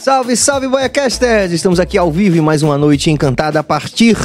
Salve, 0.00 0.36
salve, 0.36 0.68
Boiacasters! 0.68 1.50
Estamos 1.50 1.80
aqui 1.80 1.98
ao 1.98 2.10
vivo 2.12 2.36
em 2.36 2.40
mais 2.40 2.62
uma 2.62 2.78
noite 2.78 3.10
encantada 3.10 3.58
a 3.58 3.64
partir 3.64 4.16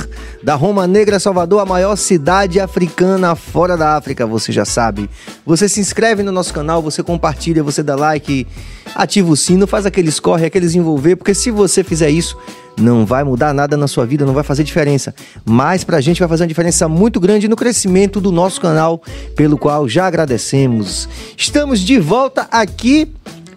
da 0.43 0.53
Roma 0.53 0.85
Negra, 0.85 1.19
Salvador, 1.19 1.61
a 1.61 1.65
maior 1.65 1.95
cidade 1.95 2.59
africana 2.59 3.35
fora 3.35 3.75
da 3.75 3.97
África, 3.97 4.27
você 4.27 4.51
já 4.51 4.65
sabe. 4.65 5.09
Você 5.43 5.67
se 5.67 5.79
inscreve 5.79 6.21
no 6.21 6.31
nosso 6.31 6.53
canal, 6.53 6.79
você 6.79 7.01
compartilha, 7.01 7.63
você 7.63 7.81
dá 7.81 7.95
like, 7.95 8.45
ativa 8.93 9.31
o 9.31 9.35
sino, 9.35 9.65
faz 9.65 9.87
aqueles 9.87 10.19
corre, 10.19 10.45
aqueles 10.45 10.75
envolver, 10.75 11.15
porque 11.15 11.33
se 11.33 11.49
você 11.49 11.83
fizer 11.83 12.11
isso, 12.11 12.37
não 12.77 13.03
vai 13.03 13.23
mudar 13.23 13.51
nada 13.51 13.75
na 13.75 13.87
sua 13.87 14.05
vida, 14.05 14.25
não 14.27 14.33
vai 14.33 14.43
fazer 14.43 14.63
diferença. 14.63 15.13
Mas 15.43 15.83
pra 15.83 15.99
gente 15.99 16.19
vai 16.19 16.29
fazer 16.29 16.43
uma 16.43 16.49
diferença 16.49 16.87
muito 16.87 17.19
grande 17.19 17.47
no 17.47 17.55
crescimento 17.55 18.21
do 18.21 18.31
nosso 18.31 18.61
canal, 18.61 19.01
pelo 19.35 19.57
qual 19.57 19.89
já 19.89 20.05
agradecemos. 20.05 21.09
Estamos 21.35 21.79
de 21.79 21.99
volta 21.99 22.47
aqui 22.51 23.11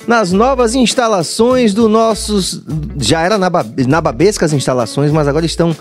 nas 0.07 0.33
novas 0.33 0.75
instalações 0.75 1.75
do 1.75 1.89
nossos. 1.89 2.63
Já 2.99 3.23
era 3.23 3.37
nababescas 3.39 4.53
instalações, 4.53 5.11
mas 5.11 5.27
agora 5.29 5.45
estão 5.45 5.75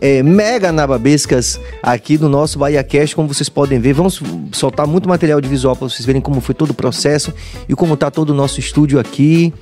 é, 0.00 0.22
mega 0.22 0.72
nababescas 0.72 1.60
aqui 1.82 2.16
do 2.16 2.28
nosso 2.28 2.58
Bahia 2.58 2.82
Cast, 2.82 3.14
como 3.14 3.28
vocês 3.28 3.48
podem 3.48 3.78
ver. 3.78 3.92
Vamos 3.92 4.22
soltar 4.52 4.86
muito 4.86 5.08
material 5.08 5.40
de 5.40 5.48
visual 5.48 5.76
para 5.76 5.88
vocês 5.88 6.04
verem 6.04 6.20
como 6.20 6.40
foi 6.40 6.54
todo 6.54 6.70
o 6.70 6.74
processo 6.74 7.32
e 7.68 7.74
como 7.74 7.94
está 7.94 8.10
todo 8.10 8.30
o 8.30 8.34
nosso 8.34 8.60
estúdio 8.60 8.98
aqui. 8.98 9.52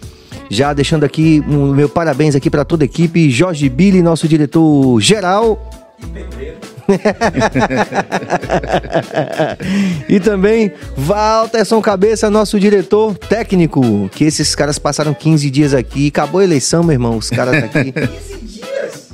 Já 0.50 0.72
deixando 0.72 1.04
aqui 1.04 1.42
um, 1.48 1.72
meu 1.72 1.88
parabéns 1.88 2.34
aqui 2.34 2.50
para 2.50 2.64
toda 2.64 2.84
a 2.84 2.86
equipe, 2.86 3.30
Jorge 3.30 3.68
Billy, 3.68 4.02
nosso 4.02 4.28
diretor 4.28 5.00
geral. 5.00 5.87
E 6.02 6.06
pedreiro. 6.06 6.58
e 10.08 10.18
também 10.20 10.72
Walterson 10.96 11.82
Cabeça, 11.82 12.30
nosso 12.30 12.58
diretor 12.58 13.16
técnico, 13.16 14.08
que 14.10 14.24
esses 14.24 14.54
caras 14.54 14.78
passaram 14.78 15.12
15 15.12 15.50
dias 15.50 15.74
aqui, 15.74 16.08
acabou 16.08 16.40
a 16.40 16.44
eleição, 16.44 16.82
meu 16.82 16.92
irmão, 16.92 17.16
os 17.16 17.28
caras 17.28 17.64
aqui. 17.64 17.92
15 17.98 18.46
dias? 18.46 19.08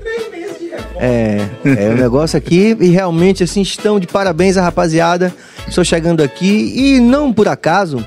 Três 0.00 0.30
meses 0.30 0.58
de 0.58 0.66
reforma. 0.66 1.00
É, 1.00 1.48
é 1.64 1.88
o 1.88 1.92
um 1.92 1.96
negócio 1.96 2.36
aqui 2.36 2.76
e 2.78 2.90
realmente 2.90 3.42
assim 3.42 3.62
estão 3.62 3.98
de 3.98 4.06
parabéns 4.06 4.56
a 4.56 4.62
rapaziada. 4.62 5.34
Estou 5.66 5.84
chegando 5.84 6.22
aqui 6.22 6.74
e 6.76 7.00
não 7.00 7.32
por 7.32 7.48
acaso, 7.48 8.04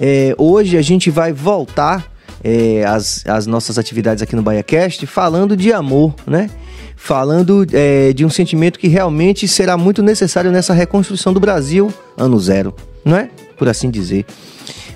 é, 0.00 0.34
hoje 0.38 0.76
a 0.76 0.82
gente 0.82 1.10
vai 1.10 1.32
voltar 1.32 2.12
é, 2.42 2.84
as, 2.84 3.24
as 3.26 3.46
nossas 3.46 3.78
atividades 3.78 4.22
aqui 4.22 4.36
no 4.36 4.42
BaiaCast 4.42 5.06
falando 5.06 5.56
de 5.56 5.72
amor, 5.72 6.14
né? 6.26 6.50
Falando 7.04 7.66
é, 7.70 8.14
de 8.14 8.24
um 8.24 8.30
sentimento 8.30 8.78
que 8.78 8.88
realmente 8.88 9.46
será 9.46 9.76
muito 9.76 10.02
necessário 10.02 10.50
nessa 10.50 10.72
reconstrução 10.72 11.34
do 11.34 11.38
Brasil 11.38 11.92
ano 12.16 12.40
zero, 12.40 12.74
não 13.04 13.14
é? 13.14 13.28
Por 13.58 13.68
assim 13.68 13.90
dizer. 13.90 14.24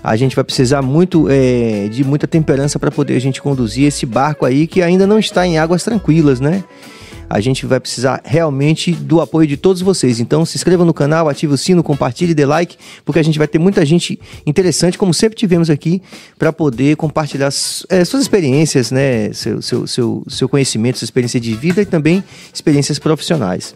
A 0.03 0.17
gente 0.17 0.35
vai 0.35 0.43
precisar 0.43 0.81
muito 0.81 1.27
é, 1.29 1.87
de 1.89 2.03
muita 2.03 2.27
temperança 2.27 2.79
para 2.79 2.91
poder 2.91 3.15
a 3.15 3.21
gente 3.21 3.43
conduzir 3.43 3.85
esse 3.87 4.07
barco 4.07 4.47
aí 4.47 4.67
que 4.67 4.81
ainda 4.81 5.07
não 5.07 5.19
está 5.19 5.47
em 5.47 5.59
águas 5.59 5.85
tranquilas, 5.85 6.41
né? 6.41 6.65
A 7.29 7.41
gente 7.41 7.67
vai 7.67 7.79
precisar 7.79 8.21
realmente 8.25 8.93
do 8.93 9.21
apoio 9.21 9.47
de 9.47 9.57
todos 9.57 9.83
vocês. 9.83 10.21
Então 10.21 10.45
se 10.45 10.57
inscreva 10.57 10.85
no 10.85 10.95
canal, 10.95 11.29
ative 11.29 11.53
o 11.53 11.59
sino, 11.59 11.83
compartilhe, 11.83 12.35
dê 12.35 12.47
like, 12.47 12.77
porque 13.05 13.19
a 13.19 13.23
gente 13.23 13.39
vai 13.39 13.47
ter 13.47 13.59
muita 13.59 13.85
gente 13.85 14.19
interessante, 14.47 14.97
como 14.97 15.13
sempre 15.13 15.37
tivemos 15.37 15.69
aqui, 15.71 16.01
para 16.39 16.53
poder 16.53 16.97
compartilhar 16.97 17.49
é, 17.89 18.05
suas 18.05 18.23
experiências, 18.23 18.91
né? 18.91 19.33
Seu, 19.33 19.61
seu, 19.61 19.87
seu, 19.87 20.25
seu 20.29 20.49
conhecimento, 20.49 20.99
sua 20.99 21.07
experiência 21.07 21.41
de 21.41 21.55
vida 21.55 21.83
e 21.83 21.87
também 21.87 22.23
experiências 22.53 22.99
profissionais. 22.99 23.75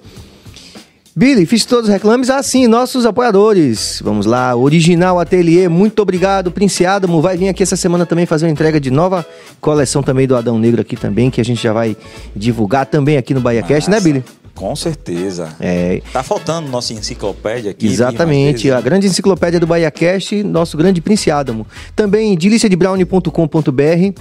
Billy, 1.15 1.45
fiz 1.45 1.67
todos 1.67 1.89
os 1.89 1.93
reclames. 1.93 2.31
Ah, 2.31 2.43
sim, 2.43 2.67
nossos 2.67 3.05
apoiadores. 3.05 4.01
Vamos 4.03 4.25
lá, 4.25 4.57
Original 4.57 5.21
Atelier, 5.21 5.69
muito 5.69 6.01
obrigado. 6.01 6.51
Prince 6.51 6.87
Adamo 6.87 7.21
vai 7.21 7.37
vir 7.37 7.51
aqui 7.51 7.63
essa 7.63 7.77
semana 7.77 8.07
também 8.07 8.25
fazer 8.25 8.47
uma 8.47 8.53
entrega 8.53 8.81
de 8.81 8.91
nova 8.91 9.27
coleção 9.61 10.03
também 10.03 10.27
do 10.27 10.35
Adão 10.35 10.59
Negro 10.59 10.81
aqui 10.81 10.97
também, 10.97 11.31
que 11.31 11.39
a 11.39 11.45
gente 11.45 11.63
já 11.63 11.73
vai 11.73 11.95
divulgar 12.35 12.87
também 12.87 13.19
aqui 13.19 13.35
no 13.35 13.43
Bahia 13.43 13.63
Cast, 13.63 13.91
né, 13.91 14.01
Billy? 14.01 14.25
Com 14.55 14.75
certeza. 14.75 15.55
É. 15.61 16.01
Tá 16.13 16.23
faltando 16.23 16.71
nossa 16.71 16.95
enciclopédia 16.95 17.73
aqui. 17.73 17.87
Exatamente, 17.87 18.71
a 18.71 18.81
grande 18.81 19.07
enciclopédia 19.07 19.61
do 19.61 19.67
Bahia 19.67 19.91
Cast, 19.91 20.43
nosso 20.43 20.79
grande 20.79 21.03
Prince 21.03 21.31
Adamo. 21.31 21.67
Também 21.95 22.35
deliciadebrownie.com.br 22.37 24.21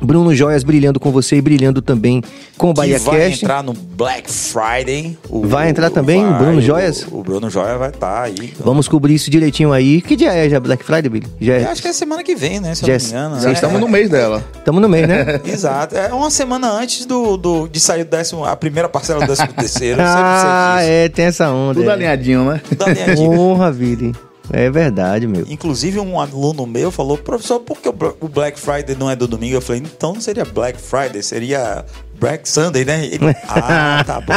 Bruno 0.00 0.34
Joias 0.34 0.62
brilhando 0.62 0.98
com 0.98 1.10
você 1.10 1.36
e 1.36 1.42
brilhando 1.42 1.82
também 1.82 2.22
com 2.56 2.70
o 2.70 2.74
Bahia 2.74 2.98
vai 2.98 3.20
Cast. 3.20 3.28
Vai 3.28 3.32
entrar 3.32 3.62
no 3.62 3.72
Black 3.72 4.30
Friday. 4.30 5.18
O, 5.28 5.46
vai 5.46 5.68
entrar 5.68 5.90
também 5.90 6.24
vai, 6.24 6.34
o 6.34 6.38
Bruno 6.38 6.60
Joias? 6.60 7.06
O, 7.10 7.18
o, 7.18 7.22
Bruno 7.22 7.50
Joias 7.50 7.78
vai 7.78 7.90
estar 7.90 8.14
tá 8.14 8.22
aí. 8.22 8.34
Então. 8.34 8.64
Vamos 8.64 8.88
cobrir 8.88 9.14
isso 9.14 9.30
direitinho 9.30 9.72
aí. 9.72 10.00
Que 10.00 10.16
dia 10.16 10.32
é 10.32 10.48
já 10.48 10.58
Black 10.58 10.84
Friday, 10.84 11.08
Billy? 11.08 11.26
Já 11.40 11.54
é... 11.54 11.64
acho 11.64 11.82
que 11.82 11.88
é 11.88 11.92
semana 11.92 12.22
que 12.22 12.34
vem, 12.34 12.60
né? 12.60 12.74
Se 12.74 12.86
já 12.86 12.92
eu 12.92 12.98
não 12.98 13.04
me 13.04 13.10
engano. 13.10 13.36
Né? 13.36 13.52
Estamos 13.52 13.80
no 13.80 13.88
mês 13.88 14.10
dela. 14.10 14.44
Estamos 14.56 14.82
no 14.82 14.88
mês, 14.88 15.08
né? 15.08 15.40
Exato. 15.44 15.96
É 15.96 16.12
uma 16.12 16.30
semana 16.30 16.70
antes 16.70 17.04
do, 17.04 17.36
do, 17.36 17.68
de 17.68 17.80
sair 17.80 18.04
décimo, 18.04 18.44
a 18.44 18.56
primeira 18.56 18.88
parcela 18.88 19.20
do 19.20 19.26
décimo 19.26 19.52
terceiro. 19.52 20.00
ah, 20.02 20.78
é, 20.80 21.08
tem 21.08 21.26
essa 21.26 21.50
onda. 21.50 21.74
Tudo 21.74 21.90
é. 21.90 21.92
alinhadinho, 21.92 22.44
né? 22.44 22.60
Tudo 22.68 22.84
alinhadinho. 22.84 23.32
Honra, 23.32 23.70
Billy. 23.70 24.12
É 24.52 24.68
verdade, 24.70 25.26
meu. 25.26 25.44
Inclusive, 25.48 26.00
um 26.00 26.18
aluno 26.20 26.66
meu 26.66 26.90
falou, 26.90 27.16
professor, 27.16 27.60
por 27.60 27.78
que 27.78 27.88
o 27.88 28.28
Black 28.28 28.58
Friday 28.58 28.96
não 28.96 29.10
é 29.10 29.14
do 29.14 29.28
domingo? 29.28 29.54
Eu 29.54 29.60
falei, 29.60 29.82
então 29.82 30.14
não 30.14 30.20
seria 30.20 30.44
Black 30.44 30.80
Friday, 30.80 31.22
seria 31.22 31.84
Black 32.20 32.48
Sunday, 32.48 32.84
né? 32.84 33.10
Ah, 33.48 34.04
tá 34.04 34.20
bom. 34.20 34.34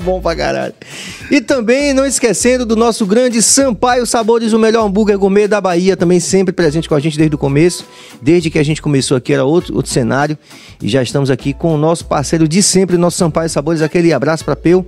bom 0.02 0.20
pra 0.20 0.34
caralho. 0.34 0.74
E 1.30 1.40
também, 1.40 1.92
não 1.92 2.06
esquecendo 2.06 2.64
do 2.64 2.74
nosso 2.74 3.04
grande 3.06 3.42
Sampaio 3.42 4.06
Sabores, 4.06 4.52
o 4.52 4.58
melhor 4.58 4.86
hambúrguer 4.86 5.18
gourmet 5.18 5.46
da 5.46 5.60
Bahia, 5.60 5.96
também 5.96 6.18
sempre 6.18 6.52
presente 6.52 6.88
com 6.88 6.94
a 6.94 7.00
gente 7.00 7.18
desde 7.18 7.34
o 7.34 7.38
começo. 7.38 7.84
Desde 8.22 8.50
que 8.50 8.58
a 8.58 8.64
gente 8.64 8.80
começou 8.80 9.16
aqui 9.16 9.32
era 9.32 9.44
outro, 9.44 9.76
outro 9.76 9.92
cenário. 9.92 10.38
E 10.82 10.88
já 10.88 11.02
estamos 11.02 11.30
aqui 11.30 11.52
com 11.52 11.74
o 11.74 11.78
nosso 11.78 12.06
parceiro 12.06 12.48
de 12.48 12.62
sempre, 12.62 12.96
nosso 12.96 13.18
Sampaio 13.18 13.50
Sabores. 13.50 13.82
Aquele 13.82 14.12
abraço 14.12 14.44
pra 14.44 14.56
Peu, 14.56 14.86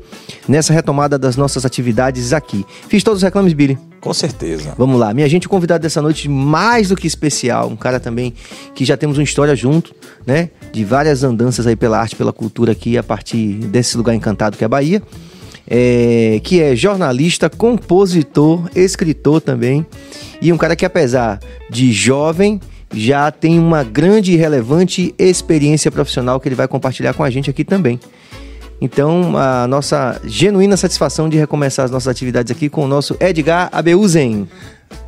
nessa 0.49 0.73
retomada 0.73 1.19
das 1.19 1.37
nossas 1.37 1.67
atividades 1.67 2.33
aqui. 2.33 2.65
Fiz 2.89 3.03
todos 3.03 3.19
os 3.19 3.23
reclames, 3.23 3.53
Billy. 3.53 3.88
Com 4.01 4.15
certeza. 4.15 4.75
Vamos 4.79 4.99
lá. 4.99 5.13
Minha 5.13 5.29
gente, 5.29 5.49
convidado 5.49 5.83
dessa 5.83 6.01
noite 6.01 6.29
mais 6.29 6.89
do 6.89 6.97
que 6.97 7.07
especial. 7.07 7.69
Um 7.69 7.77
cara 7.77 7.99
também 7.99 8.33
que 8.75 8.85
já 8.85 8.97
temos 8.97 9.19
uma 9.19 9.25
história 9.25 9.55
junto, 9.57 9.95
né? 10.27 10.51
De 10.73 10.85
várias 10.85 11.25
andanças 11.25 11.67
aí 11.67 11.77
pela 11.77 11.99
arte, 11.99 12.15
pela 12.15 12.33
cultura 12.33 12.73
aqui, 12.73 12.97
a 12.97 13.03
partir 13.03 13.55
desse 13.55 13.97
lugar 13.97 14.15
encantado 14.15 14.57
que 14.57 14.65
é 14.65 14.67
a 14.67 14.69
Bahia. 14.69 15.03
É, 15.71 16.41
que 16.43 16.63
é 16.63 16.75
jornalista, 16.75 17.51
compositor, 17.51 18.71
escritor 18.75 19.41
também. 19.41 19.85
E 20.41 20.53
um 20.53 20.57
cara 20.57 20.75
que, 20.75 20.87
apesar 20.87 21.41
de 21.69 21.93
jovem, 21.93 22.59
já 22.95 23.31
tem 23.31 23.59
uma 23.59 23.83
grande 23.83 24.33
e 24.33 24.37
relevante 24.37 25.15
experiência 25.19 25.91
profissional 25.91 26.41
que 26.41 26.49
ele 26.49 26.55
vai 26.55 26.67
compartilhar 26.67 27.13
com 27.13 27.23
a 27.23 27.31
gente 27.31 27.51
aqui 27.51 27.65
também. 27.65 28.01
Então, 28.81 29.37
a 29.37 29.67
nossa 29.67 30.21
genuína 30.25 30.77
satisfação 30.77 31.29
de 31.29 31.37
recomeçar 31.37 31.85
as 31.85 31.91
nossas 31.91 32.09
atividades 32.09 32.53
aqui 32.53 32.69
com 32.69 32.85
o 32.85 32.89
nosso 32.89 33.17
Edgar 33.21 33.69
Abeuzen. 33.73 34.49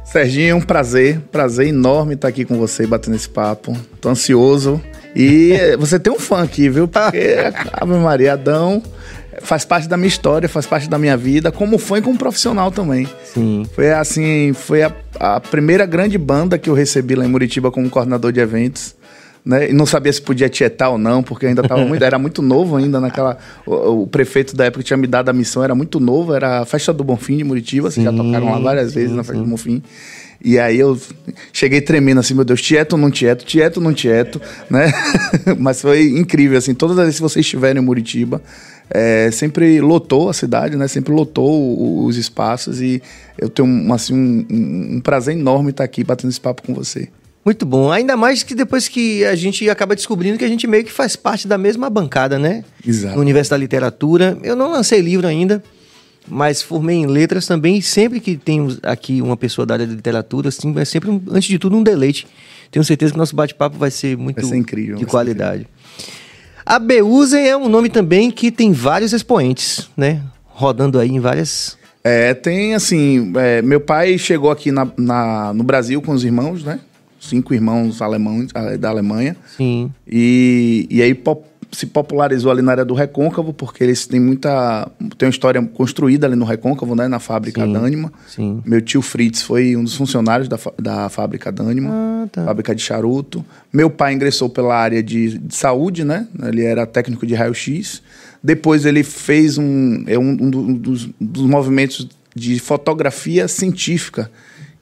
Serginho, 0.05 0.57
um 0.57 0.61
prazer, 0.61 1.21
prazer 1.31 1.69
enorme 1.69 2.15
estar 2.15 2.29
aqui 2.29 2.45
com 2.45 2.59
você 2.59 2.85
batendo 2.85 3.15
esse 3.15 3.29
papo. 3.29 3.77
Tô 4.01 4.09
ansioso. 4.09 4.81
E 5.15 5.55
você 5.79 6.01
tem 6.01 6.13
um 6.13 6.19
fã 6.19 6.43
aqui, 6.43 6.69
viu? 6.69 6.89
Porque 6.89 7.37
Ave 7.73 7.95
Maria 7.95 8.33
Adão 8.33 8.83
faz 9.41 9.65
parte 9.65 9.89
da 9.89 9.97
minha 9.97 10.09
história, 10.09 10.49
faz 10.49 10.67
parte 10.67 10.91
da 10.91 10.99
minha 10.99 11.17
vida, 11.17 11.53
como 11.53 11.79
fã 11.79 11.99
e 11.99 12.03
como 12.03 12.19
profissional 12.19 12.73
também. 12.73 13.09
Sim. 13.25 13.65
Foi 13.73 13.93
assim, 13.93 14.53
foi 14.53 14.83
a, 14.83 14.93
a 15.19 15.41
primeira 15.41 15.87
grande 15.87 16.19
banda 16.19 16.59
que 16.59 16.69
eu 16.69 16.75
recebi 16.75 17.15
lá 17.15 17.25
em 17.25 17.29
Muritiba 17.29 17.71
como 17.71 17.89
coordenador 17.89 18.33
de 18.33 18.41
eventos 18.41 18.97
né? 19.45 19.71
E 19.71 19.73
não 19.73 19.87
sabia 19.87 20.13
se 20.13 20.21
podia 20.21 20.49
tietar 20.49 20.91
ou 20.91 20.99
não, 20.99 21.23
porque 21.23 21.47
ainda 21.47 21.63
estava 21.63 21.85
muito, 21.85 22.05
era 22.05 22.19
muito 22.19 22.43
novo 22.43 22.77
ainda 22.77 23.01
naquela. 23.01 23.39
O, 23.67 24.03
o, 24.03 24.07
prefeito 24.07 24.55
da 24.55 24.67
época 24.67 24.85
tinha 24.85 24.97
me 24.97 25.07
dado 25.07 25.29
a 25.29 25.33
missão, 25.33 25.65
era 25.65 25.75
muito 25.75 25.99
novo, 25.99 26.35
era 26.35 26.61
a 26.61 26.65
festa 26.65 26.93
do 26.93 27.03
Bonfim 27.03 27.37
de 27.37 27.45
Muritiba, 27.45 27.91
sim, 27.91 28.03
vocês 28.03 28.05
já 28.05 28.23
tocaram 28.23 28.51
lá 28.51 28.59
várias 28.59 28.89
sim, 28.89 28.95
vezes 28.95 29.17
na 29.17 29.23
festa 29.23 29.39
sim. 29.39 29.45
do 29.45 29.51
Bonfim. 29.51 29.83
E 30.43 30.59
aí 30.59 30.79
eu 30.79 30.99
cheguei 31.53 31.83
tremendo 31.83 32.19
assim, 32.19 32.33
meu 32.33 32.45
Deus, 32.45 32.63
tieto 32.63 32.95
ou 32.95 32.99
não 32.99 33.11
tieto, 33.11 33.45
tieto 33.45 33.79
ou 33.79 33.85
não 33.85 33.93
tieto, 33.93 34.41
né? 34.71 34.91
Mas 35.59 35.83
foi 35.83 36.03
incrível, 36.19 36.57
assim, 36.57 36.75
todas 36.75 36.99
as 36.99 37.05
vezes 37.05 37.17
que 37.17 37.23
vocês 37.23 37.45
estiverem 37.45 37.83
em 37.83 37.85
Muritiba, 37.85 38.43
é, 38.89 39.31
sempre 39.31 39.81
lotou 39.81 40.31
a 40.31 40.33
cidade, 40.33 40.77
né? 40.77 40.89
Sempre 40.89 41.13
lotou 41.13 42.07
os 42.07 42.17
espaços 42.17 42.81
e 42.81 43.03
eu 43.39 43.51
tenho 43.51 43.93
assim, 43.93 44.15
um, 44.15 44.97
um 44.97 45.01
prazer 45.01 45.37
enorme 45.37 45.71
estar 45.71 45.85
aqui 45.85 46.03
batendo 46.03 46.31
esse 46.31 46.41
papo 46.41 46.63
com 46.63 46.75
você. 46.75 47.09
Muito 47.45 47.65
bom. 47.65 47.91
Ainda 47.91 48.17
mais 48.17 48.43
que 48.43 48.55
depois 48.55 48.87
que 48.87 49.25
a 49.25 49.35
gente 49.35 49.69
acaba 49.71 49.95
descobrindo 49.95 50.39
que 50.39 50.45
a 50.45 50.49
gente 50.49 50.67
meio 50.67 50.85
que 50.85 50.93
faz 50.93 51.17
parte 51.17 51.49
da 51.49 51.57
mesma 51.57 51.89
bancada, 51.89 52.39
né? 52.39 52.65
Exato. 52.87 53.15
No 53.15 53.21
universo 53.21 53.51
da 53.51 53.57
literatura. 53.57 54.39
Eu 54.43 54.55
não 54.55 54.71
lancei 54.71 55.01
livro 55.01 55.27
ainda, 55.27 55.63
mas 56.29 56.61
formei 56.61 56.97
em 56.97 57.07
letras 57.07 57.47
também. 57.47 57.79
E 57.79 57.83
sempre 57.83 58.21
que 58.21 58.37
tem 58.37 58.77
aqui 58.83 59.23
uma 59.23 59.37
pessoa 59.37 59.65
da 59.65 59.75
área 59.75 59.87
de 59.87 59.95
literatura, 59.95 60.49
assim, 60.49 60.79
é 60.79 60.85
sempre, 60.85 61.11
antes 61.31 61.49
de 61.49 61.59
tudo, 61.59 61.77
um 61.77 61.83
deleite. 61.83 62.27
Tenho 62.71 62.85
certeza 62.85 63.13
que 63.13 63.17
o 63.17 63.19
nosso 63.19 63.35
bate-papo 63.35 63.77
vai 63.77 63.91
ser 63.91 64.17
muito 64.17 64.37
vai 64.37 64.45
ser 64.45 64.57
incrível, 64.57 64.97
de 64.97 65.07
qualidade. 65.07 65.67
A 66.65 66.79
Beuzen 66.79 67.49
é 67.49 67.57
um 67.57 67.69
nome 67.69 67.89
também 67.89 68.31
que 68.31 68.51
tem 68.51 68.71
vários 68.71 69.13
expoentes, 69.13 69.89
né? 69.97 70.23
Rodando 70.45 70.99
aí 70.99 71.11
em 71.11 71.19
várias. 71.19 71.77
É, 72.05 72.33
tem 72.35 72.75
assim. 72.75 73.33
É, 73.37 73.63
meu 73.63 73.81
pai 73.81 74.17
chegou 74.19 74.51
aqui 74.51 74.71
na, 74.71 74.87
na, 74.97 75.53
no 75.55 75.65
Brasil 75.65 76.01
com 76.01 76.13
os 76.13 76.23
irmãos, 76.23 76.63
né? 76.63 76.79
Cinco 77.21 77.55
irmãos 77.55 78.01
alemães 78.03 78.49
ah, 78.55 78.77
da 78.77 78.89
Alemanha. 78.89 79.37
Sim. 79.57 79.93
E, 80.09 80.87
e 80.91 81.03
aí 81.03 81.15
pop- 81.15 81.49
se 81.73 81.87
popularizou 81.87 82.51
ali 82.51 82.63
na 82.63 82.73
área 82.73 82.85
do 82.85 82.95
Recôncavo, 82.95 83.53
porque 83.53 83.85
eles 83.85 84.05
têm 84.05 84.19
muita. 84.19 84.91
tem 85.17 85.27
uma 85.29 85.31
história 85.31 85.63
construída 85.63 86.27
ali 86.27 86.35
no 86.35 86.45
Recôncavo, 86.45 86.97
né? 86.97 87.07
Na 87.07 87.21
fábrica 87.21 87.65
Sim. 87.65 87.73
Dânima. 87.73 88.13
Sim. 88.27 88.61
Meu 88.67 88.81
tio 88.81 89.01
Fritz 89.01 89.41
foi 89.43 89.77
um 89.77 89.85
dos 89.85 89.95
funcionários 89.95 90.49
da, 90.49 90.59
da 90.83 91.09
fábrica 91.09 91.53
Dânima, 91.53 91.91
Ah, 91.93 92.29
tá. 92.33 92.45
fábrica 92.45 92.75
de 92.75 92.83
charuto. 92.83 93.45
Meu 93.73 93.89
pai 93.89 94.15
ingressou 94.15 94.49
pela 94.49 94.75
área 94.75 95.01
de, 95.01 95.39
de 95.39 95.55
saúde, 95.55 96.03
né? 96.03 96.27
Ele 96.43 96.65
era 96.65 96.85
técnico 96.87 97.25
de 97.25 97.35
raio-x. 97.35 98.03
Depois 98.43 98.85
ele 98.85 99.05
fez 99.05 99.57
um, 99.59 100.03
é 100.09 100.19
um, 100.19 100.31
um 100.31 100.75
dos, 100.75 101.09
dos 101.21 101.43
movimentos 101.45 102.09
de 102.35 102.59
fotografia 102.59 103.47
científica, 103.47 104.31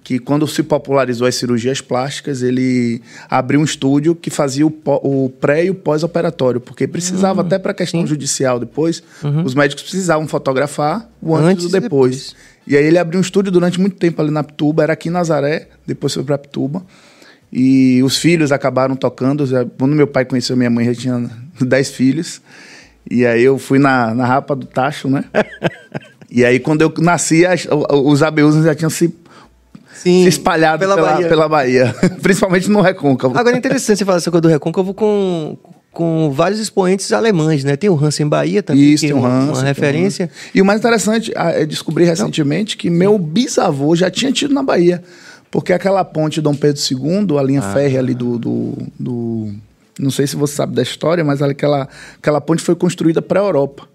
que 0.09 0.19
quando 0.19 0.47
se 0.49 0.63
popularizou 0.63 1.27
as 1.27 1.35
cirurgias 1.35 1.83
plásticas, 1.83 2.41
ele 2.43 3.03
abriu 3.29 3.61
um 3.61 3.65
estúdio 3.65 4.15
que 4.15 4.31
fazia 4.31 4.67
o, 4.67 4.73
o 5.03 5.29
pré 5.29 5.67
e 5.67 5.71
o 5.71 5.75
pós-operatório, 5.75 6.63
porque 6.63 6.87
precisava 6.89 7.43
até 7.43 7.59
para 7.59 7.73
a 7.73 7.75
questão 7.75 8.07
judicial 8.07 8.59
depois, 8.59 9.03
os 9.45 9.55
médicos 9.55 9.83
precisavam 9.83 10.27
fotografar 10.27 11.11
o 11.21 11.37
antes, 11.37 11.65
e 11.65 11.67
o 11.67 11.71
depois. 11.71 12.17
depois. 12.17 12.37
E 12.67 12.75
aí 12.75 12.85
ele 12.85 12.97
abriu 12.97 13.19
um 13.19 13.21
estúdio 13.21 13.53
durante 13.53 13.79
muito 13.79 13.97
tempo 13.97 14.23
ali 14.23 14.31
na 14.31 14.43
Pituba, 14.43 14.83
era 14.83 14.95
aqui 14.95 15.11
em 15.11 15.13
Nazaré, 15.13 15.69
depois 15.87 16.15
foi 16.15 16.25
para 16.25 16.39
Pituba. 16.39 16.83
E 17.53 18.03
os 18.03 18.17
filhos 18.17 18.51
acabaram 18.51 18.97
tocando. 18.97 19.45
já- 19.45 19.67
Quando 19.79 19.95
meu 19.95 20.07
pai 20.07 20.25
conheceu 20.25 20.57
minha 20.57 20.71
mãe, 20.71 20.87
já 20.87 20.95
tinha 20.95 21.31
10 21.61 21.91
filhos. 21.91 22.41
E 23.11 23.27
aí 23.27 23.43
eu 23.43 23.59
fui 23.59 23.79
na, 23.79 24.15
na 24.15 24.25
rapa 24.25 24.57
do 24.57 24.65
tacho, 24.65 25.09
né? 25.11 25.25
e 26.31 26.45
aí 26.47 26.59
quando 26.59 26.81
eu 26.81 26.93
nasci, 26.99 27.45
as- 27.45 27.67
os 27.91 28.23
ABUs 28.23 28.65
já 28.65 28.75
tinham 28.75 28.91
se, 28.91 29.15
Sim. 30.03 30.27
espalhado 30.27 30.79
pela, 30.81 30.97
pela, 31.29 31.49
Bahia. 31.49 31.95
Principalmente 32.23 32.71
no 32.71 32.81
Recôncavo. 32.81 33.37
Agora 33.39 33.55
é 33.57 33.59
interessante 33.59 33.99
você 33.99 34.05
falar 34.05 34.19
essa 34.19 34.31
coisa 34.31 34.43
do 34.43 34.49
Recôncavo 34.49 34.95
com, 34.95 35.57
com 35.93 36.31
vários 36.35 36.61
expoentes 36.61 37.13
alemães, 37.13 37.65
né? 37.65 37.77
Tem 37.77 37.91
o 37.91 37.97
Hansen 38.03 38.29
Bahia 38.29 38.63
também, 38.63 38.83
Isso, 38.93 39.01
que 39.03 39.07
é 39.07 39.15
tem 39.15 39.17
um 39.17 39.21
uma, 39.25 39.29
Hansen, 39.29 39.47
uma 39.49 39.55
tem 39.55 39.63
um 39.63 39.67
referência. 39.67 40.31
E 40.55 40.63
o 40.63 40.65
mais 40.65 40.79
interessante, 40.81 41.33
ah, 41.37 41.51
é 41.51 41.65
descobrir 41.67 42.05
recentemente 42.05 42.77
que 42.77 42.89
meu 42.91 43.19
bisavô 43.19 43.95
já 43.97 44.11
tinha 44.11 44.33
tido 44.33 44.55
na 44.55 44.63
Bahia. 44.63 45.03
Porque 45.51 45.73
aquela 45.73 46.05
ponte 46.05 46.41
Dom 46.43 46.55
Pedro 46.55 46.81
II, 46.91 47.39
a 47.39 47.43
linha 47.43 47.61
Ah. 47.61 47.73
férrea 47.73 48.01
ali 48.01 48.15
do, 48.15 48.39
do, 48.39 48.75
do- 49.01 49.53
Não 49.99 50.11
sei 50.11 50.27
se 50.27 50.37
você 50.37 50.55
sabe 50.55 50.75
da 50.75 50.83
história, 50.83 51.25
mas 51.25 51.41
aquela, 51.43 51.89
aquela 52.19 52.41
ponte 52.41 52.63
foi 52.63 52.75
construída 52.77 53.21
para 53.23 53.41
a 53.41 53.45
Europa. 53.45 53.89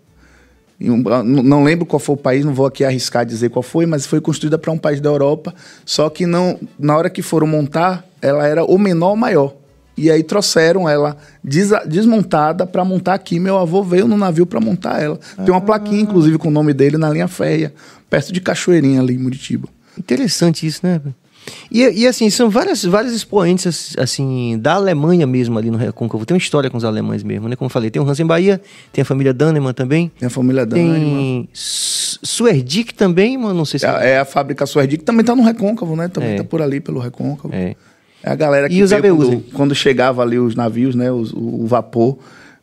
Ah, 1.12 1.24
não 1.24 1.64
lembro 1.64 1.86
qual 1.86 2.00
foi 2.00 2.16
o 2.16 2.18
país, 2.18 2.44
não 2.44 2.54
vou 2.54 2.66
aqui 2.66 2.84
arriscar 2.84 3.26
dizer 3.26 3.50
qual 3.50 3.64
foi, 3.64 3.86
mas 3.86 4.06
foi 4.06 4.20
construída 4.20 4.58
para 4.58 4.72
um 4.72 4.78
país 4.78 5.00
da 5.00 5.10
Europa. 5.10 5.54
Só 5.86 6.10
que 6.10 6.26
não, 6.26 6.60
na 6.78 6.98
hora 6.98 7.10
que 7.10 7.22
foram 7.22 7.48
montar, 7.48 8.06
ela 8.22 8.46
era 8.46 8.64
o 8.66 8.78
menor 8.78 9.12
ou 9.12 9.16
maior. 9.16 9.56
E 9.96 10.10
aí 10.10 10.24
trouxeram 10.24 10.90
ela 10.90 11.16
desmontada 11.44 12.66
para 12.66 12.84
montar 12.84 13.14
aqui. 13.14 13.40
Meu 13.40 13.58
avô 13.58 13.84
veio 13.84 14.08
no 14.08 14.18
navio 14.18 14.46
para 14.46 14.60
montar 14.60 15.02
ela. 15.02 15.20
Tem 15.38 15.54
uma 15.54 15.62
plaquinha, 15.62 16.02
inclusive, 16.02 16.38
com 16.38 16.48
o 16.48 16.52
nome 16.52 16.74
dele 16.74 16.98
na 16.98 17.10
linha 17.10 17.28
férrea, 17.28 17.74
perto 18.10 18.34
de 18.34 18.42
Cachoeirinha, 18.42 19.02
ali 19.02 19.14
em 19.14 19.20
Muritiba. 19.20 19.70
Interessante 19.98 20.66
isso, 20.66 20.82
né? 20.84 21.00
E, 21.72 21.82
e 22.04 22.08
assim, 22.08 22.30
são 22.30 22.50
várias, 22.50 22.84
vários 22.86 23.14
expoentes 23.14 23.96
assim, 23.98 24.58
da 24.60 24.74
Alemanha 24.76 25.26
mesmo 25.26 25.58
ali 25.58 25.70
no 25.72 25.78
Recôncavo. 25.78 26.26
Tem 26.26 26.36
uma 26.36 26.40
história 26.40 26.70
com 26.70 26.78
os 26.78 26.84
alemães 26.86 27.24
mesmo, 27.24 27.50
né? 27.50 27.56
Como 27.56 27.66
eu 27.66 27.70
falei, 27.70 27.90
tem 27.90 28.02
o 28.02 28.08
Hansen 28.10 28.26
Bahia, 28.26 28.62
tem 28.92 29.02
a 29.02 29.06
família 29.06 29.34
Dannemann 29.34 29.74
também. 29.74 30.12
Tem 30.20 30.28
a 30.28 30.30
família 30.30 30.66
Dânima. 30.66 30.94
Tem 30.96 31.50
Su- 31.54 32.20
Suerdick 32.24 32.94
também, 32.94 33.38
mas 33.38 33.56
não 33.56 33.66
sei 33.66 33.80
se... 33.80 33.86
É, 33.86 34.12
é 34.12 34.20
a 34.20 34.26
fábrica 34.26 34.66
Suerdi, 34.66 34.98
que 34.98 35.04
também 35.04 35.22
está 35.22 35.36
no 35.36 35.44
Recôncavo, 35.44 35.96
né? 35.96 36.08
Também 36.08 36.30
É. 36.30 36.34
está 36.36 36.44
por 36.44 36.62
ali, 36.62 36.80
pelo 36.80 37.00
Recôncavo. 37.00 37.54
É. 37.54 37.76
É 38.24 38.32
a 38.32 38.36
galera 38.36 38.70
que 38.70 38.76
E 38.76 38.82
os 38.84 38.94
ABUs, 38.94 39.28
quando, 39.28 39.44
quando 39.54 39.76
chegava 39.76 40.22
ali 40.22 40.40
os 40.40 40.56
navios, 40.56 40.96
né, 40.96 41.12
os- 41.12 41.34
o 41.34 41.66
vapor 41.68 42.18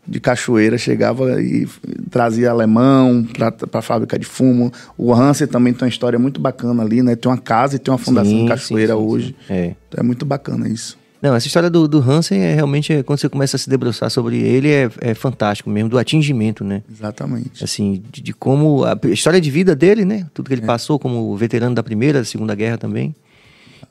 de 0.06 0.18
cachoeira 0.18 0.76
chegava 0.78 1.40
e 1.42 1.68
trazia 2.10 2.50
alemão 2.50 3.24
para 3.32 3.78
a 3.78 3.82
fábrica 3.82 4.18
de 4.18 4.26
fumo. 4.26 4.72
O 4.96 5.14
Hansen 5.14 5.46
também 5.46 5.72
tem 5.72 5.84
uma 5.86 5.88
história 5.90 6.18
muito 6.18 6.40
bacana 6.40 6.82
ali, 6.82 7.02
né? 7.02 7.14
Tem 7.14 7.30
uma 7.30 7.38
casa 7.38 7.76
e 7.76 7.78
tem 7.78 7.92
uma 7.92 7.98
fundação 7.98 8.30
Sim, 8.32 8.44
em 8.44 8.48
cachoeira 8.48 8.94
sim, 8.94 8.98
sim, 9.00 9.06
hoje. 9.06 9.36
É. 9.48 9.74
Então 9.88 10.00
é 10.00 10.02
muito 10.02 10.24
bacana 10.24 10.68
isso. 10.68 10.98
Não, 11.22 11.34
essa 11.34 11.46
história 11.46 11.68
do, 11.68 11.86
do 11.86 11.98
Hansen 12.00 12.40
é 12.40 12.54
realmente, 12.54 12.94
é, 12.94 13.02
quando 13.02 13.20
você 13.20 13.28
começa 13.28 13.54
a 13.54 13.58
se 13.58 13.68
debruçar 13.68 14.10
sobre 14.10 14.38
ele, 14.38 14.70
é, 14.70 14.90
é 15.02 15.12
fantástico 15.14 15.68
mesmo, 15.68 15.90
do 15.90 15.98
atingimento, 15.98 16.64
né? 16.64 16.82
Exatamente. 16.90 17.62
Assim, 17.62 18.02
de, 18.10 18.22
de 18.22 18.32
como 18.32 18.84
a 18.84 18.98
história 19.08 19.38
de 19.38 19.50
vida 19.50 19.76
dele, 19.76 20.06
né? 20.06 20.26
Tudo 20.32 20.46
É. 20.46 20.48
que 20.48 20.54
ele 20.54 20.66
passou 20.66 20.98
como 20.98 21.36
veterano 21.36 21.74
da 21.74 21.82
Primeira, 21.82 22.20
da 22.20 22.24
Segunda 22.24 22.54
Guerra 22.54 22.78
também. 22.78 23.14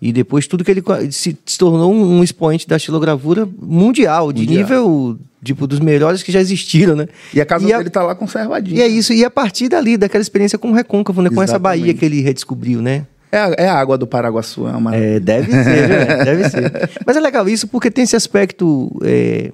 E 0.02 0.12
depois 0.12 0.48
tudo 0.48 0.64
que 0.64 0.72
ele 0.72 0.82
se, 1.12 1.38
se 1.46 1.58
tornou 1.58 1.94
um, 1.94 2.18
um 2.18 2.24
expoente 2.24 2.68
da 2.68 2.78
estilogravura 2.78 3.48
mundial, 3.62 4.32
de 4.34 4.42
Mundial. 4.44 4.64
nível, 4.64 5.20
tipo, 5.44 5.66
dos 5.68 5.80
melhores 5.80 6.22
que 6.24 6.32
já 6.32 6.40
existiram, 6.40 6.96
né? 6.96 7.08
E 7.34 7.40
a 7.40 7.46
casa 7.46 7.68
E 7.68 7.74
a- 7.74 7.78
dele 7.78 7.90
tá 7.90 8.04
lá 8.04 8.14
conservadinha. 8.16 8.78
E 8.80 8.82
é 8.82 8.88
isso, 8.88 9.14
e 9.14 9.24
a 9.24 9.30
partir 9.30 9.70
dali, 9.70 9.98
daquela 9.98 10.22
experiência 10.22 10.58
com 10.58 10.72
o 10.72 10.74
Recôncavo, 10.74 11.22
né? 11.22 11.30
Com 11.30 11.42
essa. 11.42 11.58
Bahia 11.60 11.94
que 11.94 12.04
ele 12.06 12.22
redescobriu, 12.22 12.82
né? 12.82 13.06
É, 13.32 13.38
a, 13.38 13.56
é 13.60 13.68
a 13.68 13.76
água 13.80 13.98
do 13.98 14.08
Paraguaçu, 14.08 14.68
é 14.68 14.72
uma. 14.72 14.96
É, 14.96 15.20
deve 15.20 15.52
ser, 15.52 15.88
né? 15.90 16.06
deve 16.26 16.50
ser. 16.50 16.90
Mas 17.06 17.16
é 17.16 17.20
legal 17.20 17.48
isso 17.48 17.68
porque 17.68 17.92
tem 17.92 18.04
esse 18.04 18.16
aspecto 18.16 18.92
é, 19.04 19.52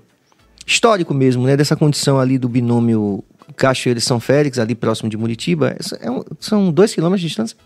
histórico 0.66 1.14
mesmo, 1.14 1.44
né? 1.46 1.58
Dessa 1.58 1.76
condição 1.76 2.20
ali 2.20 2.38
do 2.38 2.48
binômio 2.48 3.24
Cachoeira 3.56 4.00
e 4.00 4.02
São 4.02 4.20
Félix, 4.20 4.58
ali 4.60 4.76
próximo 4.76 5.10
de 5.10 5.18
Muritiba. 5.18 5.76
É 6.00 6.10
um- 6.10 6.24
são 6.40 6.72
dois 6.72 6.94
quilômetros 6.94 7.22
de 7.22 7.28
distância. 7.28 7.58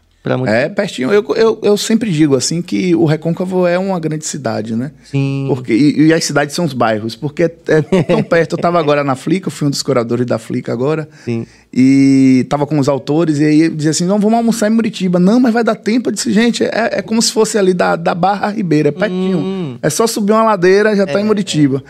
É, 0.47 0.67
pertinho. 0.67 1.11
Eu, 1.11 1.25
eu, 1.35 1.59
eu 1.63 1.77
sempre 1.77 2.11
digo 2.11 2.35
assim 2.35 2.61
que 2.61 2.93
o 2.93 3.05
Recôncavo 3.05 3.65
é 3.65 3.79
uma 3.79 3.99
grande 3.99 4.25
cidade, 4.25 4.75
né? 4.75 4.91
Sim. 5.05 5.45
Porque, 5.47 5.73
e, 5.73 6.07
e 6.07 6.13
as 6.13 6.23
cidades 6.25 6.53
são 6.53 6.65
os 6.65 6.73
bairros, 6.73 7.15
porque 7.15 7.43
é, 7.43 7.55
é 7.67 8.03
tão 8.03 8.21
perto. 8.21 8.53
Eu 8.53 8.57
estava 8.57 8.79
agora 8.79 9.03
na 9.03 9.15
Flica, 9.15 9.47
eu 9.47 9.51
fui 9.51 9.67
um 9.67 9.71
dos 9.71 9.81
curadores 9.81 10.25
da 10.25 10.37
Flica 10.37 10.73
agora. 10.73 11.07
Sim. 11.23 11.47
E 11.71 12.41
estava 12.43 12.65
com 12.65 12.79
os 12.79 12.89
autores, 12.89 13.37
e 13.37 13.45
aí 13.45 13.69
dizia 13.69 13.91
assim: 13.91 14.05
não, 14.05 14.19
vamos 14.19 14.37
almoçar 14.37 14.71
em 14.71 14.73
Muritiba. 14.73 15.19
Não, 15.19 15.39
mas 15.39 15.53
vai 15.53 15.63
dar 15.63 15.75
tempo. 15.75 16.09
Eu 16.09 16.13
disse, 16.13 16.33
gente, 16.33 16.63
é, 16.63 16.89
é 16.93 17.01
como 17.01 17.21
se 17.21 17.31
fosse 17.31 17.59
ali 17.59 17.75
da, 17.75 17.95
da 17.95 18.15
Barra 18.15 18.49
Ribeira, 18.49 18.89
é 18.89 18.91
pertinho. 18.91 19.77
É 19.81 19.89
só 19.89 20.07
subir 20.07 20.31
uma 20.31 20.43
ladeira, 20.43 20.95
já 20.95 21.03
está 21.03 21.21
em 21.21 21.23
Muritiba. 21.23 21.83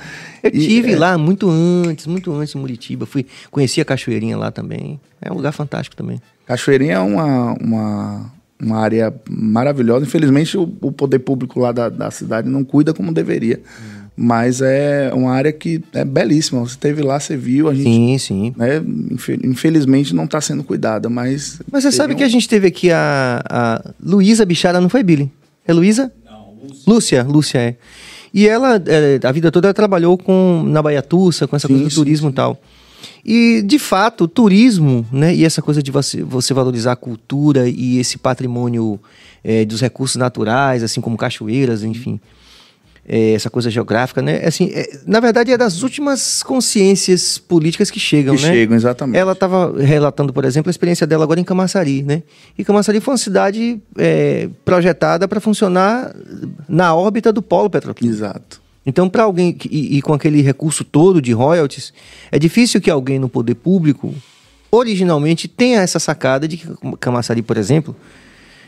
Eu 0.44 0.52
E, 0.54 0.68
tive 0.68 0.94
é, 0.94 0.98
lá 0.98 1.18
muito 1.18 1.50
antes, 1.50 2.08
muito 2.08 2.32
antes 2.34 2.54
em 2.54 2.60
Muritiba. 2.60 3.06
Fui, 3.06 3.26
conheci 3.50 3.80
a 3.80 3.86
Cachoeirinha 3.86 4.38
lá 4.38 4.52
também. 4.52 5.00
É 5.22 5.32
um 5.32 5.36
lugar 5.36 5.54
fantástico 5.54 5.96
também. 5.96 6.22
Cachoeirinha 6.46 6.96
é 6.96 7.00
uma, 7.00 7.54
uma, 7.54 8.32
uma 8.62 8.78
área 8.80 9.14
maravilhosa. 9.30 10.06
Infelizmente, 10.06 10.58
o, 10.58 10.64
o 10.82 10.92
poder 10.92 11.20
público 11.20 11.58
lá 11.58 11.72
da, 11.72 11.88
da 11.88 12.12
cidade 12.12 12.50
não 12.50 12.66
cuida 12.66 12.94
como 12.94 13.14
deveria. 13.14 13.62
Mas 14.22 14.60
é 14.60 15.12
uma 15.14 15.32
área 15.32 15.54
que 15.54 15.82
é 15.94 16.04
belíssima. 16.04 16.60
Você 16.60 16.74
esteve 16.74 17.02
lá, 17.02 17.18
você 17.18 17.38
viu, 17.38 17.70
a 17.70 17.74
gente. 17.74 17.86
Sim, 17.86 18.18
sim. 18.18 18.54
né, 18.58 18.82
infe- 19.12 19.40
infelizmente 19.42 20.14
não 20.14 20.26
está 20.26 20.42
sendo 20.42 20.62
cuidada, 20.62 21.10
mas. 21.10 21.62
Mas 21.72 21.84
você 21.84 21.92
sabe 21.94 22.10
seria 22.12 22.16
que 22.18 22.24
a 22.24 22.28
gente 22.28 22.50
teve 22.50 22.68
aqui 22.68 22.92
a, 22.92 23.42
a 23.50 23.92
Luísa 24.04 24.46
Bichara, 24.46 24.82
não 24.82 24.90
foi, 24.90 25.04
Billy? 25.04 25.32
É 25.66 25.72
Luísa? 25.72 26.12
Não, 26.26 26.54
Lúcia. 26.86 27.24
Lúcia, 27.24 27.60
é. 27.60 27.76
E 28.34 28.46
ela, 28.46 28.76
é, 28.86 29.20
a 29.26 29.32
vida 29.32 29.50
toda, 29.52 29.68
ela 29.70 29.74
trabalhou 29.74 30.18
com, 30.18 30.64
na 30.68 30.82
Baiatussa, 30.82 31.48
com 31.48 31.56
essa 31.56 31.68
Sim, 31.68 31.76
coisa 31.76 31.86
do 31.88 31.90
sim, 31.90 31.96
turismo 31.96 32.30
e 32.30 32.34
tal. 32.34 32.62
E, 33.24 33.62
de 33.66 33.80
fato, 33.80 34.26
o 34.26 34.28
turismo, 34.28 35.06
né, 35.14 35.34
e 35.34 35.46
essa 35.46 35.62
coisa 35.62 35.82
de 35.82 35.92
você, 35.92 36.22
você 36.24 36.54
valorizar 36.54 36.92
a 36.92 36.96
cultura 36.98 37.70
e 37.70 37.98
esse 38.00 38.18
patrimônio 38.18 39.00
é, 39.44 39.64
dos 39.64 39.80
recursos 39.80 40.18
naturais, 40.18 40.84
assim 40.84 41.00
como 41.00 41.16
cachoeiras, 41.16 41.84
enfim, 41.84 42.20
é, 43.12 43.34
essa 43.34 43.50
coisa 43.50 43.72
geográfica, 43.72 44.22
né, 44.22 44.46
assim, 44.46 44.70
é, 44.72 44.88
na 45.08 45.20
verdade 45.20 45.52
é 45.52 45.58
das 45.58 45.82
últimas 45.82 46.44
consciências 46.44 47.40
políticas 47.40 47.90
que 47.90 48.00
chegam, 48.00 48.36
Que 48.36 48.44
né? 48.44 48.48
chegam, 48.54 48.76
exatamente. 48.76 49.18
Ela 49.18 49.32
estava 49.32 49.82
relatando, 49.82 50.32
por 50.32 50.46
exemplo, 50.46 50.70
a 50.70 50.72
experiência 50.72 51.08
dela 51.08 51.24
agora 51.24 51.40
em 51.40 51.44
Camaçari, 51.44 52.04
né? 52.04 52.22
E 52.58 52.64
Camaçari 52.64 53.00
foi 53.02 53.14
uma 53.14 53.18
cidade 53.18 53.82
é, 53.98 54.48
projetada 54.64 55.28
para 55.28 55.40
funcionar 55.40 56.16
na 56.68 56.94
órbita 56.94 57.34
do 57.34 57.42
polo 57.42 57.70
petroquímico. 57.70 58.16
Exato. 58.16 58.62
Então, 58.86 59.10
para 59.10 59.24
alguém 59.24 59.54
que- 59.54 59.68
e, 59.72 59.98
e 59.98 60.02
com 60.04 60.14
aquele 60.14 60.42
recurso 60.42 60.84
todo 60.84 61.20
de 61.22 61.32
royalties, 61.34 61.92
é 62.32 62.38
difícil 62.38 62.80
que 62.80 62.90
alguém 62.92 63.18
no 63.18 63.28
poder 63.28 63.56
público 63.56 64.14
originalmente 64.72 65.48
tenha 65.48 65.82
essa 65.82 66.00
sacada 66.00 66.48
de 66.48 66.58
que 66.58 66.68
Camaçari, 67.00 67.42
por 67.42 67.58
exemplo, 67.58 67.96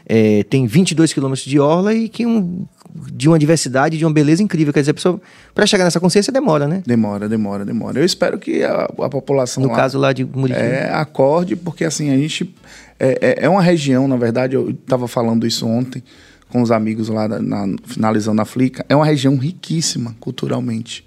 é, 0.05 0.43
tem 0.43 0.65
22 0.65 1.13
quilômetros 1.13 1.45
de 1.48 1.60
orla 1.60 1.93
e 1.93 2.10
que 2.10 2.25
um, 2.25 2.65
de 3.13 3.27
uma 3.27 3.39
diversidade, 3.39 3.98
de 3.98 4.05
uma 4.05 4.12
beleza 4.13 4.41
incrível. 4.43 4.74
Quer 4.74 4.81
dizer, 4.81 4.91
a 4.91 4.93
pessoa, 4.93 5.21
para 5.55 5.65
chegar 5.65 5.83
nessa 5.86 6.00
consciência, 6.00 6.31
demora, 6.31 6.67
né? 6.67 6.83
Demora, 6.86 7.27
demora, 7.29 7.63
demora. 7.65 8.00
Eu 8.00 8.05
espero 8.05 8.38
que 8.38 8.63
a, 8.63 8.83
a 8.86 9.10
população 9.10 9.63
No 9.63 9.69
lá, 9.69 9.75
caso 9.75 9.98
lá 9.98 10.12
de 10.13 10.25
Muritiba. 10.25 10.65
é, 10.65 10.93
acorde, 10.93 11.55
porque 11.55 11.86
assim, 11.86 12.10
a 12.12 12.17
gente. 12.17 12.53
É, 13.00 13.38
é- 13.41 13.45
é 13.45 13.50
uma 13.50 13.62
região, 13.62 14.07
na 14.07 14.15
verdade, 14.17 14.55
eu 14.55 14.69
estava 14.71 15.07
falando 15.07 15.48
isso 15.48 15.65
ontem 15.67 16.03
com 16.50 16.62
os 16.62 16.69
amigos 16.71 17.07
lá, 17.10 17.27
na, 17.27 17.39
na- 17.65 17.75
finalizando 17.86 18.41
a 18.41 18.45
Flica, 18.45 18.86
é 18.89 18.95
uma 18.95 19.05
região 19.05 19.38
riquíssima 19.38 20.15
culturalmente. 20.19 21.05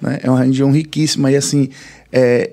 Né? 0.00 0.20
É 0.22 0.30
uma 0.30 0.42
região 0.44 0.70
riquíssima 0.70 1.30
e 1.32 1.36
assim. 1.36 1.68
é, 2.12 2.50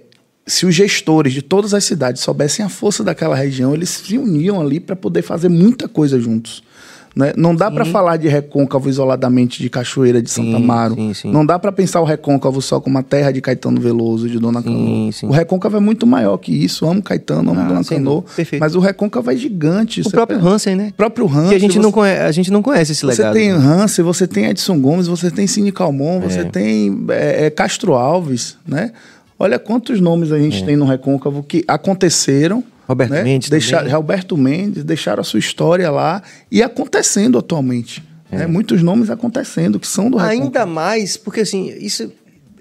se 0.47 0.65
os 0.65 0.73
gestores 0.73 1.33
de 1.33 1.41
todas 1.43 1.71
as 1.73 1.83
cidades 1.85 2.21
soubessem 2.23 2.65
a 2.65 2.67
força 2.67 3.03
daquela 3.03 3.35
região, 3.35 3.73
eles 3.75 3.89
se 3.89 4.17
uniam 4.17 4.59
ali 4.59 4.79
para 4.79 4.95
poder 4.95 5.21
fazer 5.21 5.47
muita 5.50 5.88
coisa 5.88 6.19
juntos. 6.19 6.63
Né? 7.13 7.33
Não 7.35 7.53
dá 7.53 7.69
para 7.69 7.83
falar 7.83 8.15
de 8.15 8.29
recôncavo 8.29 8.87
isoladamente 8.87 9.61
de 9.61 9.69
Cachoeira 9.69 10.21
de 10.21 10.29
Santa 10.31 10.55
Amaro. 10.55 10.95
Não 11.25 11.45
dá 11.45 11.59
para 11.59 11.69
pensar 11.69 11.99
o 11.99 12.05
recôncavo 12.05 12.61
só 12.61 12.79
como 12.79 12.97
a 12.97 13.03
terra 13.03 13.31
de 13.31 13.41
Caetano 13.41 13.81
Veloso, 13.81 14.29
de 14.29 14.39
Dona 14.39 14.63
Canoa. 14.63 15.09
O 15.23 15.31
recôncavo 15.31 15.75
é 15.75 15.79
muito 15.81 16.07
maior 16.07 16.37
que 16.37 16.53
isso. 16.53 16.85
Amo 16.87 17.01
Caetano, 17.03 17.51
amo 17.51 17.59
Ah, 17.59 17.65
Dona 17.65 17.83
Canoa. 17.83 18.23
Mas 18.59 18.75
o 18.75 18.79
recôncavo 18.79 19.29
é 19.29 19.35
gigante. 19.35 19.99
O 19.99 20.03
Você 20.05 20.09
próprio 20.09 20.37
pega- 20.39 20.49
Hansen, 20.49 20.75
né? 20.77 20.87
O 20.91 20.93
próprio 20.93 21.27
Hansen. 21.27 21.49
Que 21.49 21.55
a 21.55 21.59
gente, 21.59 21.73
você- 21.73 21.79
não 21.79 21.91
conhece, 21.91 22.21
a 22.21 22.31
gente 22.31 22.51
não 22.51 22.61
conhece 22.61 22.91
esse 22.93 23.01
Você 23.05 23.07
legado. 23.21 23.33
tem 23.33 23.51
né? 23.51 23.57
Hansen, 23.57 24.05
você 24.05 24.25
tem 24.25 24.45
Edson 24.45 24.79
Gomes, 24.79 25.07
você 25.07 25.29
tem 25.29 25.45
Cine 25.47 25.71
Calmon, 25.73 26.21
você 26.21 26.39
É. 26.39 26.43
tem 26.45 27.05
é, 27.09 27.45
é, 27.47 27.49
Castro 27.49 27.93
Alves, 27.93 28.55
né? 28.65 28.91
Olha 29.37 29.59
quantos 29.59 29.99
nomes 29.99 30.31
a 30.31 30.37
gente 30.39 30.63
tem 30.63 30.77
no 30.77 30.85
Recôncavo 30.85 31.43
que 31.43 31.65
aconteceram. 31.67 32.63
É. 32.91 32.93
Roberto 32.93 33.12
né? 33.12 33.24
Mendes 33.24 33.50
Deixar, 33.50 33.77
também. 33.79 33.93
Roberto 33.93 34.38
Mendes, 34.38 34.83
deixaram 34.83 35.21
a 35.21 35.24
sua 35.24 35.39
história 35.39 35.89
lá 35.89 36.21
e 36.51 36.62
acontecendo 36.62 37.38
atualmente. 37.38 38.03
né? 38.31 38.48
Muitos 38.48 38.81
nomes 38.83 39.10
acontecendo 39.10 39.79
que 39.79 39.88
são 39.88 40.10
do. 40.10 40.19
É. 40.19 40.29
Ainda 40.29 40.65
mais, 40.65 41.17
porque 41.17 41.41
assim, 41.41 41.74
isso 41.79 42.12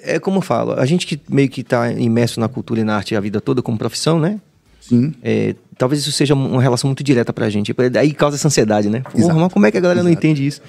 é 0.03 0.19
como 0.19 0.39
eu 0.39 0.43
falo, 0.43 0.73
a 0.73 0.87
gente 0.87 1.07
que 1.07 1.21
meio 1.29 1.49
que 1.49 1.63
tá 1.63 1.91
imerso 1.93 2.41
na 2.41 2.49
cultura 2.49 2.81
e 2.81 2.85
na 2.85 2.97
arte 2.97 3.15
a 3.15 3.21
vida 3.21 3.41
toda 3.41 3.61
como 3.63 3.77
profissão, 3.77 4.19
né? 4.19 4.41
Sim. 4.81 5.13
É, 5.23 5.55
talvez 5.77 6.01
isso 6.01 6.11
seja 6.13 6.35
uma 6.35 6.61
relação 6.63 6.89
muito 6.89 7.05
direta 7.05 7.33
pra 7.33 7.49
gente. 7.51 7.75
Aí 7.99 8.13
causa 8.13 8.37
essa 8.37 8.49
ansiedade, 8.49 8.89
né? 8.89 9.01
Porra, 9.01 9.35
mas 9.35 9.53
como 9.53 9.67
é 9.67 9.71
que 9.71 9.79
a 9.79 9.81
galera 9.81 10.03
não 10.03 10.11
Exato. 10.11 10.27
entende 10.27 10.47
isso? 10.47 10.61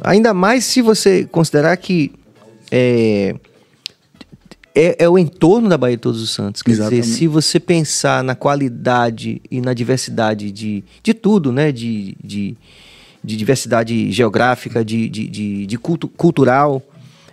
Ainda 0.00 0.32
mais 0.32 0.64
se 0.64 0.80
você 0.80 1.24
considerar 1.24 1.76
que 1.76 2.12
é, 2.70 3.34
é, 4.74 5.04
é 5.04 5.08
o 5.08 5.18
entorno 5.18 5.68
da 5.68 5.76
Bahia 5.76 5.96
de 5.96 6.02
Todos 6.02 6.20
os 6.22 6.30
Santos. 6.30 6.62
Quer 6.62 6.72
Exatamente. 6.72 7.02
dizer, 7.02 7.18
se 7.18 7.26
você 7.26 7.58
pensar 7.58 8.22
na 8.22 8.34
qualidade 8.34 9.40
e 9.50 9.60
na 9.60 9.74
diversidade 9.74 10.50
de, 10.50 10.84
de 11.02 11.14
tudo, 11.14 11.52
né? 11.52 11.72
De, 11.72 12.16
de, 12.22 12.56
de 13.22 13.36
diversidade 13.36 14.10
geográfica, 14.10 14.84
de, 14.84 15.08
de, 15.08 15.28
de, 15.28 15.66
de 15.66 15.78
culto, 15.78 16.08
cultural. 16.08 16.82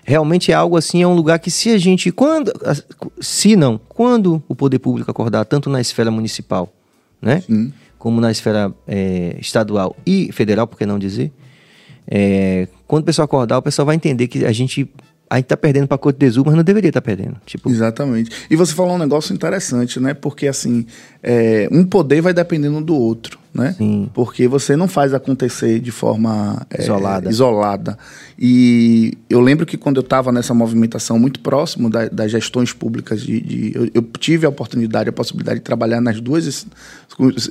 Realmente 0.03 0.53
é 0.53 0.56
algo 0.56 0.77
assim, 0.77 1.01
é 1.01 1.08
um 1.08 1.13
lugar 1.13 1.38
que 1.38 1.51
se 1.51 1.70
a 1.70 1.77
gente, 1.77 2.13
quando, 2.13 2.53
se 3.20 3.58
não, 3.58 3.77
quando 3.89 4.41
o 4.48 4.56
poder 4.56 4.79
público 4.79 5.12
acordar, 5.12 5.44
tanto 5.44 5.70
na 5.70 5.82
esfera 5.82 6.10
municipal, 6.10 6.74
né? 7.22 7.41
Sim. 7.41 7.74
Como 8.00 8.22
na 8.22 8.32
esfera 8.32 8.74
é, 8.88 9.36
estadual 9.38 9.98
e 10.06 10.32
federal, 10.32 10.65
por 10.65 10.77
que 10.77 10.86
não 10.86 10.98
dizer? 10.98 11.29
É, 12.08 12.70
quando 12.88 13.03
o 13.03 13.06
pessoal 13.06 13.25
acordar, 13.25 13.58
o 13.58 13.62
pessoal 13.62 13.86
vai 13.86 13.96
entender 13.96 14.29
que 14.29 14.46
a 14.46 14.51
gente 14.53 14.89
a 15.30 15.36
gente 15.38 15.46
tá 15.46 15.58
perdendo 15.58 15.88
para 15.88 15.98
Côte 15.98 16.18
d'Azur, 16.18 16.46
mas 16.46 16.56
não 16.56 16.64
deveria 16.64 16.90
estar 16.90 17.02
perdendo. 17.02 17.36
Tipo, 17.46 17.70
Exatamente. 17.70 18.32
E 18.50 18.56
você 18.56 18.74
falou 18.74 18.96
um 18.96 18.98
negócio 18.98 19.34
interessante, 19.34 20.00
né? 20.00 20.14
Porque 20.14 20.48
assim, 20.48 20.86
é, 21.22 21.68
um 21.72 21.86
poder 21.86 22.22
vai 22.22 22.34
dependendo 22.34 22.80
do 22.82 22.96
outro, 22.96 23.38
né? 23.58 23.74
Sim. 23.78 24.10
Porque 24.14 24.48
você 24.48 24.76
não 24.76 24.88
faz 24.88 25.14
acontecer 25.14 25.80
de 25.80 25.92
forma 25.92 26.66
é, 26.70 26.82
Isolada. 26.84 27.30
isolada. 27.30 27.98
E 28.40 29.18
eu 29.30 29.42
lembro 29.42 29.66
que 29.66 29.76
quando 29.76 29.98
eu 29.98 30.02
estava 30.02 30.32
nessa 30.32 30.54
movimentação 30.54 31.18
muito 31.18 31.40
próximo 31.40 31.90
da- 31.90 32.08
das 32.08 32.32
gestões 32.32 32.72
públicas, 32.72 33.22
de, 33.22 33.42
de- 33.42 33.72
eu, 33.76 33.90
eu 33.96 34.02
tive 34.20 34.46
a 34.46 34.50
oportunidade, 34.50 35.10
a 35.10 35.12
possibilidade 35.12 35.60
de 35.60 35.64
trabalhar 35.66 36.00
nas 36.00 36.22
duas. 36.22 36.68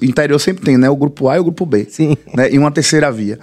Interior 0.01 0.39
sempre 0.39 0.65
tem, 0.65 0.79
né? 0.79 0.89
O 0.89 0.95
grupo 0.97 1.29
A 1.29 1.37
e 1.37 1.41
o 1.41 1.45
grupo 1.45 1.67
B. 1.67 1.87
Sim. 1.91 2.17
Né? 2.33 2.53
E 2.53 2.59
uma 2.59 2.71
terceira 2.71 3.11
via. 3.11 3.39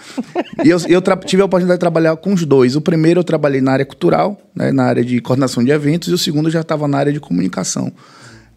E 0.64 0.70
eu, 0.70 0.78
eu 0.88 1.02
tive 1.26 1.42
a 1.42 1.46
oportunidade 1.46 1.78
de 1.78 1.82
trabalhar 1.82 2.16
com 2.16 2.34
os 2.34 2.46
dois. 2.46 2.76
O 2.78 2.82
primeiro 2.82 3.20
eu 3.20 3.24
trabalhei 3.26 3.60
na 3.60 3.74
área 3.74 3.86
cultural, 3.86 4.40
né? 4.56 4.72
na 4.72 4.84
área 4.86 5.04
de 5.04 5.20
coordenação 5.20 5.64
de 5.64 5.72
eventos, 5.72 6.08
e 6.08 6.14
o 6.14 6.18
segundo 6.18 6.48
eu 6.48 6.52
já 6.52 6.62
estava 6.62 6.88
na 6.88 6.98
área 6.98 7.12
de 7.12 7.20
comunicação. 7.20 7.92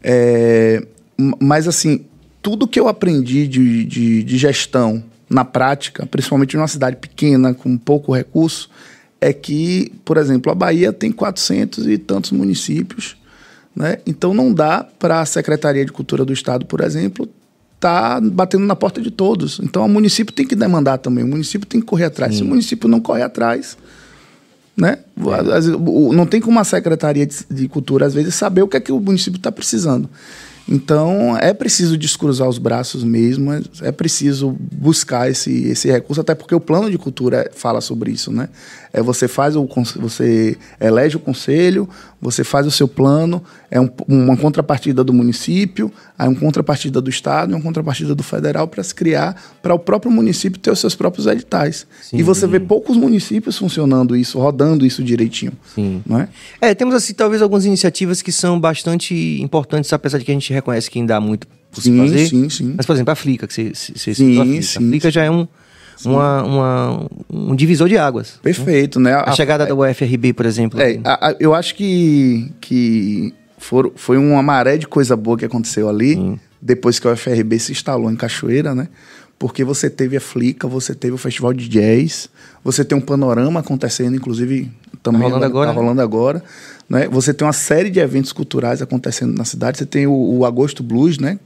É, 0.02 0.80
mas 1.40 1.66
assim, 1.66 2.04
tudo 2.46 2.68
que 2.68 2.78
eu 2.78 2.86
aprendi 2.86 3.48
de, 3.48 3.84
de, 3.84 4.22
de 4.22 4.38
gestão 4.38 5.02
na 5.28 5.44
prática, 5.44 6.06
principalmente 6.06 6.56
numa 6.56 6.68
cidade 6.68 6.94
pequena, 6.94 7.52
com 7.52 7.76
pouco 7.76 8.14
recurso, 8.14 8.70
é 9.20 9.32
que, 9.32 9.90
por 10.04 10.16
exemplo, 10.16 10.52
a 10.52 10.54
Bahia 10.54 10.92
tem 10.92 11.10
400 11.10 11.88
e 11.88 11.98
tantos 11.98 12.30
municípios, 12.30 13.16
né? 13.74 13.98
Então 14.06 14.32
não 14.32 14.54
dá 14.54 14.86
para 14.96 15.22
a 15.22 15.26
Secretaria 15.26 15.84
de 15.84 15.90
Cultura 15.90 16.24
do 16.24 16.32
Estado, 16.32 16.64
por 16.66 16.80
exemplo, 16.82 17.28
tá 17.80 18.20
batendo 18.20 18.64
na 18.64 18.76
porta 18.76 19.00
de 19.00 19.10
todos. 19.10 19.58
Então 19.60 19.84
o 19.84 19.88
município 19.88 20.32
tem 20.32 20.46
que 20.46 20.54
demandar 20.54 20.98
também, 20.98 21.24
o 21.24 21.26
município 21.26 21.66
tem 21.66 21.80
que 21.80 21.86
correr 21.88 22.04
atrás. 22.04 22.36
Se 22.36 22.42
o 22.42 22.46
município 22.46 22.88
não 22.88 23.00
corre 23.00 23.22
atrás, 23.22 23.76
né? 24.76 24.98
O- 25.80 26.12
Não 26.12 26.26
tem 26.26 26.40
como 26.40 26.60
a 26.60 26.64
Secretaria 26.64 27.26
de 27.26 27.66
Cultura, 27.68 28.06
às 28.06 28.14
vezes, 28.14 28.36
saber 28.36 28.62
o 28.62 28.68
que 28.68 28.76
é 28.76 28.80
que 28.80 28.92
o 28.92 29.00
município 29.00 29.38
está 29.38 29.50
precisando. 29.50 30.08
Então, 30.68 31.36
é 31.36 31.54
preciso 31.54 31.96
descruzar 31.96 32.48
os 32.48 32.58
braços 32.58 33.04
mesmo, 33.04 33.52
é- 33.52 33.92
preciso 33.92 34.56
buscar 34.72 35.30
esse, 35.30 35.64
esse 35.68 35.88
recurso, 35.90 36.20
até 36.20 36.34
porque 36.34 36.54
o 36.54 36.60
plano 36.60 36.90
de 36.90 36.98
cultura 36.98 37.48
fala 37.54 37.80
sobre 37.80 38.10
isso, 38.10 38.32
né? 38.32 38.48
É 38.92 39.00
você 39.00 39.28
faz 39.28 39.54
o 39.54 39.68
você 39.96 40.56
elege 40.80 41.16
o 41.16 41.20
conselho, 41.20 41.88
você 42.20 42.42
faz 42.42 42.66
o 42.66 42.70
seu 42.70 42.88
plano, 42.88 43.42
é 43.70 43.80
um- 43.80 43.90
uma 44.08 44.36
contrapartida 44.36 45.04
do 45.04 45.12
município, 45.12 45.92
aí 46.18 46.26
uma 46.28 46.38
contrapartida 46.40 47.00
do 47.00 47.10
estado 47.10 47.52
e 47.52 47.54
uma 47.54 47.62
contrapartida 47.62 48.14
do 48.14 48.22
federal 48.22 48.66
para 48.66 48.82
se 48.82 48.94
criar, 48.94 49.40
para 49.62 49.74
o 49.74 49.78
próprio 49.78 50.10
município 50.10 50.58
ter 50.58 50.70
os 50.70 50.78
seus 50.78 50.94
próprios 50.94 51.26
editais. 51.26 51.86
Sim. 52.02 52.16
E 52.18 52.22
você 52.22 52.46
vê 52.46 52.58
poucos 52.58 52.96
municípios 52.96 53.58
funcionando 53.58 54.16
isso, 54.16 54.38
rodando 54.38 54.86
isso 54.86 55.02
direitinho, 55.04 55.52
Sim. 55.74 56.02
não 56.06 56.20
é? 56.20 56.28
É, 56.60 56.74
temos 56.74 56.94
assim, 56.94 57.12
talvez 57.14 57.42
algumas 57.42 57.64
iniciativas 57.66 58.22
que 58.22 58.32
são 58.32 58.58
bastante 58.58 59.14
importantes, 59.42 59.92
apesar 59.92 60.18
de 60.18 60.24
que 60.24 60.30
a 60.30 60.34
gente 60.34 60.52
reconhece 60.52 60.90
que 60.90 60.98
ainda 60.98 61.16
há 61.16 61.20
muito 61.20 61.46
por 61.70 61.82
se 61.82 61.90
Sim, 61.90 61.98
fazer. 61.98 62.26
sim, 62.28 62.48
sim. 62.48 62.74
Mas, 62.76 62.86
por 62.86 62.94
exemplo, 62.94 63.12
a 63.12 63.16
Flica, 63.16 63.46
que 63.46 63.52
você, 63.52 63.72
você 63.74 63.92
você 63.94 64.14
Sim, 64.14 64.28
citou 64.30 64.42
a 64.42 64.46
Flica. 64.46 64.62
sim, 64.62 64.78
a 64.78 64.88
Flica 64.88 65.10
já 65.10 65.24
é 65.24 65.30
um, 65.30 65.46
uma, 66.04 66.42
uma- 66.42 67.06
um 67.30 67.54
divisor 67.56 67.88
de 67.88 67.96
águas. 67.96 68.38
Perfeito, 68.42 69.00
né? 69.00 69.14
A, 69.14 69.32
chegada 69.32 69.64
da 69.66 69.74
UFRB, 69.74 70.32
por 70.32 70.46
exemplo. 70.46 70.80
É, 70.80 71.00
a- 71.04 71.28
a- 71.30 71.36
eu 71.40 71.54
acho 71.54 71.74
que, 71.74 72.52
que 72.60 73.32
for- 73.58 73.92
foi 73.96 74.18
uma 74.18 74.42
maré 74.42 74.76
de 74.76 74.86
coisa 74.86 75.16
boa 75.16 75.36
que 75.38 75.44
aconteceu 75.44 75.88
ali, 75.88 76.38
depois 76.60 76.98
que 76.98 77.06
a 77.06 77.12
UFRB 77.12 77.58
se 77.58 77.72
instalou 77.72 78.10
em 78.10 78.16
Cachoeira, 78.16 78.74
né? 78.74 78.88
Porque 79.38 79.62
você 79.64 79.90
teve 79.90 80.16
a 80.16 80.20
Flica, 80.20 80.66
você 80.66 80.94
teve 80.94 81.14
o 81.14 81.18
Festival 81.18 81.52
de 81.52 81.68
Jazz, 81.68 82.28
você 82.64 82.82
tem 82.84 82.96
um 82.96 83.00
panorama 83.02 83.60
acontecendo, 83.60 84.16
inclusive 84.16 84.70
também 85.02 85.22
rolando 85.22 85.44
agora, 85.44 85.66
tá 85.68 85.74
né? 85.74 85.80
rolando 85.80 86.00
agora, 86.02 86.42
né? 86.88 87.06
Você 87.10 87.34
tem 87.34 87.46
uma 87.46 87.52
série 87.52 87.90
de 87.90 88.00
eventos 88.00 88.32
culturais 88.32 88.80
acontecendo 88.80 89.36
na 89.36 89.44
cidade, 89.44 89.76
você 89.76 89.84
tem 89.86 90.06
o, 90.06 90.12
o 90.38 90.44
Agosto 90.46 90.82
Blues, 90.82 91.18
né? 91.18 91.38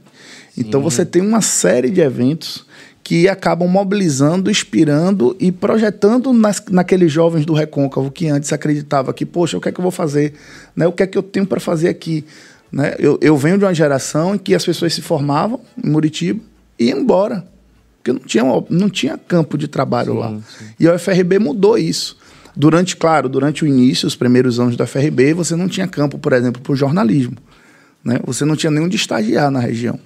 Então 0.57 0.81
você 0.81 1.05
tem 1.05 1.21
uma 1.21 1.41
série 1.41 1.89
de 1.89 1.99
eventos 2.01 2.65
que 3.03 3.27
acabam 3.27 3.67
mobilizando, 3.67 4.49
inspirando 4.49 5.35
e 5.39 5.51
projetando 5.51 6.31
nas, 6.31 6.63
naqueles 6.69 7.11
jovens 7.11 7.45
do 7.45 7.53
recôncavo 7.53 8.11
que 8.11 8.27
antes 8.27 8.53
acreditava 8.53 9.13
que, 9.13 9.25
poxa, 9.25 9.57
o 9.57 9.61
que 9.61 9.69
é 9.69 9.71
que 9.71 9.79
eu 9.79 9.83
vou 9.83 9.91
fazer? 9.91 10.33
Né? 10.75 10.87
O 10.87 10.91
que 10.91 11.03
é 11.03 11.07
que 11.07 11.17
eu 11.17 11.23
tenho 11.23 11.45
para 11.45 11.59
fazer 11.59 11.89
aqui? 11.89 12.23
Né? 12.71 12.95
Eu, 12.99 13.17
eu 13.21 13.35
venho 13.35 13.57
de 13.57 13.65
uma 13.65 13.73
geração 13.73 14.35
em 14.35 14.37
que 14.37 14.53
as 14.53 14.63
pessoas 14.63 14.93
se 14.93 15.01
formavam 15.01 15.59
em 15.83 15.89
Muritiba 15.89 16.39
e 16.77 16.85
iam 16.85 16.99
embora. 16.99 17.45
Porque 17.97 18.13
não 18.13 18.19
tinha, 18.19 18.43
não 18.69 18.89
tinha 18.89 19.17
campo 19.17 19.57
de 19.57 19.67
trabalho 19.67 20.15
lá. 20.15 20.35
E 20.79 20.87
a 20.87 20.95
UFRB 20.95 21.37
mudou 21.37 21.77
isso. 21.77 22.17
Durante, 22.55 22.95
claro, 22.97 23.29
durante 23.29 23.63
o 23.63 23.67
início, 23.67 24.07
os 24.07 24.15
primeiros 24.15 24.59
anos 24.59 24.75
da 24.75 24.83
UFRB, 24.83 25.33
você 25.33 25.55
não 25.55 25.67
tinha 25.67 25.87
campo, 25.87 26.17
por 26.17 26.33
exemplo, 26.33 26.61
para 26.61 26.73
o 26.73 26.75
jornalismo. 26.75 27.37
Né? 28.03 28.19
Você 28.25 28.43
não 28.43 28.55
tinha 28.55 28.71
nenhum 28.71 28.89
de 28.89 28.95
estagiar 28.95 29.51
na 29.51 29.59
região. 29.59 29.99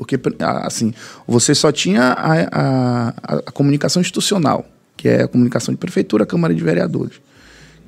Porque, 0.00 0.18
assim, 0.62 0.94
você 1.28 1.54
só 1.54 1.70
tinha 1.70 2.04
a, 2.04 2.32
a, 2.50 3.08
a, 3.36 3.52
comunicação 3.52 4.00
institucional, 4.00 4.64
que 4.96 5.06
é 5.06 5.24
a 5.24 5.28
comunicação 5.28 5.74
de 5.74 5.78
prefeitura, 5.78 6.24
Câmara 6.24 6.54
de 6.54 6.64
Vereadores. 6.64 7.20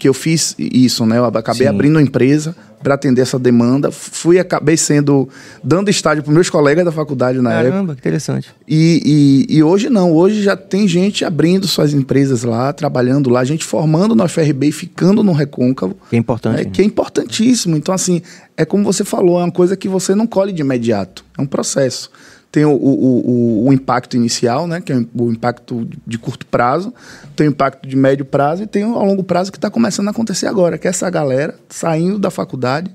Que 0.02 0.08
eu 0.08 0.14
fiz 0.14 0.56
isso, 0.58 1.06
né? 1.06 1.18
Eu 1.18 1.26
acabei 1.26 1.64
Sim. 1.64 1.72
abrindo 1.72 1.94
uma 1.94 2.02
empresa 2.02 2.56
para 2.82 2.94
atender 2.94 3.22
essa 3.22 3.38
demanda. 3.38 3.92
Fui, 3.92 4.36
acabei 4.36 4.76
sendo, 4.76 5.28
dando 5.62 5.90
estágio 5.90 6.24
para 6.24 6.32
meus 6.32 6.50
colegas 6.50 6.84
da 6.84 6.90
faculdade 6.90 7.40
na 7.40 7.52
época. 7.52 7.70
Caramba, 7.70 7.94
que 7.94 8.00
interessante. 8.00 8.50
E, 8.66 9.46
e, 9.48 9.58
e 9.58 9.62
hoje 9.62 9.88
não, 9.88 10.12
hoje 10.12 10.42
já 10.42 10.56
tem 10.56 10.88
gente 10.88 11.24
abrindo 11.24 11.68
suas 11.68 11.94
empresas 11.94 12.42
lá, 12.42 12.72
trabalhando 12.72 13.30
lá, 13.30 13.44
gente 13.44 13.64
formando 13.64 14.12
no 14.16 14.28
FRB 14.28 14.70
e 14.70 14.72
ficando 14.72 15.22
no 15.22 15.30
Recôncavo. 15.30 15.96
Que 16.10 16.16
é 16.16 16.18
importante. 16.18 16.60
É, 16.62 16.64
né? 16.64 16.70
que 16.72 16.82
é 16.82 16.84
importantíssimo. 16.84 17.76
Então, 17.76 17.94
assim, 17.94 18.22
é 18.56 18.64
como 18.64 18.82
você 18.82 19.04
falou, 19.04 19.38
é 19.38 19.44
uma 19.44 19.52
coisa 19.52 19.76
que 19.76 19.86
você 19.86 20.16
não 20.16 20.26
colhe 20.26 20.52
de 20.52 20.62
imediato. 20.62 21.24
É 21.38 21.40
um 21.40 21.46
processo. 21.46 22.10
Tem 22.52 22.66
o, 22.66 22.72
o, 22.72 23.64
o, 23.64 23.68
o 23.68 23.72
impacto 23.72 24.14
inicial, 24.14 24.66
né? 24.66 24.80
Que 24.80 24.92
é 24.92 24.96
o 25.14 25.32
impacto 25.32 25.88
de 26.06 26.18
curto 26.18 26.44
prazo, 26.44 26.92
tem 27.34 27.48
o 27.48 27.50
impacto 27.50 27.88
de 27.88 27.96
médio 27.96 28.26
prazo 28.26 28.62
e 28.62 28.66
tem 28.66 28.84
o 28.84 28.98
a 28.98 29.02
longo 29.02 29.24
prazo 29.24 29.50
que 29.50 29.56
está 29.56 29.70
começando 29.70 30.08
a 30.08 30.10
acontecer 30.10 30.46
agora, 30.46 30.76
que 30.76 30.86
é 30.86 30.90
essa 30.90 31.08
galera 31.08 31.58
saindo 31.70 32.18
da 32.18 32.30
faculdade 32.30 32.94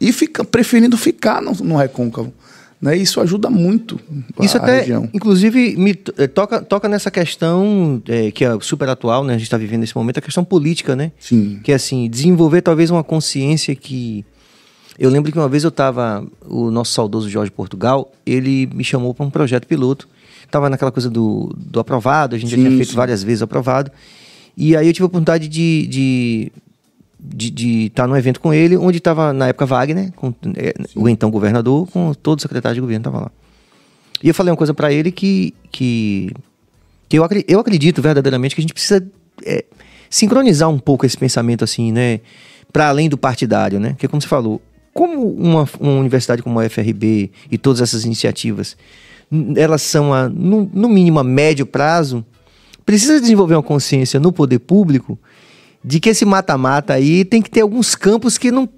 e 0.00 0.12
fica, 0.12 0.44
preferindo 0.44 0.96
ficar 0.96 1.40
no, 1.40 1.52
no 1.52 1.76
recôncavo. 1.76 2.32
Né? 2.80 2.96
Isso 2.96 3.20
ajuda 3.20 3.50
muito 3.50 4.00
Isso 4.40 4.56
a 4.56 4.60
até, 4.60 4.80
região. 4.80 5.08
inclusive, 5.12 5.76
me 5.76 5.98
eh, 6.16 6.28
toca, 6.28 6.60
toca 6.60 6.88
nessa 6.88 7.10
questão 7.10 8.00
eh, 8.06 8.30
que 8.30 8.44
é 8.44 8.56
super 8.60 8.88
atual, 8.88 9.24
né? 9.24 9.34
A 9.34 9.36
gente 9.36 9.46
está 9.46 9.58
vivendo 9.58 9.80
nesse 9.80 9.96
momento, 9.96 10.18
a 10.18 10.22
questão 10.22 10.44
política, 10.44 10.94
né? 10.94 11.10
Sim. 11.18 11.58
Que 11.64 11.72
é 11.72 11.74
assim, 11.74 12.08
desenvolver 12.08 12.62
talvez 12.62 12.90
uma 12.90 13.02
consciência 13.02 13.74
que. 13.74 14.24
Eu 14.98 15.10
lembro 15.10 15.30
que 15.30 15.38
uma 15.38 15.48
vez 15.48 15.64
eu 15.64 15.68
estava. 15.68 16.26
O 16.46 16.70
nosso 16.70 16.92
saudoso 16.92 17.30
Jorge 17.30 17.50
Portugal, 17.50 18.10
ele 18.26 18.66
me 18.74 18.82
chamou 18.82 19.14
para 19.14 19.24
um 19.24 19.30
projeto 19.30 19.66
piloto 19.66 20.08
Tava 20.50 20.70
naquela 20.70 20.90
coisa 20.90 21.10
do, 21.10 21.54
do 21.56 21.78
aprovado, 21.78 22.34
a 22.34 22.38
gente 22.38 22.50
já 22.50 22.56
Sim, 22.56 22.64
tinha 22.64 22.76
feito 22.76 22.90
sim. 22.90 22.96
várias 22.96 23.22
vezes 23.22 23.42
o 23.42 23.44
aprovado. 23.44 23.90
E 24.56 24.74
aí 24.74 24.86
eu 24.86 24.92
tive 24.92 25.04
a 25.04 25.06
oportunidade 25.06 25.46
de 25.46 25.86
de 25.86 26.52
de 27.20 27.86
estar 27.86 28.06
num 28.06 28.16
evento 28.16 28.40
com 28.40 28.54
ele, 28.54 28.76
onde 28.76 28.98
estava 28.98 29.32
na 29.32 29.48
época 29.48 29.66
Wagner, 29.66 30.12
com, 30.12 30.32
eh, 30.56 30.72
o 30.94 31.08
então 31.08 31.30
governador, 31.30 31.86
com 31.88 32.14
todo 32.14 32.38
o 32.38 32.42
secretário 32.42 32.76
de 32.76 32.80
governo 32.80 33.04
tava 33.04 33.20
lá. 33.22 33.30
E 34.22 34.28
eu 34.28 34.34
falei 34.34 34.50
uma 34.52 34.56
coisa 34.56 34.72
para 34.72 34.90
ele 34.92 35.10
que 35.12 35.52
que, 35.70 36.30
que 37.08 37.18
eu, 37.18 37.28
eu 37.46 37.60
acredito 37.60 38.00
verdadeiramente 38.00 38.54
que 38.54 38.60
a 38.60 38.62
gente 38.62 38.72
precisa 38.72 39.06
eh, 39.44 39.64
sincronizar 40.08 40.70
um 40.70 40.78
pouco 40.78 41.04
esse 41.04 41.18
pensamento 41.18 41.62
assim, 41.62 41.92
né, 41.92 42.20
para 42.72 42.88
além 42.88 43.08
do 43.08 43.18
partidário, 43.18 43.78
né? 43.78 43.90
Porque 43.90 44.08
como 44.08 44.22
você 44.22 44.28
falou, 44.28 44.62
como 44.98 45.30
uma, 45.32 45.64
uma 45.78 45.92
universidade 45.92 46.42
como 46.42 46.58
a 46.58 46.68
FRB 46.68 47.30
e 47.48 47.56
todas 47.56 47.80
essas 47.80 48.04
iniciativas, 48.04 48.76
elas 49.54 49.80
são 49.80 50.12
a, 50.12 50.28
no, 50.28 50.68
no 50.74 50.88
mínimo 50.88 51.20
a 51.20 51.24
médio 51.24 51.64
prazo, 51.64 52.26
precisa 52.84 53.20
desenvolver 53.20 53.54
uma 53.54 53.62
consciência 53.62 54.18
no 54.18 54.32
poder 54.32 54.58
público 54.58 55.16
de 55.84 56.00
que 56.00 56.08
esse 56.08 56.24
mata-mata 56.24 56.94
aí 56.94 57.24
tem 57.24 57.40
que 57.40 57.48
ter 57.48 57.60
alguns 57.60 57.94
campos 57.94 58.36
que 58.36 58.50
não 58.50 58.68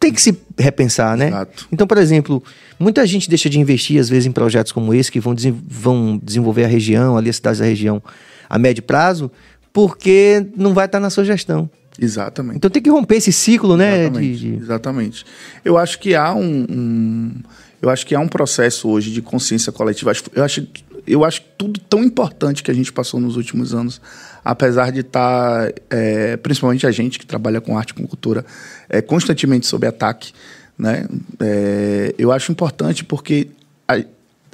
tem 0.00 0.12
que 0.12 0.20
se 0.20 0.36
repensar, 0.58 1.16
né? 1.16 1.28
Exato. 1.28 1.68
Então, 1.70 1.86
por 1.86 1.98
exemplo, 1.98 2.42
muita 2.76 3.06
gente 3.06 3.28
deixa 3.28 3.48
de 3.48 3.60
investir, 3.60 4.00
às 4.00 4.08
vezes, 4.08 4.26
em 4.26 4.32
projetos 4.32 4.72
como 4.72 4.92
esse, 4.92 5.12
que 5.12 5.20
vão, 5.20 5.32
desen- 5.32 5.56
vão 5.64 6.20
desenvolver 6.20 6.64
a 6.64 6.68
região, 6.68 7.16
ali 7.16 7.30
as 7.30 7.36
cidades 7.36 7.60
da 7.60 7.66
região, 7.66 8.02
a 8.50 8.58
médio 8.58 8.82
prazo, 8.82 9.30
porque 9.72 10.44
não 10.56 10.74
vai 10.74 10.86
estar 10.86 10.98
na 10.98 11.08
sua 11.10 11.24
gestão. 11.24 11.70
Exatamente. 11.98 12.56
Então 12.56 12.70
tem 12.70 12.82
que 12.82 12.90
romper 12.90 13.16
esse 13.16 13.32
ciclo, 13.32 13.76
né? 13.76 14.02
Exatamente, 14.04 14.38
de- 14.38 14.50
de- 14.56 14.62
exatamente. 14.62 15.26
Eu 15.64 15.76
acho 15.76 15.98
que 15.98 16.14
há 16.14 16.32
um, 16.34 16.66
um- 16.70 17.34
eu 17.82 17.90
acho 17.90 18.06
que 18.06 18.14
há 18.14 18.20
um 18.20 18.28
processo 18.28 18.88
hoje 18.88 19.10
de 19.10 19.20
consciência 19.20 19.72
coletiva. 19.72 20.12
Eu 20.34 20.44
acho, 20.44 20.66
eu 21.06 21.24
acho 21.24 21.42
tudo 21.56 21.80
tão 21.80 22.04
importante 22.04 22.62
que 22.62 22.70
a 22.70 22.74
gente 22.74 22.92
passou 22.92 23.18
nos 23.20 23.36
últimos 23.36 23.74
anos, 23.74 24.00
apesar 24.44 24.92
de 24.92 25.00
estar, 25.00 25.72
é, 25.90 26.36
principalmente 26.36 26.86
a 26.86 26.90
gente 26.92 27.18
que 27.18 27.26
trabalha 27.26 27.60
com 27.60 27.76
arte 27.76 27.90
e 27.90 27.94
com 27.94 28.06
cultura, 28.06 28.44
é, 28.88 29.00
constantemente 29.02 29.66
sob 29.66 29.86
ataque, 29.86 30.32
né? 30.78 31.06
É, 31.40 32.14
eu 32.16 32.30
acho 32.30 32.52
importante 32.52 33.04
porque 33.04 33.48
a, 33.88 34.00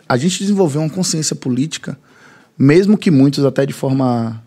a 0.08 0.16
gente 0.16 0.38
desenvolveu 0.38 0.80
uma 0.80 0.90
consciência 0.90 1.36
política, 1.36 1.98
mesmo 2.58 2.96
que 2.96 3.10
muitos 3.10 3.44
até 3.44 3.66
de 3.66 3.72
forma 3.74 4.42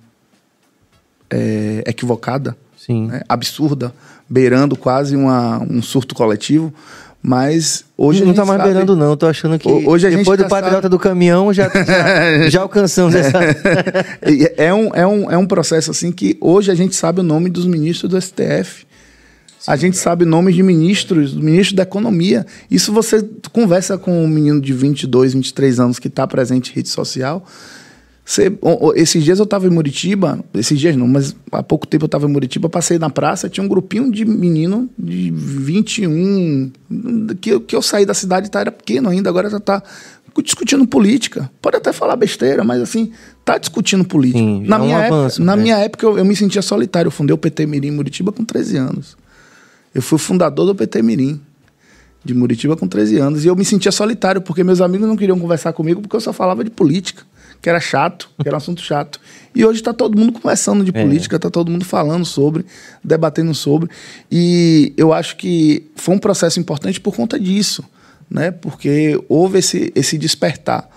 é, 1.30 1.84
equivocada, 1.86 2.56
Sim. 2.88 3.08
né, 3.08 3.22
absurda, 3.30 3.94
beirando 4.28 4.76
quase 4.76 5.16
uma, 5.16 5.60
um 5.62 5.82
surto 5.82 6.16
coletivo. 6.16 6.74
Mas 7.22 7.84
hoje 7.98 8.20
a 8.20 8.22
não 8.22 8.28
gente 8.28 8.36
tá 8.38 8.46
mais 8.46 8.60
sabe- 8.62 8.72
beirando, 8.72 8.96
não. 8.96 9.18
Tô 9.18 9.26
achando 9.26 9.60
que 9.60 9.68
Ho- 9.68 9.90
hoje 9.90 10.10
depois 10.10 10.38
do 10.38 10.44
já 10.44 10.50
Patriota 10.50 10.76
sabe- 10.84 10.90
do 10.90 11.00
Caminhão 11.00 11.52
já, 11.52 11.68
já, 11.68 12.48
já 12.48 12.62
alcançamos 12.62 13.14
essa. 13.16 13.38
E 14.26 14.50
é, 14.56 14.74
um, 14.74 14.96
é, 14.96 15.06
um, 15.06 15.32
é 15.32 15.38
um 15.38 15.46
processo 15.46 15.92
assim 15.92 16.12
que 16.12 16.38
hoje 16.40 16.72
a 16.72 16.76
gente 16.76 16.96
sabe 16.96 17.20
o 17.20 17.24
nome 17.24 17.50
dos 17.50 17.66
ministros 17.66 18.10
do 18.10 18.22
STF. 18.22 18.86
a 19.66 19.76
gente 19.76 19.98
sabe 19.98 20.24
nomes 20.24 20.56
de 20.56 20.64
ministros, 20.64 21.34
do 21.34 21.42
ministro 21.44 21.76
da 21.76 21.84
Economia. 21.84 22.46
Isso 22.72 22.94
você 22.94 23.28
conversa 23.52 23.98
com 23.98 24.24
um 24.24 24.28
menino 24.28 24.62
de 24.62 24.72
22, 24.72 25.34
23 25.34 25.80
anos 25.80 26.00
que 26.00 26.08
está 26.08 26.26
presente 26.28 26.72
em 26.72 26.76
rede 26.76 26.88
social. 26.90 27.44
Você, 28.30 28.52
esses 28.96 29.24
dias 29.24 29.40
eu 29.40 29.46
estava 29.46 29.68
em 29.68 29.70
Muritiba, 29.70 30.44
esses 30.54 30.78
dias 30.78 30.98
não, 30.98 31.08
mas 31.08 31.34
há 31.50 31.64
pouco 31.64 31.88
tempo 31.88 32.04
eu 32.04 32.08
estava 32.08 32.26
em 32.28 32.30
Muritiba, 32.30 32.68
passei 32.68 33.00
na 33.00 33.10
praça, 33.10 33.48
tinha 33.48 33.64
um 33.64 33.70
grupinho 33.70 34.12
de 34.12 34.26
menino 34.26 34.90
de 35.00 35.32
21, 35.32 36.70
que, 37.40 37.52
eu- 37.52 37.62
que 37.62 37.74
eu 37.74 37.82
saí 37.82 38.06
da 38.06 38.14
cidade, 38.14 38.52
tá, 38.52 38.60
era 38.60 38.72
pequeno 38.72 39.08
ainda, 39.08 39.30
agora 39.30 39.50
já 39.50 39.56
está 39.58 39.82
discutindo 40.44 40.86
política. 40.86 41.50
Pode 41.62 41.78
até 41.78 41.94
falar 41.94 42.18
besteira, 42.18 42.66
mas 42.66 42.82
assim, 42.82 43.12
tá 43.46 43.58
discutindo 43.58 44.04
política. 44.04 44.40
Sim, 44.40 44.62
na 44.68 44.76
é 44.76 44.80
um 44.80 44.84
minha 44.86 44.98
avanço, 45.08 45.36
época, 45.42 45.46
na 45.46 45.56
né? 45.56 45.64
minha 45.64 45.78
época 45.78 46.06
eu, 46.06 46.18
eu 46.18 46.26
me 46.26 46.36
sentia 46.36 46.62
solitário, 46.62 47.08
eu 47.08 47.12
fundei 47.12 47.34
o 47.34 47.38
PT 47.38 47.66
Mirim 47.66 47.88
em 47.88 47.92
Muritiba 47.92 48.34
com 48.34 48.44
13 48.44 48.76
anos. 48.78 49.16
Eu 49.96 50.02
fui 50.02 50.20
fundador 50.20 50.66
do 50.66 50.76
PT 50.76 51.02
Mirim 51.02 51.40
de 52.26 52.34
Muritiba 52.34 52.76
com 52.76 52.88
13 52.90 53.18
anos. 53.20 53.46
E 53.46 53.48
eu 53.48 53.56
me 53.56 53.64
sentia 53.66 53.92
solitário, 53.92 54.42
porque 54.42 54.64
meus 54.66 54.82
amigos 54.82 55.08
não 55.08 55.16
queriam 55.16 55.40
conversar 55.40 55.72
comigo 55.74 56.02
porque 56.02 56.16
eu 56.18 56.22
só 56.22 56.34
falava 56.34 56.62
de 56.64 56.70
política, 56.70 57.24
que 57.62 57.70
era 57.70 57.80
chato, 57.80 58.30
que 58.42 58.48
era 58.48 58.56
um 58.56 58.58
assunto 58.58 58.82
chato. 58.82 59.20
E 59.54 59.66
hoje 59.66 59.80
está 59.80 59.94
todo 59.94 60.18
mundo 60.18 60.34
conversando 60.34 60.84
de 60.84 60.92
É. 60.94 61.04
política, 61.04 61.36
está 61.36 61.50
todo 61.50 61.72
mundo 61.72 61.86
falando 61.86 62.26
sobre, 62.26 62.66
debatendo 63.04 63.54
sobre. 63.54 63.90
E 64.32 64.94
eu 64.96 65.12
acho 65.14 65.36
que 65.38 65.90
foi 65.96 66.16
um 66.16 66.20
processo 66.20 66.60
importante 66.60 67.00
por 67.00 67.16
conta 67.16 67.40
disso, 67.40 67.84
né? 68.30 68.52
Porque 68.52 69.20
houve 69.28 69.60
esse, 69.60 69.92
esse 69.96 70.18
despertar. 70.18 70.90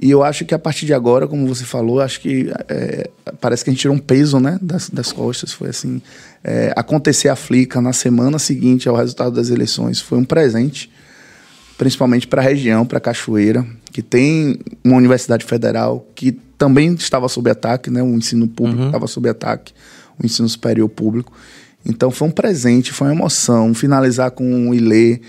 E 0.00 0.10
eu 0.10 0.22
acho 0.24 0.44
que 0.44 0.52
a 0.52 0.58
partir 0.58 0.86
de 0.86 0.92
agora, 0.92 1.26
como 1.26 1.46
você 1.46 1.64
falou, 1.64 2.00
acho 2.00 2.20
que 2.20 2.52
é, 2.68 3.08
parece 3.40 3.62
que 3.64 3.70
a 3.70 3.72
gente 3.72 3.80
tirou 3.80 3.96
um 3.96 4.00
peso 4.00 4.40
né, 4.40 4.58
das, 4.60 4.90
das 4.90 5.12
costas. 5.12 5.52
Foi 5.52 5.68
assim: 5.68 6.02
é, 6.42 6.72
acontecer 6.76 7.28
a 7.28 7.36
Flica 7.36 7.80
na 7.80 7.92
semana 7.92 8.38
seguinte 8.38 8.88
ao 8.88 8.96
resultado 8.96 9.34
das 9.36 9.50
eleições 9.50 10.00
foi 10.00 10.18
um 10.18 10.24
presente, 10.24 10.90
principalmente 11.76 12.26
para 12.26 12.40
a 12.40 12.44
região, 12.44 12.86
para 12.86 13.00
Cachoeira, 13.00 13.66
que 13.92 14.02
tem 14.02 14.58
uma 14.84 14.96
universidade 14.96 15.44
federal 15.44 16.06
que 16.14 16.32
também 16.56 16.94
estava 16.94 17.28
sob 17.28 17.50
ataque, 17.50 17.90
né, 17.90 18.02
o 18.02 18.14
ensino 18.14 18.46
público 18.48 18.80
estava 18.86 19.06
sob 19.06 19.28
ataque, 19.28 19.72
o 20.20 20.24
ensino 20.24 20.48
superior 20.48 20.88
público. 20.88 21.32
Então 21.84 22.10
foi 22.10 22.28
um 22.28 22.30
presente, 22.30 22.92
foi 22.92 23.08
uma 23.08 23.14
emoção 23.14 23.74
finalizar 23.74 24.30
com 24.30 24.70
o 24.70 24.74
Ilê, 24.74 25.20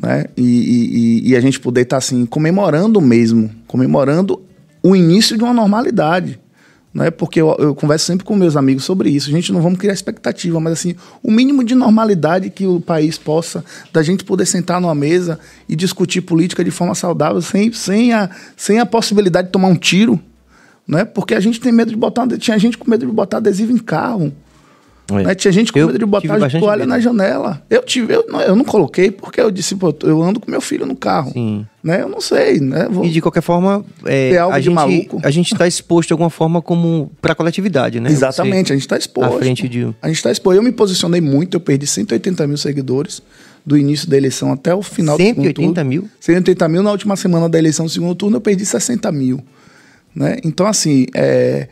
né? 0.00 0.24
E, 0.36 0.42
e- 0.42 1.30
e- 1.30 1.36
a 1.36 1.40
gente 1.40 1.58
poder 1.60 1.82
estar 1.82 1.96
assim, 1.98 2.26
comemorando 2.26 3.00
mesmo, 3.00 3.50
comemorando 3.66 4.42
o 4.82 4.94
início 4.96 5.36
de 5.38 5.42
uma 5.44 5.54
normalidade. 5.54 6.38
Né? 6.92 7.10
Porque 7.10 7.40
eu, 7.40 7.56
eu 7.58 7.74
converso 7.74 8.04
sempre 8.04 8.24
com 8.24 8.36
meus 8.36 8.56
amigos 8.56 8.84
sobre 8.84 9.08
isso. 9.10 9.28
A 9.28 9.32
gente 9.32 9.52
não 9.52 9.62
vamos 9.62 9.78
criar 9.78 9.92
expectativa, 9.92 10.60
mas 10.60 10.74
assim, 10.74 10.94
o 11.22 11.30
mínimo 11.30 11.64
de 11.64 11.74
normalidade 11.74 12.50
que 12.50 12.66
o 12.66 12.80
país 12.80 13.16
possa, 13.16 13.64
da 13.92 14.02
gente 14.02 14.24
poder 14.24 14.46
sentar 14.46 14.80
numa 14.80 14.94
mesa 14.94 15.38
e 15.68 15.74
discutir 15.74 16.20
política 16.20 16.62
de 16.62 16.70
forma 16.70 16.94
saudável, 16.94 17.40
sem, 17.40 17.72
sem, 17.72 18.12
a, 18.12 18.28
sem 18.56 18.78
a 18.78 18.86
possibilidade 18.86 19.48
de 19.48 19.52
tomar 19.52 19.68
um 19.68 19.76
tiro. 19.76 20.20
Né? 20.86 21.04
Porque 21.04 21.34
a 21.34 21.40
gente 21.40 21.60
tem 21.60 21.72
medo 21.72 21.90
de 21.90 21.96
botar. 21.96 22.26
Tinha 22.38 22.58
gente 22.58 22.76
com 22.76 22.90
medo 22.90 23.06
de 23.06 23.12
botar 23.12 23.38
adesivo 23.38 23.72
em 23.72 23.78
carro. 23.78 24.32
É. 25.20 25.24
Né? 25.24 25.34
Tinha 25.34 25.52
gente 25.52 25.72
com 25.72 25.78
Eu 25.78 25.86
medo 25.88 25.98
de 25.98 26.06
botar 26.06 26.38
bastante 26.38 26.60
toalha 26.60 26.80
medo. 26.80 26.88
na 26.90 27.00
janela. 27.00 27.62
Eu 27.70 27.82
tive, 27.82 28.14
eu, 28.14 28.24
não- 28.28 28.40
eu 28.40 28.56
não 28.56 28.64
coloquei 28.64 29.10
porque 29.10 29.40
eu 29.40 29.50
disse, 29.50 29.74
pô, 29.76 29.94
eu 30.02 30.22
ando 30.22 30.38
com 30.40 30.50
meu 30.50 30.60
filho 30.60 30.86
no 30.86 30.94
carro. 30.96 31.30
Sim. 31.32 31.66
Né? 31.82 32.00
Eu 32.02 32.08
não 32.08 32.20
sei, 32.20 32.60
né? 32.60 32.86
Vou- 32.90 33.04
E 33.04 33.10
de 33.10 33.20
qualquer 33.20 33.42
forma, 33.42 33.84
é, 34.06 34.36
algo 34.38 34.54
a, 34.54 34.58
de 34.58 34.64
gente, 34.66 34.74
maluco. 34.74 35.20
a 35.24 35.30
gente 35.30 35.52
está 35.52 35.66
exposto 35.66 36.08
de 36.08 36.12
alguma 36.12 36.30
forma 36.30 36.62
como 36.62 37.10
para 37.20 37.32
a 37.32 37.34
coletividade, 37.34 37.98
né? 38.00 38.10
Exatamente, 38.10 38.72
a 38.72 38.76
gente 38.76 38.82
está 38.84 38.96
exposto. 38.96 39.34
à 39.34 39.38
frente 39.38 39.68
de- 39.68 39.94
A 40.00 40.06
gente 40.06 40.16
está 40.16 40.30
exposto. 40.30 40.56
Eu 40.56 40.62
me 40.62 40.70
posicionei 40.72 41.20
muito, 41.20 41.56
eu 41.56 41.60
perdi 41.60 41.86
180 41.86 42.46
mil 42.46 42.56
seguidores 42.56 43.20
do 43.66 43.76
início 43.76 44.08
da 44.08 44.16
eleição 44.16 44.52
até 44.52 44.74
o 44.74 44.82
final 44.82 45.16
do 45.16 45.22
segundo 45.22 45.44
180 45.44 45.74
turno. 45.74 45.88
mil? 45.88 46.08
180 46.20 46.68
mil 46.68 46.82
na 46.82 46.90
última 46.92 47.16
semana 47.16 47.48
da 47.48 47.58
eleição 47.58 47.86
do 47.86 47.90
segundo 47.92 48.14
turno, 48.14 48.36
eu 48.36 48.40
perdi 48.40 48.64
60 48.66 49.10
mil. 49.12 49.40
Né? 50.14 50.36
Então, 50.44 50.66
assim, 50.66 51.06
é, 51.14 51.68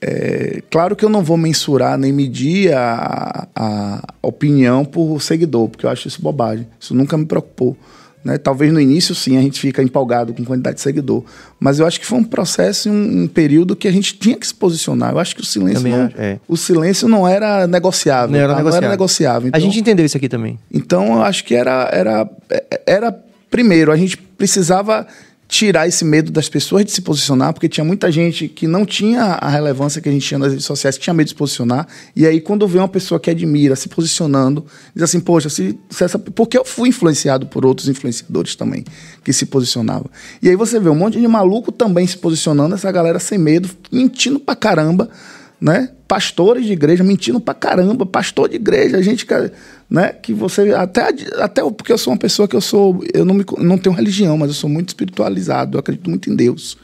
é, 0.00 0.62
claro 0.70 0.94
que 0.94 1.04
eu 1.04 1.08
não 1.08 1.22
vou 1.22 1.36
mensurar 1.36 1.98
nem 1.98 2.12
medir 2.12 2.72
a, 2.72 3.48
a 3.54 4.02
opinião 4.22 4.84
por 4.84 5.20
seguidor, 5.20 5.68
porque 5.68 5.84
eu 5.84 5.90
acho 5.90 6.06
isso 6.06 6.22
bobagem. 6.22 6.66
Isso 6.78 6.94
nunca 6.94 7.16
me 7.16 7.26
preocupou. 7.26 7.76
Né? 8.24 8.36
Talvez 8.36 8.72
no 8.72 8.80
início, 8.80 9.14
sim, 9.14 9.36
a 9.36 9.40
gente 9.40 9.60
fica 9.60 9.82
empolgado 9.82 10.32
com 10.34 10.44
quantidade 10.44 10.76
de 10.76 10.82
seguidor. 10.82 11.24
Mas 11.58 11.78
eu 11.78 11.86
acho 11.86 11.98
que 11.98 12.06
foi 12.06 12.18
um 12.18 12.24
processo, 12.24 12.90
um, 12.90 13.22
um 13.22 13.28
período 13.28 13.74
que 13.74 13.88
a 13.88 13.92
gente 13.92 14.16
tinha 14.18 14.36
que 14.36 14.46
se 14.46 14.54
posicionar. 14.54 15.12
Eu 15.12 15.18
acho 15.18 15.34
que 15.34 15.42
o 15.42 15.44
silêncio, 15.44 15.82
Também 15.82 15.92
não, 15.92 16.10
é. 16.16 16.38
o 16.46 16.56
silêncio 16.56 17.08
não 17.08 17.26
era 17.26 17.66
negociável. 17.66 18.30
Não 18.30 18.38
era 18.38 18.52
tá? 18.52 18.58
negociável. 18.58 18.90
negociável. 18.90 19.50
A 19.52 19.58
gente 19.58 19.78
entendeu 19.78 20.04
isso 20.04 20.16
aqui 20.16 20.28
também. 20.28 20.58
Então, 20.72 21.14
eu 21.14 21.22
acho 21.22 21.44
que 21.44 21.54
era, 21.54 21.88
era, 21.92 22.28
era. 22.86 23.18
Primeiro, 23.50 23.90
a 23.90 23.96
gente 23.96 24.16
precisava 24.16 25.06
tirar 25.48 25.88
esse 25.88 26.04
medo 26.04 26.30
das 26.30 26.46
pessoas 26.46 26.84
de 26.84 26.90
se 26.90 27.00
posicionar, 27.00 27.54
porque 27.54 27.70
tinha 27.70 27.82
muita 27.82 28.12
gente 28.12 28.46
que 28.46 28.66
não 28.66 28.84
tinha 28.84 29.22
a 29.22 29.48
relevância 29.48 30.00
que 30.00 30.08
a 30.08 30.12
gente 30.12 30.26
tinha 30.26 30.38
nas 30.38 30.50
redes 30.50 30.66
sociais, 30.66 30.98
que 30.98 31.04
tinha 31.04 31.14
medo 31.14 31.24
de 31.24 31.30
se 31.30 31.36
posicionar. 31.36 31.88
E 32.14 32.26
aí, 32.26 32.38
quando 32.38 32.68
vê 32.68 32.78
uma 32.78 32.86
pessoa 32.86 33.18
que 33.18 33.30
admira 33.30 33.74
se 33.74 33.88
posicionando, 33.88 34.66
diz 34.94 35.02
assim: 35.02 35.18
Poxa, 35.18 35.48
se, 35.48 35.78
se 35.88 36.04
essa. 36.04 36.18
Porque 36.18 36.58
eu 36.58 36.66
fui 36.66 36.90
influenciado 36.90 37.46
por 37.46 37.64
outros 37.64 37.88
influenciadores 37.88 38.54
também 38.54 38.84
que 39.24 39.32
se 39.32 39.46
posicionavam. 39.46 40.10
E 40.42 40.50
aí 40.50 40.54
você 40.54 40.78
vê 40.78 40.90
um 40.90 40.94
monte 40.94 41.18
de 41.18 41.26
maluco 41.26 41.72
também 41.72 42.06
se 42.06 42.18
posicionando, 42.18 42.74
essa 42.74 42.92
galera 42.92 43.18
sem 43.18 43.38
medo, 43.38 43.70
mentindo 43.90 44.38
pra 44.38 44.54
caramba 44.54 45.08
né? 45.60 45.90
Pastores 46.06 46.64
de 46.64 46.72
igreja 46.72 47.02
mentindo 47.02 47.40
pra 47.40 47.52
caramba, 47.52 48.06
pastor 48.06 48.48
de 48.48 48.56
igreja, 48.56 49.02
gente 49.02 49.26
que, 49.26 49.34
né? 49.90 50.12
Que 50.12 50.32
você 50.32 50.72
até 50.72 51.08
até 51.42 51.62
porque 51.70 51.92
eu 51.92 51.98
sou 51.98 52.12
uma 52.12 52.18
pessoa 52.18 52.46
que 52.46 52.56
eu 52.56 52.60
sou, 52.60 53.02
eu 53.14 53.24
não 53.24 53.34
me, 53.34 53.44
não 53.58 53.78
tenho 53.78 53.94
religião, 53.94 54.36
mas 54.36 54.48
eu 54.48 54.54
sou 54.54 54.68
muito 54.68 54.88
espiritualizado, 54.88 55.76
eu 55.76 55.80
acredito 55.80 56.08
muito 56.10 56.30
em 56.30 56.36
Deus. 56.36 56.76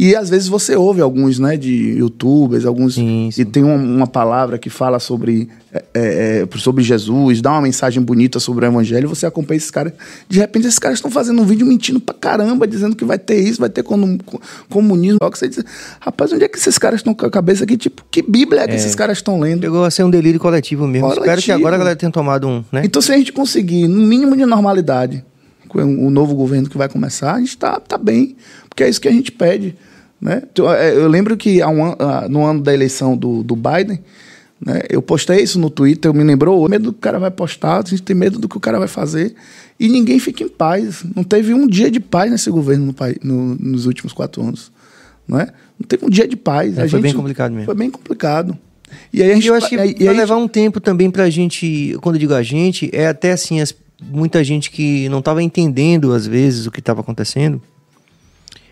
E 0.00 0.14
às 0.14 0.30
vezes 0.30 0.46
você 0.46 0.76
ouve 0.76 1.00
alguns, 1.00 1.40
né, 1.40 1.56
de 1.56 1.98
youtubers, 1.98 2.64
alguns. 2.64 2.94
Sim, 2.94 3.30
sim. 3.32 3.42
E 3.42 3.44
tem 3.44 3.64
uma, 3.64 3.74
uma 3.74 4.06
palavra 4.06 4.56
que 4.56 4.70
fala 4.70 5.00
sobre, 5.00 5.48
é, 5.72 5.82
é, 5.92 6.58
sobre 6.58 6.84
Jesus, 6.84 7.42
dá 7.42 7.50
uma 7.50 7.62
mensagem 7.62 8.00
bonita 8.00 8.38
sobre 8.38 8.64
o 8.64 8.68
evangelho, 8.68 9.08
você 9.08 9.26
acompanha 9.26 9.56
esses 9.56 9.72
caras. 9.72 9.92
De 10.28 10.38
repente, 10.38 10.68
esses 10.68 10.78
caras 10.78 10.98
estão 10.98 11.10
fazendo 11.10 11.42
um 11.42 11.44
vídeo 11.44 11.66
mentindo 11.66 11.98
pra 11.98 12.14
caramba, 12.14 12.64
dizendo 12.64 12.94
que 12.94 13.04
vai 13.04 13.18
ter 13.18 13.40
isso, 13.40 13.58
vai 13.58 13.68
ter 13.68 13.82
comu- 13.82 14.18
comunismo. 14.70 15.18
Você 15.20 15.48
diz, 15.48 15.64
rapaz, 15.98 16.32
onde 16.32 16.44
é 16.44 16.48
que 16.48 16.58
esses 16.58 16.78
caras 16.78 17.00
estão 17.00 17.12
com 17.12 17.26
a 17.26 17.30
cabeça 17.30 17.64
aqui? 17.64 17.76
Tipo, 17.76 18.04
que 18.08 18.22
Bíblia 18.22 18.62
é 18.62 18.68
que 18.68 18.76
esses 18.76 18.94
caras 18.94 19.18
estão 19.18 19.40
lendo? 19.40 19.62
Chegou 19.62 19.84
a 19.84 19.90
ser 19.90 20.04
um 20.04 20.10
delírio 20.10 20.38
coletivo 20.38 20.86
mesmo. 20.86 21.08
Coletivo. 21.08 21.24
Espero 21.26 21.42
que 21.42 21.50
agora 21.50 21.74
a 21.74 21.78
galera 21.78 21.96
tenha 21.96 22.12
tomado 22.12 22.46
um, 22.46 22.64
né? 22.70 22.82
Então, 22.84 23.02
se 23.02 23.10
a 23.12 23.16
gente 23.16 23.32
conseguir, 23.32 23.88
no 23.88 24.06
mínimo 24.06 24.36
de 24.36 24.46
normalidade, 24.46 25.24
com 25.66 25.82
o 25.82 26.08
novo 26.08 26.36
governo 26.36 26.68
que 26.68 26.78
vai 26.78 26.88
começar, 26.88 27.34
a 27.34 27.38
gente 27.40 27.48
está 27.48 27.80
tá 27.80 27.98
bem, 27.98 28.36
porque 28.68 28.84
é 28.84 28.88
isso 28.88 29.00
que 29.00 29.08
a 29.08 29.12
gente 29.12 29.32
pede. 29.32 29.76
Né? 30.20 30.42
É, 30.78 30.94
Eu 30.96 31.08
lembro 31.08 31.36
que 31.36 31.62
um 31.64 31.84
ah, 31.98 32.26
no 32.28 32.44
ano 32.44 32.60
da 32.62 32.74
eleição 32.74 33.16
do, 33.16 33.42
do 33.42 33.54
Biden, 33.54 34.00
né, 34.60 34.80
eu 34.90 35.00
postei 35.00 35.40
isso 35.42 35.58
no 35.58 35.70
Twitter, 35.70 36.12
me 36.12 36.24
lembrou, 36.24 36.68
medo 36.68 36.86
do 36.86 36.92
que 36.92 36.98
o 36.98 37.02
cara 37.02 37.18
vai 37.20 37.30
postar, 37.30 37.78
a 37.84 37.88
gente 37.88 38.02
tem 38.02 38.16
medo 38.16 38.38
do 38.38 38.48
que 38.48 38.56
o 38.56 38.60
cara 38.60 38.78
vai 38.78 38.88
fazer, 38.88 39.34
e 39.78 39.88
ninguém 39.88 40.18
fica 40.18 40.42
em 40.42 40.48
paz. 40.48 41.04
Não 41.14 41.22
teve 41.22 41.54
um 41.54 41.66
dia 41.68 41.88
de 41.90 42.00
paz 42.00 42.30
nesse 42.30 42.50
governo 42.50 42.92
no, 43.22 43.44
no- 43.46 43.54
nos 43.54 43.86
últimos 43.86 44.12
quatro 44.12 44.42
anos. 44.42 44.72
Não, 45.28 45.38
é? 45.38 45.46
não 45.78 45.86
teve 45.86 46.04
um 46.04 46.08
dia 46.10 46.26
de 46.26 46.36
paz. 46.36 46.76
É, 46.76 46.82
A 46.82 46.88
foi 46.88 47.00
bem 47.00 47.10
gente- 47.12 47.16
complicado 47.18 47.52
mesmo. 47.52 47.66
Foi 47.66 47.74
bem 47.76 47.88
complicado. 47.90 48.58
E 49.12 49.22
aí 49.22 49.30
a 49.30 49.34
gente, 49.34 49.46
eu 49.46 49.54
acho 49.54 49.68
que 49.68 49.76
aí- 49.78 49.94
vai 50.00 50.14
levar 50.14 50.36
um 50.36 50.48
tempo 50.48 50.80
também 50.80 51.10
pra 51.10 51.28
gente, 51.30 51.96
quando 52.00 52.16
eu 52.16 52.20
digo 52.20 52.34
a 52.34 52.42
gente, 52.42 52.90
é 52.92 53.06
até 53.06 53.30
assim, 53.32 53.60
as- 53.60 53.74
muita 54.10 54.42
gente 54.42 54.70
que 54.70 55.08
não 55.10 55.18
estava 55.20 55.40
entendendo 55.42 56.12
às 56.12 56.26
vezes 56.26 56.66
o 56.66 56.70
que 56.72 56.80
estava 56.80 57.02
acontecendo. 57.02 57.62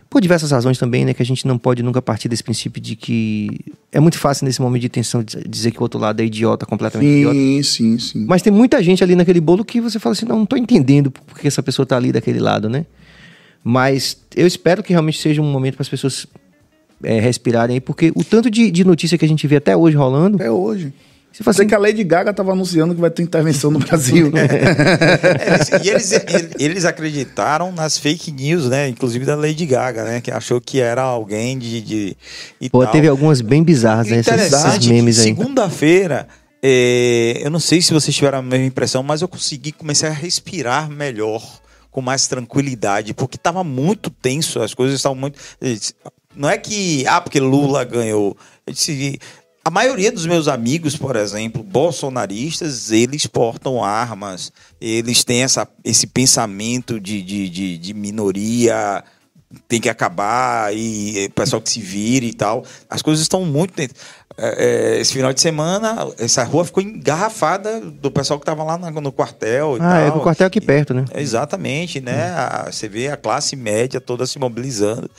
Por 0.08 0.20
diversas 0.20 0.50
razões 0.52 0.78
também, 0.78 1.04
né? 1.04 1.12
Que 1.12 1.22
a 1.22 1.26
gente 1.26 1.46
não 1.46 1.58
pode 1.58 1.82
nunca 1.82 2.00
partir 2.00 2.28
desse 2.28 2.42
princípio 2.42 2.80
de 2.80 2.94
que 2.96 3.50
é 3.90 3.98
muito 4.00 4.18
fácil 4.18 4.44
nesse 4.46 4.62
momento 4.62 4.82
de 4.82 4.88
tensão 4.88 5.22
diz- 5.22 5.42
dizer 5.48 5.72
que 5.72 5.78
o 5.78 5.82
outro 5.82 5.98
lado 5.98 6.20
é 6.20 6.24
idiota, 6.24 6.64
completamente 6.64 7.10
idiota. 7.10 7.34
Sim, 7.34 7.62
sim, 7.62 7.98
sim. 7.98 8.24
Mas 8.26 8.40
tem 8.40 8.52
muita 8.52 8.82
gente 8.82 9.02
ali 9.02 9.14
naquele 9.16 9.40
bolo 9.40 9.64
que 9.64 9.80
você 9.80 9.98
fala 9.98 10.12
assim, 10.14 10.24
não, 10.24 10.38
não 10.38 10.46
tô 10.46 10.56
entendendo 10.56 11.10
por 11.10 11.38
que 11.38 11.46
essa 11.48 11.62
pessoa 11.62 11.84
tá 11.84 11.96
ali 11.96 12.12
daquele 12.12 12.38
lado, 12.38 12.68
né? 12.68 12.86
Mas 13.62 14.16
eu 14.34 14.46
espero 14.46 14.82
que 14.82 14.92
realmente 14.92 15.18
seja 15.18 15.42
um 15.42 15.50
momento 15.50 15.74
para 15.74 15.82
as 15.82 15.88
pessoas 15.88 16.26
é, 17.02 17.18
respirarem 17.18 17.74
aí, 17.74 17.80
porque 17.80 18.12
o 18.14 18.22
tanto 18.22 18.48
de, 18.48 18.70
de 18.70 18.84
notícia 18.84 19.18
que 19.18 19.24
a 19.24 19.28
gente 19.28 19.44
vê 19.46 19.56
até 19.56 19.76
hoje 19.76 19.96
rolando, 19.96 20.40
É 20.42 20.50
hoje. 20.50 20.92
Você 21.36 21.44
fala 21.44 21.54
assim, 21.54 21.66
que 21.66 21.74
a 21.74 21.78
Lady 21.78 22.02
Gaga 22.02 22.30
estava 22.30 22.52
anunciando 22.52 22.94
que 22.94 23.00
vai 23.00 23.10
ter 23.10 23.22
intervenção 23.22 23.70
no 23.70 23.78
Brasil. 23.78 24.32
Eles- 24.34 25.68
e 25.84 25.90
eles, 25.90 26.12
eles- 26.58 26.84
acreditaram 26.86 27.70
nas 27.72 27.98
fake 27.98 28.32
news, 28.32 28.70
né? 28.70 28.88
Inclusive 28.88 29.26
da 29.26 29.34
Lady 29.36 29.66
Gaga, 29.66 30.04
né? 30.04 30.20
Que 30.22 30.30
achou 30.30 30.60
que 30.62 30.80
era 30.80 31.02
alguém 31.02 31.58
de. 31.58 31.80
de 31.82 32.16
e 32.58 32.70
pô, 32.70 32.82
tal. 32.82 32.92
teve 32.92 33.06
algumas 33.06 33.42
bem 33.42 33.62
bizarras, 33.62 34.08
né? 34.08 34.20
Esses, 34.20 34.86
memes 34.86 35.18
aí. 35.18 35.24
segunda-feira, 35.24 36.26
é, 36.62 37.40
eu 37.42 37.50
não 37.50 37.60
sei 37.60 37.82
se 37.82 37.92
vocês 37.92 38.16
tiveram 38.16 38.38
a 38.38 38.42
mesma 38.42 38.64
impressão, 38.66 39.02
mas 39.02 39.20
eu 39.20 39.28
consegui 39.28 39.72
começar 39.72 40.08
a 40.08 40.12
respirar 40.12 40.88
melhor, 40.88 41.42
com 41.90 42.00
mais 42.00 42.26
tranquilidade, 42.26 43.12
porque 43.12 43.36
estava 43.36 43.62
muito 43.62 44.08
tenso, 44.08 44.62
as 44.62 44.72
coisas 44.72 44.96
estavam 44.96 45.18
muito. 45.18 45.38
Não 46.34 46.48
é 46.48 46.56
que, 46.56 47.06
ah, 47.06 47.20
porque 47.20 47.40
Lula 47.40 47.84
ganhou. 47.84 48.36
Eu 48.66 48.72
disse, 48.72 49.18
a 49.66 49.70
maioria 49.70 50.12
dos 50.12 50.24
meus 50.26 50.46
amigos, 50.46 50.96
por 50.96 51.16
exemplo, 51.16 51.60
bolsonaristas, 51.60 52.92
eles 52.92 53.26
portam 53.26 53.82
armas, 53.82 54.52
eles 54.80 55.24
têm 55.24 55.42
essa, 55.42 55.66
esse 55.84 56.06
pensamento 56.06 57.00
de, 57.00 57.20
de, 57.20 57.48
de, 57.48 57.76
de 57.78 57.92
minoria, 57.92 59.02
tem 59.66 59.80
que 59.80 59.88
acabar 59.88 60.72
e 60.72 61.18
é, 61.24 61.28
pessoal 61.28 61.60
que 61.60 61.68
se 61.68 61.80
vire 61.80 62.28
e 62.28 62.32
tal. 62.32 62.64
As 62.88 63.02
coisas 63.02 63.22
estão 63.22 63.44
muito 63.44 63.74
dentro. 63.74 63.96
É, 64.38 64.94
é, 64.96 65.00
esse 65.00 65.12
final 65.14 65.32
de 65.32 65.40
semana, 65.40 65.96
essa 66.16 66.44
rua 66.44 66.64
ficou 66.64 66.80
engarrafada 66.82 67.80
do 67.80 68.10
pessoal 68.10 68.38
que 68.38 68.44
estava 68.44 68.62
lá 68.62 68.78
na- 68.78 68.90
no 68.92 69.10
quartel 69.10 69.78
Ah, 69.80 69.98
é 69.98 70.08
tal. 70.10 70.18
o 70.18 70.22
quartel 70.22 70.46
aqui 70.46 70.60
perto, 70.60 70.94
né? 70.94 71.04
Exatamente, 71.12 72.00
né? 72.00 72.30
A- 72.36 72.68
você 72.70 72.88
vê 72.88 73.08
a 73.08 73.16
classe 73.16 73.56
média 73.56 74.00
toda 74.00 74.26
se 74.26 74.38
mobilizando. 74.38 75.10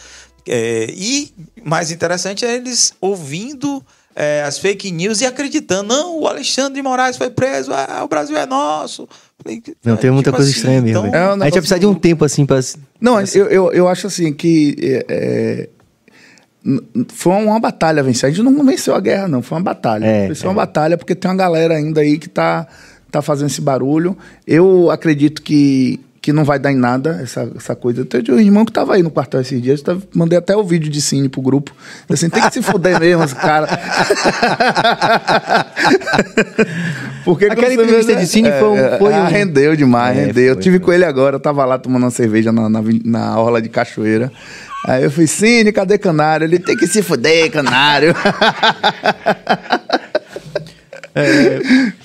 É, 0.47 0.87
e 0.91 1.33
mais 1.65 1.91
interessante 1.91 2.45
é 2.45 2.55
eles 2.55 2.93
ouvindo 3.01 3.83
é, 4.19 4.41
as 4.41 4.57
fake 4.57 4.91
news 4.91 5.21
e 5.21 5.25
acreditando. 5.27 5.89
Não, 5.89 6.19
o 6.19 6.27
Alexandre 6.27 6.73
de 6.73 6.81
Moraes 6.81 7.17
foi 7.17 7.29
preso, 7.29 7.71
ah, 7.71 8.01
o 8.03 8.07
Brasil 8.07 8.35
é 8.35 8.47
nosso. 8.47 9.07
Não, 9.85 9.93
é, 9.93 9.97
tem 9.97 10.09
muita 10.09 10.31
tipo 10.31 10.37
coisa 10.37 10.49
assim, 10.49 10.57
estranha 10.59 10.81
mesmo. 10.81 11.05
então- 11.05 11.11
velho. 11.11 11.15
É 11.15 11.27
um 11.27 11.29
a 11.29 11.31
gente 11.33 11.39
vai 11.41 11.51
precisar 11.51 11.77
de 11.77 11.85
um 11.85 11.93
tempo 11.93 12.25
assim 12.25 12.43
pra. 12.43 12.59
Não, 12.99 13.21
eu, 13.21 13.45
eu, 13.45 13.71
eu 13.71 13.87
acho 13.87 14.07
assim 14.07 14.33
que 14.33 14.75
é, 14.81 15.05
é, 15.07 15.69
foi 17.09 17.33
uma 17.33 17.59
batalha 17.59 18.01
vencer. 18.01 18.27
A 18.27 18.33
gente 18.33 18.43
não 18.43 18.65
venceu 18.65 18.95
a 18.95 18.99
guerra, 18.99 19.27
não. 19.27 19.43
Foi 19.43 19.57
uma 19.57 19.63
batalha. 19.63 20.03
É, 20.03 20.27
Venceu 20.29 20.49
uma 20.49 20.55
batalha 20.55 20.97
porque 20.97 21.13
tem 21.13 21.29
uma 21.29 21.37
galera 21.37 21.75
ainda 21.75 22.01
aí 22.01 22.17
que 22.17 22.27
tá, 22.27 22.67
tá 23.11 23.21
fazendo 23.21 23.49
esse 23.49 23.61
barulho. 23.61 24.17
Eu 24.45 24.89
acredito 24.89 25.43
que, 25.43 25.99
que 26.27 26.33
não 26.33 26.43
vai 26.43 26.59
dar 26.59 26.73
em 26.73 26.75
nada 26.75 27.21
essa, 27.23 27.49
essa 27.55 27.73
coisa. 27.73 28.01
Eu 28.01 28.05
tenho 28.05 28.35
um 28.35 28.39
irmão 28.41 28.65
que 28.65 28.71
tava 28.73 28.95
aí 28.95 29.01
no 29.01 29.09
quartel 29.09 29.39
esses 29.39 29.61
dias. 29.61 29.81
tava- 29.81 30.01
mandei 30.13 30.37
até 30.37 30.53
o 30.57 30.61
vídeo 30.61 30.91
de 30.91 31.01
cine 31.01 31.29
pro 31.29 31.41
grupo. 31.41 31.71
Eu 32.09 32.15
Assim, 32.15 32.27
tem 32.29 32.43
que 32.43 32.51
se 32.53 32.61
fuder 32.61 32.99
mesmo, 33.07 33.23
esse 33.23 33.33
cara. 33.33 33.65
Porque 37.23 37.45
Aquela 37.45 37.73
entrevista 37.73 38.13
vê- 38.13 38.19
de 38.19 38.27
cine 38.27 38.49
foi 38.59 38.67
um- 38.67 38.97
foi 38.97 39.13
ah, 39.13 39.23
um- 39.23 39.27
rendeu 39.27 39.73
demais, 39.73 40.17
É, 40.17 40.25
rendeu. 40.25 40.43
Eu 40.47 40.53
foi, 40.55 40.63
tive 40.63 40.79
foi. 40.79 40.85
com 40.85 40.91
ele 40.91 41.05
agora, 41.05 41.37
eu 41.37 41.39
tava 41.39 41.63
lá 41.63 41.77
tomando 41.77 42.03
uma 42.03 42.11
cerveja 42.11 42.51
na, 42.51 42.67
na, 42.67 42.83
na 43.05 43.39
orla 43.39 43.61
de 43.61 43.69
Cachoeira. 43.69 44.29
Aí 44.85 45.05
eu 45.05 45.11
fui, 45.11 45.27
Cine, 45.27 45.71
cadê 45.71 45.97
Canário? 45.97 46.43
Ele 46.43 46.59
tem 46.59 46.75
que 46.75 46.87
se 46.87 47.01
fuder, 47.01 47.49
Canário. 47.51 48.13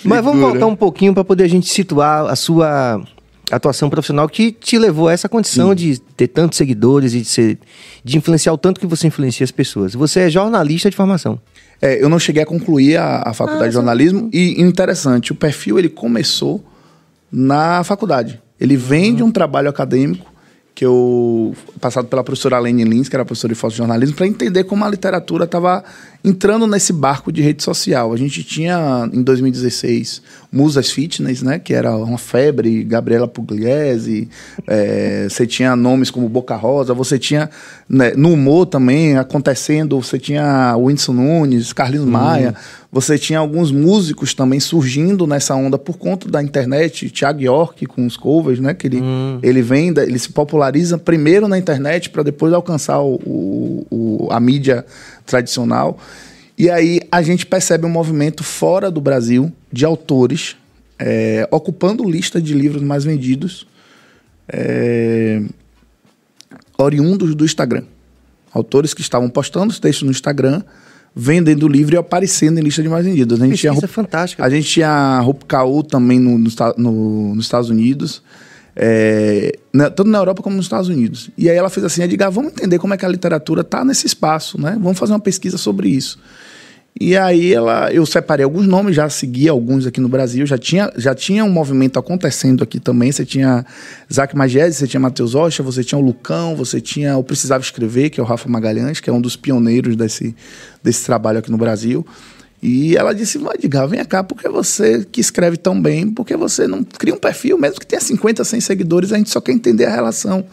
Mas 0.05 0.25
vamos 0.25 0.41
voltar 0.41 0.67
um 0.67 0.77
pouquinho 0.77 1.13
para 1.13 1.25
poder 1.25 1.43
a 1.45 1.49
gente 1.49 1.69
situar 1.69 2.27
a 2.31 2.37
sua 2.37 3.03
atuação 3.57 3.91
profissional 3.91 4.29
que 4.29 4.51
te 4.51 4.79
levou 4.79 5.09
a 5.09 5.13
essa 5.13 5.29
condição 5.29 5.75
de 5.75 5.99
ter 6.17 6.29
tantos 6.29 6.57
seguidores 6.57 7.15
e 7.15 7.21
de, 7.21 7.29
ser, 7.29 7.59
de 8.03 8.17
influenciar 8.17 8.53
o 8.53 8.59
tanto 8.59 8.81
que 8.81 8.87
você 8.87 9.07
influencia 9.07 9.45
as 9.45 9.51
pessoas. 9.51 9.95
Você 9.95 10.21
é 10.21 10.31
jornalista 10.31 10.89
de 10.89 10.97
formação. 10.97 11.41
É, 11.81 12.03
eu 12.03 12.09
não 12.09 12.19
cheguei 12.19 12.43
a 12.43 12.47
concluir 12.47 12.97
a, 12.97 13.23
a 13.27 13.35
faculdade 13.35 13.65
Ah, 13.65 13.69
de 13.69 13.75
jornalismo 13.75 14.31
e 14.33 14.61
interessante, 14.61 15.33
o 15.33 15.35
perfil 15.35 15.79
ele 15.79 15.89
começou 15.89 16.65
na 17.31 17.83
faculdade. 17.85 18.41
Ele 18.61 18.77
vem 18.77 19.15
de 19.15 19.23
um 19.23 19.31
trabalho 19.31 19.69
acadêmico 19.69 20.33
que 20.75 20.85
eu 20.85 21.55
passado 21.81 22.09
pela 22.09 22.25
professora 22.25 22.59
Lene 22.59 22.85
Lins, 22.85 23.09
que 23.09 23.17
era 23.17 23.25
professora 23.25 23.53
de 23.53 23.59
fotojornalismo, 23.61 24.17
para 24.17 24.27
entender 24.27 24.65
como 24.65 24.85
a 24.85 24.89
literatura 24.89 25.45
estava 25.45 25.85
entrando 26.25 26.67
nesse 26.67 26.93
barco 26.93 27.33
de 27.33 27.43
rede 27.43 27.63
social. 27.63 28.13
A 28.13 28.17
gente 28.17 28.45
tinha 28.45 29.09
em 29.13 29.23
2016 29.23 30.23
Musas 30.53 30.91
Fitness, 30.91 31.43
né, 31.43 31.59
que 31.59 31.73
era 31.73 31.97
uma 31.97 32.19
febre, 32.19 32.85
Gabriela 32.85 33.27
Pugliese, 33.27 34.29
é, 34.67 35.27
você 35.29 35.47
tinha 35.47 35.75
nomes 35.75 36.11
como 36.11 36.29
Boca 36.29 36.55
Rosa, 36.55 36.93
você 36.93 37.19
tinha 37.19 37.49
né, 37.89 38.13
no 38.15 38.33
humor 38.35 38.67
também 38.67 39.17
acontecendo, 39.17 39.99
você 40.01 40.19
tinha 40.19 40.77
Whindersson 40.77 41.15
Nunes, 41.15 41.73
Carlinhos 41.73 42.07
Maia, 42.07 42.55
você 42.93 43.17
tinha 43.19 43.39
alguns 43.39 43.73
músicos 43.73 44.35
também 44.35 44.61
surgindo 44.61 45.27
nessa 45.27 45.55
onda 45.55 45.79
por 45.79 45.97
conta 45.97 46.29
da 46.29 46.43
internet, 46.43 47.09
Thiago 47.09 47.41
York 47.41 47.87
com 47.87 48.05
os 48.07 48.17
covers, 48.19 48.61
né, 48.61 48.75
que 48.75 48.87
ele, 48.87 49.01
ele 49.43 49.63
vem, 49.63 49.89
ele 49.89 50.19
se 50.19 50.29
populariza 50.29 50.99
primeiro 50.99 51.49
na 51.49 51.57
internet 51.57 52.11
para 52.11 52.23
depois 52.23 52.53
alcançar 52.53 53.01
o, 53.01 53.15
o- 53.25 53.87
o- 53.91 54.29
a 54.31 54.39
mídia 54.39 54.85
tradicional. 55.25 55.99
E 56.59 56.71
aí 56.71 57.01
a 57.11 57.23
gente 57.23 57.47
percebe 57.47 57.87
um 57.87 57.91
movimento 57.91 58.45
fora 58.45 58.91
do 58.91 59.01
Brasil 59.01 59.53
de 59.73 59.85
autores 59.85 60.57
é, 60.99 61.49
ocupando 61.51 62.09
lista 62.09 62.41
de 62.41 62.55
livros 62.55 62.83
mais 62.83 63.05
vendidos, 63.05 63.67
é, 64.49 65.43
oriundos 66.79 67.35
do 67.35 67.45
Instagram. 67.45 67.85
Autores 68.53 68.93
que 68.93 69.01
estavam 69.01 69.29
postando 69.31 69.73
os 69.73 69.81
textos 69.81 70.05
no 70.05 70.11
Instagram, 70.11 70.63
vendendo 71.15 71.65
o 71.65 71.69
livro 71.69 71.95
e 71.95 71.99
aparecendo 71.99 72.59
em 72.59 72.63
lista 72.63 72.83
de 72.83 72.89
mais 72.89 73.05
vendidos. 73.05 73.41
A 73.41 73.47
gente 73.47 73.59
tinha 73.59 73.73
Pesquisa 73.73 73.89
fantástica. 73.93 74.45
a 74.45 74.51
gente 74.51 74.69
tinha 74.69 75.21
Rup 75.21 75.43
Kaur 75.45 75.83
também 75.83 76.19
no, 76.19 76.39
no 76.39 76.51
no- 76.77 77.35
nos 77.35 77.45
Estados 77.47 77.71
Unidos, 77.71 78.23
é, 78.75 79.53
na- 79.73 79.91
tanto 79.91 80.11
na 80.11 80.19
Europa 80.19 80.43
como 80.43 80.57
nos 80.57 80.67
Estados 80.67 80.89
Unidos. 80.89 81.31
E 81.37 81.49
aí 81.49 81.57
ela 81.57 81.71
fez 81.71 81.85
assim, 81.85 82.03
Edgar, 82.03 82.31
vamos 82.31 82.53
entender 82.53 82.79
como 82.79 82.95
é 82.95 82.97
que 82.97 83.05
a 83.05 83.09
literatura 83.09 83.61
está 83.63 83.85
nesse 83.85 84.07
espaço, 84.07 84.61
né? 84.61 84.79
Vamos 84.81 84.99
fazer 84.99 85.13
uma 85.13 85.21
pesquisa 85.21 85.59
sobre 85.59 85.89
isso. 85.89 86.19
E 87.01 87.17
aí 87.17 87.55
ela, 87.55 87.91
eu 87.91 88.05
separei 88.05 88.45
alguns 88.45 88.67
nomes, 88.67 88.95
já 88.95 89.09
segui 89.09 89.49
alguns 89.49 89.87
aqui 89.87 89.99
no 89.99 90.11
Brasil, 90.11 90.45
já 90.45 90.59
tinha, 90.59 90.93
já 90.97 91.15
tinha 91.15 91.43
um 91.43 91.51
movimento 91.51 91.99
acontecendo 91.99 92.63
aqui 92.63 92.79
também. 92.79 93.11
Você 93.11 93.25
tinha 93.25 93.65
Zac 94.13 94.37
Magese, 94.37 94.77
você 94.77 94.87
tinha 94.87 95.01
Matheus 95.01 95.33
Rocha, 95.33 95.63
você 95.63 95.83
tinha 95.83 95.99
o 95.99 96.03
Lucão, 96.03 96.55
você 96.55 96.83
tinha 96.83 97.17
o 97.17 97.25
Precisava 97.25 97.63
Escrever, 97.65 98.11
que 98.11 98.21
é 98.21 98.23
o 98.23 98.27
Rafa 98.27 98.47
Magalhães, 98.49 99.01
que 99.01 99.09
é 99.09 99.13
um 99.13 99.23
dos 99.23 99.37
pioneiros 99.37 99.97
desse, 99.97 100.37
desse 100.83 101.05
trabalho 101.07 101.39
aqui 101.39 101.51
no 101.51 101.57
Brasil. 101.57 102.07
E 102.63 102.97
ela 102.97 103.13
disse, 103.13 103.41
Edgar, 103.55 103.89
vem 103.89 104.05
cá, 104.05 104.23
porque 104.23 104.49
você 104.49 105.05
que 105.11 105.21
escreve 105.21 105.57
tão 105.57 105.81
bem, 105.81 106.09
porque 106.09 106.37
você 106.37 106.69
não 106.69 106.85
cria 106.85 107.13
um 107.13 107.19
perfil, 107.19 107.59
mesmo 107.59 107.81
que 107.81 107.87
tenha 107.87 108.01
50, 108.01 108.45
100 108.45 108.61
seguidores, 108.61 109.13
a 109.13 109.19
gente 109.19 109.31
só 109.31 109.41
quer 109.41 109.51
entender 109.51 109.87
a 109.87 109.91
relação. 109.91 110.45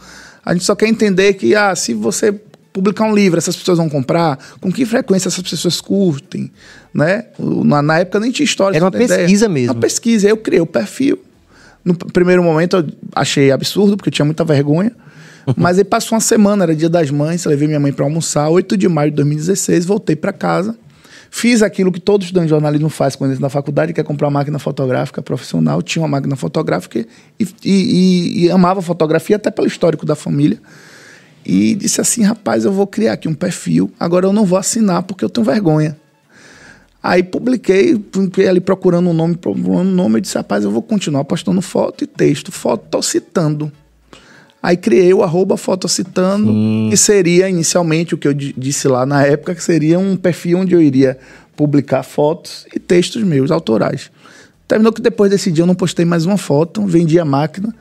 A 0.44 0.54
gente 0.54 0.66
só 0.66 0.76
quer 0.76 0.88
entender 0.88 1.34
que, 1.34 1.56
ah, 1.56 1.76
se 1.76 1.94
você 1.94 2.34
publicar 2.74 3.06
um 3.06 3.14
livro, 3.14 3.38
essas 3.38 3.56
pessoas 3.56 3.78
vão 3.78 3.88
comprar? 3.88 4.40
Com 4.60 4.72
que 4.72 4.86
frequência 4.86 5.28
essas 5.28 5.44
pessoas 5.44 5.80
curtem? 5.80 6.52
Né? 6.92 7.26
Na, 7.38 7.84
na 7.84 8.00
época 8.00 8.20
nem 8.20 8.32
tinha 8.32 8.46
história. 8.46 8.76
Era 8.76 8.86
uma 8.86 8.92
pesquisa 8.92 9.46
ideia. 9.46 9.50
mesmo. 9.50 9.74
Uma 9.74 9.80
pesquisa. 9.80 10.28
Aí 10.28 10.32
eu 10.32 10.38
criei 10.38 10.62
o 10.62 10.66
perfil. 10.66 11.20
No 11.86 11.94
primeiro 11.94 12.44
momento 12.44 12.78
eu 12.78 12.88
achei 13.16 13.52
absurdo, 13.52 13.96
porque 13.96 14.10
eu 14.10 14.14
tinha 14.14 14.26
muita 14.26 14.44
vergonha. 14.44 14.92
Mas 15.56 15.78
aí 15.78 15.84
passou 15.84 16.16
uma 16.16 16.22
semana, 16.22 16.64
era 16.64 16.76
dia 16.76 16.90
das 16.90 17.12
mães, 17.12 17.46
levei 17.46 17.68
minha 17.68 17.80
mãe 17.80 17.94
para 17.94 18.06
almoçar, 18.06 18.50
8 18.50 18.76
de 18.76 18.88
maio 18.88 19.12
de 19.12 19.18
2016, 19.18 19.86
voltei 19.86 20.16
para 20.16 20.34
casa. 20.34 20.76
Fiz 21.32 21.62
aquilo 21.62 21.92
que 21.92 22.00
todo 22.00 22.24
estudante 22.24 22.46
de 22.46 22.50
jornalismo 22.50 22.90
faz 22.90 23.16
quando 23.16 23.32
entra 23.32 23.44
na 23.44 23.50
faculdade, 23.50 23.94
que 23.94 24.02
é 24.02 24.04
comprar 24.04 24.28
uma 24.28 24.40
máquina 24.40 24.60
fotográfica 24.60 25.22
profissional. 25.22 25.82
Tinha 25.82 26.02
uma 26.02 26.08
máquina 26.08 26.36
fotográfica 26.36 27.00
e, 27.40 27.44
e, 27.44 27.48
e, 27.64 28.46
e 28.46 28.52
amava 28.52 28.82
fotografia, 28.82 29.36
até 29.36 29.52
pelo 29.52 29.68
histórico 29.68 30.06
da 30.06 30.16
família. 30.16 30.60
E 31.46 31.76
disse 31.76 32.02
assim: 32.02 32.24
rapaz, 32.24 32.66
eu 32.66 32.72
vou 32.72 32.88
criar 32.88 33.14
aqui 33.14 33.28
um 33.28 33.34
perfil, 33.34 33.92
agora 34.00 34.26
eu 34.26 34.34
não 34.34 34.46
vou 34.46 34.58
assinar 34.58 35.04
porque 35.04 35.24
eu 35.24 35.30
tenho 35.30 35.46
vergonha. 35.46 35.96
Aí 37.02 37.24
publiquei, 37.24 38.00
fiquei 38.12 38.48
ali 38.48 38.60
procurando 38.60 39.10
um 39.10 39.14
nome, 39.14 39.38
procurando 39.38 39.88
um 39.88 39.94
nome, 39.94 40.18
e 40.18 40.22
disse, 40.22 40.36
rapaz, 40.36 40.66
eu 40.66 40.72
vou 40.72 40.82
continuar 40.82 41.24
postando 41.24 41.62
foto 41.62 42.04
e 42.04 42.08
texto. 42.08 42.52
Foto, 42.52 42.88
tô 42.90 43.02
citando. 43.02 43.72
Aí 44.62 44.76
criei 44.76 45.14
o 45.14 45.24
arroba 45.24 45.56
fotocitando, 45.56 46.52
Sim. 46.52 46.88
que 46.90 46.98
seria 46.98 47.50
inicialmente 47.50 48.14
o 48.14 48.18
que 48.18 48.28
eu 48.28 48.34
disse 48.34 48.88
lá 48.88 49.06
na 49.06 49.26
época, 49.26 49.56
que 49.56 49.64
seria 49.64 49.98
um 49.98 50.18
perfil 50.18 50.60
onde 50.60 50.76
eu 50.76 50.82
iria 50.82 51.18
publicar 51.56 52.04
fotos 52.04 52.66
e 52.74 52.80
textos 52.80 53.24
meus, 53.24 53.52
autorais. 53.52 54.12
Terminou 54.68 54.94
que 54.94 55.02
depois 55.02 55.32
desse 55.32 55.52
dia 55.52 55.64
eu 55.64 55.68
não 55.68 55.76
postei 55.76 56.06
mais 56.06 56.26
uma 56.26 56.38
foto, 56.38 56.86
vendi 56.86 57.20
a 57.20 57.26
máquina 57.26 57.74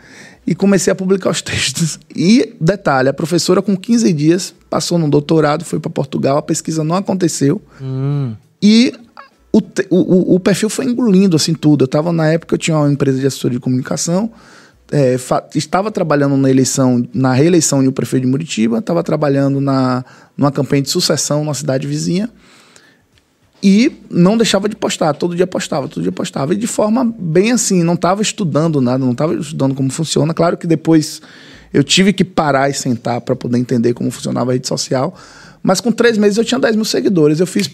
e 0.47 0.55
comecei 0.55 0.93
a 0.93 0.97
publicar 0.97 1.31
os 1.31 1.43
textos. 1.43 1.99
E, 2.14 2.55
detalhe, 2.61 3.09
a 3.09 3.12
professora 3.12 3.61
com 3.61 3.77
15 3.77 4.12
dias 4.12 4.55
passou 4.71 4.99
no 4.99 5.11
doutorado, 5.11 5.64
foi 5.64 5.79
para 5.79 5.91
Portugal, 5.91 6.38
a 6.38 6.43
pesquisa 6.43 6.83
não 6.83 6.97
aconteceu. 6.97 7.61
Hum. 7.81 8.35
E 8.62 8.95
o, 9.53 9.61
o, 9.91 10.35
o, 10.37 10.41
perfil 10.41 10.71
foi 10.71 10.87
engolindo 10.87 11.37
assim 11.37 11.55
tudo. 11.55 11.83
Eu 11.83 11.87
estava 11.87 12.12
na 12.12 12.29
época, 12.29 12.55
eu 12.55 12.59
tinha 12.59 12.77
uma 12.77 12.91
empresa 12.91 13.19
de 13.19 13.27
assessoria 13.27 13.59
de 13.59 13.62
comunicação, 13.62 14.31
é, 14.90 15.16
estava 15.55 15.90
trabalhando 15.90 16.37
na 16.37 16.51
eleição, 16.51 17.07
na 17.12 17.33
reeleição 17.33 17.83
de 17.83 17.88
um 17.88 17.92
prefeito 17.92 18.24
de 18.24 18.31
Muritiba, 18.31 18.79
estava 18.79 19.03
trabalhando 19.03 19.61
na, 19.61 20.05
numa 20.37 20.51
campanha 20.51 20.83
de 20.83 20.90
sucessão 20.90 21.44
na 21.44 21.55
cidade 21.55 21.87
vizinha 21.87 22.31
e 23.62 23.92
não 24.09 24.37
deixava 24.37 24.68
de 24.68 24.77
postar, 24.77 25.12
todo 25.14 25.35
dia 25.35 25.46
postava, 25.46 25.88
todo 25.88 26.03
dia 26.03 26.12
postava, 26.12 26.55
e 26.55 26.57
de 26.57 26.66
forma 26.66 27.12
bem 27.18 27.53
assim, 27.53 27.83
não 27.83 27.94
estava 27.94 28.22
estudando 28.22 28.81
nada, 28.81 28.98
não 29.05 29.12
estava 29.12 29.35
estudando 29.35 29.74
como 29.74 29.90
funciona. 29.90 30.33
Claro 30.33 30.57
que 30.57 30.66
depois 30.66 31.20
eu 31.72 31.83
tive 31.83 32.12
que 32.12 32.24
parar 32.24 32.70
e 32.70 32.74
sentar 32.74 33.20
para 33.20 33.35
poder 33.35 33.59
entender 33.59 33.94
como 33.94 34.11
funcionava 34.11 34.53
a 34.53 34.55
rede 34.55 34.68
social, 34.68 35.14
mas 35.62 35.81
com 35.81 35.90
três 35.90 36.16
meses 36.16 36.38
eu 36.38 36.44
tinha 36.44 36.61
10 36.61 36.77
mil 36.77 36.85
seguidores. 36.85 37.40
Eu 37.40 37.46
fiz, 37.46 37.68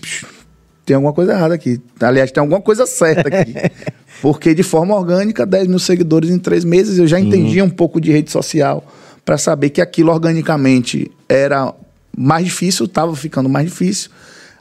tem 0.87 0.97
alguma 0.97 1.13
coisa 1.13 1.33
errada 1.33 1.55
aqui. 1.55 1.81
Aliás, 2.01 2.33
tem 2.33 2.41
alguma 2.41 2.63
coisa 2.63 2.87
certa 2.87 3.29
aqui. 3.29 3.55
Porque 4.25 4.55
de 4.55 4.63
forma 4.63 4.95
orgânica, 4.95 5.45
10 5.45 5.69
mil 5.69 5.79
seguidores 5.79 6.31
em 6.31 6.39
três 6.39 6.65
meses, 6.65 6.97
eu 6.99 7.07
já 7.07 7.21
entendia 7.21 7.63
um 7.63 7.69
pouco 7.69 8.01
de 8.01 8.11
rede 8.11 8.31
social 8.31 8.83
para 9.23 9.37
saber 9.37 9.69
que 9.69 9.83
aquilo 9.83 10.11
organicamente 10.11 11.13
era 11.29 11.75
mais 12.17 12.47
difícil, 12.47 12.87
estava 12.87 13.15
ficando 13.15 13.51
mais 13.51 13.67
difícil. 13.67 14.11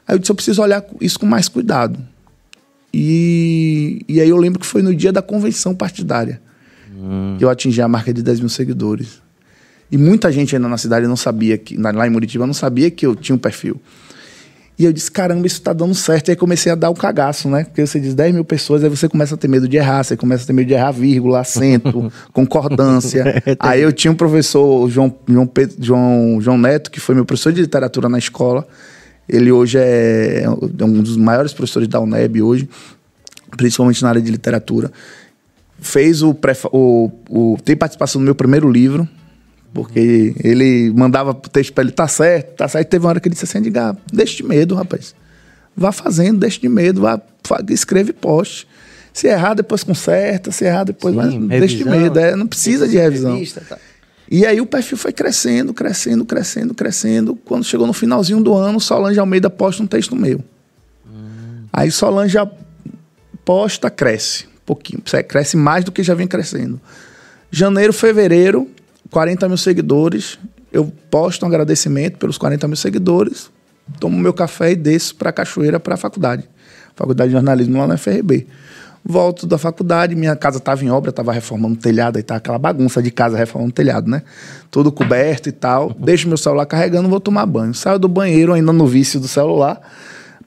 Aí 0.05 0.15
eu 0.15 0.19
disse, 0.19 0.29
eu 0.29 0.35
preciso 0.35 0.61
olhar 0.61 0.83
isso 0.99 1.17
com 1.17 1.25
mais 1.25 1.47
cuidado. 1.47 1.97
E, 2.93 4.01
e 4.05 4.19
aí 4.19 4.27
eu 4.27 4.35
lembro 4.35 4.59
que 4.59 4.65
foi 4.65 4.81
no 4.81 4.93
dia 4.93 5.13
da 5.13 5.21
convenção 5.21 5.73
partidária 5.73 6.41
hum. 6.93 7.37
que 7.37 7.45
eu 7.45 7.49
atingi 7.49 7.81
a 7.81 7.87
marca 7.87 8.13
de 8.13 8.21
10 8.21 8.41
mil 8.41 8.49
seguidores. 8.49 9.21
E 9.89 9.97
muita 9.97 10.29
gente 10.29 10.57
ainda 10.57 10.67
na 10.67 10.77
cidade 10.77 11.07
não 11.07 11.15
sabia, 11.15 11.57
que 11.57 11.77
lá 11.77 12.05
em 12.05 12.09
Muritiba 12.09 12.45
não 12.45 12.53
sabia 12.53 12.91
que 12.91 13.05
eu 13.05 13.15
tinha 13.15 13.33
um 13.33 13.39
perfil. 13.39 13.79
E 14.83 14.85
eu 14.85 14.91
disse, 14.91 15.09
caramba, 15.09 15.47
isso 15.47 15.61
tá 15.61 15.71
dando 15.71 15.95
certo. 15.95 16.27
E 16.27 16.31
aí 16.31 16.35
comecei 16.35 16.69
a 16.69 16.75
dar 16.75 16.89
o 16.89 16.93
cagaço, 16.93 17.47
né? 17.47 17.63
Porque 17.63 17.87
você 17.87 18.01
diz 18.01 18.13
10 18.13 18.33
mil 18.33 18.43
pessoas, 18.43 18.83
aí 18.83 18.89
você 18.89 19.07
começa 19.07 19.33
a 19.33 19.37
ter 19.37 19.47
medo 19.47 19.65
de 19.65 19.77
errar, 19.77 20.03
você 20.03 20.17
começa 20.17 20.43
a 20.43 20.47
ter 20.47 20.51
medo 20.51 20.67
de 20.67 20.73
errar 20.73 20.91
vírgula, 20.91 21.39
acento, 21.39 22.11
concordância. 22.33 23.41
É, 23.45 23.55
aí 23.61 23.81
eu 23.81 23.93
tinha 23.93 24.11
um 24.11 24.15
professor, 24.15 24.89
João, 24.89 25.15
João, 25.25 25.47
Pedro, 25.47 25.77
João, 25.79 26.41
João 26.41 26.57
Neto, 26.57 26.91
que 26.91 26.99
foi 26.99 27.15
meu 27.15 27.23
professor 27.23 27.53
de 27.53 27.61
literatura 27.61 28.09
na 28.09 28.17
escola. 28.17 28.67
Ele 29.27 29.53
hoje 29.53 29.77
é, 29.77 30.43
é 30.43 30.49
um 30.49 31.01
dos 31.01 31.15
maiores 31.15 31.53
professores 31.53 31.87
da 31.87 32.01
UNEB 32.01 32.41
hoje, 32.41 32.67
principalmente 33.55 34.03
na 34.03 34.09
área 34.09 34.21
de 34.21 34.29
literatura. 34.29 34.91
Fez 35.79 36.21
o, 36.21 36.35
o, 36.73 37.11
o 37.29 37.57
tem 37.63 37.77
participação 37.77 38.19
no 38.19 38.25
meu 38.25 38.35
primeiro 38.35 38.69
livro, 38.69 39.07
porque 39.73 40.35
ele 40.43 40.91
mandava 40.95 41.31
o 41.31 41.33
texto 41.33 41.73
para 41.73 41.83
ele, 41.83 41.91
tá 41.91 42.07
certo, 42.07 42.57
tá 42.57 42.67
certo. 42.67 42.87
Teve 42.87 43.05
uma 43.05 43.09
hora 43.09 43.19
que 43.19 43.27
ele 43.27 43.33
disse 43.33 43.45
assim, 43.45 43.61
diga, 43.61 43.97
deixa 44.11 44.37
de 44.37 44.43
medo, 44.43 44.75
rapaz. 44.75 45.15
Vá 45.75 45.91
fazendo, 45.91 46.39
deixa 46.39 46.59
de 46.59 46.69
medo, 46.69 47.01
vá, 47.01 47.19
escreve 47.69 48.11
e 48.11 48.13
poste. 48.13 48.67
Se 49.11 49.27
errar, 49.27 49.53
depois 49.53 49.83
conserta, 49.83 50.51
se 50.51 50.65
errar, 50.65 50.83
depois 50.83 51.15
Sim, 51.15 51.39
mas 51.39 51.59
deixa 51.59 51.77
de 51.77 51.85
medo. 51.85 52.19
É, 52.19 52.35
não 52.35 52.47
precisa 52.47 52.87
de 52.87 52.97
revisão. 52.97 53.33
Revista, 53.33 53.61
tá. 53.67 53.77
E 54.29 54.45
aí 54.45 54.59
o 54.61 54.65
perfil 54.65 54.97
foi 54.97 55.11
crescendo, 55.11 55.73
crescendo, 55.73 56.25
crescendo, 56.25 56.73
crescendo. 56.73 57.35
Quando 57.35 57.63
chegou 57.63 57.85
no 57.85 57.93
finalzinho 57.93 58.41
do 58.41 58.53
ano, 58.53 58.79
Solange 58.79 59.19
Almeida 59.19 59.49
posta 59.49 59.83
um 59.83 59.87
texto 59.87 60.15
meu. 60.15 60.43
Hum. 61.05 61.65
Aí 61.71 61.91
Solange 61.91 62.37
posta, 63.45 63.89
cresce 63.89 64.45
um 64.45 64.65
pouquinho. 64.65 65.03
Cresce 65.27 65.57
mais 65.57 65.83
do 65.83 65.91
que 65.91 66.01
já 66.01 66.15
vem 66.15 66.27
crescendo. 66.27 66.79
Janeiro, 67.51 67.93
fevereiro, 67.93 68.67
40 69.09 69.47
mil 69.47 69.57
seguidores, 69.57 70.39
eu 70.71 70.91
posto 71.09 71.43
um 71.43 71.47
agradecimento 71.47 72.17
pelos 72.17 72.37
40 72.37 72.67
mil 72.67 72.77
seguidores, 72.77 73.51
tomo 73.99 74.17
meu 74.17 74.33
café 74.33 74.71
e 74.71 74.75
desço 74.75 75.15
para 75.15 75.29
a 75.29 75.33
Cachoeira, 75.33 75.79
para 75.79 75.95
a 75.95 75.97
faculdade. 75.97 76.43
Faculdade 76.95 77.29
de 77.29 77.33
jornalismo 77.33 77.77
lá 77.77 77.87
na 77.87 77.97
FRB. 77.97 78.47
Volto 79.05 79.45
da 79.45 79.57
faculdade, 79.57 80.15
minha 80.15 80.35
casa 80.35 80.59
estava 80.59 80.83
em 80.83 80.89
obra, 80.89 81.09
estava 81.09 81.33
reformando 81.33 81.75
telhado, 81.75 82.17
aí 82.17 82.23
tá 82.23 82.37
aquela 82.37 82.57
bagunça 82.57 83.03
de 83.03 83.11
casa 83.11 83.37
reformando 83.37 83.73
telhado, 83.73 84.09
né? 84.09 84.21
Tudo 84.71 84.91
coberto 84.91 85.49
e 85.49 85.51
tal. 85.51 85.93
Deixo 85.99 86.27
meu 86.27 86.37
celular 86.37 86.65
carregando, 86.65 87.09
vou 87.09 87.19
tomar 87.19 87.45
banho. 87.45 87.73
Saio 87.73 87.99
do 87.99 88.07
banheiro, 88.07 88.53
ainda 88.53 88.71
no 88.71 88.87
vício 88.87 89.19
do 89.19 89.27
celular 89.27 89.81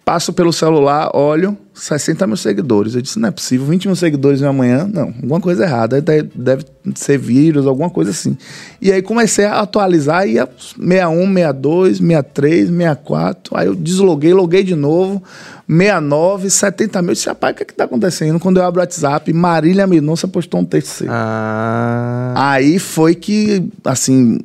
Passo 0.06 0.32
pelo 0.32 0.52
celular, 0.52 1.10
olho, 1.16 1.58
60 1.74 2.28
mil 2.28 2.36
seguidores. 2.36 2.94
Eu 2.94 3.02
disse, 3.02 3.18
não 3.18 3.28
é 3.28 3.32
possível, 3.32 3.66
20 3.66 3.86
mil 3.88 3.96
seguidores 3.96 4.40
em 4.40 4.44
uma 4.44 4.52
manhã? 4.52 4.88
Não, 4.88 5.08
alguma 5.08 5.40
coisa 5.40 5.64
errada. 5.64 6.00
Deve, 6.00 6.30
deve 6.32 6.64
ser 6.94 7.18
vírus, 7.18 7.66
alguma 7.66 7.90
coisa 7.90 8.12
assim. 8.12 8.38
E 8.80 8.92
aí 8.92 9.02
comecei 9.02 9.46
a 9.46 9.58
atualizar, 9.58 10.28
ia 10.28 10.48
61, 10.78 11.34
62, 11.34 11.98
63, 11.98 12.68
64. 12.68 13.58
Aí 13.58 13.66
eu 13.66 13.74
desloguei, 13.74 14.32
loguei 14.32 14.62
de 14.62 14.76
novo, 14.76 15.20
69, 15.68 16.50
70 16.50 17.02
mil. 17.02 17.10
Eu 17.10 17.14
disse, 17.14 17.26
rapaz, 17.26 17.52
o 17.52 17.56
que 17.56 17.62
é 17.64 17.66
que 17.66 17.74
tá 17.74 17.82
acontecendo? 17.82 18.38
Quando 18.38 18.58
eu 18.58 18.64
abro 18.64 18.78
o 18.78 18.82
WhatsApp, 18.84 19.32
Marília 19.32 19.88
Mendonça 19.88 20.28
postou 20.28 20.60
um 20.60 20.64
texto 20.64 20.98
seu. 20.98 21.08
Ah. 21.10 22.32
Aí 22.36 22.78
foi 22.78 23.16
que, 23.16 23.68
assim, 23.84 24.38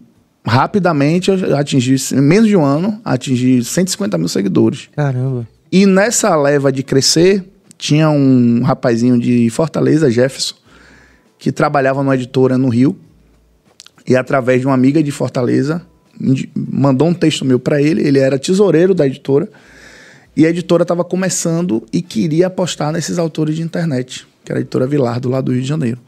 rapidamente 0.45 1.29
eu 1.29 1.55
atingi, 1.55 1.95
em 2.13 2.21
menos 2.21 2.47
de 2.47 2.55
um 2.55 2.65
ano, 2.65 2.99
atingi 3.03 3.63
150 3.63 4.17
mil 4.17 4.27
seguidores. 4.27 4.89
Caramba. 4.95 5.47
E 5.71 5.85
nessa 5.85 6.35
leva 6.35 6.71
de 6.71 6.83
crescer, 6.83 7.43
tinha 7.77 8.09
um 8.09 8.61
rapazinho 8.61 9.19
de 9.19 9.49
Fortaleza, 9.49 10.11
Jefferson, 10.11 10.55
que 11.39 11.51
trabalhava 11.51 12.03
numa 12.03 12.15
editora 12.15 12.57
no 12.57 12.69
Rio. 12.69 12.97
E 14.07 14.15
através 14.15 14.61
de 14.61 14.67
uma 14.67 14.73
amiga 14.73 15.01
de 15.01 15.11
Fortaleza, 15.11 15.81
mandou 16.55 17.07
um 17.07 17.13
texto 17.13 17.45
meu 17.45 17.59
para 17.59 17.81
ele. 17.81 18.05
Ele 18.05 18.19
era 18.19 18.37
tesoureiro 18.37 18.93
da 18.93 19.07
editora. 19.07 19.47
E 20.35 20.45
a 20.45 20.49
editora 20.49 20.83
estava 20.83 21.03
começando 21.03 21.83
e 21.91 22.01
queria 22.01 22.47
apostar 22.47 22.91
nesses 22.91 23.17
autores 23.17 23.55
de 23.55 23.61
internet, 23.61 24.27
que 24.43 24.51
era 24.51 24.59
a 24.59 24.61
editora 24.61 24.87
Vilar, 24.87 25.19
do 25.19 25.29
lado 25.29 25.45
do 25.45 25.51
Rio 25.51 25.61
de 25.61 25.67
Janeiro. 25.67 25.99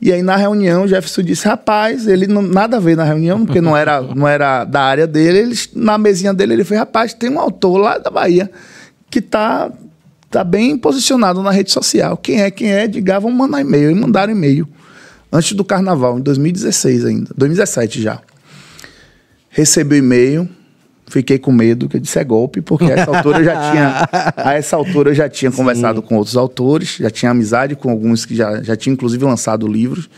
E 0.00 0.12
aí 0.12 0.22
na 0.22 0.36
reunião 0.36 0.84
o 0.84 0.88
Jefferson 0.88 1.22
disse: 1.22 1.46
rapaz, 1.46 2.06
ele 2.06 2.26
não, 2.26 2.42
nada 2.42 2.76
a 2.76 2.80
ver 2.80 2.96
na 2.96 3.04
reunião, 3.04 3.44
porque 3.44 3.60
não 3.60 3.76
era, 3.76 4.00
não 4.14 4.28
era 4.28 4.64
da 4.64 4.82
área 4.82 5.06
dele. 5.06 5.38
Ele, 5.38 5.58
na 5.74 5.96
mesinha 5.96 6.34
dele, 6.34 6.54
ele 6.54 6.64
fez: 6.64 6.78
rapaz, 6.78 7.14
tem 7.14 7.30
um 7.30 7.40
autor 7.40 7.78
lá 7.78 7.98
da 7.98 8.10
Bahia 8.10 8.50
que 9.10 9.20
tá, 9.20 9.70
tá 10.30 10.44
bem 10.44 10.76
posicionado 10.76 11.42
na 11.42 11.50
rede 11.50 11.70
social. 11.70 12.16
Quem 12.16 12.42
é? 12.42 12.50
Quem 12.50 12.70
é? 12.72 12.86
Diga, 12.86 13.18
vamos 13.18 13.36
mandar 13.36 13.60
e-mail. 13.60 13.90
E 13.90 13.94
mandaram 13.94 14.32
e-mail. 14.32 14.68
Antes 15.32 15.52
do 15.52 15.64
carnaval, 15.64 16.18
em 16.18 16.22
2016 16.22 17.04
ainda, 17.04 17.30
2017 17.36 18.02
já. 18.02 18.20
Recebi 19.48 19.96
o 19.96 19.98
e-mail, 19.98 20.48
Fiquei 21.08 21.38
com 21.38 21.52
medo, 21.52 21.88
que 21.88 21.96
eu 21.96 22.00
disse 22.00 22.18
é 22.18 22.24
golpe, 22.24 22.60
porque 22.60 22.84
a 22.84 22.96
essa 22.96 23.16
altura 23.16 23.38
eu 23.38 23.44
já 23.44 23.70
tinha, 23.70 24.08
a 24.36 24.54
essa 24.54 24.76
altura 24.76 25.10
eu 25.10 25.14
já 25.14 25.28
tinha 25.28 25.50
Sim. 25.50 25.56
conversado 25.56 26.02
com 26.02 26.16
outros 26.16 26.36
autores, 26.36 26.96
já 26.98 27.10
tinha 27.10 27.30
amizade 27.30 27.76
com 27.76 27.90
alguns 27.90 28.24
que 28.24 28.34
já, 28.34 28.60
já 28.62 28.74
tinham 28.76 28.94
inclusive 28.94 29.24
lançado 29.24 29.68
livros. 29.68 30.08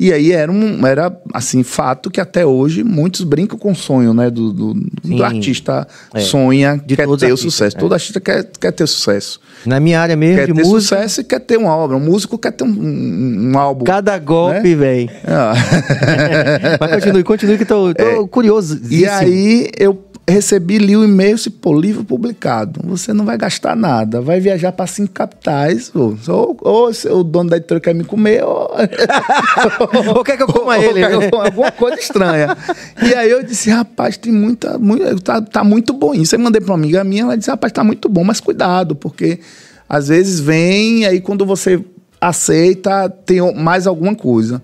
E 0.00 0.12
aí 0.12 0.30
era 0.30 0.50
um 0.50 0.86
era 0.86 1.12
assim 1.34 1.64
fato 1.64 2.08
que 2.08 2.20
até 2.20 2.46
hoje 2.46 2.84
muitos 2.84 3.24
brincam 3.24 3.58
com 3.58 3.72
o 3.72 3.74
sonho, 3.74 4.14
né, 4.14 4.30
do, 4.30 4.52
do, 4.52 4.74
do 5.02 5.24
artista 5.24 5.88
é. 6.14 6.20
sonha, 6.20 6.80
De 6.86 6.94
quer 6.94 7.04
ter 7.04 7.12
artistas, 7.12 7.32
o 7.32 7.36
sucesso. 7.36 7.76
É. 7.76 7.80
Todo 7.80 7.92
artista 7.94 8.20
quer, 8.20 8.48
quer 8.60 8.70
ter 8.70 8.86
sucesso. 8.86 9.40
Na 9.66 9.80
minha 9.80 10.00
área 10.00 10.14
mesmo 10.14 10.36
quer 10.36 10.46
de 10.46 10.54
ter 10.54 10.64
música, 10.64 10.96
sucesso 10.96 11.20
e 11.20 11.24
quer 11.24 11.40
ter 11.40 11.58
uma 11.58 11.74
obra. 11.74 11.96
Um 11.96 12.00
músico 12.00 12.38
quer 12.38 12.52
ter 12.52 12.62
um, 12.62 12.68
um, 12.68 13.50
um 13.52 13.58
álbum. 13.58 13.84
Cada 13.84 14.16
golpe, 14.18 14.68
né? 14.68 14.76
velho. 14.76 15.10
É. 15.10 16.78
Mas 16.78 16.90
continue, 16.92 17.24
continue 17.24 17.58
que 17.58 17.64
tô, 17.64 17.92
tô 17.92 18.04
é. 18.04 18.28
curioso. 18.28 18.80
E 18.88 19.04
aí 19.04 19.68
eu 19.76 20.07
recebi, 20.28 20.78
li 20.78 20.96
o 20.96 21.02
e-mail, 21.02 21.38
se 21.38 21.50
pô, 21.50 21.78
livro 21.78 22.04
publicado. 22.04 22.80
Você 22.84 23.12
não 23.12 23.24
vai 23.24 23.38
gastar 23.38 23.74
nada, 23.74 24.20
vai 24.20 24.38
viajar 24.38 24.72
para 24.72 24.86
cinco 24.86 25.12
capitais. 25.12 25.90
Ou, 25.94 26.16
ou, 26.28 26.58
ou, 26.62 27.18
o 27.18 27.24
dono 27.24 27.50
da 27.50 27.56
editora 27.56 27.80
quer 27.80 27.94
me 27.94 28.04
comer, 28.04 28.44
ou. 28.44 28.70
ou 30.14 30.24
quer 30.24 30.36
que 30.36 30.42
eu 30.42 30.46
coma 30.46 30.78
ele, 30.78 31.00
né? 31.00 31.30
Alguma 31.32 31.72
coisa 31.72 31.98
estranha. 31.98 32.56
e 33.02 33.14
aí 33.14 33.30
eu 33.30 33.42
disse, 33.42 33.70
rapaz, 33.70 34.16
tem 34.16 34.32
muita. 34.32 34.78
muita 34.78 35.16
tá, 35.20 35.40
tá 35.40 35.64
muito 35.64 35.92
bom 35.92 36.14
isso. 36.14 36.34
Aí 36.36 36.40
mandei 36.40 36.60
para 36.60 36.72
uma 36.72 36.78
amiga 36.78 37.02
minha, 37.02 37.22
ela 37.22 37.36
disse, 37.36 37.50
rapaz, 37.50 37.72
tá 37.72 37.82
muito 37.82 38.08
bom, 38.08 38.22
mas 38.22 38.40
cuidado, 38.40 38.94
porque 38.94 39.40
às 39.88 40.08
vezes 40.08 40.38
vem, 40.38 41.06
aí 41.06 41.20
quando 41.20 41.46
você 41.46 41.82
aceita, 42.20 43.08
tem 43.08 43.40
mais 43.54 43.86
alguma 43.86 44.14
coisa. 44.14 44.62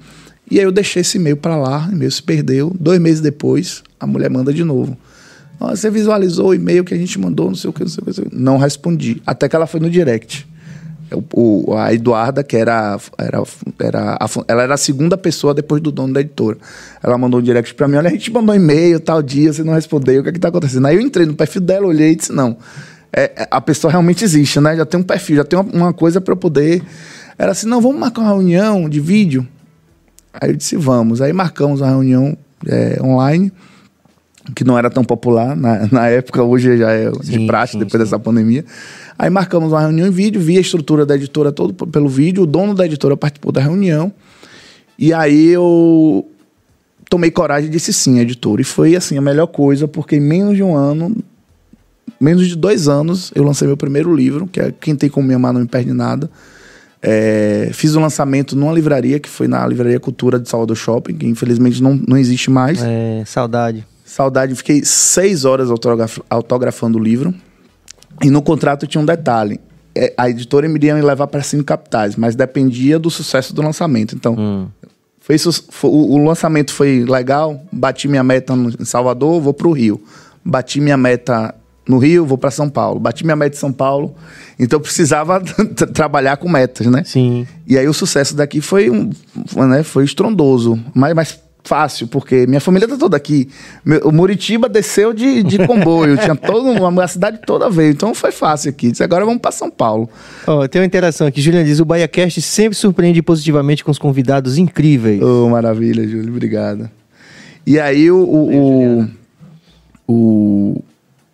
E 0.50 0.58
aí 0.58 0.64
eu 0.64 0.72
deixei 0.72 1.00
esse 1.00 1.16
e-mail 1.16 1.38
para 1.38 1.56
lá, 1.56 1.88
o 1.88 1.92
e-mail 1.92 2.10
se 2.10 2.22
perdeu. 2.22 2.70
Dois 2.78 3.00
meses 3.00 3.20
depois, 3.20 3.82
a 3.98 4.06
mulher 4.06 4.28
manda 4.28 4.52
de 4.52 4.62
novo. 4.62 4.96
Você 5.58 5.90
visualizou 5.90 6.48
o 6.48 6.54
e-mail 6.54 6.84
que 6.84 6.94
a 6.94 6.96
gente 6.96 7.18
mandou, 7.18 7.48
não 7.48 7.54
sei 7.54 7.70
o 7.70 7.72
que, 7.72 7.80
não 7.80 7.88
sei 7.88 8.02
o 8.02 8.12
que. 8.12 8.36
Não 8.36 8.58
respondi. 8.58 9.22
Até 9.26 9.48
que 9.48 9.56
ela 9.56 9.66
foi 9.66 9.80
no 9.80 9.88
direct. 9.88 10.46
O, 11.12 11.70
o, 11.70 11.76
a 11.76 11.92
Eduarda, 11.92 12.42
que 12.42 12.56
era, 12.56 12.98
era, 13.18 13.42
era 13.78 14.16
a, 14.20 14.28
ela 14.48 14.62
era 14.62 14.74
a 14.74 14.76
segunda 14.76 15.16
pessoa 15.16 15.54
depois 15.54 15.80
do 15.80 15.92
dono 15.92 16.12
da 16.12 16.20
editora. 16.20 16.56
Ela 17.02 17.16
mandou 17.16 17.40
um 17.40 17.42
direct 17.42 17.74
para 17.74 17.86
mim: 17.86 17.96
olha, 17.96 18.08
a 18.08 18.12
gente 18.12 18.32
mandou 18.32 18.54
e-mail 18.54 18.98
tal 18.98 19.22
dia, 19.22 19.52
você 19.52 19.62
não 19.62 19.74
respondeu, 19.74 20.20
o 20.20 20.24
que 20.24 20.30
é 20.30 20.32
que 20.32 20.38
tá 20.38 20.48
acontecendo? 20.48 20.86
Aí 20.86 20.96
eu 20.96 21.00
entrei 21.00 21.26
no 21.26 21.34
perfil 21.34 21.60
dela, 21.60 21.86
olhei 21.86 22.12
e 22.12 22.16
disse: 22.16 22.32
não, 22.32 22.56
é, 23.12 23.46
a 23.50 23.60
pessoa 23.60 23.90
realmente 23.90 24.24
existe, 24.24 24.58
né? 24.60 24.76
Já 24.76 24.84
tem 24.84 24.98
um 24.98 25.04
perfil, 25.04 25.36
já 25.36 25.44
tem 25.44 25.58
uma, 25.58 25.72
uma 25.72 25.92
coisa 25.92 26.20
para 26.20 26.32
eu 26.32 26.36
poder. 26.36 26.82
Era 27.38 27.52
assim: 27.52 27.66
não, 27.66 27.80
vamos 27.80 27.98
marcar 27.98 28.22
uma 28.22 28.30
reunião 28.30 28.88
de 28.88 28.98
vídeo. 28.98 29.46
Aí 30.32 30.50
eu 30.50 30.56
disse: 30.56 30.76
vamos. 30.76 31.20
Aí 31.20 31.32
marcamos 31.32 31.80
uma 31.80 31.90
reunião 31.90 32.36
é, 32.66 32.98
online 33.00 33.52
que 34.54 34.64
não 34.64 34.76
era 34.76 34.90
tão 34.90 35.04
popular 35.04 35.56
na, 35.56 35.86
na 35.90 36.08
época, 36.08 36.42
hoje 36.42 36.76
já 36.76 36.90
é 36.90 37.10
de 37.10 37.26
sim, 37.26 37.46
praxe 37.46 37.72
sim, 37.72 37.78
depois 37.78 37.92
sim. 37.92 37.98
dessa 37.98 38.18
pandemia. 38.18 38.64
Aí 39.18 39.30
marcamos 39.30 39.72
uma 39.72 39.80
reunião 39.80 40.08
em 40.08 40.10
vídeo, 40.10 40.40
vi 40.40 40.58
a 40.58 40.60
estrutura 40.60 41.06
da 41.06 41.14
editora 41.14 41.52
todo 41.52 41.72
pelo 41.86 42.08
vídeo, 42.08 42.42
o 42.42 42.46
dono 42.46 42.74
da 42.74 42.84
editora 42.84 43.16
participou 43.16 43.52
da 43.52 43.60
reunião. 43.60 44.12
E 44.98 45.12
aí 45.12 45.48
eu 45.48 46.28
tomei 47.08 47.30
coragem 47.30 47.68
e 47.68 47.72
disse 47.72 47.92
sim, 47.92 48.18
editor. 48.18 48.60
E 48.60 48.64
foi 48.64 48.96
assim 48.96 49.16
a 49.16 49.22
melhor 49.22 49.46
coisa, 49.46 49.86
porque 49.88 50.16
em 50.16 50.20
menos 50.20 50.56
de 50.56 50.62
um 50.62 50.76
ano, 50.76 51.16
menos 52.20 52.46
de 52.46 52.56
dois 52.56 52.88
anos, 52.88 53.32
eu 53.34 53.44
lancei 53.44 53.66
meu 53.66 53.76
primeiro 53.76 54.14
livro, 54.14 54.46
que 54.46 54.60
é 54.60 54.72
Quem 54.72 54.94
Tem 54.94 55.08
Como 55.08 55.26
Me 55.26 55.34
Amar 55.34 55.52
Não 55.52 55.60
Me 55.60 55.68
Perde 55.68 55.92
Nada. 55.92 56.30
É, 57.00 57.70
fiz 57.72 57.94
o 57.94 57.98
um 57.98 58.02
lançamento 58.02 58.56
numa 58.56 58.72
livraria, 58.72 59.20
que 59.20 59.28
foi 59.28 59.46
na 59.46 59.66
Livraria 59.66 60.00
Cultura 60.00 60.40
de 60.40 60.48
Salvador 60.48 60.76
Shopping, 60.76 61.14
que 61.14 61.26
infelizmente 61.26 61.82
não, 61.82 61.94
não 61.94 62.16
existe 62.16 62.50
mais. 62.50 62.82
É, 62.82 63.22
saudade. 63.26 63.86
Saudade, 64.14 64.54
fiquei 64.54 64.84
seis 64.84 65.44
horas 65.44 65.72
autograf 65.72 66.20
autografando 66.30 66.98
o 66.98 67.02
livro. 67.02 67.34
E 68.22 68.30
no 68.30 68.42
contrato 68.42 68.86
tinha 68.86 69.02
um 69.02 69.04
detalhe. 69.04 69.60
É, 69.92 70.14
a 70.16 70.30
editora 70.30 70.68
me 70.68 70.76
iria 70.76 70.94
me 70.94 71.02
levar 71.02 71.26
para 71.26 71.42
cinco 71.42 71.64
capitais, 71.64 72.14
mas 72.14 72.36
dependia 72.36 72.96
do 72.96 73.10
sucesso 73.10 73.52
do 73.52 73.60
lançamento. 73.60 74.14
Então, 74.14 74.36
hum. 74.38 74.68
foi, 75.18 75.36
foi, 75.36 75.90
o, 75.90 76.12
o, 76.12 76.24
lançamento 76.24 76.72
foi 76.72 77.04
legal, 77.04 77.60
bati 77.72 78.06
minha 78.06 78.22
meta 78.22 78.54
no, 78.54 78.70
em 78.80 78.84
Salvador, 78.84 79.40
vou 79.40 79.52
para 79.52 79.66
o 79.66 79.72
Rio. 79.72 80.00
Bati 80.44 80.80
minha 80.80 80.96
meta 80.96 81.52
no 81.88 81.98
Rio, 81.98 82.24
vou 82.24 82.38
para 82.38 82.52
São 82.52 82.70
Paulo. 82.70 83.00
Bati 83.00 83.24
minha 83.24 83.34
meta 83.34 83.56
em 83.56 83.58
São 83.58 83.72
Paulo, 83.72 84.14
então 84.60 84.78
precisava 84.78 85.42
trabalhar 85.92 86.36
com 86.36 86.48
metas, 86.48 86.86
né? 86.86 87.02
Sim. 87.04 87.48
E 87.66 87.76
aí 87.76 87.88
o 87.88 87.92
sucesso 87.92 88.36
daqui 88.36 88.60
foi 88.60 88.88
um, 88.90 89.10
né, 89.68 89.82
foi 89.82 90.04
estrondoso, 90.04 90.80
mas, 90.94 91.14
mas 91.14 91.44
fácil, 91.64 92.06
porque 92.06 92.46
minha 92.46 92.60
família 92.60 92.86
tá 92.86 92.96
toda 92.96 93.16
aqui. 93.16 93.48
o 94.04 94.12
Muritiba 94.12 94.68
desceu 94.68 95.12
de, 95.12 95.42
de 95.42 95.66
comboio, 95.66 96.16
tinha 96.22 96.36
toda 96.36 97.02
a 97.02 97.08
cidade 97.08 97.40
toda 97.44 97.70
veio, 97.70 97.90
então 97.90 98.14
foi 98.14 98.30
fácil 98.30 98.70
aqui. 98.70 98.90
Disse, 98.90 99.02
agora 99.02 99.24
vamos 99.24 99.40
para 99.40 99.50
São 99.50 99.70
Paulo. 99.70 100.08
Oh, 100.46 100.68
tem 100.68 100.82
uma 100.82 100.86
interação 100.86 101.26
aqui. 101.26 101.40
Juliana 101.40 101.64
diz: 101.64 101.80
o 101.80 101.84
BaiaCast 101.84 102.40
sempre 102.42 102.76
surpreende 102.76 103.22
positivamente 103.22 103.82
com 103.82 103.90
os 103.90 103.98
convidados 103.98 104.58
incríveis. 104.58 105.22
Oh, 105.22 105.48
maravilha, 105.48 106.06
Júlio, 106.06 106.28
obrigado. 106.28 106.88
E 107.66 107.80
aí 107.80 108.10
o, 108.10 108.18
o, 108.18 109.00
o, 109.00 109.08
o 110.06 110.84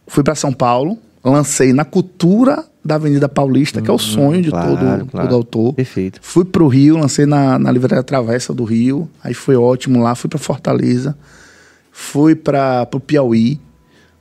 fui 0.07 0.23
para 0.23 0.37
São 0.37 0.53
Paulo, 0.53 0.97
lancei 1.25 1.73
na 1.73 1.85
cultura 1.85 2.65
da 2.85 2.95
Avenida 2.95 3.29
Paulista, 3.29 3.81
que 3.83 3.91
é 3.91 3.93
o 3.93 3.97
hum, 3.97 3.99
sonho 3.99 4.43
de 4.43 4.51
claro, 4.51 4.71
todo, 4.71 5.07
claro. 5.07 5.29
todo 5.29 5.35
autor. 5.35 5.75
Perfeito. 5.75 6.19
Fui 6.23 6.45
pro 6.45 6.67
Rio, 6.67 6.97
lancei 6.97 7.27
na, 7.27 7.59
na 7.59 7.71
Livraria 7.71 8.03
Travessa 8.03 8.55
do 8.55 8.65
Rio, 8.65 9.09
aí 9.23 9.35
foi 9.35 9.57
ótimo 9.57 10.03
lá, 10.03 10.15
fui 10.15 10.29
para 10.29 10.39
Fortaleza, 10.39 11.17
fui 11.93 12.35
para 12.35 12.89
o 12.93 13.01
Piauí, 13.01 13.61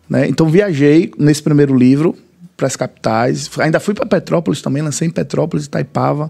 né? 0.10 0.28
Então 0.28 0.50
viajei 0.50 1.12
nesse 1.18 1.42
primeiro 1.42 1.76
livro 1.76 2.16
para 2.58 2.68
as 2.68 2.76
capitais, 2.76 3.50
ainda 3.60 3.80
fui 3.80 3.94
para 3.94 4.06
Petrópolis 4.06 4.62
também, 4.62 4.84
lancei 4.84 5.08
em 5.08 5.12
Petrópolis, 5.12 5.66
Itaipava, 5.66 6.30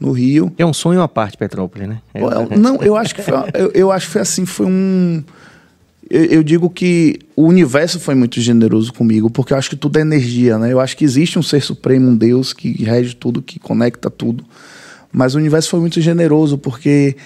no 0.00 0.12
Rio. 0.12 0.52
É 0.56 0.64
um 0.64 0.72
sonho 0.72 1.02
à 1.02 1.08
parte 1.08 1.36
Petrópolis, 1.36 1.88
né? 1.88 2.00
É, 2.14 2.56
não, 2.56 2.76
eu 2.82 2.96
acho 2.96 3.14
que 3.14 3.22
foi, 3.22 3.34
eu, 3.54 3.70
eu 3.74 3.92
acho 3.92 4.06
que 4.06 4.12
foi 4.12 4.22
assim, 4.22 4.46
foi 4.46 4.66
um 4.66 5.22
eu, 6.08 6.24
eu, 6.26 6.42
digo 6.42 6.70
que 6.70 7.18
o 7.34 7.44
universo 7.44 7.98
foi 7.98 8.14
muito 8.14 8.40
generoso 8.40 8.92
comigo, 8.92 9.28
porque 9.28 9.52
eu 9.52 9.56
acho 9.56 9.70
que 9.70 9.76
tudo 9.76 9.98
é 9.98 10.02
energia, 10.02 10.58
né? 10.58 10.72
Eu 10.72 10.80
acho 10.80 10.96
que 10.96 11.04
existe 11.04 11.38
um 11.38 11.42
ser 11.42 11.62
supremo, 11.62 12.10
um 12.10 12.16
Deus 12.16 12.52
que 12.52 12.70
rege 12.84 13.14
tudo, 13.14 13.42
que 13.42 13.58
conecta 13.58 14.08
tudo. 14.08 14.44
Mas 15.12 15.34
o 15.34 15.38
universo 15.38 15.70
foi 15.70 15.80
muito 15.80 16.00
generoso, 16.00 16.58
porque 16.58 17.16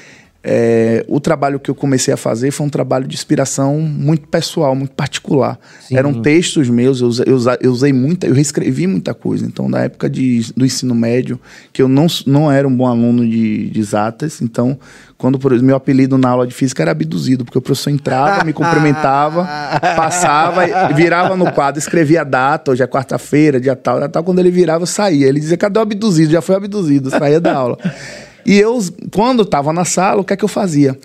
é, 0.43 1.05
o 1.07 1.21
trabalho 1.21 1.61
que 1.61 1.71
eu 1.71 1.75
comecei 1.75 2.15
a 2.15 2.17
fazer 2.17 2.51
foi 2.51 2.67
um 2.67 2.71
trabalho 2.71 3.07
de 3.07 3.15
inspiração 3.15 3.79
muito 3.79 4.27
pessoal, 4.27 4.75
muito 4.75 4.93
particular. 4.93 5.59
Sim. 5.83 5.97
Eram 5.97 6.23
textos 6.23 6.71
meus, 6.71 7.01
eu, 7.01 7.09
usei, 7.09 7.27
eu 7.61 7.71
usei 7.71 7.93
muita, 7.93 8.27
eu 8.27 8.33
reescrevi 8.33 8.87
muita 8.87 9.13
coisa. 9.13 9.45
Então, 9.45 9.69
na 9.69 9.81
época 9.81 10.09
de, 10.09 10.51
do 10.57 10.65
ensino 10.65 10.95
médio, 10.95 11.39
que 11.73 11.83
eu 11.83 11.89
não, 11.89 12.07
não 12.27 12.51
era 12.51 12.67
um 12.67 12.75
bom 12.75 12.87
aluno 12.87 13.29
de, 13.29 13.69
de 13.69 13.81
exatas, 13.81 14.41
então, 14.41 14.79
quando 15.21 15.39
meu 15.63 15.77
apelido 15.77 16.17
na 16.17 16.31
aula 16.31 16.47
de 16.47 16.55
física 16.55 16.83
era 16.83 16.93
abduzido, 16.93 17.45
porque 17.45 17.59
o 17.59 17.61
professor 17.61 17.91
entrava, 17.91 18.43
me 18.43 18.55
cumprimentava, 18.55 19.47
passava, 19.95 20.63
virava 20.95 21.37
no 21.37 21.53
quadro, 21.53 21.79
escrevia 21.79 22.23
a 22.23 22.25
data, 22.25 22.71
hoje 22.71 22.83
é 22.83 22.87
quarta-feira, 22.87 23.61
dia 23.61 23.77
tal, 23.77 23.99
dia 23.99 24.09
tal. 24.09 24.25
Quando 24.25 24.39
ele 24.39 24.51
virava, 24.51 24.85
eu 24.85 24.87
saía. 24.87 25.27
Ele 25.27 25.39
dizia: 25.39 25.59
cadê 25.59 25.79
o 25.79 25.83
abduzido? 25.83 26.33
Já 26.33 26.41
foi 26.41 26.57
abduzido, 26.57 27.11
saía 27.11 27.39
da 27.39 27.55
aula. 27.55 27.77
E 28.45 28.59
eu, 28.59 28.79
quando 29.13 29.43
estava 29.43 29.73
na 29.73 29.85
sala, 29.85 30.21
o 30.21 30.25
que 30.25 30.33
é 30.33 30.37
que 30.37 30.45
eu 30.45 30.49
fazia? 30.49 30.99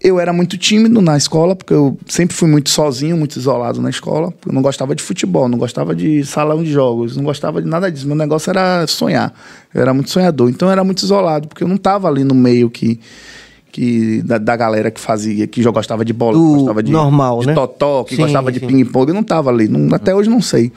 Eu 0.00 0.20
era 0.20 0.32
muito 0.34 0.58
tímido 0.58 1.00
na 1.00 1.16
escola, 1.16 1.56
porque 1.56 1.72
eu 1.72 1.96
sempre 2.06 2.36
fui 2.36 2.48
muito 2.48 2.68
sozinho, 2.68 3.16
muito 3.16 3.38
isolado 3.38 3.80
na 3.80 3.88
escola. 3.88 4.34
Eu 4.46 4.52
não 4.52 4.60
gostava 4.60 4.94
de 4.94 5.02
futebol, 5.02 5.48
não 5.48 5.56
gostava 5.56 5.94
de 5.94 6.24
salão 6.24 6.62
de 6.62 6.70
jogos, 6.70 7.16
não 7.16 7.24
gostava 7.24 7.62
de 7.62 7.68
nada 7.68 7.90
disso. 7.90 8.06
Meu 8.06 8.16
negócio 8.16 8.50
era 8.50 8.86
sonhar. 8.86 9.32
Eu 9.72 9.80
era 9.80 9.94
muito 9.94 10.10
sonhador. 10.10 10.50
Então 10.50 10.68
eu 10.68 10.72
era 10.72 10.84
muito 10.84 11.02
isolado, 11.02 11.48
porque 11.48 11.64
eu 11.64 11.68
não 11.68 11.76
estava 11.76 12.06
ali 12.06 12.22
no 12.22 12.34
meio 12.34 12.68
que 12.68 13.00
que 13.72 14.22
da, 14.22 14.38
da, 14.38 14.54
galera 14.54 14.88
que 14.88 15.00
fazia, 15.00 15.48
que 15.48 15.60
já 15.60 15.68
gostava 15.72 16.04
de 16.04 16.12
bola, 16.12 16.38
que 16.38 16.58
gostava 16.58 16.80
de, 16.80 16.92
normal, 16.92 17.40
de 17.40 17.48
né? 17.48 17.54
totó, 17.54 18.04
que 18.04 18.14
sim, 18.14 18.22
gostava 18.22 18.52
de 18.52 18.60
ping-pong, 18.60 19.08
eu 19.08 19.14
não 19.14 19.22
estava 19.22 19.50
ali. 19.50 19.66
Não, 19.66 19.92
até 19.92 20.14
hoje 20.14 20.30
não 20.30 20.40
sei. 20.40 20.70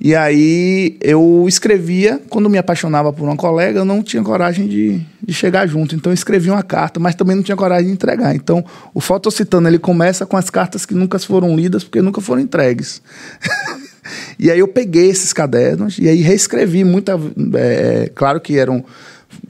E 0.00 0.14
aí 0.14 0.96
eu 1.00 1.44
escrevia, 1.48 2.20
quando 2.28 2.48
me 2.48 2.56
apaixonava 2.56 3.12
por 3.12 3.24
uma 3.24 3.36
colega, 3.36 3.80
eu 3.80 3.84
não 3.84 4.00
tinha 4.00 4.22
coragem 4.22 4.68
de, 4.68 5.00
de 5.20 5.34
chegar 5.34 5.66
junto. 5.66 5.96
Então 5.96 6.12
eu 6.12 6.14
escrevia 6.14 6.52
uma 6.52 6.62
carta, 6.62 7.00
mas 7.00 7.16
também 7.16 7.34
não 7.34 7.42
tinha 7.42 7.56
coragem 7.56 7.88
de 7.88 7.92
entregar. 7.92 8.34
Então 8.34 8.64
o 8.94 9.00
Fotocitando 9.00 9.66
ele 9.66 9.78
começa 9.78 10.24
com 10.24 10.36
as 10.36 10.50
cartas 10.50 10.86
que 10.86 10.94
nunca 10.94 11.18
foram 11.18 11.56
lidas 11.56 11.82
porque 11.82 12.00
nunca 12.00 12.20
foram 12.20 12.40
entregues. 12.40 13.02
e 14.38 14.52
aí 14.52 14.60
eu 14.60 14.68
peguei 14.68 15.10
esses 15.10 15.32
cadernos 15.32 15.98
e 15.98 16.08
aí 16.08 16.20
reescrevi 16.20 16.84
muita. 16.84 17.18
É, 17.54 18.08
claro 18.14 18.40
que 18.40 18.56
eram 18.56 18.84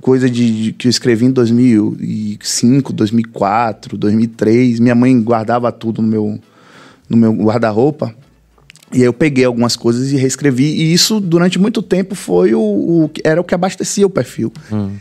coisa 0.00 0.30
de, 0.30 0.62
de, 0.62 0.72
que 0.72 0.88
eu 0.88 0.90
escrevi 0.90 1.26
em 1.26 1.30
2005, 1.30 2.90
2004, 2.94 3.98
2003. 3.98 4.80
Minha 4.80 4.94
mãe 4.94 5.20
guardava 5.20 5.70
tudo 5.70 6.00
no 6.00 6.08
meu, 6.08 6.38
no 7.06 7.18
meu 7.18 7.34
guarda-roupa. 7.34 8.14
E 8.92 8.98
aí 8.98 9.04
eu 9.04 9.12
peguei 9.12 9.44
algumas 9.44 9.76
coisas 9.76 10.12
e 10.12 10.16
reescrevi. 10.16 10.64
E 10.64 10.92
isso, 10.92 11.20
durante 11.20 11.58
muito 11.58 11.82
tempo, 11.82 12.14
foi 12.14 12.54
o, 12.54 12.60
o 12.60 13.10
era 13.22 13.40
o 13.40 13.44
que 13.44 13.54
abastecia 13.54 14.06
o 14.06 14.10
perfil. 14.10 14.52
Hum. 14.72 14.92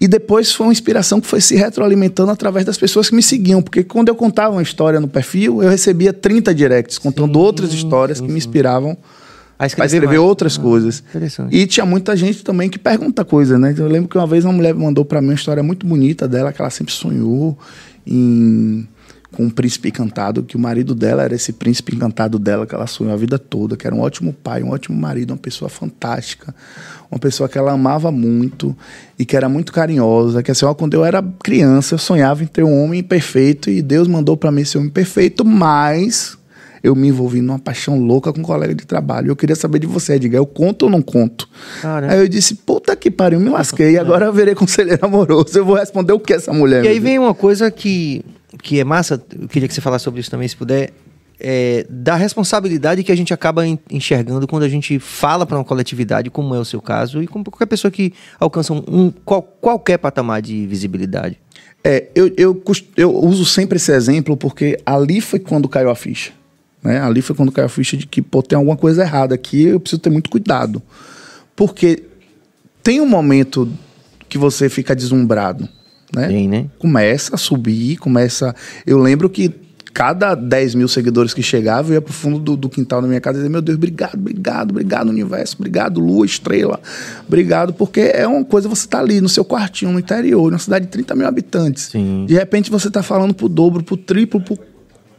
E 0.00 0.08
depois 0.08 0.52
foi 0.52 0.66
uma 0.66 0.72
inspiração 0.72 1.20
que 1.20 1.26
foi 1.26 1.40
se 1.40 1.54
retroalimentando 1.54 2.30
através 2.30 2.66
das 2.66 2.76
pessoas 2.76 3.08
que 3.08 3.14
me 3.14 3.22
seguiam. 3.22 3.62
Porque 3.62 3.84
quando 3.84 4.08
eu 4.08 4.14
contava 4.14 4.54
uma 4.54 4.62
história 4.62 5.00
no 5.00 5.08
perfil, 5.08 5.62
eu 5.62 5.70
recebia 5.70 6.12
30 6.12 6.54
directs 6.54 6.98
contando 6.98 7.34
sim, 7.34 7.38
outras 7.38 7.72
histórias 7.72 8.18
sim, 8.18 8.26
que 8.26 8.32
me 8.32 8.36
inspiravam 8.36 8.96
a 9.58 9.66
escrever, 9.66 9.94
escrever 9.94 10.18
outras 10.18 10.58
ah, 10.58 10.60
coisas. 10.60 11.02
E 11.50 11.66
tinha 11.66 11.86
muita 11.86 12.16
gente 12.16 12.42
também 12.42 12.68
que 12.68 12.78
pergunta 12.78 13.24
coisas, 13.24 13.58
né? 13.58 13.74
Eu 13.78 13.86
lembro 13.86 14.08
que 14.08 14.18
uma 14.18 14.26
vez 14.26 14.44
uma 14.44 14.52
mulher 14.52 14.74
mandou 14.74 15.04
para 15.04 15.20
mim 15.20 15.28
uma 15.28 15.34
história 15.34 15.62
muito 15.62 15.86
bonita 15.86 16.26
dela, 16.26 16.52
que 16.52 16.60
ela 16.60 16.70
sempre 16.70 16.92
sonhou 16.92 17.56
em 18.06 18.86
com 19.34 19.44
um 19.44 19.50
príncipe 19.50 19.88
encantado, 19.88 20.42
que 20.42 20.56
o 20.56 20.60
marido 20.60 20.94
dela 20.94 21.22
era 21.22 21.34
esse 21.34 21.52
príncipe 21.52 21.94
encantado 21.94 22.38
dela, 22.38 22.66
que 22.66 22.74
ela 22.74 22.86
sonhou 22.86 23.12
a 23.12 23.16
vida 23.16 23.38
toda, 23.38 23.76
que 23.76 23.86
era 23.86 23.94
um 23.94 24.00
ótimo 24.00 24.32
pai, 24.32 24.62
um 24.62 24.70
ótimo 24.70 24.98
marido, 24.98 25.32
uma 25.32 25.36
pessoa 25.36 25.68
fantástica, 25.68 26.54
uma 27.10 27.18
pessoa 27.18 27.48
que 27.48 27.58
ela 27.58 27.72
amava 27.72 28.10
muito 28.10 28.76
e 29.18 29.24
que 29.24 29.36
era 29.36 29.48
muito 29.48 29.72
carinhosa, 29.72 30.42
que 30.42 30.50
assim, 30.50 30.64
ó, 30.64 30.74
quando 30.74 30.94
eu 30.94 31.04
era 31.04 31.22
criança, 31.42 31.94
eu 31.94 31.98
sonhava 31.98 32.42
em 32.42 32.46
ter 32.46 32.64
um 32.64 32.82
homem 32.82 33.02
perfeito 33.02 33.68
e 33.68 33.82
Deus 33.82 34.08
mandou 34.08 34.36
para 34.36 34.50
mim 34.50 34.62
esse 34.62 34.78
homem 34.78 34.90
perfeito, 34.90 35.44
mas 35.44 36.38
eu 36.84 36.94
me 36.94 37.08
envolvi 37.08 37.40
numa 37.40 37.58
paixão 37.58 37.98
louca 37.98 38.30
com 38.30 38.40
um 38.40 38.42
colega 38.42 38.74
de 38.74 38.86
trabalho. 38.86 39.30
Eu 39.30 39.36
queria 39.36 39.56
saber 39.56 39.78
de 39.78 39.86
você, 39.86 40.16
Edgar, 40.16 40.38
eu 40.38 40.44
conto 40.44 40.82
ou 40.82 40.90
não 40.90 41.00
conto? 41.00 41.48
Caramba. 41.80 42.12
Aí 42.12 42.20
eu 42.20 42.28
disse, 42.28 42.54
puta 42.56 42.94
que 42.94 43.10
pariu, 43.10 43.40
me 43.40 43.48
lasquei, 43.48 43.96
agora 43.96 44.26
eu 44.26 44.32
virei 44.34 44.54
conselheiro 44.54 45.06
amoroso. 45.06 45.56
Eu 45.56 45.64
vou 45.64 45.76
responder 45.76 46.12
o 46.12 46.20
que 46.20 46.34
essa 46.34 46.52
mulher 46.52 46.84
E 46.84 46.88
aí 46.88 47.00
vem 47.00 47.18
uma 47.18 47.34
coisa 47.34 47.70
que, 47.70 48.22
que 48.64 48.80
é 48.80 48.84
massa, 48.84 49.22
eu 49.40 49.46
queria 49.46 49.68
que 49.68 49.74
você 49.74 49.80
falasse 49.82 50.04
sobre 50.04 50.20
isso 50.20 50.30
também, 50.30 50.48
se 50.48 50.56
puder, 50.56 50.90
é, 51.38 51.86
da 51.90 52.16
responsabilidade 52.16 53.04
que 53.04 53.12
a 53.12 53.16
gente 53.16 53.34
acaba 53.34 53.66
en- 53.66 53.78
enxergando 53.90 54.46
quando 54.46 54.62
a 54.62 54.68
gente 54.68 54.98
fala 54.98 55.44
para 55.44 55.58
uma 55.58 55.64
coletividade, 55.64 56.30
como 56.30 56.54
é 56.54 56.58
o 56.58 56.64
seu 56.64 56.80
caso, 56.80 57.22
e 57.22 57.26
como 57.26 57.44
qualquer 57.44 57.66
pessoa 57.66 57.90
que 57.90 58.14
alcança 58.40 58.72
um, 58.72 58.82
um- 58.88 59.10
qual- 59.24 59.42
qualquer 59.42 59.98
patamar 59.98 60.40
de 60.40 60.66
visibilidade. 60.66 61.38
É, 61.84 62.08
eu, 62.14 62.32
eu, 62.38 62.62
eu 62.96 63.14
uso 63.14 63.44
sempre 63.44 63.76
esse 63.76 63.92
exemplo 63.92 64.34
porque 64.34 64.78
ali 64.86 65.20
foi 65.20 65.38
quando 65.38 65.68
caiu 65.68 65.90
a 65.90 65.94
ficha. 65.94 66.32
Né? 66.82 66.98
Ali 67.00 67.20
foi 67.20 67.36
quando 67.36 67.52
caiu 67.52 67.66
a 67.66 67.68
ficha 67.68 67.98
de 67.98 68.06
que 68.06 68.22
pô, 68.22 68.42
tem 68.42 68.56
alguma 68.56 68.76
coisa 68.78 69.02
errada 69.02 69.34
aqui, 69.34 69.64
eu 69.64 69.78
preciso 69.78 70.00
ter 70.00 70.08
muito 70.08 70.30
cuidado. 70.30 70.82
Porque 71.54 72.04
tem 72.82 73.02
um 73.02 73.06
momento 73.06 73.70
que 74.28 74.38
você 74.38 74.70
fica 74.70 74.96
deslumbrado. 74.96 75.68
Né? 76.14 76.28
Tem, 76.28 76.48
né? 76.48 76.66
Começa 76.78 77.34
a 77.34 77.38
subir, 77.38 77.96
começa. 77.96 78.54
Eu 78.86 78.98
lembro 78.98 79.28
que 79.28 79.52
cada 79.94 80.34
10 80.34 80.74
mil 80.74 80.88
seguidores 80.88 81.32
que 81.32 81.40
chegavam, 81.40 81.92
eu 81.92 81.94
ia 81.94 82.02
pro 82.02 82.12
fundo 82.12 82.40
do, 82.40 82.56
do 82.56 82.68
quintal 82.68 83.00
da 83.00 83.06
minha 83.06 83.20
casa 83.20 83.38
e 83.38 83.42
dizia, 83.42 83.50
meu 83.50 83.62
Deus, 83.62 83.76
obrigado, 83.76 84.14
obrigado, 84.14 84.70
obrigado, 84.72 85.08
universo, 85.08 85.54
obrigado, 85.56 86.00
lua, 86.00 86.26
estrela, 86.26 86.80
obrigado, 87.26 87.72
porque 87.72 88.00
é 88.00 88.26
uma 88.26 88.44
coisa, 88.44 88.68
você 88.68 88.88
tá 88.88 88.98
ali 88.98 89.20
no 89.20 89.28
seu 89.28 89.44
quartinho, 89.44 89.92
no 89.92 90.00
interior, 90.00 90.50
numa 90.50 90.58
cidade 90.58 90.86
de 90.86 90.90
30 90.90 91.14
mil 91.14 91.28
habitantes. 91.28 91.84
Sim. 91.92 92.26
De 92.26 92.34
repente 92.34 92.72
você 92.72 92.90
tá 92.90 93.04
falando 93.04 93.32
pro 93.32 93.48
dobro, 93.48 93.84
pro 93.84 93.96
triplo, 93.96 94.40
pro, 94.40 94.58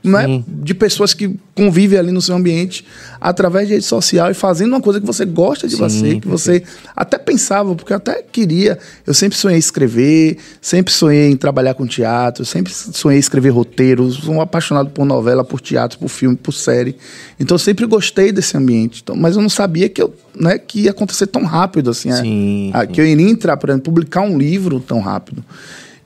né, 0.06 0.44
de 0.48 0.74
pessoas 0.74 1.14
que 1.14 1.38
convivem 1.54 1.98
ali 1.98 2.12
no 2.12 2.22
seu 2.22 2.36
ambiente 2.36 2.86
através 3.20 3.68
de 3.68 3.74
rede 3.74 3.86
social 3.86 4.30
e 4.30 4.34
fazendo 4.34 4.74
uma 4.74 4.82
coisa 4.82 5.00
que 5.00 5.06
você 5.06 5.26
gosta 5.26 5.68
de 5.68 5.76
Sim, 5.76 5.80
você, 5.80 6.20
que 6.20 6.28
você 6.28 6.64
até 6.96 7.18
pensava, 7.18 7.74
porque 7.76 7.92
eu 7.92 7.98
até 7.98 8.22
queria, 8.22 8.78
eu 9.06 9.14
sempre 9.14 9.38
sonhei 9.38 9.58
em 9.58 9.60
escrever, 9.60 10.38
sempre 10.62 10.94
sonhei 10.94 11.30
em 11.30 11.36
trabalhar 11.36 11.74
com 11.74 11.88
teatro, 11.88 12.46
sempre 12.46 12.72
sonhei 12.74 13.18
em 13.18 13.20
escrever 13.20 13.50
roteiros, 13.50 14.16
sou 14.16 14.36
um 14.36 14.42
apaixonado 14.42 14.90
por 14.90 15.06
novela, 15.06 15.44
por 15.44 15.60
teatro, 15.60 15.98
por 15.98 16.10
filme, 16.10 16.36
por 16.36 16.54
série. 16.54 16.96
Então 17.40 17.56
eu 17.56 17.60
sempre 17.60 17.86
gostei 17.86 18.32
desse 18.32 18.56
ambiente, 18.58 19.02
então, 19.04 19.16
mas 19.16 19.36
eu 19.36 19.42
não 19.42 19.50
sabia 19.50 19.90
que 19.90 20.02
eu, 20.02 20.14
né, 20.36 20.58
que 20.58 20.82
ia 20.82 20.92
acontecer 20.92 21.28
tão 21.28 21.44
rápido 21.44 21.90
assim, 21.90 22.12
é. 22.12 22.16
Sim, 22.16 22.72
sim. 22.74 22.94
que 22.94 23.02
eu 23.02 23.06
iria 23.06 23.30
entrar, 23.30 23.58
por 23.58 23.70
exemplo, 23.70 23.86
publicar 23.86 24.22
um 24.22 24.38
livro 24.38 24.80
tão 24.80 25.00
rápido. 25.00 25.44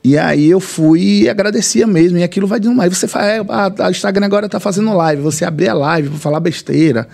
E 0.02 0.16
aí 0.16 0.48
eu 0.48 0.60
fui 0.60 1.22
e 1.22 1.28
agradecia 1.28 1.86
mesmo. 1.86 2.16
E 2.18 2.22
aquilo 2.22 2.46
vai 2.46 2.58
de 2.58 2.68
uma. 2.68 2.84
Aí 2.84 2.88
você 2.88 3.06
fala, 3.06 3.26
é, 3.26 3.40
a, 3.48 3.86
a 3.86 3.90
Instagram 3.90 4.24
agora 4.26 4.48
tá 4.48 4.58
fazendo 4.58 4.94
live. 4.94 5.20
Você 5.22 5.44
abrir 5.44 5.68
a 5.68 5.74
live 5.74 6.08
pra 6.10 6.18
falar 6.18 6.40
besteira. 6.40 7.06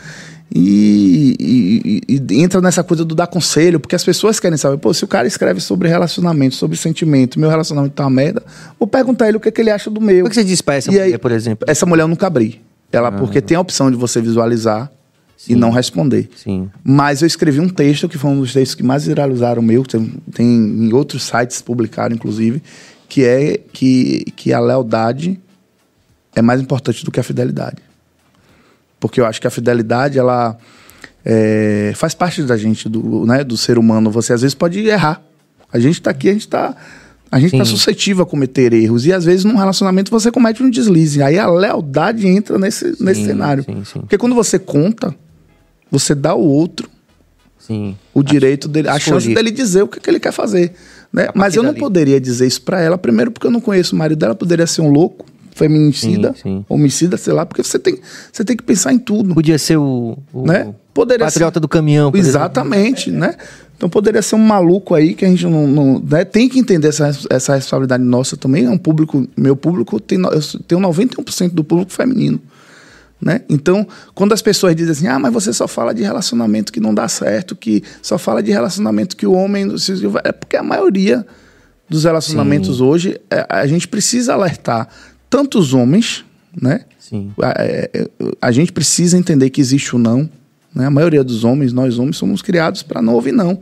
E, 0.55 1.37
e- 1.41 2.03
e- 2.32 2.41
entra 2.43 2.61
nessa 2.61 2.84
coisa 2.84 3.05
do 3.05 3.14
dar 3.14 3.26
conselho, 3.26 3.80
porque 3.80 3.97
as 3.97 4.05
pessoas 4.05 4.39
querem 4.39 4.57
saber, 4.57 4.78
pô, 4.78 4.95
se 4.95 5.05
o 5.05 5.09
cara 5.09 5.26
escreve 5.26 5.61
sobre 5.61 5.89
relacionamento, 5.89 6.55
sobre 6.55 6.76
sentimento, 6.76 7.39
meu 7.41 7.51
relacionamento 7.51 7.95
tá 7.95 8.05
uma 8.05 8.11
merda, 8.11 8.43
vou 8.78 8.87
perguntar 8.87 9.28
ele 9.28 9.37
o 9.37 9.41
que, 9.41 9.51
que 9.51 9.61
ele 9.61 9.70
acha 9.70 9.91
do 9.91 10.01
meu. 10.01 10.24
O 10.24 10.28
que 10.28 10.34
você 10.37 10.45
diz 10.45 10.61
pra 10.62 10.76
essa 10.76 10.89
E 10.89 10.93
mulher, 10.93 11.03
aí- 11.05 11.18
por 11.18 11.32
exemplo? 11.32 11.66
Essa 11.68 11.84
mulher 11.84 12.05
eu 12.05 12.09
nunca 12.09 12.26
abri. 12.28 12.61
Ela, 12.93 13.11
porque 13.11 13.41
tem 13.43 13.57
a 13.57 13.61
opção 13.61 13.91
de 13.91 13.97
você 13.97 14.20
visualizar 14.20 14.91
e 15.45 15.53
Sim. 15.53 15.55
não 15.55 15.70
responder. 15.70 16.28
Sim. 16.37 16.70
Mas 16.82 17.22
eu 17.22 17.26
escrevi 17.26 17.61
um 17.61 17.68
texto 17.68 18.09
que 18.09 18.16
foi 18.16 18.30
um 18.30 18.41
dos 18.41 18.53
textos 18.53 18.74
que 18.74 18.82
mais 18.82 19.07
viralizaram 19.07 19.61
o 19.61 19.64
meu, 19.64 19.84
tem, 19.84 20.14
tem 20.32 20.47
em 20.47 20.93
outros 20.93 21.24
sites 21.24 21.61
publicaram, 21.61 22.14
inclusive, 22.14 22.62
que 23.09 23.24
é 23.24 23.59
que, 23.72 24.24
que 24.34 24.53
a 24.53 24.61
lealdade 24.61 25.39
é 26.34 26.43
mais 26.43 26.61
importante 26.61 27.05
do 27.05 27.11
que 27.11 27.20
a 27.20 27.22
fidelidade. 27.22 27.78
Porque 28.99 29.20
eu 29.20 29.26
acho 29.26 29.41
que 29.41 29.47
a 29.47 29.51
fidelidade, 29.51 30.18
ela 30.18 30.57
é, 31.24 31.93
faz 31.95 32.14
parte 32.14 32.43
da 32.43 32.57
gente, 32.57 32.89
do, 32.89 33.26
né, 33.26 33.45
do 33.45 33.57
ser 33.57 33.78
humano. 33.78 34.11
Você 34.11 34.32
às 34.32 34.43
vezes 34.43 34.55
pode 34.55 34.80
errar. 34.87 35.22
A 35.72 35.78
gente 35.78 35.95
está 35.95 36.11
aqui, 36.11 36.28
a 36.28 36.32
gente 36.32 36.43
está. 36.43 36.74
A 37.28 37.41
gente 37.41 37.55
está 37.55 37.64
Sim. 37.64 37.72
suscetível 37.72 38.22
a 38.22 38.26
cometer 38.26 38.72
erros. 38.72 39.05
E 39.05 39.12
às 39.12 39.24
vezes 39.24 39.45
num 39.45 39.57
relacionamento 39.57 40.11
você 40.11 40.30
comete 40.30 40.62
um 40.62 40.70
deslize. 40.70 41.20
Aí 41.20 41.39
a 41.39 41.51
lealdade 41.51 42.26
entra 42.26 42.57
nesse, 42.57 43.03
nesse 43.03 43.20
Sim, 43.20 43.26
cenário. 43.26 43.64
sim, 43.64 43.84
sim. 43.84 44.01
Porque 44.01 44.16
quando 44.16 44.34
você 44.34 44.59
conta, 44.59 45.12
você 45.91 46.14
dá 46.14 46.30
ao 46.30 46.41
outro 46.43 46.89
Sim. 47.59 47.97
o 48.14 48.22
direito 48.22 48.68
dele, 48.68 48.89
a 48.89 48.99
chance 48.99 49.32
dele 49.32 49.51
dizer 49.51 49.82
o 49.82 49.89
que, 49.89 49.99
que 50.01 50.09
ele 50.11 50.20
quer 50.20 50.32
fazer. 50.32 50.72
Né? 51.12 51.28
Mas 51.34 51.57
eu 51.57 51.62
não 51.62 51.70
dali. 51.70 51.80
poderia 51.80 52.20
dizer 52.20 52.47
isso 52.47 52.62
pra 52.62 52.80
ela, 52.80 52.97
primeiro 52.99 53.30
porque 53.30 53.47
eu 53.47 53.51
não 53.51 53.61
conheço 53.61 53.95
o 53.95 53.99
marido 53.99 54.18
dela, 54.18 54.34
poderia 54.34 54.66
ser 54.66 54.82
um 54.82 54.91
louco, 54.91 55.24
feminicida, 55.55 56.34
Sim, 56.34 56.41
sim. 56.43 56.64
homicida, 56.68 57.16
sei 57.16 57.32
lá, 57.32 57.47
porque 57.47 57.62
você 57.62 57.78
tem, 57.78 57.99
você 58.30 58.45
tem 58.45 58.57
que 58.57 58.62
pensar 58.62 58.93
em 58.93 58.99
tudo. 58.99 59.34
Podia 59.34 59.59
ser 59.59 59.78
o, 59.78 60.18
o 60.32 60.47
Né? 60.47 60.74
Poderia 60.93 61.24
patriota 61.26 61.59
do 61.61 61.68
caminhão. 61.68 62.09
exemplo. 62.09 62.20
Exatamente, 62.28 63.11
né? 63.11 63.34
Então 63.76 63.89
poderia 63.89 64.22
ser 64.22 64.34
um 64.37 64.39
maluco 64.39 64.95
aí 64.95 65.14
que 65.14 65.24
a 65.24 65.28
gente 65.28 65.45
não, 65.47 65.66
não- 65.66 65.99
né? 65.99 66.24
tem 66.24 66.49
que 66.49 66.59
entender 66.59 66.89
essa, 66.89 67.09
essa 67.30 67.55
responsabilidade 67.55 68.03
nossa 68.03 68.37
também. 68.37 68.64
É 68.64 68.70
um 68.70 68.78
público, 68.78 69.26
meu 69.37 69.55
público 69.57 69.99
tem, 70.01 70.18
eu 70.22 70.41
tenho 70.66 70.80
91% 70.80 71.51
do 71.53 71.62
público 71.64 71.93
feminino, 71.93 72.41
né? 73.21 73.43
Então, 73.49 73.87
quando 74.14 74.33
as 74.33 74.43
pessoas 74.43 74.77
dizem 74.77 74.93
assim, 74.93 75.07
ah, 75.07 75.19
mas 75.19 75.33
você 75.33 75.53
só 75.53 75.67
fala 75.67 75.95
de 75.95 76.03
relacionamento 76.03 76.73
que 76.73 76.81
não 76.81 76.95
dá 76.95 77.09
certo, 77.09 77.57
que 77.57 77.83
só 78.03 78.19
fala 78.19 78.43
de 78.43 78.53
relacionamento 78.53 79.17
que 79.17 79.27
o 79.27 79.33
homem 79.33 79.67
é 80.25 80.33
porque 80.33 80.57
a 80.57 80.62
maioria 80.62 81.27
dos 81.89 82.05
relacionamentos 82.05 82.81
hoje 82.81 83.19
é, 83.31 83.47
a 83.49 83.67
gente 83.67 83.89
precisa 83.89 84.35
alertar 84.35 84.89
tanto 85.31 85.59
os 85.59 85.73
homens, 85.73 86.25
né? 86.61 86.85
Sim. 86.99 87.33
A, 87.41 87.62
é, 87.62 87.91
é, 87.95 88.09
a 88.41 88.53
gente 88.53 88.73
precisa 88.73 89.17
entender 89.17 89.51
que 89.51 89.61
existe 89.61 89.95
o 89.95 89.99
não. 89.99 90.29
Né? 90.75 90.87
A 90.87 90.91
maioria 90.91 91.25
dos 91.25 91.45
homens, 91.45 91.73
nós 91.73 91.99
homens, 91.99 92.17
somos 92.17 92.43
criados 92.43 92.83
para 92.83 93.01
não 93.01 93.14
ouvir 93.14 93.33
não. 93.33 93.61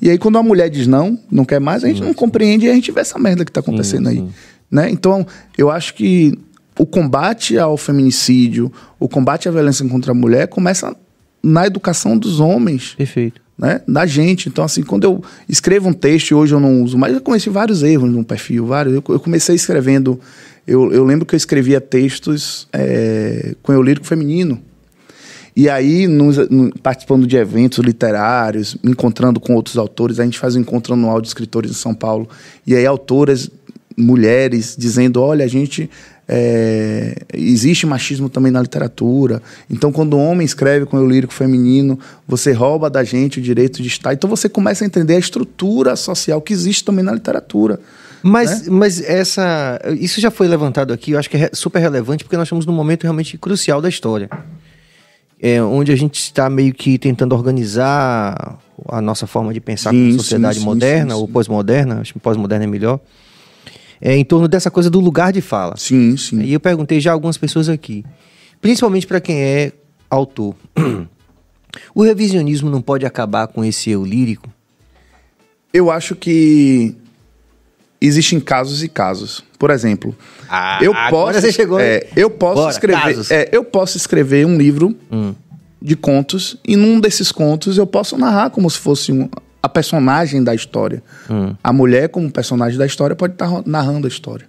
E 0.00 0.08
aí, 0.10 0.18
quando 0.18 0.38
a 0.38 0.42
mulher 0.42 0.70
diz 0.70 0.86
não, 0.86 1.18
não 1.30 1.44
quer 1.44 1.60
mais, 1.60 1.84
a 1.84 1.88
gente 1.88 2.02
não 2.02 2.14
compreende 2.14 2.66
e 2.66 2.70
a 2.70 2.74
gente 2.74 2.90
vê 2.90 3.00
essa 3.00 3.18
merda 3.18 3.44
que 3.44 3.50
está 3.50 3.60
acontecendo 3.60 4.08
aí. 4.08 4.16
sim. 4.16 4.30
Né? 4.70 4.90
Então, 4.90 5.26
eu 5.56 5.70
acho 5.70 5.94
que 5.94 6.36
o 6.78 6.84
combate 6.86 7.58
ao 7.58 7.76
feminicídio, 7.76 8.72
o 8.98 9.08
combate 9.08 9.48
à 9.48 9.52
violência 9.52 9.86
contra 9.88 10.12
a 10.12 10.14
mulher 10.14 10.48
começa 10.48 10.94
na 11.42 11.66
educação 11.66 12.16
dos 12.18 12.40
homens 12.40 12.94
Perfeito. 12.96 13.40
né, 13.56 13.80
da 13.86 14.06
gente. 14.06 14.48
Então, 14.48 14.64
assim, 14.64 14.82
quando 14.82 15.04
eu 15.04 15.22
escrevo 15.48 15.88
um 15.88 15.92
texto, 15.92 16.30
e 16.30 16.34
hoje 16.34 16.54
eu 16.54 16.60
não 16.60 16.82
uso, 16.82 16.96
mas 16.98 17.14
eu 17.14 17.20
comecei 17.20 17.52
vários 17.52 17.82
erros 17.82 18.10
no 18.10 18.24
perfil, 18.24 18.66
vários. 18.66 18.94
Eu, 18.94 19.04
eu 19.08 19.20
comecei 19.20 19.54
escrevendo, 19.54 20.18
eu, 20.66 20.92
eu 20.92 21.04
lembro 21.04 21.26
que 21.26 21.34
eu 21.34 21.36
escrevia 21.36 21.80
textos 21.80 22.66
é, 22.72 23.54
com 23.62 23.72
eu 23.72 23.82
lírico 23.82 24.06
feminino. 24.06 24.60
E 25.56 25.68
aí, 25.68 26.08
nos- 26.08 26.48
no- 26.48 26.72
participando 26.82 27.26
de 27.28 27.36
eventos 27.36 27.78
literários, 27.78 28.76
me 28.82 28.90
encontrando 28.90 29.38
com 29.38 29.54
outros 29.54 29.76
autores, 29.76 30.18
a 30.18 30.24
gente 30.24 30.36
faz 30.38 30.56
um 30.56 30.60
encontro 30.60 30.94
anual 30.94 31.20
de 31.20 31.28
escritores 31.28 31.70
em 31.70 31.74
São 31.74 31.94
Paulo. 31.94 32.28
E 32.66 32.74
aí, 32.74 32.84
autoras, 32.84 33.48
mulheres, 33.96 34.74
dizendo: 34.78 35.20
olha, 35.20 35.44
a 35.44 35.48
gente. 35.48 35.90
é, 36.26 37.14
existe 37.34 37.86
machismo 37.86 38.28
também 38.28 38.50
na 38.50 38.62
literatura. 38.62 39.42
Então, 39.70 39.92
quando 39.92 40.14
o 40.14 40.18
homem 40.18 40.44
escreve 40.44 40.86
com 40.86 40.96
o 40.96 41.08
lírico 41.08 41.34
feminino, 41.34 41.98
você 42.26 42.52
rouba 42.52 42.88
da 42.88 43.04
gente 43.04 43.38
o 43.38 43.42
direito 43.42 43.82
de 43.82 43.88
estar. 43.88 44.14
Então, 44.14 44.28
você 44.28 44.48
começa 44.48 44.84
a 44.84 44.86
entender 44.86 45.16
a 45.16 45.18
estrutura 45.18 45.94
social 45.96 46.40
que 46.40 46.52
existe 46.52 46.82
também 46.84 47.04
na 47.04 47.12
literatura. 47.12 47.78
Mas, 48.26 48.66
mas 48.68 49.02
essa, 49.02 49.78
isso 50.00 50.18
já 50.18 50.30
foi 50.30 50.48
levantado 50.48 50.94
aqui, 50.94 51.10
eu 51.10 51.18
acho 51.18 51.28
que 51.28 51.36
é 51.36 51.50
super 51.52 51.78
relevante, 51.78 52.24
porque 52.24 52.38
nós 52.38 52.46
estamos 52.46 52.64
num 52.64 52.72
momento 52.72 53.02
realmente 53.02 53.36
crucial 53.36 53.82
da 53.82 53.88
história. 53.90 54.30
É, 55.38 55.62
onde 55.62 55.92
a 55.92 55.96
gente 55.96 56.18
está 56.18 56.48
meio 56.48 56.72
que 56.72 56.96
tentando 56.96 57.34
organizar 57.34 58.58
a 58.88 59.02
nossa 59.02 59.26
forma 59.26 59.52
de 59.52 59.60
pensar 59.60 59.90
Sim, 59.90 59.98
como 59.98 60.12
sim, 60.12 60.18
sociedade 60.18 60.58
sim, 60.58 60.64
moderna, 60.64 61.14
sim, 61.14 61.20
ou 61.20 61.26
sim. 61.26 61.32
pós-moderna, 61.34 62.00
acho 62.00 62.14
que 62.14 62.18
pós-moderna 62.18 62.64
é 62.64 62.66
melhor, 62.66 62.98
é, 64.04 64.14
em 64.14 64.24
torno 64.24 64.46
dessa 64.46 64.70
coisa 64.70 64.90
do 64.90 65.00
lugar 65.00 65.32
de 65.32 65.40
fala. 65.40 65.76
Sim, 65.78 66.14
sim. 66.18 66.42
E 66.42 66.52
eu 66.52 66.60
perguntei 66.60 67.00
já 67.00 67.10
a 67.10 67.14
algumas 67.14 67.38
pessoas 67.38 67.70
aqui, 67.70 68.04
principalmente 68.60 69.06
para 69.06 69.18
quem 69.20 69.40
é 69.42 69.72
autor. 70.10 70.54
o 71.94 72.02
revisionismo 72.02 72.68
não 72.70 72.82
pode 72.82 73.06
acabar 73.06 73.46
com 73.48 73.64
esse 73.64 73.90
eu 73.90 74.04
lírico? 74.04 74.48
Eu 75.72 75.90
acho 75.90 76.14
que 76.14 76.94
existem 78.00 78.38
casos 78.38 78.82
e 78.82 78.88
casos. 78.88 79.42
Por 79.58 79.70
exemplo, 79.70 80.14
Ah, 80.48 80.78
eu 80.82 80.92
posso, 81.08 81.40
você 81.40 81.50
chegou, 81.50 81.80
é, 81.80 82.06
eu 82.14 82.28
posso 82.28 82.56
Bora, 82.60 82.70
escrever, 82.70 83.16
é, 83.30 83.48
eu 83.50 83.64
posso 83.64 83.96
escrever 83.96 84.44
um 84.46 84.58
livro 84.58 84.94
Hum. 85.10 85.34
de 85.80 85.96
contos 85.96 86.58
e 86.66 86.76
num 86.76 87.00
desses 87.00 87.32
contos 87.32 87.78
eu 87.78 87.86
posso 87.86 88.18
narrar 88.18 88.50
como 88.50 88.68
se 88.68 88.78
fosse 88.78 89.10
um- 89.10 89.28
a 89.64 89.68
personagem 89.68 90.44
da 90.44 90.54
história. 90.54 91.02
Hum. 91.30 91.54
A 91.64 91.72
mulher 91.72 92.08
como 92.10 92.30
personagem 92.30 92.78
da 92.78 92.84
história 92.84 93.16
pode 93.16 93.32
estar 93.32 93.62
narrando 93.66 94.06
a 94.06 94.08
história. 94.08 94.46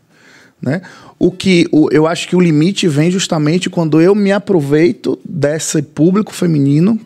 Né? 0.62 0.82
O 1.18 1.32
que 1.32 1.68
o- 1.72 1.88
eu 1.92 2.06
acho 2.08 2.28
que 2.28 2.36
o 2.36 2.40
limite 2.42 2.88
vem 2.88 3.10
justamente 3.10 3.70
quando 3.70 4.02
eu 4.02 4.14
me 4.14 4.32
aproveito 4.32 5.18
desse 5.24 5.82
público 5.82 6.34
feminino, 6.34 7.00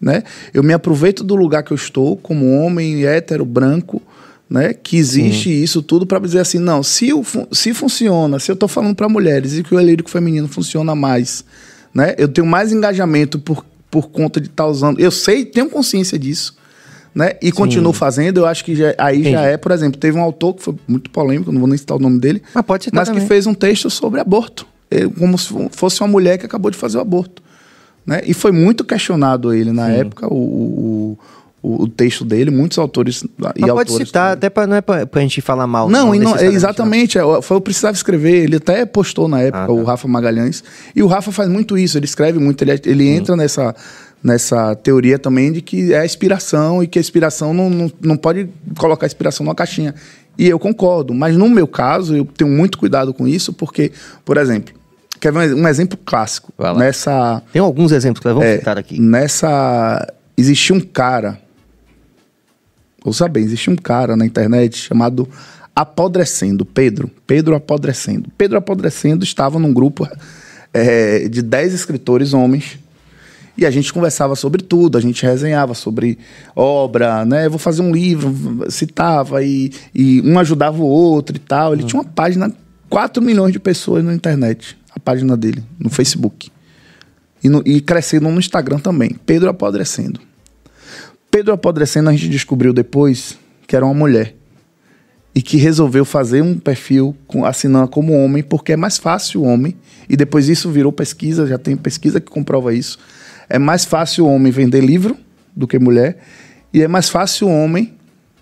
né? 0.00 0.22
Eu 0.52 0.62
me 0.62 0.72
aproveito 0.72 1.22
do 1.22 1.34
lugar 1.36 1.62
que 1.62 1.72
eu 1.72 1.76
estou 1.76 2.16
como 2.16 2.58
homem 2.58 3.04
hétero 3.04 3.44
branco, 3.44 4.02
né? 4.50 4.72
Que 4.74 4.96
existe 4.96 5.50
isso 5.50 5.82
tudo 5.82 6.04
para 6.06 6.18
dizer 6.18 6.40
assim, 6.40 6.58
não, 6.58 6.82
se, 6.82 7.12
o, 7.12 7.22
se 7.52 7.72
funciona, 7.74 8.38
se 8.40 8.50
eu 8.50 8.54
estou 8.54 8.68
falando 8.68 8.96
para 8.96 9.08
mulheres 9.08 9.56
e 9.56 9.62
que 9.62 9.74
o 9.74 9.80
lírico 9.80 10.10
feminino 10.10 10.48
funciona 10.48 10.94
mais 10.94 11.44
né? 11.94 12.14
Eu 12.18 12.26
tenho 12.26 12.46
mais 12.46 12.72
engajamento 12.72 13.38
por, 13.38 13.64
por 13.90 14.08
conta 14.08 14.40
de 14.40 14.48
estar 14.48 14.66
usando. 14.66 14.98
Eu 14.98 15.10
sei, 15.10 15.44
tenho 15.44 15.68
consciência 15.68 16.18
disso, 16.18 16.56
né? 17.14 17.32
E 17.42 17.52
continuo 17.52 17.92
fazendo. 17.92 18.38
Eu 18.38 18.46
acho 18.46 18.64
que 18.64 18.74
já, 18.74 18.94
aí 18.98 19.20
Entendi. 19.20 19.32
já 19.32 19.42
é, 19.42 19.56
por 19.56 19.70
exemplo, 19.72 19.98
teve 19.98 20.16
um 20.18 20.22
autor 20.22 20.54
que 20.54 20.62
foi 20.62 20.74
muito 20.88 21.10
polêmico, 21.10 21.52
não 21.52 21.60
vou 21.60 21.68
nem 21.68 21.76
citar 21.76 21.96
o 21.96 22.00
nome 22.00 22.18
dele, 22.18 22.42
Mas 22.54 22.64
pode 22.64 22.88
mas 22.92 23.08
que 23.08 23.20
fez 23.20 23.46
um 23.46 23.54
texto 23.54 23.90
sobre 23.90 24.20
aborto, 24.20 24.66
como 25.18 25.36
se 25.38 25.52
fosse 25.72 26.00
uma 26.00 26.08
mulher 26.08 26.38
que 26.38 26.46
acabou 26.46 26.70
de 26.70 26.76
fazer 26.76 26.98
o 26.98 27.00
aborto, 27.00 27.42
né? 28.06 28.20
E 28.26 28.34
foi 28.34 28.50
muito 28.52 28.84
questionado 28.84 29.52
ele 29.54 29.72
na 29.72 29.88
época 29.90 30.26
o, 30.26 31.16
o, 31.62 31.82
o, 31.82 31.88
texto 31.88 32.24
dele, 32.24 32.50
muitos 32.50 32.76
autores 32.78 33.22
e 33.22 33.28
Mas 33.38 33.52
pode 33.54 33.70
autores 33.70 34.08
citar, 34.08 34.22
também. 34.24 34.32
até 34.38 34.50
pra, 34.50 34.66
não 34.66 34.76
é 34.76 34.80
pra, 34.80 35.06
pra 35.06 35.20
gente 35.20 35.40
falar 35.40 35.66
mal. 35.66 35.88
Não, 35.88 36.12
e 36.14 36.18
não- 36.18 36.30
é 36.36 36.50
necessariamente, 36.50 36.56
exatamente. 37.16 37.18
é, 37.18 37.42
Foi 37.42 37.56
eu 37.56 37.60
precisava 37.60 37.94
escrever. 37.94 38.42
Ele 38.44 38.56
até 38.56 38.84
postou 38.84 39.28
na 39.28 39.40
época, 39.40 39.62
Ah, 39.64 39.66
tá. 39.66 39.72
o 39.72 39.84
Rafa 39.84 40.08
Magalhães. 40.08 40.64
E 40.96 41.02
o 41.02 41.06
Rafa 41.06 41.30
faz 41.30 41.48
muito 41.48 41.78
isso, 41.78 41.96
ele 41.96 42.04
escreve 42.06 42.38
muito, 42.40 42.60
ele, 42.62 42.72
ele 42.84 43.08
entra 43.08 43.36
nessa, 43.36 43.74
nessa 44.22 44.74
teoria 44.76 45.18
também 45.18 45.52
de 45.52 45.60
que 45.60 45.92
é 45.92 46.00
a 46.00 46.04
inspiração 46.04 46.82
e 46.82 46.86
que 46.86 46.98
a 46.98 47.00
inspiração 47.00 47.52
não, 47.52 47.68
não, 47.68 47.92
não 48.00 48.16
pode 48.16 48.48
colocar 48.78 49.06
a 49.06 49.08
inspiração 49.08 49.44
numa 49.44 49.54
caixinha. 49.54 49.94
E 50.38 50.48
eu 50.48 50.58
concordo, 50.58 51.12
mas 51.12 51.36
no 51.36 51.48
meu 51.48 51.66
caso, 51.66 52.16
eu 52.16 52.24
tenho 52.24 52.50
muito 52.50 52.78
cuidado 52.78 53.12
com 53.12 53.28
isso, 53.28 53.52
porque, 53.52 53.92
por 54.24 54.36
exemplo, 54.36 54.74
quer 55.20 55.32
ver 55.32 55.54
um 55.54 55.68
exemplo 55.68 55.98
clássico? 56.04 56.52
Nessa. 56.76 57.42
Tem 57.52 57.60
alguns 57.60 57.92
exemplos 57.92 58.20
que 58.20 58.26
nós 58.26 58.34
vamos 58.34 58.48
É, 58.48 58.58
citar 58.58 58.78
aqui. 58.78 59.00
Nessa. 59.00 60.06
Existia 60.36 60.74
um 60.74 60.80
cara. 60.80 61.38
Ouça 63.04 63.28
bem, 63.28 63.44
existia 63.44 63.72
um 63.72 63.76
cara 63.76 64.16
na 64.16 64.24
internet 64.24 64.76
chamado 64.78 65.28
Apodrecendo, 65.74 66.64
Pedro. 66.64 67.10
Pedro 67.26 67.54
Apodrecendo. 67.54 68.30
Pedro 68.38 68.58
Apodrecendo 68.58 69.24
estava 69.24 69.58
num 69.58 69.72
grupo 69.72 70.08
é, 70.72 71.28
de 71.28 71.42
10 71.42 71.74
escritores 71.74 72.32
homens. 72.32 72.78
E 73.56 73.66
a 73.66 73.70
gente 73.70 73.92
conversava 73.92 74.34
sobre 74.34 74.62
tudo, 74.62 74.96
a 74.96 75.00
gente 75.00 75.22
resenhava 75.24 75.74
sobre 75.74 76.18
obra, 76.56 77.24
né? 77.24 77.48
Vou 77.48 77.58
fazer 77.58 77.82
um 77.82 77.92
livro, 77.92 78.64
citava, 78.70 79.42
e, 79.44 79.70
e 79.94 80.22
um 80.22 80.38
ajudava 80.38 80.82
o 80.82 80.86
outro 80.86 81.36
e 81.36 81.38
tal. 81.38 81.74
Ele 81.74 81.82
tinha 81.84 82.00
uma 82.00 82.08
página, 82.08 82.50
4 82.88 83.22
milhões 83.22 83.52
de 83.52 83.60
pessoas 83.60 84.02
na 84.02 84.14
internet, 84.14 84.76
a 84.94 84.98
página 84.98 85.36
dele, 85.36 85.62
no 85.78 85.90
Facebook. 85.90 86.50
E, 87.44 87.48
no- 87.48 87.62
e 87.66 87.80
crescendo 87.80 88.28
no 88.30 88.38
Instagram 88.38 88.78
também. 88.78 89.16
Pedro 89.26 89.50
apodrecendo. 89.50 90.18
Pedro 91.30 91.52
apodrecendo, 91.52 92.08
a 92.08 92.12
gente 92.12 92.28
descobriu 92.28 92.72
depois 92.72 93.36
que 93.66 93.74
era 93.76 93.84
uma 93.84 93.94
mulher. 93.94 94.34
E 95.34 95.40
que 95.40 95.56
resolveu 95.56 96.04
fazer 96.04 96.42
um 96.42 96.58
perfil 96.58 97.16
com, 97.26 97.44
assinando 97.44 97.88
como 97.88 98.12
homem, 98.12 98.42
porque 98.42 98.72
é 98.72 98.76
mais 98.76 98.98
fácil 98.98 99.40
o 99.42 99.44
homem. 99.44 99.74
E 100.08 100.14
depois 100.16 100.48
isso 100.48 100.70
virou 100.70 100.92
pesquisa, 100.92 101.46
já 101.46 101.56
tem 101.58 101.74
pesquisa 101.76 102.20
que 102.20 102.30
comprova 102.30 102.74
isso. 102.74 102.98
É 103.52 103.58
mais 103.58 103.84
fácil 103.84 104.24
o 104.24 104.34
homem 104.34 104.50
vender 104.50 104.80
livro 104.80 105.14
do 105.54 105.68
que 105.68 105.78
mulher. 105.78 106.16
E 106.72 106.80
é 106.80 106.88
mais 106.88 107.10
fácil 107.10 107.48
o 107.48 107.50
homem 107.50 107.92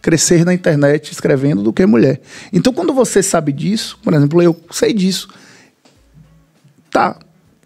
crescer 0.01 0.45
na 0.45 0.55
internet 0.55 1.11
escrevendo 1.11 1.65
do 1.65 1.73
que 1.73 1.85
mulher. 1.85 2.21
Então, 2.53 2.73
quando 2.73 2.93
você 2.93 3.21
sabe 3.21 3.51
disso, 3.51 3.99
por 4.05 4.15
exemplo, 4.15 4.41
eu 4.41 4.57
sei 4.71 4.93
disso, 4.93 5.29
tá, 6.93 7.19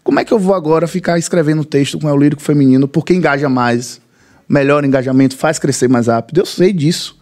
como 0.03 0.19
é 0.19 0.25
que 0.25 0.33
eu 0.33 0.39
vou 0.39 0.55
agora 0.55 0.87
ficar 0.87 1.19
escrevendo 1.19 1.63
texto 1.63 1.99
com 1.99 2.07
o 2.07 2.17
lírico 2.17 2.41
feminino 2.41 2.87
porque 2.87 3.13
engaja 3.13 3.47
mais, 3.47 4.01
melhor 4.49 4.83
engajamento, 4.83 5.37
faz 5.37 5.59
crescer 5.59 5.87
mais 5.87 6.07
rápido? 6.07 6.39
Eu 6.39 6.47
sei 6.47 6.73
disso. 6.73 7.15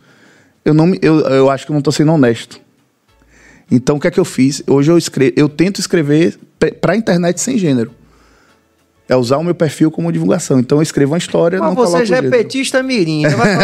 Eu, 0.64 0.74
não, 0.74 0.94
eu, 1.02 1.20
eu 1.20 1.50
acho 1.50 1.66
que 1.66 1.72
eu 1.74 1.74
não 1.74 1.82
estou 1.82 1.92
sendo 1.92 2.14
honesto. 2.14 2.62
Então, 3.70 3.98
o 3.98 4.00
que 4.00 4.08
é 4.08 4.12
que 4.12 4.22
eu 4.22 4.26
fiz? 4.26 4.64
Hoje 4.68 4.90
eu, 4.90 4.98
escrevo, 4.98 5.34
eu 5.36 5.50
tento 5.50 5.82
escrever 5.82 6.40
para 6.80 6.94
a 6.94 6.96
internet 6.96 7.42
sem 7.42 7.58
gênero. 7.58 7.92
É 9.14 9.18
usar 9.18 9.38
o 9.38 9.43
meu 9.43 9.53
perfil 9.53 9.91
como 9.91 10.11
divulgação. 10.11 10.59
Então, 10.59 10.80
eu 10.80 10.82
escrevo 10.82 11.11
uma 11.11 11.18
história, 11.18 11.59
Mas 11.59 11.68
não 11.70 11.76
você 11.76 12.05
já 12.05 12.18
é 12.18 12.22
petista 12.24 12.82
mirim. 12.82 13.24
Vai, 13.28 13.55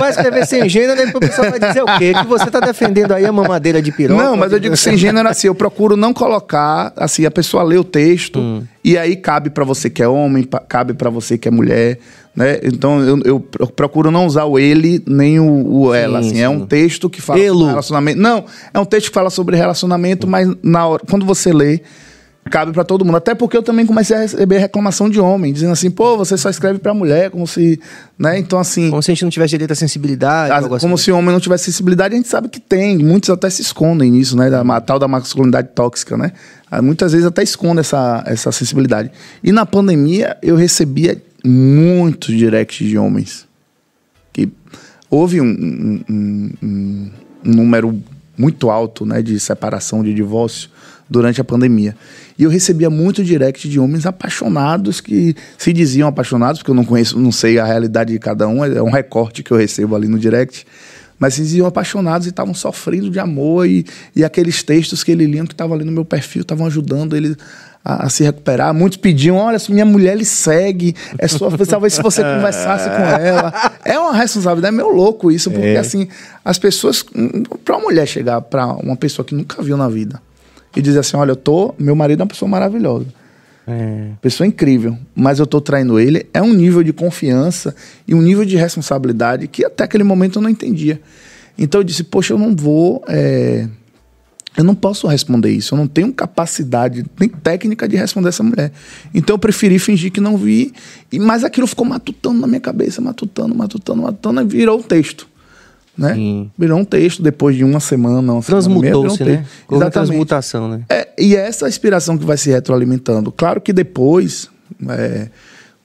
vai 0.00 0.10
escrever 0.10 0.46
sem 0.46 0.68
gênero, 0.68 0.94
depois 0.96 1.16
o 1.16 1.20
pessoal 1.20 1.50
vai 1.50 1.58
dizer 1.58 1.82
o 1.82 1.98
quê? 1.98 2.12
Que 2.14 2.26
você 2.26 2.50
tá 2.50 2.60
defendendo 2.60 3.12
aí 3.12 3.24
a 3.24 3.32
mamadeira 3.32 3.80
de 3.80 3.90
piroca? 3.92 4.22
Não, 4.22 4.36
mas 4.36 4.52
eu 4.52 4.58
digo 4.60 4.76
sem 4.76 4.96
gênero 4.96 5.28
assim, 5.28 5.46
eu 5.46 5.54
procuro 5.54 5.96
não 5.96 6.12
colocar, 6.12 6.92
assim, 6.96 7.24
a 7.24 7.30
pessoa 7.30 7.62
lê 7.62 7.76
o 7.78 7.84
texto 7.84 8.38
Hum. 8.38 8.62
e 8.84 8.96
aí 8.98 9.16
cabe 9.16 9.50
pra 9.50 9.64
você 9.64 9.88
que 9.88 10.02
é 10.02 10.08
homem, 10.08 10.46
cabe 10.68 10.92
pra 10.94 11.08
você 11.10 11.36
que 11.38 11.48
é 11.48 11.50
mulher, 11.50 11.98
né? 12.36 12.58
Então 12.62 13.00
eu, 13.00 13.18
eu 13.24 13.40
pro- 13.40 13.66
procuro 13.68 14.10
não 14.10 14.26
usar 14.26 14.44
o 14.44 14.58
ele 14.58 15.02
nem 15.06 15.40
o, 15.40 15.66
o 15.86 15.94
ela, 15.94 16.22
Sim, 16.22 16.28
assim. 16.30 16.42
É 16.42 16.48
sim. 16.48 16.54
um 16.54 16.66
texto 16.66 17.08
que 17.08 17.20
fala 17.22 17.40
Elo. 17.40 17.54
sobre 17.58 17.70
relacionamento. 17.70 18.20
Não, 18.20 18.44
é 18.74 18.78
um 18.78 18.84
texto 18.84 19.08
que 19.08 19.14
fala 19.14 19.30
sobre 19.30 19.56
relacionamento, 19.56 20.26
mas 20.26 20.48
na 20.62 20.86
hora, 20.86 21.02
quando 21.08 21.24
você 21.24 21.52
lê, 21.52 21.80
cabe 22.50 22.72
pra 22.72 22.84
todo 22.84 23.04
mundo. 23.04 23.16
Até 23.16 23.34
porque 23.34 23.56
eu 23.56 23.62
também 23.62 23.86
comecei 23.86 24.16
a 24.16 24.20
receber 24.20 24.58
reclamação 24.58 25.08
de 25.08 25.18
homem, 25.20 25.52
dizendo 25.52 25.72
assim, 25.72 25.90
pô, 25.90 26.16
você 26.16 26.36
só 26.36 26.50
escreve 26.50 26.78
pra 26.78 26.92
mulher, 26.92 27.30
como 27.30 27.46
se, 27.46 27.80
né? 28.18 28.38
Então 28.38 28.58
assim, 28.58 28.90
Como 28.90 29.02
se 29.02 29.10
a 29.10 29.14
gente 29.14 29.22
não 29.22 29.30
tivesse 29.30 29.50
direito 29.52 29.70
à 29.70 29.74
sensibilidade. 29.74 30.52
assim. 30.52 30.78
como 30.80 30.98
se 30.98 31.10
o 31.10 31.16
homem 31.16 31.30
não 31.32 31.40
tivesse 31.40 31.64
sensibilidade, 31.64 32.14
a 32.14 32.16
gente 32.16 32.28
sabe 32.28 32.48
que 32.48 32.60
tem. 32.60 32.98
Muitos 32.98 33.30
até 33.30 33.48
se 33.48 33.62
escondem 33.62 34.10
nisso, 34.10 34.36
né? 34.36 34.50
Da 34.50 34.62
ma- 34.64 34.80
tal 34.80 34.98
da 34.98 35.06
masculinidade 35.08 35.68
tóxica, 35.74 36.16
né? 36.16 36.32
Ah, 36.70 36.82
Muitas 36.82 37.12
vezes 37.12 37.26
até 37.26 37.42
escondem 37.42 37.80
essa, 37.80 38.22
essa 38.26 38.52
sensibilidade. 38.52 39.10
E 39.42 39.52
na 39.52 39.64
pandemia, 39.64 40.36
eu 40.42 40.56
recebia 40.56 41.20
muitos 41.44 42.36
directs 42.36 42.86
de 42.88 42.98
homens. 42.98 43.46
Que 44.32 44.48
houve 45.10 45.40
um, 45.40 45.44
um- 45.46 46.04
um- 46.08 46.50
um- 46.62 47.10
um 47.46 47.50
número 47.54 48.00
muito 48.36 48.70
alto, 48.70 49.04
né? 49.04 49.20
De 49.22 49.38
separação, 49.40 50.02
de 50.02 50.14
divórcio 50.14 50.70
durante 51.10 51.40
a 51.40 51.44
pandemia. 51.44 51.96
E 52.38 52.44
eu 52.44 52.50
recebia 52.50 52.88
muito 52.88 53.24
direct 53.24 53.68
de 53.68 53.80
homens 53.80 54.06
apaixonados 54.06 55.00
que 55.00 55.34
se 55.58 55.72
diziam 55.72 56.08
apaixonados, 56.08 56.60
porque 56.60 56.70
eu 56.70 56.74
não 56.74 56.84
conheço, 56.84 57.18
não 57.18 57.32
sei 57.32 57.58
a 57.58 57.64
realidade 57.64 58.12
de 58.12 58.18
cada 58.18 58.46
um, 58.46 58.64
é 58.64 58.80
um 58.80 58.90
recorte 58.90 59.42
que 59.42 59.50
eu 59.50 59.56
recebo 59.56 59.96
ali 59.96 60.06
no 60.06 60.18
direct. 60.18 60.64
Mas 61.18 61.34
se 61.34 61.42
diziam 61.42 61.66
apaixonados 61.66 62.26
e 62.26 62.30
estavam 62.30 62.54
sofrendo 62.54 63.10
de 63.10 63.18
amor 63.18 63.66
e, 63.66 63.84
e 64.16 64.24
aqueles 64.24 64.62
textos 64.62 65.04
que 65.04 65.12
ele 65.12 65.26
liam 65.26 65.44
que 65.44 65.52
estavam 65.52 65.74
ali 65.74 65.84
no 65.84 65.92
meu 65.92 66.04
perfil 66.04 66.40
estavam 66.40 66.66
ajudando 66.66 67.14
ele 67.14 67.36
a, 67.84 68.06
a 68.06 68.08
se 68.08 68.22
recuperar. 68.22 68.72
Muitos 68.72 68.96
pediam, 68.96 69.36
olha, 69.36 69.58
se 69.58 69.70
minha 69.70 69.84
mulher 69.84 70.16
lhe 70.16 70.24
segue, 70.24 70.94
é 71.18 71.28
sua, 71.28 71.50
talvez 71.68 71.92
se 71.92 72.00
você 72.00 72.22
conversasse 72.22 72.88
com 72.88 73.02
ela. 73.02 73.52
É 73.84 73.98
uma 73.98 74.14
responsabilidade, 74.14 74.74
é 74.74 74.76
meio 74.78 74.88
louco 74.88 75.30
isso, 75.30 75.50
porque 75.50 75.76
assim, 75.76 76.08
as 76.42 76.58
pessoas, 76.58 77.04
para 77.66 77.76
uma 77.76 77.84
mulher 77.84 78.06
chegar 78.06 78.40
para 78.40 78.68
uma 78.76 78.96
pessoa 78.96 79.26
que 79.26 79.34
nunca 79.34 79.62
viu 79.62 79.76
na 79.76 79.90
vida 79.90 80.22
e 80.76 80.82
dizer 80.82 81.00
assim, 81.00 81.16
olha, 81.16 81.32
eu 81.32 81.36
tô, 81.36 81.74
meu 81.78 81.94
marido 81.94 82.20
é 82.20 82.22
uma 82.22 82.28
pessoa 82.28 82.48
maravilhosa. 82.48 83.06
É. 83.66 84.10
Pessoa 84.20 84.46
incrível, 84.46 84.98
mas 85.14 85.38
eu 85.38 85.46
tô 85.46 85.60
traindo 85.60 85.98
ele. 85.98 86.26
É 86.32 86.42
um 86.42 86.52
nível 86.52 86.82
de 86.82 86.92
confiança 86.92 87.74
e 88.06 88.14
um 88.14 88.22
nível 88.22 88.44
de 88.44 88.56
responsabilidade 88.56 89.46
que 89.46 89.64
até 89.64 89.84
aquele 89.84 90.02
momento 90.02 90.38
eu 90.38 90.42
não 90.42 90.50
entendia. 90.50 91.00
Então 91.58 91.80
eu 91.80 91.84
disse, 91.84 92.02
poxa, 92.02 92.32
eu 92.32 92.38
não 92.38 92.56
vou. 92.56 93.04
é, 93.06 93.68
Eu 94.56 94.64
não 94.64 94.74
posso 94.74 95.06
responder 95.06 95.50
isso. 95.50 95.74
Eu 95.74 95.78
não 95.78 95.86
tenho 95.86 96.12
capacidade 96.12 97.04
nem 97.18 97.28
técnica 97.28 97.86
de 97.86 97.96
responder 97.96 98.30
essa 98.30 98.42
mulher. 98.42 98.72
Então 99.14 99.34
eu 99.34 99.38
preferi 99.38 99.78
fingir 99.78 100.10
que 100.10 100.20
não 100.20 100.36
vi. 100.36 100.72
E, 101.12 101.18
mas 101.20 101.44
aquilo 101.44 101.66
ficou 101.66 101.86
matutando 101.86 102.40
na 102.40 102.46
minha 102.46 102.60
cabeça, 102.60 103.00
matutando, 103.00 103.54
matutando, 103.54 104.02
matutando, 104.02 104.40
e 104.40 104.44
virou 104.44 104.78
um 104.78 104.82
texto. 104.82 105.28
Né? 106.00 106.14
Sim. 106.14 106.50
Virou 106.56 106.80
um 106.80 106.84
texto 106.84 107.22
depois 107.22 107.54
de 107.54 107.62
uma 107.62 107.78
semana. 107.78 108.32
Uma 108.32 108.40
semana 108.40 108.80
meia, 108.80 108.80
virou 108.80 109.02
Transmutou-se, 109.02 109.24
né? 109.24 109.46
Houve 109.68 109.84
Exatamente. 109.84 109.92
transmutação, 109.92 110.68
né? 110.68 110.80
É, 110.88 111.08
e 111.18 111.36
é 111.36 111.46
essa 111.46 111.68
inspiração 111.68 112.16
que 112.16 112.24
vai 112.24 112.38
se 112.38 112.48
retroalimentando. 112.48 113.30
Claro 113.30 113.60
que 113.60 113.70
depois, 113.70 114.48
é, 114.88 115.28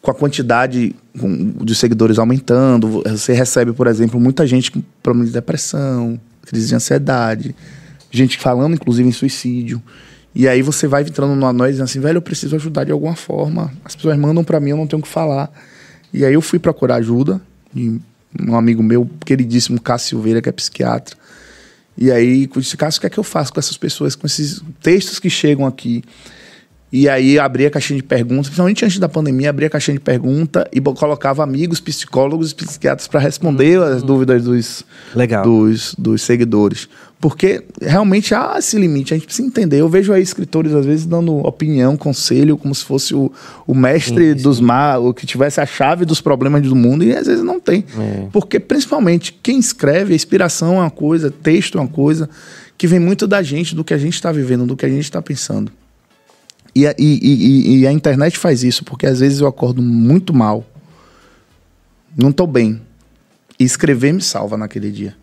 com 0.02 0.12
a 0.12 0.14
quantidade 0.14 0.96
de 1.62 1.76
seguidores 1.76 2.18
aumentando, 2.18 3.04
você 3.06 3.34
recebe, 3.34 3.74
por 3.74 3.88
exemplo, 3.88 4.18
muita 4.18 4.48
gente 4.48 4.72
com 4.72 4.82
problema 5.04 5.28
de 5.28 5.34
depressão, 5.34 6.18
crise 6.46 6.70
de 6.70 6.76
ansiedade, 6.76 7.54
gente 8.10 8.38
falando, 8.38 8.76
inclusive, 8.76 9.10
em 9.10 9.12
suicídio. 9.12 9.84
E 10.34 10.48
aí 10.48 10.62
você 10.62 10.88
vai 10.88 11.02
entrando 11.02 11.36
numa 11.36 11.52
noite 11.52 11.82
assim, 11.82 12.00
velho, 12.00 12.18
eu 12.18 12.22
preciso 12.22 12.56
ajudar 12.56 12.86
de 12.86 12.92
alguma 12.94 13.18
forma. 13.18 13.70
As 13.84 13.96
pessoas 13.96 14.18
mandam 14.18 14.46
para 14.46 14.62
mim, 14.62 14.70
eu 14.70 14.78
não 14.78 14.88
tenho 14.88 15.02
o 15.02 15.04
que 15.04 15.10
falar. 15.10 15.52
E 16.14 16.24
aí 16.24 16.34
eu 16.34 16.42
fui 16.42 16.58
procurar 16.58 16.96
ajuda. 16.96 17.42
E 17.76 18.00
um 18.40 18.56
amigo 18.56 18.82
meu, 18.82 19.10
queridíssimo 19.26 19.80
Cássio 19.80 20.10
Silveira, 20.10 20.42
que 20.42 20.50
é 20.50 20.52
psiquiatra, 20.52 21.16
e 21.98 22.12
aí, 22.12 22.46
com 22.48 22.60
esse 22.60 22.76
caso, 22.76 22.98
o 22.98 23.02
que 23.02 23.08
é 23.08 23.10
que 23.10 23.18
eu 23.18 23.24
faço 23.24 23.54
com 23.54 23.60
essas 23.60 23.78
pessoas, 23.78 24.16
com 24.16 24.28
esses 24.28 24.62
textos 24.82 25.18
que 25.18 25.30
chegam 25.30 25.66
aqui? 25.66 26.04
E 26.98 27.10
aí, 27.10 27.38
abria 27.38 27.68
a 27.68 27.72
caixinha 27.72 27.98
de 27.98 28.04
perguntas, 28.04 28.46
principalmente 28.46 28.86
antes 28.86 29.00
da 29.00 29.10
pandemia, 29.10 29.50
abria 29.50 29.68
a 29.68 29.70
caixinha 29.70 29.98
de 29.98 30.00
pergunta 30.00 30.66
e 30.72 30.80
colocava 30.80 31.44
amigos, 31.44 31.82
psicólogos 31.82 32.52
e 32.52 32.56
psiquiatras 32.56 33.06
para 33.06 33.20
responder 33.20 33.82
as 33.82 34.02
dúvidas 34.02 34.46
dos, 34.46 34.86
Legal. 35.14 35.44
dos, 35.44 35.94
dos 36.00 36.22
seguidores. 36.22 36.88
Porque 37.20 37.66
realmente 37.82 38.34
há 38.34 38.56
esse 38.58 38.78
limite, 38.78 39.14
a 39.14 39.18
gente 39.18 39.26
precisa 39.26 39.46
entender. 39.46 39.82
Eu 39.82 39.90
vejo 39.90 40.14
aí 40.14 40.24
escritores, 40.24 40.74
às 40.74 40.86
vezes, 40.86 41.06
dando 41.06 41.36
opinião, 41.40 41.98
conselho, 41.98 42.56
como 42.56 42.74
se 42.74 42.86
fosse 42.86 43.14
o, 43.14 43.30
o 43.68 43.76
mestre 43.76 44.34
dos 44.34 44.62
mar, 44.62 45.02
o 45.02 45.14
que 45.14 45.26
tivesse 45.26 45.60
a 45.60 45.66
chave 45.66 46.06
dos 46.06 46.22
problemas 46.22 46.62
do 46.62 46.78
mundo, 46.78 47.04
e 47.04 47.14
às 47.14 47.28
vezes 47.28 47.44
não 47.44 47.60
tem. 47.60 47.84
É. 48.00 48.28
Porque, 48.32 48.58
principalmente, 48.58 49.38
quem 49.44 49.60
escreve, 49.60 50.14
a 50.14 50.16
inspiração 50.16 50.76
é 50.76 50.80
uma 50.80 50.90
coisa, 50.90 51.30
texto 51.30 51.78
é 51.78 51.82
uma 51.82 51.90
coisa, 51.90 52.30
que 52.78 52.88
vem 52.88 53.02
muito 53.02 53.28
da 53.28 53.44
gente, 53.44 53.76
do 53.76 53.84
que 53.84 53.94
a 53.94 53.98
gente 53.98 54.14
está 54.14 54.32
vivendo, 54.32 54.66
do 54.66 54.78
que 54.78 54.86
a 54.86 54.90
gente 54.90 55.04
está 55.04 55.22
pensando. 55.22 55.70
E, 56.76 56.86
a- 56.86 56.94
e- 56.98 57.20
e- 57.22 57.78
e 57.80 57.88
a 57.88 57.92
internet 57.92 58.38
faz 58.38 58.64
isso, 58.64 58.84
porque 58.84 59.06
às 59.06 59.20
vezes 59.22 59.40
eu 59.40 59.48
acordo 59.48 59.82
muito 59.82 60.34
mal, 60.34 60.66
não 62.18 62.32
tô 62.32 62.46
bem. 62.46 62.82
E 63.58 63.64
escrever 63.64 64.12
me 64.14 64.22
salva 64.22 64.58
naquele 64.58 64.92
dia. 64.92 65.16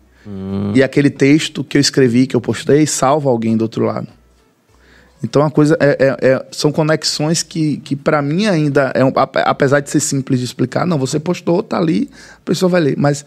E 0.73 0.81
aquele 0.81 1.09
texto 1.09 1.63
que 1.63 1.77
eu 1.77 1.81
escrevi, 1.81 2.25
que 2.25 2.35
eu 2.35 2.41
postei, 2.41 2.87
salva 2.87 3.29
alguém 3.29 3.55
do 3.57 3.61
outro 3.63 3.85
lado. 3.85 4.07
Então 5.23 5.41
a 5.43 5.51
coisa 5.51 5.77
é, 5.79 5.97
é- 5.99 6.27
é- 6.31 6.45
são 6.51 6.71
conexões 6.71 7.43
que, 7.43 7.77
que 7.77 7.95
para 7.95 8.21
mim 8.21 8.45
ainda 8.47 8.91
é 8.95 9.05
um, 9.05 9.11
ape- 9.15 9.43
apesar 9.45 9.79
de 9.79 9.89
ser 9.89 9.99
simples 9.99 10.39
de 10.39 10.45
explicar, 10.45 10.85
não, 10.87 10.97
você 10.97 11.19
postou, 11.19 11.61
tá 11.61 11.77
ali, 11.77 12.09
a 12.37 12.41
pessoa 12.43 12.67
vai 12.69 12.81
ler, 12.81 12.95
mas 12.97 13.25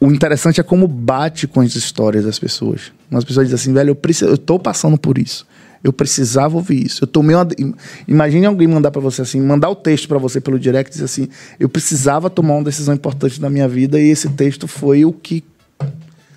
o 0.00 0.06
interessante 0.12 0.60
é 0.60 0.62
como 0.62 0.86
bate 0.86 1.46
com 1.48 1.60
as 1.60 1.74
histórias 1.74 2.24
das 2.24 2.38
pessoas. 2.38 2.92
Umas 3.10 3.24
pessoas 3.24 3.46
dizem 3.48 3.54
assim, 3.60 3.72
velho, 3.72 3.90
eu, 3.90 3.94
preciso, 3.96 4.30
eu 4.30 4.38
tô 4.38 4.58
passando 4.58 4.98
por 4.98 5.16
isso. 5.18 5.46
Eu 5.84 5.92
precisava 5.92 6.56
ouvir 6.56 6.86
isso. 6.86 7.04
Eu 7.04 7.06
tomei 7.06 7.36
uma, 7.36 7.46
im- 7.58 7.74
imagine 8.08 8.46
alguém 8.46 8.66
mandar 8.66 8.90
para 8.90 9.02
você 9.02 9.20
assim, 9.20 9.38
mandar 9.40 9.68
o 9.68 9.76
texto 9.76 10.08
para 10.08 10.16
você 10.18 10.40
pelo 10.40 10.58
direct 10.58 10.90
e 10.90 10.92
dizer 10.94 11.04
assim, 11.04 11.28
eu 11.60 11.68
precisava 11.68 12.30
tomar 12.30 12.54
uma 12.54 12.64
decisão 12.64 12.94
importante 12.94 13.38
na 13.38 13.50
minha 13.50 13.68
vida 13.68 14.00
e 14.00 14.08
esse 14.08 14.30
texto 14.30 14.66
foi 14.66 15.04
o 15.04 15.12
que, 15.12 15.44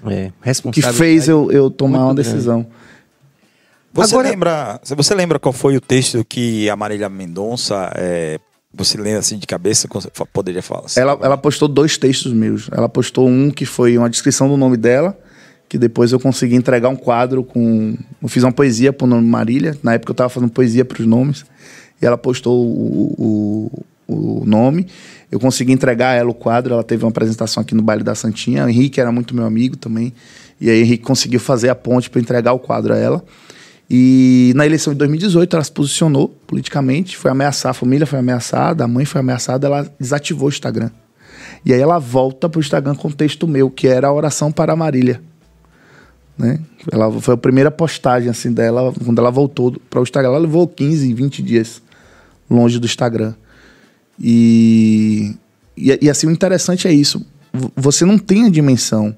É, 0.05 0.31
que 0.73 0.81
fez 0.81 1.29
eu, 1.29 1.49
eu 1.49 1.69
tomar 1.71 1.99
muito 1.99 2.07
uma 2.09 2.13
grande. 2.15 2.29
decisão. 2.29 2.67
Você 3.93 4.13
Agora- 4.13 4.29
lembra, 4.29 4.81
você 4.95 5.15
lembra 5.15 5.39
qual 5.39 5.53
foi 5.53 5.75
o 5.77 5.81
texto 5.81 6.23
que 6.23 6.69
a 6.69 6.75
Marília 6.75 7.09
Mendonça, 7.09 7.91
é, 7.95 8.39
você 8.73 8.97
lembra 8.97 9.19
assim 9.19 9.37
de 9.39 9.47
cabeça, 9.47 9.87
poderia 10.31 10.61
falar? 10.61 10.85
assim? 10.85 10.99
Ela, 10.99 11.17
ela 11.21 11.37
postou 11.37 11.67
dois 11.67 11.97
textos 11.97 12.31
meus. 12.33 12.69
Ela 12.71 12.87
postou 12.87 13.27
um 13.27 13.49
que 13.49 13.65
foi 13.65 13.97
uma 13.97 14.09
descrição 14.09 14.47
do 14.47 14.55
nome 14.57 14.77
dela, 14.77 15.17
que 15.69 15.77
depois 15.77 16.11
eu 16.11 16.19
consegui 16.19 16.55
entregar 16.55 16.89
um 16.89 16.95
quadro 16.95 17.43
com. 17.43 17.95
Eu 18.21 18.29
fiz 18.29 18.43
uma 18.43 18.51
poesia 18.51 18.93
pro 18.93 19.05
nome 19.05 19.27
Marília. 19.27 19.77
Na 19.83 19.93
época 19.93 20.11
eu 20.11 20.13
estava 20.13 20.29
fazendo 20.29 20.51
poesia 20.51 20.85
para 20.85 21.01
os 21.01 21.07
nomes. 21.07 21.45
E 22.01 22.05
ela 22.05 22.17
postou 22.17 22.65
o, 22.65 23.71
o, 24.07 24.13
o 24.13 24.45
nome. 24.45 24.87
Eu 25.29 25.39
consegui 25.39 25.73
entregar 25.73 26.11
a 26.11 26.13
ela 26.13 26.29
o 26.29 26.33
quadro. 26.33 26.73
Ela 26.73 26.83
teve 26.83 27.03
uma 27.03 27.09
apresentação 27.09 27.61
aqui 27.61 27.75
no 27.75 27.81
Baile 27.81 28.03
da 28.03 28.15
Santinha. 28.15 28.65
O 28.65 28.69
Henrique 28.69 29.01
era 29.01 29.11
muito 29.11 29.35
meu 29.35 29.45
amigo 29.45 29.75
também. 29.75 30.13
E 30.59 30.69
aí 30.69 30.81
o 30.81 30.83
Henrique 30.83 31.03
conseguiu 31.03 31.39
fazer 31.39 31.69
a 31.69 31.75
ponte 31.75 32.09
para 32.09 32.21
entregar 32.21 32.53
o 32.53 32.59
quadro 32.59 32.93
a 32.93 32.97
ela. 32.97 33.23
E 33.89 34.51
na 34.55 34.65
eleição 34.65 34.91
de 34.91 34.99
2018 34.99 35.55
ela 35.55 35.63
se 35.63 35.71
posicionou 35.71 36.27
politicamente, 36.45 37.15
foi 37.15 37.31
ameaçar, 37.31 37.69
a 37.69 37.73
família 37.73 38.05
foi 38.05 38.19
ameaçada, 38.19 38.83
a 38.83 38.87
mãe 38.87 39.05
foi 39.05 39.21
ameaçada, 39.21 39.65
ela 39.65 39.89
desativou 39.97 40.47
o 40.47 40.49
Instagram. 40.49 40.89
E 41.65 41.73
aí 41.73 41.79
ela 41.79 41.97
volta 41.97 42.49
pro 42.49 42.59
Instagram 42.59 42.95
com 42.95 43.07
um 43.07 43.11
texto 43.11 43.47
meu, 43.47 43.69
que 43.69 43.87
era 43.87 44.07
a 44.07 44.13
oração 44.13 44.51
para 44.51 44.73
a 44.73 44.75
Marília. 44.75 45.21
Né? 46.37 46.59
Ela 46.91 47.11
foi 47.19 47.33
a 47.33 47.37
primeira 47.37 47.71
postagem 47.71 48.29
assim 48.29 48.51
dela, 48.51 48.93
quando 49.03 49.19
ela 49.19 49.31
voltou 49.31 49.75
para 49.89 49.99
o 49.99 50.03
Instagram, 50.03 50.29
ela 50.29 50.39
levou 50.39 50.67
15, 50.67 51.13
20 51.13 51.41
dias 51.41 51.81
longe 52.49 52.79
do 52.79 52.85
Instagram. 52.85 53.33
E, 54.19 55.35
e, 55.75 55.97
e, 56.01 56.09
assim, 56.09 56.27
o 56.27 56.31
interessante 56.31 56.87
é 56.87 56.93
isso. 56.93 57.25
Você 57.75 58.05
não 58.05 58.17
tem 58.17 58.45
a 58.45 58.49
dimensão 58.49 59.15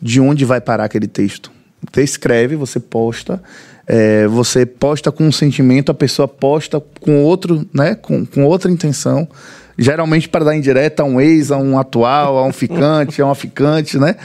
de 0.00 0.20
onde 0.20 0.44
vai 0.44 0.60
parar 0.60 0.84
aquele 0.84 1.06
texto. 1.06 1.50
Você 1.92 2.02
escreve, 2.02 2.54
você 2.54 2.78
posta, 2.78 3.42
é, 3.86 4.26
você 4.26 4.64
posta 4.64 5.10
com 5.10 5.24
um 5.24 5.32
sentimento, 5.32 5.90
a 5.90 5.94
pessoa 5.94 6.28
posta 6.28 6.82
com 7.00 7.22
outro, 7.22 7.66
né? 7.72 7.94
Com, 7.94 8.24
com 8.24 8.44
outra 8.44 8.70
intenção. 8.70 9.28
Geralmente 9.76 10.28
para 10.28 10.44
dar 10.44 10.56
indireta 10.56 11.02
a 11.02 11.06
um 11.06 11.20
ex, 11.20 11.50
a 11.50 11.56
um 11.56 11.78
atual, 11.78 12.38
a 12.38 12.44
um 12.44 12.52
ficante, 12.52 13.20
a 13.20 13.24
uma 13.24 13.34
ficante, 13.34 13.98
né? 13.98 14.16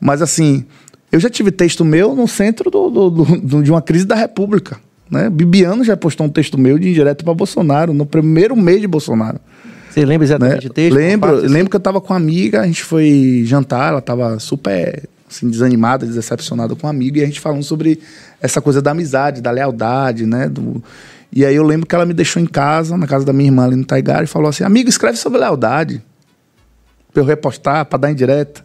Mas 0.00 0.22
assim, 0.22 0.66
eu 1.12 1.20
já 1.20 1.28
tive 1.30 1.50
texto 1.52 1.84
meu 1.84 2.14
no 2.16 2.26
centro 2.26 2.70
do, 2.70 2.90
do- 2.90 3.10
do- 3.10 3.62
de 3.62 3.70
uma 3.70 3.82
crise 3.82 4.04
da 4.04 4.14
República. 4.16 4.78
Né? 5.10 5.28
Bibiano 5.28 5.84
já 5.84 5.94
postou 5.96 6.26
um 6.26 6.30
texto 6.30 6.56
meu 6.58 6.78
de 6.78 6.88
indireta 6.88 7.22
para 7.22 7.34
Bolsonaro, 7.34 7.92
no 7.92 8.06
primeiro 8.06 8.56
mês 8.56 8.80
de 8.80 8.86
Bolsonaro. 8.86 9.38
Você 9.90 10.00
lembra 10.06 10.26
Né? 10.26 10.34
exatamente 10.34 10.66
o 10.68 10.70
texto? 10.70 10.96
Lembro, 10.96 11.36
assim? 11.36 11.46
lembro 11.48 11.68
que 11.70 11.76
eu 11.76 11.80
tava 11.80 12.00
com 12.00 12.14
uma 12.14 12.18
amiga, 12.18 12.62
a 12.62 12.66
gente 12.66 12.82
foi 12.82 13.42
jantar, 13.44 13.90
ela 13.92 14.00
tava 14.00 14.38
super 14.38 15.06
assim, 15.30 15.50
desanimada, 15.50 16.06
decepcionada 16.06 16.74
com 16.74 16.86
uma 16.86 16.90
amiga, 16.90 17.20
e 17.20 17.22
a 17.22 17.26
gente 17.26 17.40
falando 17.40 17.62
sobre 17.62 18.00
essa 18.40 18.60
coisa 18.62 18.80
da 18.80 18.92
amizade, 18.92 19.42
da 19.42 19.50
lealdade, 19.50 20.24
né? 20.24 20.48
Do... 20.48 20.82
E 21.30 21.44
aí 21.44 21.54
eu 21.54 21.62
lembro 21.62 21.86
que 21.86 21.94
ela 21.94 22.06
me 22.06 22.14
deixou 22.14 22.40
em 22.42 22.46
casa, 22.46 22.96
na 22.96 23.06
casa 23.06 23.24
da 23.26 23.32
minha 23.34 23.48
irmã 23.48 23.64
ali 23.64 23.76
no 23.76 23.84
Taigara, 23.84 24.24
e 24.24 24.26
falou 24.26 24.48
assim: 24.48 24.64
amigo, 24.64 24.88
escreve 24.88 25.18
sobre 25.18 25.38
lealdade. 25.38 26.02
Pra 27.12 27.22
eu 27.22 27.26
repostar, 27.26 27.84
pra 27.84 27.98
dar 27.98 28.10
indireta. 28.10 28.62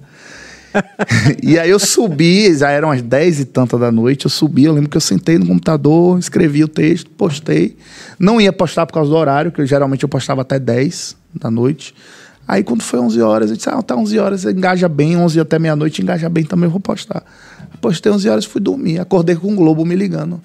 e 1.42 1.58
aí 1.58 1.70
eu 1.70 1.80
subi, 1.80 2.56
já 2.56 2.70
eram 2.70 2.92
as 2.92 3.02
10 3.02 3.42
e 3.42 3.46
tanta 3.46 3.78
da 3.78 3.92
noite, 3.92 4.26
eu 4.26 4.30
subi, 4.30 4.66
eu 4.66 4.74
lembro 4.74 4.90
que 4.90 4.98
eu 4.98 5.02
sentei 5.02 5.38
no 5.38 5.46
computador, 5.46 6.18
escrevi 6.20 6.64
o 6.64 6.68
texto, 6.68 7.10
postei. 7.12 7.78
Não 8.20 8.40
ia 8.40 8.52
postar 8.54 8.86
por 8.86 8.94
causa 8.94 9.10
do 9.10 9.16
horário, 9.16 9.52
que 9.52 9.62
eu, 9.62 9.66
geralmente 9.66 10.04
eu 10.04 10.10
postava 10.10 10.42
até 10.42 10.60
10 10.60 11.16
da 11.36 11.52
noite. 11.52 11.94
Aí 12.48 12.64
quando 12.64 12.82
foi 12.82 13.00
11 13.00 13.22
horas, 13.22 13.50
eu 13.50 13.58
disse, 13.58 13.70
ah, 13.70 13.82
tá 13.82 13.96
11 13.96 14.20
horas, 14.20 14.46
engaja 14.46 14.88
bem, 14.88 15.18
11 15.18 15.40
até 15.40 15.60
meia-noite, 15.60 16.02
engaja 16.02 16.30
bem 16.30 16.46
também, 16.46 16.66
eu 16.66 16.72
vou 16.72 16.80
postar. 16.80 17.24
Postei 17.82 18.12
11 18.12 18.30
horas, 18.30 18.46
fui 18.46 18.62
dormir, 18.62 19.00
acordei 19.00 19.36
com 19.36 19.52
o 19.52 19.56
Globo 19.56 19.86
me 19.86 19.96
ligando. 19.96 20.42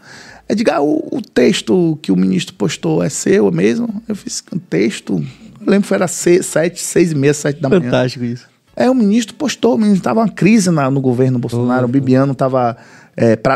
É 0.48 0.54
diga, 0.54 0.76
ah, 0.76 0.82
o, 0.82 1.08
o 1.12 1.22
texto 1.22 1.98
que 2.02 2.10
o 2.10 2.16
ministro 2.16 2.54
postou 2.56 3.02
é 3.02 3.08
seu 3.08 3.50
mesmo? 3.52 4.02
Eu 4.08 4.16
fiz 4.16 4.42
um 4.52 4.58
texto, 4.58 5.24
eu 5.64 5.70
lembro 5.70 5.86
que 5.86 5.94
era 5.94 6.08
7, 6.08 6.80
6 6.80 7.12
e 7.12 7.14
meia, 7.14 7.32
7 7.32 7.60
da 7.60 7.68
manhã. 7.68 7.82
Fantástico 7.82 8.24
isso. 8.24 8.51
É, 8.76 8.88
o 8.90 8.94
ministro 8.94 9.34
postou, 9.34 9.74
o 9.74 9.78
ministro 9.78 9.98
estava 10.00 10.20
uma 10.20 10.28
crise 10.28 10.70
na- 10.70 10.90
no 10.90 11.00
governo 11.00 11.38
Bolsonaro, 11.38 11.84
o 11.84 11.88
Bibiano 11.88 12.32
estava 12.32 12.76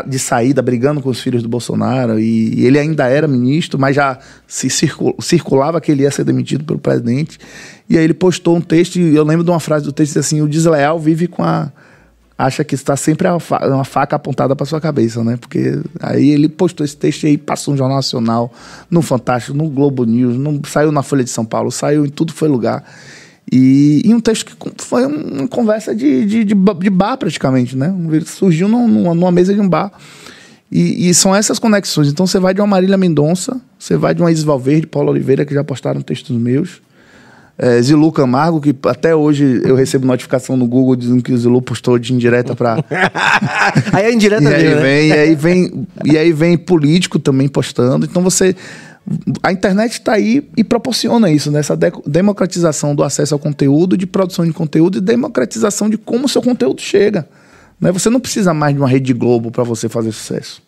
de 0.07 0.19
saída, 0.19 0.61
brigando 0.61 1.01
com 1.01 1.09
os 1.09 1.19
filhos 1.19 1.41
do 1.41 1.49
Bolsonaro, 1.49 2.19
e, 2.19 2.59
e 2.59 2.65
ele 2.67 2.77
ainda 2.77 3.07
era 3.07 3.27
ministro, 3.27 3.79
mas 3.79 3.95
já 3.95 4.19
se 4.47 4.69
circu- 4.69 5.15
circulava 5.19 5.81
que 5.81 5.91
ele 5.91 6.03
ia 6.03 6.11
ser 6.11 6.23
demitido 6.23 6.63
pelo 6.63 6.77
presidente. 6.77 7.39
E 7.89 7.97
aí 7.97 8.03
ele 8.03 8.13
postou 8.13 8.55
um 8.55 8.61
texto, 8.61 8.97
e 8.99 9.15
eu 9.15 9.23
lembro 9.23 9.43
de 9.43 9.49
uma 9.49 9.59
frase 9.59 9.83
do 9.85 9.91
texto 9.91 10.19
assim: 10.19 10.41
o 10.41 10.47
desleal 10.47 10.99
vive 10.99 11.27
com 11.27 11.43
a. 11.43 11.71
Acha 12.39 12.63
que 12.63 12.75
está 12.75 12.95
sempre 12.95 13.27
fa- 13.39 13.65
uma 13.67 13.83
faca 13.83 14.15
apontada 14.15 14.55
para 14.55 14.63
sua 14.67 14.79
cabeça, 14.79 15.23
né? 15.23 15.37
Porque 15.37 15.81
aí 15.99 16.29
ele 16.29 16.47
postou 16.47 16.85
esse 16.85 16.95
texto 16.95 17.23
e 17.23 17.27
aí 17.29 17.37
passou 17.39 17.71
no 17.71 17.77
Jornal 17.79 17.97
Nacional, 17.97 18.53
no 18.91 19.01
Fantástico, 19.01 19.57
no 19.57 19.67
Globo 19.71 20.03
News, 20.05 20.37
no- 20.37 20.61
saiu 20.67 20.91
na 20.91 21.01
Folha 21.01 21.23
de 21.23 21.31
São 21.31 21.43
Paulo, 21.43 21.71
saiu 21.71 22.05
em 22.05 22.09
tudo 22.09 22.31
foi 22.31 22.47
lugar. 22.47 22.83
E, 23.51 24.01
e 24.03 24.13
um 24.13 24.19
texto 24.19 24.45
que 24.45 24.83
foi 24.83 25.05
uma 25.05 25.47
conversa 25.47 25.95
de, 25.95 26.25
de, 26.25 26.43
de, 26.43 26.53
de 26.53 26.89
bar, 26.89 27.17
praticamente, 27.17 27.77
né? 27.77 27.93
Surgiu 28.25 28.67
num- 28.67 28.87
numa, 28.87 29.13
numa 29.13 29.31
mesa 29.31 29.53
de 29.53 29.61
um 29.61 29.69
bar. 29.69 29.91
E, 30.69 31.09
e 31.09 31.13
são 31.13 31.33
essas 31.33 31.57
conexões. 31.57 32.09
Então 32.09 32.27
você 32.27 32.39
vai 32.39 32.53
de 32.53 32.59
uma 32.59 32.67
Marília 32.67 32.97
Mendonça, 32.97 33.59
você 33.79 33.95
vai 33.95 34.13
de 34.13 34.21
uma 34.21 34.31
Isis 34.31 34.43
Valverde, 34.43 34.85
Paulo 34.85 35.11
Oliveira, 35.11 35.45
que 35.45 35.53
já 35.53 35.63
postaram 35.63 36.01
textos 36.01 36.35
meus. 36.35 36.81
É, 37.59 37.81
Zilu 37.81 38.11
Camargo, 38.11 38.61
que 38.61 38.75
até 38.85 39.15
hoje 39.15 39.61
eu 39.63 39.75
recebo 39.75 40.05
notificação 40.05 40.55
no 40.55 40.67
Google 40.67 40.95
dizendo 40.95 41.23
que 41.23 41.33
o 41.33 41.37
Zilu 41.37 41.59
postou 41.59 41.97
de 41.97 42.13
indireta 42.13 42.55
para 42.55 42.83
Aí 43.91 44.05
é 44.05 44.13
indireta 44.13 44.43
e 44.45 44.47
aí 44.53 44.63
mesmo, 44.63 44.75
né? 44.75 44.81
vem, 44.81 45.07
e 45.07 45.13
aí 45.13 45.35
vem, 45.35 45.87
e 46.05 46.17
aí 46.17 46.31
vem 46.33 46.55
político 46.55 47.17
também 47.17 47.47
postando. 47.47 48.05
Então 48.05 48.21
você 48.21 48.55
a 49.41 49.51
internet 49.51 49.93
está 49.93 50.13
aí 50.13 50.47
e 50.57 50.63
proporciona 50.63 51.31
isso, 51.31 51.49
né? 51.51 51.59
essa 51.59 51.75
de- 51.75 51.91
democratização 52.05 52.93
do 52.93 53.03
acesso 53.03 53.33
ao 53.33 53.39
conteúdo, 53.39 53.95
de 53.97 54.05
produção 54.05 54.45
de 54.45 54.51
conteúdo 54.51 54.97
e 54.97 55.01
democratização 55.01 55.89
de 55.89 55.97
como 55.97 56.25
o 56.25 56.29
seu 56.29 56.41
conteúdo 56.41 56.81
chega. 56.81 57.27
Né? 57.79 57.91
Você 57.91 58.09
não 58.09 58.19
precisa 58.19 58.53
mais 58.53 58.73
de 58.75 58.81
uma 58.81 58.87
rede 58.89 59.13
Globo 59.13 59.49
para 59.51 59.63
você 59.63 59.87
fazer 59.87 60.11
sucesso. 60.11 60.61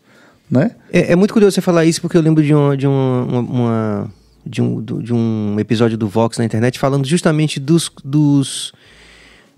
Né? 0.49 0.71
É, 0.91 1.11
é 1.11 1.15
muito 1.15 1.33
curioso 1.33 1.53
você 1.55 1.61
falar 1.61 1.85
isso, 1.85 2.01
porque 2.01 2.15
eu 2.17 2.21
lembro 2.21 2.41
de, 2.43 2.53
uma, 2.53 2.77
de, 2.77 2.87
uma, 2.87 3.39
uma- 3.39 4.11
de, 4.45 4.61
um, 4.61 4.81
de 4.81 5.13
um 5.13 5.55
episódio 5.59 5.97
do 5.97 6.07
Vox 6.07 6.37
na 6.37 6.45
internet 6.45 6.79
falando 6.79 7.05
justamente 7.05 7.59
dos, 7.59 7.91
dos 8.03 8.71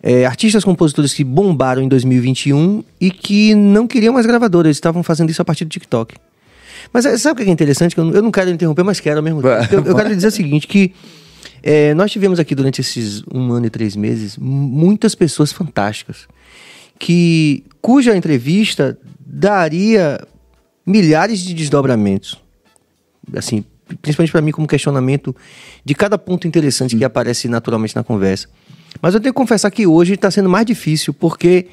é, 0.01 0.25
artistas 0.25 0.63
compositores 0.65 1.13
que 1.13 1.23
bombaram 1.23 1.81
em 1.83 1.87
2021 1.87 2.83
e 2.99 3.11
que 3.11 3.53
não 3.53 3.85
queriam 3.87 4.13
mais 4.13 4.25
gravadoras, 4.25 4.75
estavam 4.75 5.03
fazendo 5.03 5.29
isso 5.29 5.41
a 5.41 5.45
partir 5.45 5.65
do 5.65 5.69
TikTok. 5.69 6.15
Mas 6.93 7.05
é, 7.05 7.17
sabe 7.17 7.41
o 7.41 7.43
que 7.43 7.49
é 7.49 7.53
interessante? 7.53 7.93
Que 7.95 8.01
eu, 8.01 8.05
não- 8.05 8.13
eu 8.13 8.21
não 8.21 8.31
quero 8.31 8.49
interromper, 8.49 8.83
mas 8.83 8.99
quero 8.99 9.17
ao 9.17 9.23
mesmo 9.23 9.41
tempo. 9.41 9.73
Eu, 9.73 9.83
eu 9.85 9.95
quero 9.95 10.15
dizer 10.15 10.27
o 10.27 10.31
seguinte, 10.31 10.67
que 10.67 10.93
é, 11.63 11.93
nós 11.93 12.11
tivemos 12.11 12.39
aqui 12.39 12.53
durante 12.55 12.81
esses 12.81 13.23
um 13.33 13.51
ano 13.51 13.65
e 13.65 13.69
três 13.69 13.95
meses 13.95 14.37
muitas 14.37 15.13
pessoas 15.15 15.51
fantásticas 15.51 16.27
que 16.99 17.63
cuja 17.81 18.15
entrevista 18.15 18.97
daria 19.19 20.19
milhares 20.85 21.39
de 21.39 21.53
desdobramentos. 21.53 22.37
Assim, 23.35 23.63
principalmente 24.01 24.31
para 24.31 24.41
mim 24.41 24.51
como 24.51 24.67
questionamento 24.67 25.35
de 25.85 25.93
cada 25.95 26.17
ponto 26.17 26.47
interessante 26.47 26.95
que 26.97 27.03
aparece 27.03 27.47
naturalmente 27.47 27.95
na 27.95 28.03
conversa. 28.03 28.47
Mas 29.01 29.13
eu 29.13 29.19
tenho 29.19 29.33
que 29.33 29.37
confessar 29.37 29.71
que 29.71 29.87
hoje 29.87 30.13
está 30.13 30.29
sendo 30.29 30.49
mais 30.49 30.65
difícil 30.65 31.13
porque 31.13 31.67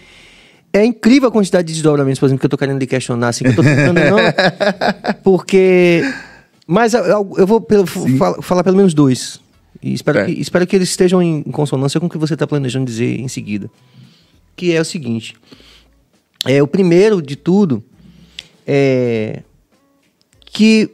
é 0.73 0.85
incrível 0.85 1.29
a 1.29 1.33
quantidade 1.33 1.67
de 1.69 1.75
desdobramentos, 1.75 2.19
por 2.21 2.27
exemplo, 2.27 2.41
que 2.41 2.47
eu 2.47 2.51
tô 2.51 2.59
querendo 2.59 2.79
lhe 2.79 2.87
questionar, 2.87 3.29
assim, 3.29 3.45
que 3.45 3.51
eu 3.51 3.57
tô 3.57 3.63
tentando 3.63 3.99
não. 4.01 4.19
Porque. 5.25 6.03
Mas 6.67 6.93
eu, 6.95 7.05
eu- 7.37 7.47
vou 7.47 7.61
pelo- 7.61 7.87
fala- 7.87 8.43
falar 8.43 8.63
pelo 8.63 8.77
menos 8.77 8.93
dois. 8.93 9.41
E 9.83 9.95
espero, 9.95 10.19
É. 10.21 10.25
que, 10.27 10.33
espero 10.33 10.67
que 10.67 10.77
eles 10.77 10.89
estejam 10.91 11.23
em 11.23 11.43
consonância 11.45 11.99
com 12.01 12.07
o 12.07 12.11
que 12.11 12.19
você 12.19 12.35
está 12.35 12.47
planejando 12.47 12.85
dizer 12.85 13.19
em 13.21 13.29
seguida. 13.29 13.71
Que 14.55 14.73
é 14.75 14.81
o 14.81 14.85
seguinte. 14.85 15.35
É, 16.45 16.63
o 16.63 16.67
primeiro 16.67 17.23
de 17.23 17.37
tudo 17.37 17.83
é 18.67 19.43
que 20.45 20.91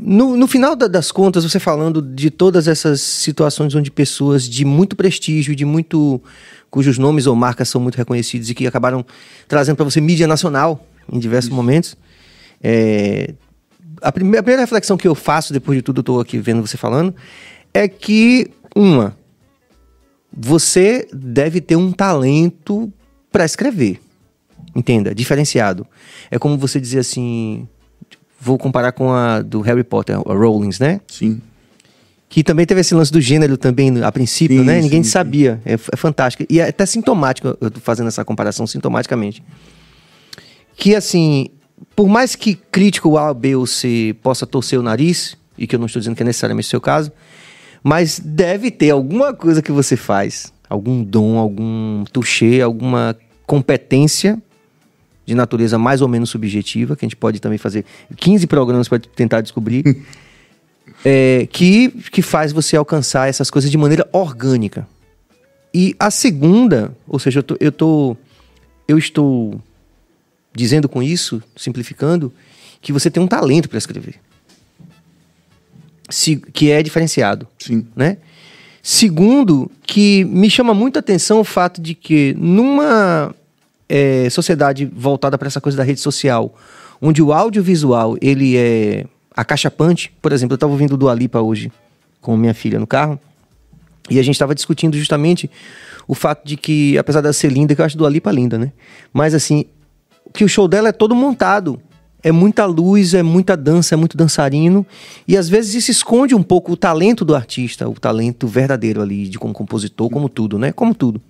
no, 0.00 0.36
no 0.36 0.46
final 0.46 0.74
da- 0.76 0.86
das 0.88 1.10
contas, 1.10 1.44
você 1.44 1.58
falando 1.58 2.00
de 2.02 2.30
todas 2.30 2.68
essas 2.68 3.00
situações 3.00 3.74
onde 3.74 3.90
pessoas 3.90 4.48
de 4.48 4.64
muito 4.64 4.94
prestígio, 4.96 5.54
de 5.56 5.64
muito. 5.64 6.20
cujos 6.70 6.98
nomes 6.98 7.26
ou 7.26 7.34
marcas 7.34 7.68
são 7.68 7.80
muito 7.80 7.96
reconhecidos 7.96 8.50
e 8.50 8.54
que 8.54 8.66
acabaram 8.66 9.04
trazendo 9.48 9.76
para 9.76 9.84
você 9.84 10.00
mídia 10.00 10.26
nacional 10.26 10.84
em 11.10 11.18
diversos 11.18 11.50
momentos. 11.50 11.96
é, 12.62 13.34
a, 14.02 14.12
prime- 14.12 14.36
a 14.36 14.42
primeira 14.42 14.62
reflexão 14.62 14.96
que 14.96 15.08
eu 15.08 15.14
faço, 15.14 15.52
depois 15.52 15.78
de 15.78 15.82
tudo, 15.82 16.00
estou 16.00 16.20
aqui 16.20 16.38
vendo 16.38 16.60
você 16.66 16.76
falando, 16.76 17.14
é 17.72 17.88
que, 17.88 18.50
uma, 18.74 19.16
você 20.32 21.08
deve 21.12 21.60
ter 21.60 21.76
um 21.76 21.92
talento 21.92 22.92
para 23.32 23.44
escrever. 23.44 24.00
Entenda, 24.74 25.14
diferenciado. 25.14 25.86
É 26.30 26.38
como 26.38 26.58
você 26.58 26.78
dizer 26.78 26.98
assim. 26.98 27.66
Vou 28.38 28.58
comparar 28.58 28.92
com 28.92 29.12
a 29.12 29.40
do 29.40 29.60
Harry 29.60 29.84
Potter, 29.84 30.16
a 30.16 30.32
Rowlings, 30.32 30.78
né? 30.78 31.00
Sim. 31.08 31.40
Que 32.28 32.42
também 32.42 32.66
teve 32.66 32.80
esse 32.80 32.94
lance 32.94 33.12
do 33.12 33.20
gênero 33.20 33.56
também 33.56 34.02
a 34.02 34.12
princípio, 34.12 34.58
Sim, 34.58 34.64
né? 34.64 34.80
Ninguém 34.80 35.02
sim, 35.02 35.10
sabia. 35.10 35.60
É, 35.64 35.74
é 35.74 35.96
fantástico. 35.96 36.44
E 36.50 36.60
é 36.60 36.68
até 36.68 36.84
sintomático, 36.84 37.56
eu 37.60 37.70
tô 37.70 37.80
fazendo 37.80 38.08
essa 38.08 38.24
comparação 38.24 38.66
sintomaticamente. 38.66 39.42
Que 40.76 40.94
assim, 40.94 41.48
por 41.94 42.08
mais 42.08 42.34
que 42.34 42.54
crítico 42.54 43.16
A, 43.16 43.32
B 43.32 43.56
ou 43.56 43.66
C 43.66 44.14
possa 44.22 44.46
torcer 44.46 44.78
o 44.78 44.82
nariz, 44.82 45.36
e 45.56 45.66
que 45.66 45.74
eu 45.74 45.78
não 45.78 45.86
estou 45.86 46.00
dizendo 46.00 46.16
que 46.16 46.22
é 46.22 46.26
necessariamente 46.26 46.66
o 46.66 46.70
seu 46.70 46.80
caso, 46.80 47.10
mas 47.82 48.20
deve 48.22 48.70
ter 48.70 48.90
alguma 48.90 49.32
coisa 49.32 49.62
que 49.62 49.72
você 49.72 49.96
faz, 49.96 50.52
algum 50.68 51.02
dom, 51.02 51.38
algum 51.38 52.04
touché, 52.12 52.60
alguma 52.60 53.16
competência 53.46 54.42
de 55.26 55.34
natureza 55.34 55.76
mais 55.76 56.00
ou 56.00 56.08
menos 56.08 56.30
subjetiva, 56.30 56.96
que 56.96 57.04
a 57.04 57.08
gente 57.08 57.16
pode 57.16 57.40
também 57.40 57.58
fazer 57.58 57.84
15 58.16 58.46
programas 58.46 58.88
para 58.88 58.98
tentar 59.00 59.40
descobrir, 59.40 59.82
é, 61.04 61.46
que, 61.50 61.90
que 62.12 62.22
faz 62.22 62.52
você 62.52 62.76
alcançar 62.76 63.28
essas 63.28 63.50
coisas 63.50 63.70
de 63.70 63.76
maneira 63.76 64.08
orgânica. 64.12 64.86
E 65.74 65.94
a 65.98 66.10
segunda, 66.10 66.96
ou 67.06 67.18
seja, 67.18 67.40
eu, 67.40 67.42
tô, 67.42 67.56
eu, 67.60 67.72
tô, 67.72 68.16
eu 68.88 68.96
estou 68.96 69.60
dizendo 70.54 70.88
com 70.88 71.02
isso, 71.02 71.42
simplificando, 71.56 72.32
que 72.80 72.92
você 72.92 73.10
tem 73.10 73.22
um 73.22 73.26
talento 73.26 73.68
para 73.68 73.76
escrever. 73.78 74.14
Se- 76.08 76.36
que 76.36 76.70
é 76.70 76.82
diferenciado 76.84 77.48
Sim. 77.58 77.84
né? 77.96 78.18
Segundo, 78.80 79.68
que 79.82 80.24
me 80.24 80.48
chama 80.48 80.72
muita 80.72 81.00
atenção 81.00 81.40
o 81.40 81.44
fato 81.44 81.80
de 81.82 81.92
que 81.96 82.32
numa 82.38 83.34
eh, 83.88 84.28
sociedade 84.30 84.84
voltada 84.86 85.36
para 85.38 85.48
essa 85.48 85.60
coisa 85.60 85.76
da 85.78 85.84
rede 85.84 86.00
social, 86.00 86.54
onde 87.00 87.22
o 87.22 87.32
audiovisual 87.32 88.16
ele 88.20 88.56
é 88.56 89.06
acachapante, 89.34 90.12
por 90.20 90.32
exemplo, 90.32 90.54
eu 90.54 90.56
estava 90.56 90.72
ouvindo 90.72 90.96
do 90.96 91.08
Alipa 91.08 91.40
hoje 91.40 91.70
com 92.20 92.36
minha 92.36 92.54
filha 92.54 92.78
no 92.78 92.86
carro 92.86 93.20
e 94.08 94.18
a 94.18 94.22
gente 94.22 94.34
estava 94.34 94.54
discutindo 94.54 94.96
justamente 94.96 95.50
o 96.08 96.14
fato 96.14 96.46
de 96.46 96.56
que, 96.56 96.96
apesar 96.96 97.20
dela 97.20 97.32
ser 97.32 97.50
linda, 97.50 97.74
que 97.74 97.80
eu 97.80 97.84
acho 97.84 97.98
do 97.98 98.06
Alipa 98.06 98.30
linda, 98.30 98.56
né? 98.56 98.72
Mas 99.12 99.34
assim, 99.34 99.64
que 100.32 100.44
o 100.44 100.48
show 100.48 100.68
dela 100.68 100.88
é 100.88 100.92
todo 100.92 101.14
montado. 101.14 101.80
É 102.22 102.32
muita 102.32 102.64
luz, 102.64 103.14
é 103.14 103.22
muita 103.22 103.56
dança, 103.56 103.94
é 103.94 103.96
muito 103.96 104.16
dançarino. 104.16 104.84
E 105.28 105.36
às 105.36 105.48
vezes 105.48 105.74
isso 105.74 105.90
esconde 105.90 106.34
um 106.34 106.42
pouco 106.42 106.72
o 106.72 106.76
talento 106.76 107.24
do 107.24 107.36
artista, 107.36 107.88
o 107.88 107.94
talento 107.94 108.48
verdadeiro 108.48 109.00
ali, 109.00 109.28
de 109.28 109.38
como 109.38 109.52
compositor, 109.52 110.10
como 110.10 110.28
tudo, 110.28 110.58
né? 110.58 110.72
Como 110.72 110.94
tudo. 110.94 111.20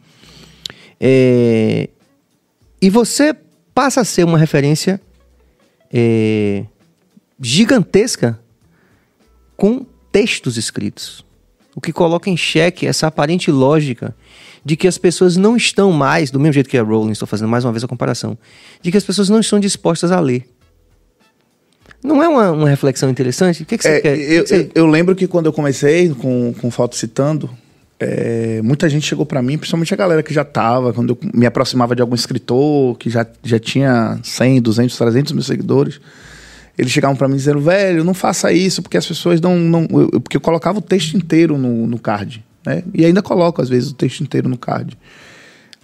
É, 0.98 1.90
E 2.80 2.90
você 2.90 3.34
passa 3.74 4.00
a 4.00 4.04
ser 4.04 4.24
uma 4.24 4.38
referência 4.38 5.00
é, 5.92 6.64
gigantesca 7.40 8.38
com 9.56 9.84
textos 10.12 10.56
escritos. 10.56 11.24
O 11.74 11.80
que 11.80 11.92
coloca 11.92 12.30
em 12.30 12.36
xeque 12.36 12.86
essa 12.86 13.06
aparente 13.06 13.50
lógica 13.50 14.14
de 14.64 14.76
que 14.76 14.88
as 14.88 14.98
pessoas 14.98 15.36
não 15.36 15.56
estão 15.56 15.92
mais, 15.92 16.30
do 16.30 16.40
mesmo 16.40 16.54
jeito 16.54 16.68
que 16.70 16.76
a 16.78 16.82
Rowling, 16.82 17.12
estou 17.12 17.28
fazendo 17.28 17.48
mais 17.48 17.64
uma 17.64 17.72
vez 17.72 17.84
a 17.84 17.88
comparação, 17.88 18.36
de 18.82 18.90
que 18.90 18.96
as 18.96 19.04
pessoas 19.04 19.28
não 19.28 19.40
estão 19.40 19.60
dispostas 19.60 20.10
a 20.10 20.18
ler. 20.18 20.48
Não 22.02 22.22
é 22.22 22.28
uma, 22.28 22.50
uma 22.52 22.68
reflexão 22.68 23.08
interessante? 23.10 23.62
O 23.62 23.66
que, 23.66 23.76
que 23.78 23.82
você 23.84 23.88
É, 23.96 24.00
quer? 24.00 24.12
O 24.14 24.16
que 24.16 24.22
eu, 24.32 24.42
que 24.44 24.48
você- 24.48 24.60
eu- 24.62 24.70
eu 24.74 24.86
lembro 24.86 25.14
que 25.14 25.26
quando 25.26 25.46
eu 25.46 25.52
comecei 25.52 26.08
com, 26.14 26.52
com 26.54 26.70
Foto 26.70 26.96
Citando, 26.96 27.48
é, 27.98 28.60
muita 28.62 28.88
gente 28.88 29.06
chegou 29.06 29.24
pra 29.24 29.40
mim, 29.42 29.56
principalmente 29.56 29.92
a 29.94 29.96
galera 29.96 30.22
que 30.22 30.32
já 30.34 30.44
tava, 30.44 30.92
quando 30.92 31.10
eu 31.10 31.30
me 31.34 31.46
aproximava 31.46 31.94
de 31.96 32.02
algum 32.02 32.14
escritor 32.14 32.96
que 32.98 33.08
já, 33.08 33.26
já 33.42 33.58
tinha 33.58 34.18
100, 34.22 34.60
200, 34.60 34.96
300 34.96 35.32
mil 35.32 35.42
seguidores. 35.42 36.00
Eles 36.76 36.92
chegavam 36.92 37.16
pra 37.16 37.26
mim 37.26 37.36
dizendo, 37.36 37.60
velho, 37.60 38.04
não 38.04 38.12
faça 38.12 38.52
isso, 38.52 38.82
porque 38.82 38.98
as 38.98 39.06
pessoas 39.06 39.40
não. 39.40 39.56
não 39.58 39.86
eu- 39.90 40.20
porque 40.20 40.36
eu 40.36 40.40
colocava 40.42 40.78
o 40.78 40.82
texto 40.82 41.16
inteiro 41.16 41.56
no, 41.56 41.86
no 41.86 41.98
card. 41.98 42.44
Né? 42.66 42.82
E 42.92 43.04
ainda 43.06 43.22
coloco, 43.22 43.62
às 43.62 43.68
vezes, 43.70 43.90
o 43.90 43.94
texto 43.94 44.20
inteiro 44.20 44.46
no 44.48 44.58
card. 44.58 44.98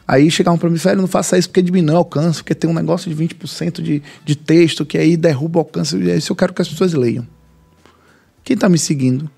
Aí 0.06 0.30
chegavam 0.30 0.58
pra 0.58 0.68
mim, 0.68 0.76
velho, 0.76 1.00
não 1.00 1.08
faça 1.08 1.38
isso 1.38 1.48
porque 1.48 1.62
diminui 1.62 1.94
o 1.94 1.98
alcance, 1.98 2.40
porque 2.42 2.54
tem 2.54 2.68
um 2.68 2.74
negócio 2.74 3.08
de 3.14 3.24
20% 3.24 3.80
de, 3.80 4.02
de 4.22 4.36
texto 4.36 4.84
que 4.84 4.98
aí 4.98 5.16
derruba 5.16 5.60
o 5.60 5.62
alcance. 5.62 5.96
E 5.96 6.14
Isso 6.14 6.32
eu 6.32 6.36
quero 6.36 6.52
que 6.52 6.60
as 6.60 6.68
pessoas 6.68 6.92
leiam. 6.92 7.26
Quem 8.44 8.56
tá 8.56 8.68
me 8.68 8.76
seguindo? 8.76 9.30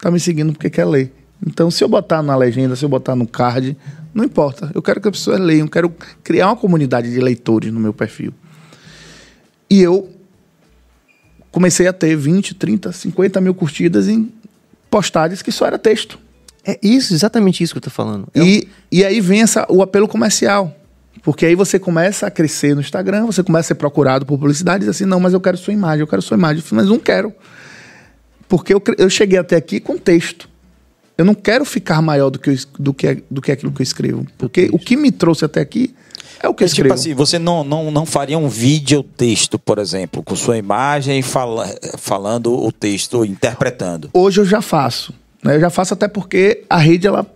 Tá 0.00 0.10
me 0.10 0.18
seguindo 0.18 0.52
porque 0.52 0.70
quer 0.70 0.86
ler. 0.86 1.12
Então, 1.46 1.70
se 1.70 1.82
eu 1.84 1.88
botar 1.88 2.22
na 2.22 2.36
legenda, 2.36 2.74
se 2.74 2.84
eu 2.84 2.88
botar 2.88 3.14
no 3.14 3.26
card, 3.26 3.76
não 4.12 4.24
importa. 4.24 4.70
Eu 4.74 4.82
quero 4.82 5.00
que 5.00 5.08
as 5.08 5.12
pessoas 5.16 5.38
leiam, 5.40 5.66
eu 5.66 5.70
quero 5.70 5.92
criar 6.24 6.46
uma 6.48 6.56
comunidade 6.56 7.10
de 7.10 7.20
leitores 7.20 7.72
no 7.72 7.78
meu 7.78 7.92
perfil. 7.94 8.32
E 9.70 9.80
eu 9.80 10.10
comecei 11.50 11.86
a 11.86 11.92
ter 11.92 12.16
20, 12.16 12.54
30, 12.54 12.92
50 12.92 13.40
mil 13.40 13.54
curtidas 13.54 14.08
em 14.08 14.32
postagens 14.90 15.42
que 15.42 15.52
só 15.52 15.66
era 15.66 15.78
texto. 15.78 16.18
É 16.64 16.78
isso, 16.82 17.14
exatamente 17.14 17.62
isso 17.62 17.72
que 17.72 17.78
eu 17.78 17.82
tô 17.82 17.90
falando. 17.90 18.28
É 18.34 18.42
um- 18.42 18.46
E, 18.46 18.68
e 18.90 19.04
aí 19.04 19.20
vem 19.20 19.42
essa, 19.42 19.66
o 19.70 19.82
apelo 19.82 20.08
comercial. 20.08 20.74
Porque 21.22 21.44
aí 21.46 21.54
você 21.54 21.78
começa 21.78 22.26
a 22.26 22.30
crescer 22.30 22.74
no 22.74 22.80
Instagram, 22.80 23.26
você 23.26 23.42
começa 23.42 23.66
a 23.66 23.68
ser 23.68 23.74
procurado 23.74 24.24
por 24.24 24.38
publicidade 24.38 24.84
e 24.84 24.86
diz 24.86 24.96
assim, 24.96 25.04
não, 25.04 25.18
mas 25.20 25.32
eu 25.34 25.40
quero 25.40 25.56
sua 25.56 25.72
imagem, 25.72 26.00
eu 26.00 26.06
quero 26.06 26.22
sua 26.22 26.36
imagem. 26.36 26.62
Eu 26.62 26.76
mas 26.76 26.86
não 26.88 26.98
quero. 26.98 27.32
Porque 28.48 28.72
eu, 28.72 28.82
eu 28.96 29.10
cheguei 29.10 29.38
até 29.38 29.56
aqui 29.56 29.80
com 29.80 29.96
texto. 29.98 30.48
Eu 31.18 31.24
não 31.24 31.34
quero 31.34 31.64
ficar 31.64 32.00
maior 32.00 32.30
do 32.30 32.38
que, 32.38 32.50
eu 32.50 32.56
do 32.78 32.94
que, 32.94 33.24
do 33.28 33.42
que 33.42 33.50
aquilo 33.50 33.72
que 33.72 33.82
eu 33.82 33.84
escrevo. 33.84 34.24
Porque 34.38 34.70
o 34.72 34.78
que 34.78 34.96
me 34.96 35.10
trouxe 35.10 35.44
até 35.44 35.60
aqui 35.60 35.92
é 36.40 36.48
o 36.48 36.54
que 36.54 36.62
eu 36.62 36.66
Mas, 36.66 36.72
tipo 36.72 36.86
escrevo. 36.86 36.94
assim, 36.94 37.12
você 37.12 37.40
não, 37.40 37.64
não, 37.64 37.90
não 37.90 38.06
faria 38.06 38.38
um 38.38 38.48
vídeo 38.48 39.02
texto, 39.02 39.58
por 39.58 39.80
exemplo, 39.80 40.22
com 40.22 40.36
sua 40.36 40.56
imagem 40.56 41.20
fala, 41.20 41.66
falando 41.98 42.54
o 42.54 42.70
texto, 42.70 43.24
interpretando. 43.24 44.08
Hoje 44.12 44.40
eu 44.40 44.44
já 44.44 44.62
faço. 44.62 45.12
Né? 45.42 45.56
Eu 45.56 45.60
já 45.60 45.70
faço 45.70 45.92
até 45.92 46.06
porque 46.06 46.62
a 46.70 46.76
rede 46.76 47.08
ela, 47.08 47.26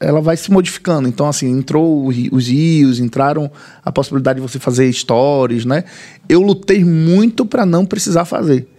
ela 0.00 0.22
vai 0.22 0.38
se 0.38 0.50
modificando. 0.50 1.06
Então, 1.06 1.28
assim, 1.28 1.50
entrou 1.50 2.06
os 2.06 2.48
rios, 2.48 2.98
entraram 2.98 3.50
a 3.84 3.92
possibilidade 3.92 4.40
de 4.40 4.48
você 4.48 4.58
fazer 4.58 4.90
stories, 4.90 5.66
né? 5.66 5.84
Eu 6.26 6.40
lutei 6.40 6.82
muito 6.82 7.44
para 7.44 7.66
não 7.66 7.84
precisar 7.84 8.24
fazer. 8.24 8.71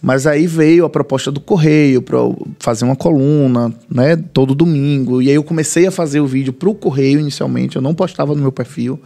Mas 0.00 0.26
aí 0.26 0.46
veio 0.46 0.84
a 0.84 0.90
proposta 0.90 1.30
do 1.30 1.40
Correio 1.40 2.00
para 2.00 2.18
fazer 2.60 2.84
uma 2.84 2.94
coluna, 2.94 3.72
né, 3.90 4.16
todo 4.16 4.54
domingo. 4.54 5.20
E 5.20 5.28
aí 5.28 5.34
eu 5.34 5.42
comecei 5.42 5.86
a 5.86 5.90
fazer 5.90 6.20
o 6.20 6.26
vídeo 6.26 6.52
pro 6.52 6.74
Correio 6.74 7.18
inicialmente, 7.18 7.76
eu 7.76 7.82
não 7.82 7.94
postava 7.94 8.34
no 8.34 8.40
meu 8.40 8.52
perfil, 8.52 9.00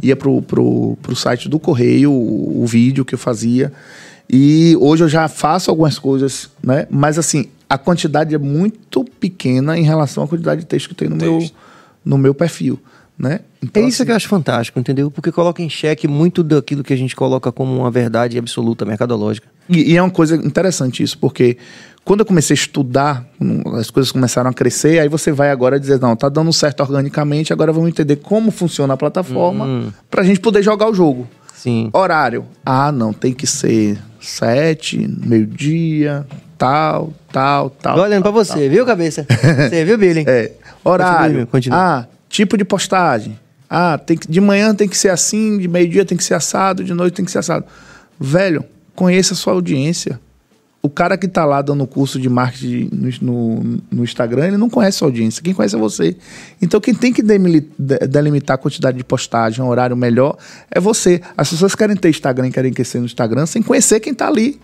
ia 0.00 0.14
pro, 0.14 0.40
pro, 0.42 0.96
pro 1.02 1.16
site 1.16 1.48
do 1.48 1.58
Correio 1.58 2.12
o, 2.12 2.62
o 2.62 2.66
vídeo 2.66 3.04
que 3.04 3.14
eu 3.14 3.18
fazia. 3.18 3.72
E 4.30 4.76
hoje 4.80 5.04
eu 5.04 5.08
já 5.08 5.28
faço 5.28 5.70
algumas 5.70 5.98
coisas, 5.98 6.50
né? 6.62 6.86
Mas 6.90 7.18
assim, 7.18 7.46
a 7.68 7.76
quantidade 7.76 8.34
é 8.34 8.38
muito 8.38 9.04
pequena 9.04 9.78
em 9.78 9.82
relação 9.82 10.24
à 10.24 10.28
quantidade 10.28 10.60
de 10.60 10.66
texto 10.66 10.88
que 10.88 10.94
tem 10.94 11.08
no, 11.08 11.16
meu, 11.16 11.38
Texto. 11.38 11.54
no 12.04 12.18
meu 12.18 12.34
perfil, 12.34 12.78
né? 13.18 13.40
Então, 13.62 13.82
É 13.82 13.86
isso 13.86 13.96
assim, 13.96 14.04
que 14.06 14.12
eu 14.12 14.16
acho 14.16 14.28
fantástico, 14.28 14.78
entendeu? 14.78 15.10
Porque 15.10 15.32
coloca 15.32 15.62
em 15.62 15.68
xeque 15.70 16.06
muito 16.06 16.42
daquilo 16.42 16.84
que 16.84 16.92
a 16.92 16.96
gente 16.96 17.16
coloca 17.16 17.50
como 17.50 17.74
uma 17.76 17.90
verdade 17.90 18.38
absoluta, 18.38 18.84
mercadológica. 18.84 19.48
E, 19.68 19.92
e 19.92 19.96
é 19.96 20.02
uma 20.02 20.10
coisa 20.10 20.36
interessante 20.36 21.02
isso, 21.02 21.18
porque 21.18 21.56
quando 22.04 22.20
eu 22.20 22.26
comecei 22.26 22.54
a 22.54 22.58
estudar, 22.58 23.26
as 23.78 23.90
coisas 23.90 24.12
começaram 24.12 24.48
a 24.50 24.52
crescer, 24.52 25.00
aí 25.00 25.08
você 25.08 25.32
vai 25.32 25.50
agora 25.50 25.80
dizer, 25.80 25.98
não, 26.00 26.14
tá 26.14 26.28
dando 26.28 26.52
certo 26.52 26.80
organicamente, 26.80 27.52
agora 27.52 27.72
vamos 27.72 27.88
entender 27.88 28.16
como 28.16 28.50
funciona 28.50 28.94
a 28.94 28.96
plataforma 28.96 29.64
Hum. 29.64 29.92
pra 30.10 30.22
gente 30.22 30.38
poder 30.38 30.62
jogar 30.62 30.88
o 30.88 30.94
jogo. 30.94 31.26
Sim. 31.54 31.90
Horário. 31.92 32.44
Ah, 32.64 32.92
não, 32.92 33.12
tem 33.12 33.32
que 33.32 33.46
ser 33.46 33.98
sete, 34.20 34.98
meio-dia, 35.24 36.26
tal, 36.58 37.12
tal, 37.32 37.70
tal. 37.70 37.96
Tô 37.96 38.02
olhando 38.02 38.22
pra 38.22 38.30
você, 38.30 38.68
viu, 38.68 38.84
cabeça? 38.86 39.26
Você 39.68 39.84
viu, 39.84 39.96
Billy? 39.98 40.24
É, 40.28 40.52
horário. 40.84 41.46
Continue, 41.46 41.46
continue. 41.46 41.78
Ah, 41.78 42.06
tipo 42.36 42.56
de 42.56 42.64
postagem. 42.64 43.38
Ah, 43.68 43.98
tem 43.98 44.16
que, 44.16 44.30
de 44.30 44.40
manhã 44.40 44.74
tem 44.74 44.88
que 44.88 44.96
ser 44.96 45.08
assim, 45.08 45.58
de 45.58 45.66
meio-dia 45.66 46.04
tem 46.04 46.16
que 46.16 46.22
ser 46.24 46.34
assado, 46.34 46.84
de 46.84 46.94
noite 46.94 47.14
tem 47.14 47.24
que 47.24 47.30
ser 47.32 47.38
assado. 47.38 47.64
Velho, 48.20 48.64
conheça 48.94 49.34
a 49.34 49.36
sua 49.36 49.52
audiência. 49.54 50.20
O 50.82 50.88
cara 50.88 51.16
que 51.18 51.26
tá 51.26 51.44
lá 51.44 51.60
dando 51.62 51.84
curso 51.84 52.20
de 52.20 52.28
marketing 52.28 52.88
no, 52.92 53.10
no- 53.60 53.82
no 53.90 54.04
Instagram, 54.04 54.46
ele 54.46 54.56
não 54.56 54.70
conhece 54.70 55.02
a 55.02 55.06
audiência. 55.08 55.42
Quem 55.42 55.52
conhece 55.52 55.74
é 55.74 55.78
você. 55.78 56.16
Então, 56.62 56.80
quem 56.80 56.94
tem 56.94 57.12
que 57.12 57.22
delimitar 57.22 58.54
a 58.54 58.58
quantidade 58.58 58.96
de 58.96 59.02
postagem, 59.02 59.64
um 59.64 59.68
horário 59.68 59.96
melhor, 59.96 60.36
é 60.70 60.78
você. 60.78 61.20
As 61.36 61.50
pessoas 61.50 61.74
querem 61.74 61.96
ter 61.96 62.10
Instagram, 62.10 62.50
querem 62.52 62.72
crescer 62.72 63.00
no 63.00 63.06
Instagram 63.06 63.46
sem 63.46 63.62
conhecer 63.62 63.98
quem 63.98 64.14
tá 64.14 64.28
ali. 64.28 64.60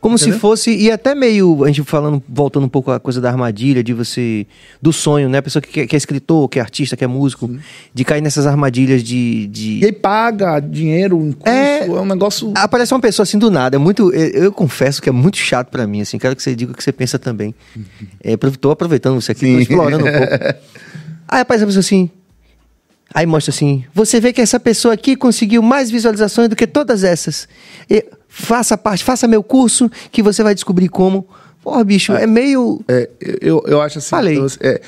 Como 0.00 0.14
Entendeu? 0.14 0.34
se 0.34 0.40
fosse, 0.40 0.70
e 0.76 0.90
até 0.90 1.14
meio, 1.14 1.64
a 1.64 1.68
gente 1.68 1.82
falando, 1.82 2.22
voltando 2.28 2.64
um 2.64 2.68
pouco 2.68 2.90
à 2.92 3.00
coisa 3.00 3.20
da 3.20 3.28
armadilha, 3.30 3.82
de 3.82 3.92
você, 3.92 4.46
do 4.80 4.92
sonho, 4.92 5.28
né? 5.28 5.38
A 5.38 5.42
pessoa 5.42 5.60
que, 5.60 5.86
que 5.86 5.96
é 5.96 5.98
escritor, 5.98 6.48
que 6.48 6.58
é 6.58 6.62
artista, 6.62 6.96
que 6.96 7.02
é 7.02 7.06
músico, 7.06 7.50
de 7.92 8.04
cair 8.04 8.20
nessas 8.20 8.46
armadilhas 8.46 9.02
de. 9.02 9.46
de... 9.48 9.80
E 9.80 9.84
aí 9.86 9.92
paga 9.92 10.60
dinheiro, 10.60 11.16
um 11.16 11.32
curso, 11.32 11.48
É. 11.48 11.86
é, 11.86 11.90
um 11.90 12.04
negócio. 12.04 12.52
Aparece 12.54 12.94
uma 12.94 13.00
pessoa 13.00 13.24
assim 13.24 13.38
do 13.38 13.50
nada, 13.50 13.76
é 13.76 13.78
muito, 13.78 14.12
eu, 14.12 14.44
eu 14.44 14.52
confesso 14.52 15.00
que 15.02 15.08
é 15.08 15.12
muito 15.12 15.38
chato 15.38 15.70
pra 15.70 15.86
mim, 15.86 16.02
assim, 16.02 16.18
quero 16.18 16.36
que 16.36 16.42
você 16.42 16.54
diga 16.54 16.72
o 16.72 16.74
que 16.74 16.84
você 16.84 16.92
pensa 16.92 17.18
também. 17.18 17.54
É, 18.22 18.36
tô 18.36 18.70
aproveitando 18.70 19.20
você 19.20 19.32
aqui, 19.32 19.40
tô 19.40 19.46
Sim. 19.46 19.58
explorando 19.58 20.04
um 20.04 20.12
pouco. 20.12 20.32
Aí 21.28 21.40
aparece 21.40 21.64
a 21.64 21.66
pessoa 21.66 21.80
assim, 21.80 22.10
aí 23.14 23.26
mostra 23.26 23.50
assim, 23.50 23.84
você 23.94 24.20
vê 24.20 24.32
que 24.32 24.40
essa 24.40 24.58
pessoa 24.60 24.94
aqui 24.94 25.16
conseguiu 25.16 25.62
mais 25.62 25.90
visualizações 25.90 26.48
do 26.48 26.56
que 26.56 26.66
todas 26.66 27.04
essas. 27.04 27.48
E 27.88 28.04
faça 28.28 28.76
parte, 28.76 29.04
faça 29.04 29.26
meu 29.26 29.42
curso, 29.42 29.90
que 30.12 30.22
você 30.22 30.42
vai 30.42 30.54
descobrir 30.54 30.88
como. 30.88 31.26
Porra, 31.62 31.82
bicho, 31.82 32.12
é, 32.12 32.26
meio... 32.26 32.80
É, 32.86 33.08
eu, 33.40 33.62
eu 33.66 33.80
acho 33.82 33.98
assim. 33.98 34.10
Falei. 34.10 34.38
eu- 34.38 34.46
é, 34.60 34.80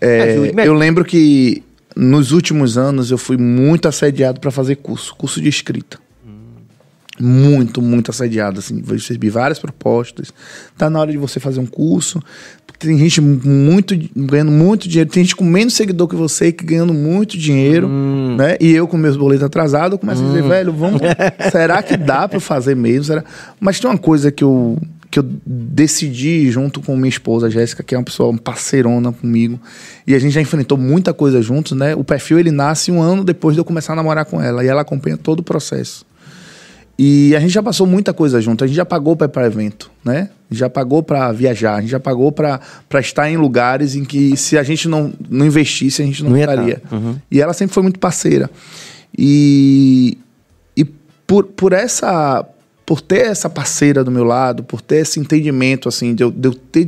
é, 0.00 0.52
eu 0.66 0.74
lembro 0.74 1.04
que 1.04 1.62
nos 1.94 2.32
últimos 2.32 2.76
anos 2.76 3.10
eu 3.10 3.16
fui 3.18 3.36
muito 3.36 3.86
assediado 3.88 4.40
para 4.40 4.50
fazer 4.50 4.76
curso, 4.76 5.14
curso 5.14 5.40
de 5.40 5.48
escrita. 5.48 5.98
Muito, 7.20 7.80
muito 7.80 8.10
assediado, 8.10 8.58
assim. 8.58 8.82
Eu 8.86 8.94
recebi 8.94 9.30
várias 9.30 9.58
propostas. 9.58 10.32
Tá 10.76 10.90
na 10.90 11.00
hora 11.00 11.10
de 11.10 11.18
você 11.18 11.40
fazer 11.40 11.60
um 11.60 11.66
curso. 11.66 12.22
Tem 12.78 12.98
gente 12.98 13.20
muito 13.20 13.94
ganhando 14.14 14.50
muito 14.50 14.86
dinheiro. 14.86 15.08
Tem 15.10 15.22
gente 15.22 15.34
com 15.34 15.44
menos 15.44 15.74
seguidor 15.74 16.08
que 16.08 16.14
você 16.14 16.52
que 16.52 16.64
ganhando 16.64 16.92
muito 16.92 17.38
dinheiro, 17.38 17.88
né? 17.88 18.56
E 18.60 18.70
eu 18.70 18.86
com 18.86 18.98
meus 18.98 19.16
boletos 19.16 19.44
atrasados, 19.44 19.92
eu 19.92 19.98
começo 19.98 20.22
a 20.22 20.26
dizer, 20.26 20.42
velho, 20.42 20.72
vamos. 20.72 21.00
será 21.50 21.82
que 21.82 21.96
dá 21.96 22.28
para 22.28 22.38
fazer 22.38 22.76
mesmo? 22.76 23.04
Será? 23.04 23.24
Mas 23.58 23.80
tem 23.80 23.88
uma 23.88 23.98
coisa 23.98 24.30
que 24.30 24.44
eu 24.44 24.78
que 25.10 25.20
eu 25.20 25.24
decidi 25.46 26.50
junto 26.50 26.82
com 26.82 26.94
minha 26.96 27.08
esposa 27.08 27.48
Jéssica, 27.48 27.82
que 27.82 27.94
é 27.94 27.98
uma 27.98 28.04
pessoa 28.04 28.28
uma 28.28 28.38
parceirona 28.38 29.12
comigo, 29.12 29.58
e 30.06 30.14
a 30.14 30.18
gente 30.18 30.32
já 30.32 30.42
enfrentou 30.42 30.76
muita 30.76 31.14
coisa 31.14 31.40
juntos, 31.40 31.72
né? 31.72 31.94
O 31.94 32.04
perfil 32.04 32.38
ele 32.38 32.50
nasce 32.50 32.90
um 32.90 33.00
ano 33.00 33.24
depois 33.24 33.54
de 33.54 33.60
eu 33.60 33.64
começar 33.64 33.94
a 33.94 33.96
namorar 33.96 34.26
com 34.26 34.42
ela, 34.42 34.62
e 34.62 34.68
ela 34.68 34.82
acompanha 34.82 35.16
todo 35.16 35.40
o 35.40 35.42
processo. 35.42 36.04
E 36.98 37.36
a 37.36 37.40
gente 37.40 37.52
já 37.52 37.62
passou 37.62 37.86
muita 37.86 38.14
coisa 38.14 38.40
junto. 38.40 38.64
A 38.64 38.66
gente 38.66 38.76
já 38.76 38.84
pagou 38.84 39.14
para 39.14 39.26
ir 39.26 39.30
para 39.30 39.46
evento, 39.46 39.90
né? 40.04 40.30
Já 40.50 40.70
pagou 40.70 41.02
para 41.02 41.30
viajar, 41.32 41.76
a 41.76 41.80
gente 41.80 41.90
já 41.90 42.00
pagou 42.00 42.32
para 42.32 42.60
estar 42.94 43.28
em 43.28 43.36
lugares 43.36 43.94
em 43.94 44.04
que 44.04 44.36
se 44.36 44.56
a 44.56 44.62
gente 44.62 44.88
não, 44.88 45.12
não 45.28 45.44
investisse, 45.44 46.00
a 46.00 46.06
gente 46.06 46.22
não, 46.22 46.30
Não 46.30 46.38
ia 46.38 46.44
estaria. 46.44 46.82
Uhum. 46.90 47.16
E 47.30 47.40
ela 47.40 47.52
sempre 47.52 47.74
foi 47.74 47.82
muito 47.82 47.98
parceira. 47.98 48.48
E, 49.16 50.16
e 50.76 50.84
por, 51.26 51.44
por 51.44 51.72
essa 51.72 52.46
por 52.86 53.00
ter 53.00 53.26
essa 53.26 53.50
parceira 53.50 54.04
do 54.04 54.12
meu 54.12 54.22
lado, 54.22 54.62
por 54.62 54.80
ter 54.80 54.98
esse 54.98 55.18
entendimento 55.18 55.88
assim, 55.88 56.14
de 56.14 56.22
eu, 56.22 56.30
de 56.30 56.48
eu 56.48 56.54
ter 56.54 56.86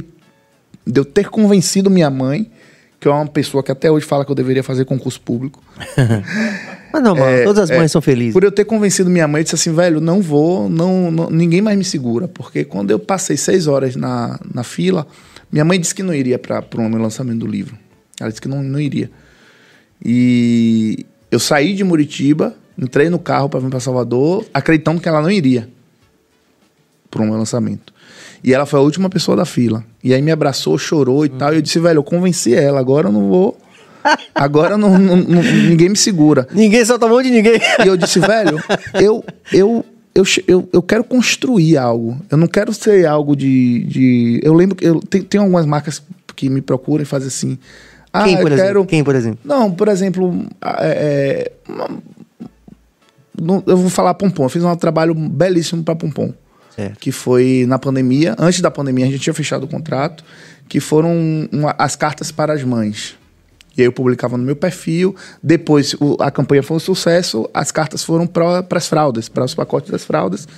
de 0.87 1.01
eu 1.01 1.05
ter 1.05 1.29
convencido 1.29 1.91
minha 1.91 2.09
mãe, 2.09 2.51
que 2.99 3.07
é 3.07 3.11
uma 3.11 3.27
pessoa 3.27 3.63
que 3.63 3.71
até 3.71 3.91
hoje 3.91 4.07
fala 4.07 4.25
que 4.25 4.31
eu 4.31 4.35
deveria 4.35 4.63
fazer 4.63 4.85
concurso 4.85 5.21
público. 5.21 5.63
Mas 6.93 7.03
não, 7.03 7.15
mano, 7.15 7.45
todas 7.45 7.65
as 7.71 7.77
mães 7.77 7.93
são 7.93 8.01
felizes. 8.01 8.31
É, 8.31 8.33
Por 8.33 8.45
eu 8.45 8.51
ter 8.53 8.65
convencido 8.65 9.11
minha 9.11 9.29
mãe, 9.29 9.41
eu 9.41 9.45
disse 9.45 9.55
assim, 9.55 9.73
velho, 9.75 10.01
não 10.01 10.21
vou, 10.23 10.69
não, 10.69 11.11
não- 11.11 11.31
ninguém 11.31 11.61
mais 11.61 11.77
me 11.77 11.85
segura. 11.85 12.27
Porque 12.29 12.65
quando 12.65 12.91
eu 12.91 12.99
passei 12.99 13.37
seis 13.37 13.67
horas 13.67 13.95
na, 13.97 14.39
na 14.55 14.63
fila, 14.63 15.07
minha 15.53 15.65
mãe 15.65 15.79
disse 15.79 15.95
que 15.95 16.03
não 16.03 16.15
iria 16.15 16.39
para 16.39 16.65
o 16.77 16.89
meu 16.89 17.01
lançamento 17.01 17.39
do 17.41 17.47
livro. 17.47 17.77
Ela 18.21 18.31
disse 18.31 18.41
que 18.41 18.49
não, 18.49 18.63
não 18.63 18.81
iria. 18.81 19.11
E 20.05 21.05
eu 21.31 21.39
saí 21.39 21.75
de 21.75 21.85
Muritiba, 21.85 22.55
entrei 22.79 23.11
no 23.11 23.19
carro 23.19 23.49
para 23.49 23.61
vir 23.61 23.71
para 23.71 23.81
Salvador, 23.81 24.45
acreditando 24.55 25.01
que 25.01 25.09
ela 25.09 25.21
não 25.21 25.31
iria 25.31 25.69
para 27.11 27.23
o 27.23 27.25
meu 27.27 27.37
lançamento. 27.37 27.93
E 28.43 28.55
ela 28.55 28.65
foi 28.67 28.79
a 28.79 28.83
última 28.83 29.11
pessoa 29.11 29.37
da 29.37 29.45
fila. 29.45 29.85
E 30.03 30.15
aí 30.15 30.23
me 30.23 30.31
abraçou, 30.31 30.79
chorou 30.79 31.25
e 31.25 31.29
tal. 31.29 31.53
E 31.53 31.57
eu 31.57 31.63
disse, 31.63 31.79
velho, 31.81 31.99
eu 31.99 32.05
convenci 32.05 32.55
ela, 32.55 32.79
agora 32.79 33.09
eu 33.09 33.13
não 33.13 33.29
vou. 33.29 33.59
Agora 34.35 34.77
não, 34.77 34.99
não- 34.99 35.17
não- 35.17 35.43
ninguém 35.43 35.89
me 35.89 35.97
segura. 35.97 36.47
Ninguém 36.53 36.85
solta 36.85 37.07
a 37.07 37.09
mão 37.09 37.23
de 37.23 37.31
ninguém. 37.31 37.61
E 37.85 37.87
eu 37.87 37.97
disse, 37.97 38.19
velho, 38.21 38.59
eu, 38.95 39.25
eu, 39.53 39.85
eu, 40.15 40.25
eu, 40.47 40.69
eu 40.73 40.83
quero 40.83 41.05
construir 41.05 41.77
algo. 41.77 42.19
Eu 42.31 42.37
não 42.39 42.47
quero 42.47 42.73
ser 42.73 43.07
algo 43.07 43.35
de. 43.37 43.85
de 43.85 44.41
eu 44.43 44.53
lembro 44.55 44.77
que 44.77 44.85
eu, 44.87 45.01
tem, 45.01 45.23
tem 45.23 45.41
algumas 45.41 45.67
marcas 45.67 46.03
que 46.37 46.49
me 46.49 46.61
procuram 46.61 47.03
e 47.03 47.07
fazem 47.07 47.29
assim. 47.29 47.59
Ah, 48.13 48.25
Quem, 48.25 48.37
por 48.39 48.47
exemplo? 48.53 48.65
quero. 48.65 48.87
Quem, 48.87 49.05
por 49.05 49.15
exemplo? 49.15 49.41
Não, 49.45 49.71
por 49.71 49.89
exemplo, 49.89 50.47
é, 50.81 51.53
é, 51.53 51.53
eu 53.67 53.77
vou 53.77 53.91
falar 53.91 54.15
Pompom. 54.15 54.45
Eu 54.45 54.49
fiz 54.49 54.65
um 54.65 54.75
trabalho 54.77 55.15
belíssimo 55.15 55.83
para 55.83 55.95
Pompom. 55.95 56.33
Que 57.01 57.11
foi 57.11 57.65
na 57.69 57.79
pandemia. 57.79 58.37
Antes 58.39 58.61
da 58.61 58.71
pandemia, 58.71 59.05
a 59.05 59.09
gente 59.09 59.21
tinha 59.21 59.35
fechado 59.35 59.65
o 59.65 59.69
contrato. 59.69 60.23
Que 60.69 60.79
foram 60.81 61.49
uma- 61.51 61.75
as 61.79 61.97
cartas 61.97 62.31
para 62.31 62.53
as 62.53 62.63
mães. 62.63 63.17
E 63.79 63.83
aí 63.83 63.87
eu 63.87 63.93
publicava 63.93 64.37
no 64.37 64.43
meu 64.45 64.57
perfil. 64.57 65.15
Depois 65.41 65.95
o- 66.01 66.17
a 66.21 66.31
campanha 66.33 66.63
foi 66.65 66.77
um 66.77 66.81
sucesso. 66.81 67.49
As 67.55 67.71
cartas 67.71 68.03
foram 68.03 68.27
para 68.27 68.67
as 68.73 68.89
fraldas, 68.89 69.29
para 69.29 69.45
os 69.45 69.55
pacotes 69.55 69.91
das 69.91 70.05
fraldas. 70.05 70.49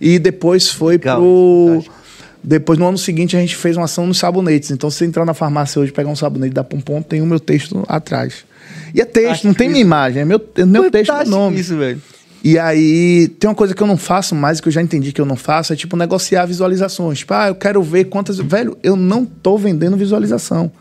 E 0.00 0.18
depois 0.18 0.70
foi 0.70 0.96
fantástico. 0.98 1.94
Depois, 2.42 2.78
no 2.78 2.88
ano 2.88 2.96
seguinte, 2.96 3.36
a 3.36 3.40
gente 3.40 3.54
fez 3.54 3.76
uma 3.76 3.84
ação 3.84 4.06
nos 4.06 4.16
sabonetes. 4.16 4.70
Então, 4.70 4.88
se 4.90 4.96
você 4.96 5.04
entrar 5.04 5.26
na 5.26 5.34
farmácia 5.34 5.78
hoje 5.78 5.90
e 5.90 5.94
pegar 5.94 6.08
um 6.08 6.16
sabonete 6.16 6.54
da 6.54 6.64
Pompom, 6.64 7.02
tem 7.02 7.20
o 7.20 7.26
meu 7.26 7.38
texto 7.38 7.84
atrás. 7.86 8.46
E 8.94 9.00
é 9.02 9.04
texto, 9.04 9.44
não 9.44 9.52
tem 9.52 9.68
minha 9.68 9.82
imagem, 9.82 10.22
é 10.22 10.24
meu, 10.24 10.40
é 10.56 10.64
meu 10.64 10.90
texto 10.90 11.04
do 11.10 11.12
Fantástico 11.12 11.36
nome. 11.38 11.60
isso, 11.60 11.76
velho. 11.76 12.00
E 12.42 12.58
aí, 12.58 13.28
tem 13.38 13.50
uma 13.50 13.54
coisa 13.54 13.74
que 13.74 13.82
eu 13.82 13.86
não 13.86 13.98
faço 13.98 14.34
mais, 14.34 14.58
que 14.58 14.68
eu 14.68 14.72
já 14.72 14.80
entendi 14.80 15.12
que 15.12 15.20
eu 15.20 15.26
não 15.26 15.36
faço, 15.36 15.74
é 15.74 15.76
tipo 15.76 15.94
negociar 15.98 16.46
visualizações. 16.46 17.18
Tipo, 17.18 17.34
ah, 17.34 17.48
eu 17.48 17.54
quero 17.54 17.82
ver 17.82 18.04
quantas. 18.04 18.38
Velho, 18.38 18.78
eu 18.82 18.96
não 18.96 19.26
tô 19.26 19.58
vendendo 19.58 19.94
visualização. 19.98 20.72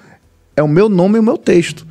É 0.56 0.64
o 0.64 0.68
meu 0.68 0.88
nome 0.88 1.18
e 1.18 1.20
o 1.20 1.24
meu 1.24 1.38
texto. 1.38 1.86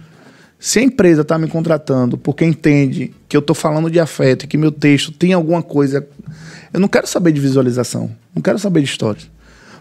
Se 0.58 0.80
a 0.80 0.82
empresa 0.82 1.24
tá 1.24 1.38
me 1.38 1.46
contratando 1.46 2.18
porque 2.18 2.44
entende 2.44 3.14
que 3.28 3.36
eu 3.36 3.42
tô 3.42 3.54
falando 3.54 3.90
de 3.90 4.00
afeto 4.00 4.44
e 4.44 4.48
que 4.48 4.56
meu 4.58 4.72
texto 4.72 5.12
tem 5.12 5.32
alguma 5.32 5.62
coisa. 5.62 6.06
Eu 6.72 6.80
não 6.80 6.88
quero 6.88 7.06
saber 7.06 7.32
de 7.32 7.40
visualização. 7.40 8.10
Não 8.34 8.42
quero 8.42 8.58
saber 8.58 8.80
de 8.80 8.86
histórias. 8.86 9.30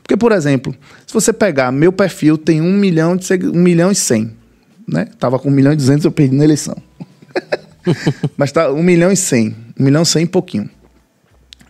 Porque, 0.03 0.15
por 0.15 0.31
exemplo, 0.31 0.73
se 1.05 1.13
você 1.13 1.33
pegar 1.33 1.71
meu 1.71 1.91
perfil, 1.91 2.37
tem 2.37 2.61
um 2.61 2.73
milhão 2.77 3.15
de 3.17 3.25
segui- 3.25 3.47
um 3.49 3.61
milhão 3.61 3.91
e 3.91 3.95
cem. 3.95 4.31
Né? 4.87 5.05
Tava 5.19 5.37
com 5.39 5.49
um 5.49 5.51
milhão 5.51 5.73
e 5.73 5.75
duzentos, 5.75 6.05
eu 6.05 6.11
perdi 6.11 6.35
na 6.35 6.43
eleição. 6.43 6.77
Mas 8.37 8.51
tá 8.51 8.71
um 8.71 8.83
milhão 8.83 9.11
e 9.11 9.17
cem. 9.17 9.55
Um 9.79 9.83
milhão 9.83 10.03
e 10.03 10.05
cem 10.05 10.23
e 10.23 10.27
pouquinho. 10.27 10.69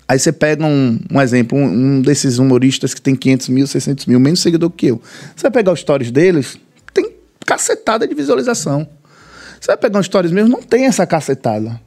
Aí 0.08 0.20
você 0.20 0.32
pega 0.32 0.66
um, 0.66 1.00
um 1.12 1.20
exemplo, 1.22 1.58
um, 1.58 1.64
um 1.98 2.02
desses 2.02 2.38
humoristas 2.38 2.94
que 2.94 3.02
tem 3.02 3.16
500 3.16 3.50
mil, 3.50 3.68
600 3.68 4.06
mil, 4.06 4.20
menos 4.20 4.40
seguidor 4.40 4.70
que 4.70 4.88
eu. 4.88 5.02
Você 5.36 5.44
vai 5.44 5.52
pegar 5.52 5.72
os 5.74 5.80
stories 5.80 6.12
deles, 6.12 6.58
tem 6.94 7.12
cacetada 7.46 8.08
de 8.08 8.14
visualização. 8.14 8.88
Você 9.60 9.68
vai 9.68 9.78
pegar 9.78 10.00
os 10.00 10.06
stories 10.06 10.32
meus, 10.32 10.50
não 10.50 10.62
tem 10.62 10.86
essa 10.86 11.06
cacetada. 11.06 11.80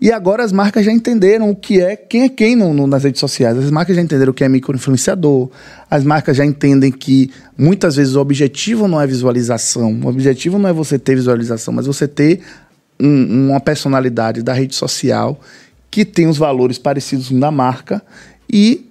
E 0.00 0.12
agora 0.12 0.44
as 0.44 0.52
marcas 0.52 0.84
já 0.84 0.92
entenderam 0.92 1.50
o 1.50 1.56
que 1.56 1.80
é, 1.80 1.96
quem 1.96 2.22
é 2.22 2.28
quem 2.28 2.54
no- 2.54 2.72
no- 2.72 2.86
nas 2.86 3.02
redes 3.02 3.18
sociais. 3.18 3.58
As 3.58 3.68
marcas 3.70 3.96
já 3.96 4.02
entenderam 4.02 4.30
o 4.30 4.34
que 4.34 4.44
é 4.44 4.48
microinfluenciador. 4.48 5.50
As 5.90 6.04
marcas 6.04 6.36
já 6.36 6.44
entendem 6.46 6.92
que 6.92 7.32
muitas 7.56 7.96
vezes 7.96 8.14
o 8.14 8.20
objetivo 8.20 8.86
não 8.86 9.00
é 9.00 9.06
visualização. 9.08 9.98
O 10.04 10.06
objetivo 10.06 10.56
não 10.56 10.68
é 10.68 10.72
você 10.72 11.00
ter 11.00 11.16
visualização, 11.16 11.74
mas 11.74 11.86
você 11.86 12.06
ter 12.06 12.40
um- 13.00 13.50
uma 13.50 13.60
personalidade 13.60 14.40
da 14.40 14.52
rede 14.52 14.74
social 14.76 15.40
que 15.90 16.04
tem 16.04 16.28
os 16.28 16.38
valores 16.38 16.78
parecidos 16.78 17.30
da 17.32 17.50
marca. 17.50 18.00
E 18.52 18.84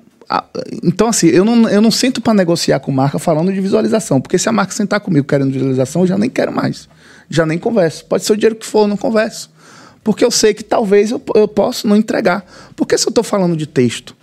então, 0.84 1.08
assim, 1.08 1.28
eu 1.28 1.46
não, 1.46 1.70
eu 1.70 1.82
não 1.82 1.90
sento 1.90 2.20
para 2.20 2.34
negociar 2.34 2.82
com 2.82 2.92
marca 2.92 3.18
falando 3.18 3.54
de 3.54 3.62
visualização, 3.62 4.20
porque 4.20 4.38
se 4.38 4.50
a 4.50 4.52
marca 4.52 4.74
sentar 4.74 5.00
comigo 5.00 5.26
querendo 5.26 5.54
visualização, 5.54 6.02
eu 6.02 6.08
já 6.08 6.18
nem 6.18 6.30
quero 6.30 6.52
mais. 6.52 6.90
Já 7.30 7.46
nem 7.46 7.58
converso. 7.58 8.06
Pode 8.06 8.24
ser 8.24 8.34
o 8.34 8.38
dinheiro 8.38 8.56
que 8.56 8.66
for, 8.66 8.82
eu 8.84 8.88
não 8.88 8.98
converso. 8.98 9.50
Porque 10.04 10.24
eu 10.24 10.32
sei 10.32 10.54
que 10.54 10.64
talvez 10.64 11.12
eu, 11.12 11.22
eu 11.36 11.48
possa 11.48 11.88
não 11.88 11.96
entregar. 11.96 12.46
Porque 12.76 12.98
se 12.98 13.06
eu 13.06 13.10
estou 13.10 13.24
falando 13.24 13.58
de 13.58 13.68
texto, 13.68 14.16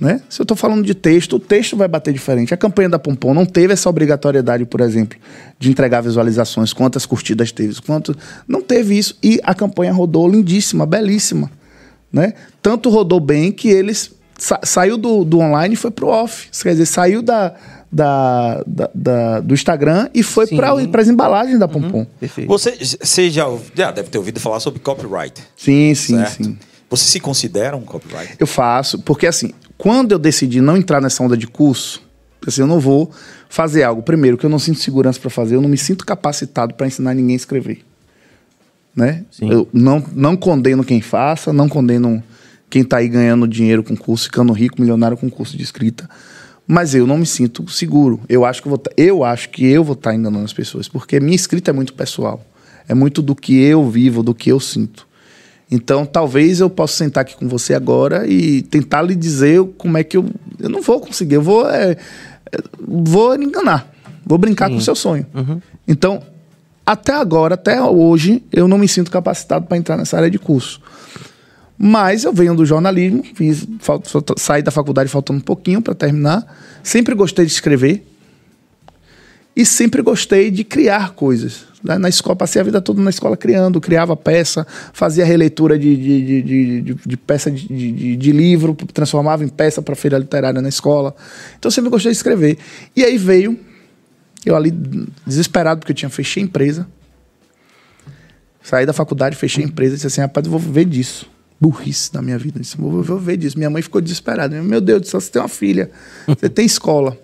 né? 0.00 0.22
Se 0.28 0.40
eu 0.40 0.44
estou 0.44 0.56
falando 0.56 0.84
de 0.84 0.94
texto, 0.94 1.36
o 1.36 1.40
texto 1.40 1.76
vai 1.76 1.88
bater 1.88 2.12
diferente. 2.14 2.54
A 2.54 2.56
campanha 2.56 2.88
da 2.88 2.98
Pompom 2.98 3.34
não 3.34 3.44
teve 3.44 3.72
essa 3.72 3.90
obrigatoriedade, 3.90 4.64
por 4.64 4.80
exemplo, 4.80 5.18
de 5.58 5.70
entregar 5.70 6.00
visualizações, 6.00 6.72
quantas 6.72 7.04
curtidas 7.04 7.50
teve, 7.50 7.80
quanto 7.82 8.16
não 8.46 8.62
teve 8.62 8.96
isso 8.96 9.18
e 9.22 9.40
a 9.42 9.54
campanha 9.54 9.92
rodou 9.92 10.28
lindíssima, 10.28 10.86
belíssima, 10.86 11.50
né? 12.12 12.32
Tanto 12.62 12.88
rodou 12.90 13.18
bem 13.18 13.50
que 13.50 13.68
eles 13.68 14.12
sa- 14.38 14.60
saiu 14.62 14.96
do, 14.96 15.24
do 15.24 15.40
online 15.40 15.74
e 15.74 15.76
foi 15.76 15.90
pro 15.90 16.06
off, 16.06 16.48
quer 16.62 16.70
dizer, 16.70 16.86
saiu 16.86 17.20
da, 17.20 17.54
da, 17.90 18.62
da- 18.66 18.90
da- 18.94 19.40
do 19.40 19.54
Instagram 19.54 20.08
e 20.14 20.22
foi 20.22 20.46
para 20.46 21.00
as 21.00 21.08
embalagens 21.08 21.58
da 21.58 21.66
Pompom. 21.66 22.04
Perfeito. 22.20 22.48
Você, 22.48 22.76
você 23.00 23.30
já, 23.30 23.44
já 23.74 23.90
deve 23.90 24.10
ter 24.10 24.18
ouvido 24.18 24.38
falar 24.38 24.60
sobre 24.60 24.78
copyright. 24.80 25.42
Sim, 25.56 25.94
sim, 25.94 26.16
certo? 26.16 26.44
sim. 26.44 26.58
Você 26.90 27.04
se 27.04 27.20
considera 27.20 27.76
um 27.76 27.82
copyright? 27.82 28.36
Eu 28.38 28.46
faço, 28.46 28.98
porque 29.00 29.26
assim, 29.26 29.52
quando 29.76 30.12
eu 30.12 30.18
decidi 30.18 30.60
não 30.60 30.76
entrar 30.76 31.00
nessa 31.00 31.22
onda 31.22 31.36
de 31.36 31.46
curso, 31.46 32.02
assim, 32.46 32.60
eu 32.60 32.66
não 32.66 32.80
vou 32.80 33.10
fazer 33.48 33.82
algo, 33.82 34.02
primeiro, 34.02 34.36
que 34.38 34.44
eu 34.46 34.50
não 34.50 34.58
sinto 34.58 34.78
segurança 34.78 35.18
para 35.20 35.30
fazer, 35.30 35.54
eu 35.54 35.60
não 35.60 35.68
me 35.68 35.78
sinto 35.78 36.04
capacitado 36.04 36.74
para 36.74 36.86
ensinar 36.86 37.14
ninguém 37.14 37.34
a 37.34 37.36
escrever. 37.36 37.84
Né? 38.94 39.24
Sim. 39.30 39.50
Eu 39.50 39.68
não, 39.72 40.04
não 40.12 40.36
condeno 40.36 40.82
quem 40.82 41.00
faça, 41.00 41.52
não 41.52 41.68
condeno 41.68 42.22
quem 42.68 42.82
tá 42.84 42.98
aí 42.98 43.08
ganhando 43.08 43.46
dinheiro 43.46 43.82
com 43.82 43.96
curso, 43.96 44.24
ficando 44.24 44.52
rico, 44.52 44.80
milionário 44.80 45.16
com 45.16 45.30
curso 45.30 45.56
de 45.56 45.62
escrita. 45.62 46.08
Mas 46.70 46.94
eu 46.94 47.06
não 47.06 47.16
me 47.16 47.24
sinto 47.24 47.66
seguro. 47.70 48.20
Eu 48.28 48.44
acho 48.44 48.60
que 48.60 48.68
eu 48.68 48.70
vou, 48.70 48.78
tá, 48.78 48.90
eu 48.94 49.24
acho 49.24 49.48
que 49.48 49.64
eu 49.66 49.82
vou 49.82 49.94
estar 49.94 50.10
tá 50.10 50.16
enganando 50.16 50.44
as 50.44 50.52
pessoas, 50.52 50.86
porque 50.86 51.18
minha 51.18 51.34
escrita 51.34 51.70
é 51.70 51.72
muito 51.72 51.94
pessoal. 51.94 52.44
É 52.86 52.92
muito 52.92 53.22
do 53.22 53.34
que 53.34 53.58
eu 53.58 53.88
vivo, 53.88 54.22
do 54.22 54.34
que 54.34 54.50
eu 54.52 54.60
sinto. 54.60 55.08
Então, 55.70 56.04
talvez 56.04 56.60
eu 56.60 56.68
possa 56.68 56.96
sentar 56.96 57.22
aqui 57.22 57.34
com 57.36 57.48
você 57.48 57.74
agora 57.74 58.26
e 58.26 58.62
tentar 58.62 59.02
lhe 59.02 59.14
dizer 59.14 59.62
como 59.78 59.96
é 59.96 60.04
que 60.04 60.16
eu. 60.16 60.26
Eu 60.58 60.68
não 60.68 60.82
vou 60.82 61.00
conseguir, 61.00 61.36
eu 61.36 61.42
vou. 61.42 61.68
É, 61.68 61.92
é 62.52 62.58
vou 62.86 63.34
enganar. 63.34 63.90
Vou 64.24 64.36
brincar 64.36 64.66
Sim. 64.66 64.72
com 64.72 64.78
o 64.78 64.82
seu 64.82 64.94
sonho. 64.94 65.26
Uhum. 65.34 65.60
Então, 65.86 66.22
até 66.84 67.12
agora, 67.12 67.54
até 67.54 67.80
hoje, 67.82 68.42
eu 68.52 68.68
não 68.68 68.78
me 68.78 68.88
sinto 68.88 69.10
capacitado 69.10 69.66
para 69.66 69.76
entrar 69.76 69.96
nessa 69.96 70.16
área 70.16 70.30
de 70.30 70.38
curso. 70.38 70.80
Mas 71.78 72.24
eu 72.24 72.32
venho 72.32 72.56
do 72.56 72.66
jornalismo, 72.66 73.22
fiz, 73.34 73.64
saí 74.36 74.62
da 74.62 74.72
faculdade 74.72 75.08
faltando 75.08 75.38
um 75.38 75.42
pouquinho 75.42 75.80
para 75.80 75.94
terminar. 75.94 76.44
Sempre 76.82 77.14
gostei 77.14 77.46
de 77.46 77.52
escrever 77.52 78.04
e 79.54 79.64
sempre 79.64 80.02
gostei 80.02 80.50
de 80.50 80.64
criar 80.64 81.12
coisas. 81.12 81.66
Né? 81.82 81.96
Na 81.96 82.08
escola, 82.08 82.34
passei 82.34 82.60
a 82.60 82.64
vida 82.64 82.80
toda 82.80 83.00
na 83.00 83.10
escola 83.10 83.36
criando, 83.36 83.80
criava 83.80 84.16
peça, 84.16 84.66
fazia 84.92 85.24
releitura 85.24 85.78
de, 85.78 85.96
de, 85.96 86.42
de, 86.42 86.82
de, 86.82 86.94
de 86.94 87.16
peça 87.16 87.48
de, 87.48 88.16
de, 88.16 88.32
livro, 88.32 88.74
transformava 88.92 89.44
em 89.44 89.48
peça 89.48 89.80
para 89.80 89.94
feira 89.94 90.18
literária 90.18 90.60
na 90.60 90.68
escola. 90.68 91.14
Então 91.60 91.70
sempre 91.70 91.90
gostei 91.90 92.10
de 92.10 92.16
escrever. 92.16 92.58
E 92.96 93.04
aí 93.04 93.16
veio, 93.16 93.56
eu 94.44 94.56
ali 94.56 94.72
desesperado, 95.24 95.78
porque 95.78 95.92
eu 95.92 95.96
tinha 95.96 96.10
fechei 96.10 96.42
a 96.42 96.46
empresa. 96.46 96.88
Saí 98.64 98.84
da 98.84 98.92
faculdade, 98.92 99.36
fechei 99.36 99.62
a 99.62 99.66
empresa 99.68 99.92
e 99.92 99.96
disse 99.96 100.08
assim: 100.08 100.20
rapaz, 100.20 100.44
eu 100.44 100.50
vou 100.50 100.60
viver 100.60 100.84
disso 100.84 101.37
burrice 101.60 102.10
na 102.14 102.22
minha 102.22 102.38
vida. 102.38 102.58
Eu 102.58 102.62
disse, 102.62 102.76
vou, 102.76 103.02
vou 103.02 103.18
ver 103.18 103.36
disso. 103.36 103.58
Minha 103.58 103.70
mãe 103.70 103.82
ficou 103.82 104.00
desesperada. 104.00 104.60
Meu 104.62 104.80
Deus 104.80 105.02
do 105.02 105.06
céu, 105.08 105.20
você 105.20 105.30
tem 105.30 105.42
uma 105.42 105.48
filha, 105.48 105.90
você 106.26 106.48
tem 106.48 106.64
escola 106.64 107.18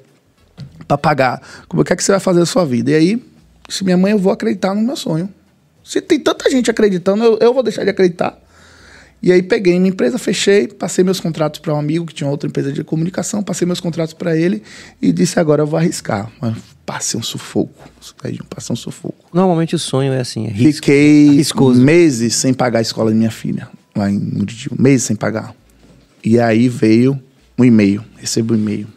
para 0.87 0.99
pagar. 0.99 1.43
Como 1.69 1.83
é 1.83 1.85
que, 1.85 1.93
é 1.93 1.97
que 1.97 2.05
você 2.05 2.13
vai 2.13 2.21
fazer 2.21 2.41
a 2.43 2.47
sua 2.47 2.65
vida? 2.65 2.91
E 2.91 2.95
aí, 2.95 3.23
se 3.69 3.85
minha 3.85 3.97
mãe, 3.97 4.13
eu 4.13 4.19
vou 4.19 4.33
acreditar 4.33 4.75
no 4.75 4.83
meu 4.83 4.97
sonho. 4.97 5.29
Se 5.83 6.01
tem 6.01 6.19
tanta 6.19 6.51
gente 6.51 6.71
acreditando, 6.71 7.23
eu, 7.23 7.39
eu 7.41 7.55
vou 7.55 7.63
deixar 7.63 7.85
de 7.85 7.91
acreditar. 7.91 8.39
E 9.23 9.33
aí 9.33 9.43
peguei 9.43 9.79
minha 9.79 9.89
empresa, 9.91 10.19
fechei, 10.19 10.69
passei 10.69 11.03
meus 11.03 11.19
contratos 11.19 11.59
para 11.59 11.73
um 11.73 11.79
amigo 11.79 12.05
que 12.05 12.13
tinha 12.13 12.29
outra 12.29 12.47
empresa 12.47 12.71
de 12.71 12.85
comunicação, 12.85 13.43
passei 13.43 13.65
meus 13.65 13.81
contratos 13.81 14.13
para 14.13 14.37
ele 14.37 14.63
e 15.01 15.13
disse 15.13 15.41
agora 15.41 15.63
eu 15.63 15.67
vou 15.67 15.79
arriscar. 15.79 16.31
Mas 16.43 16.55
passei 16.85 17.19
um 17.19 17.23
sufoco, 17.23 17.89
passei 18.51 18.75
um 18.75 18.77
sufoco. 18.77 19.25
Normalmente 19.33 19.75
o 19.75 19.79
sonho 19.79 20.13
é 20.13 20.21
assim, 20.21 20.45
é 20.47 20.51
risco, 20.51 20.75
Fiquei 20.75 21.29
arriscoso. 21.31 21.81
meses 21.81 22.35
sem 22.35 22.53
pagar 22.53 22.81
a 22.81 22.83
escola 22.83 23.11
de 23.11 23.17
minha 23.17 23.31
filha 23.31 23.67
lá 23.95 24.11
em 24.11 24.19
Muritiba, 24.19 24.77
meses 24.79 25.07
sem 25.07 25.17
pagar. 25.17 25.55
E 26.23 26.41
aí 26.41 26.69
veio 26.69 27.21
um 27.59 27.65
e-mail, 27.65 28.05
recebo 28.17 28.55
um 28.55 28.57
e-mail 28.57 28.89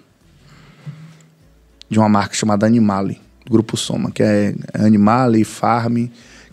de 1.90 2.00
uma 2.00 2.10
marca 2.10 2.34
chamada 2.34 2.66
Animale, 2.66 3.22
do 3.46 3.52
Grupo 3.52 3.78
Soma, 3.78 4.12
que 4.12 4.24
é 4.24 4.56
Animale, 4.74 5.44
Farm, 5.44 6.08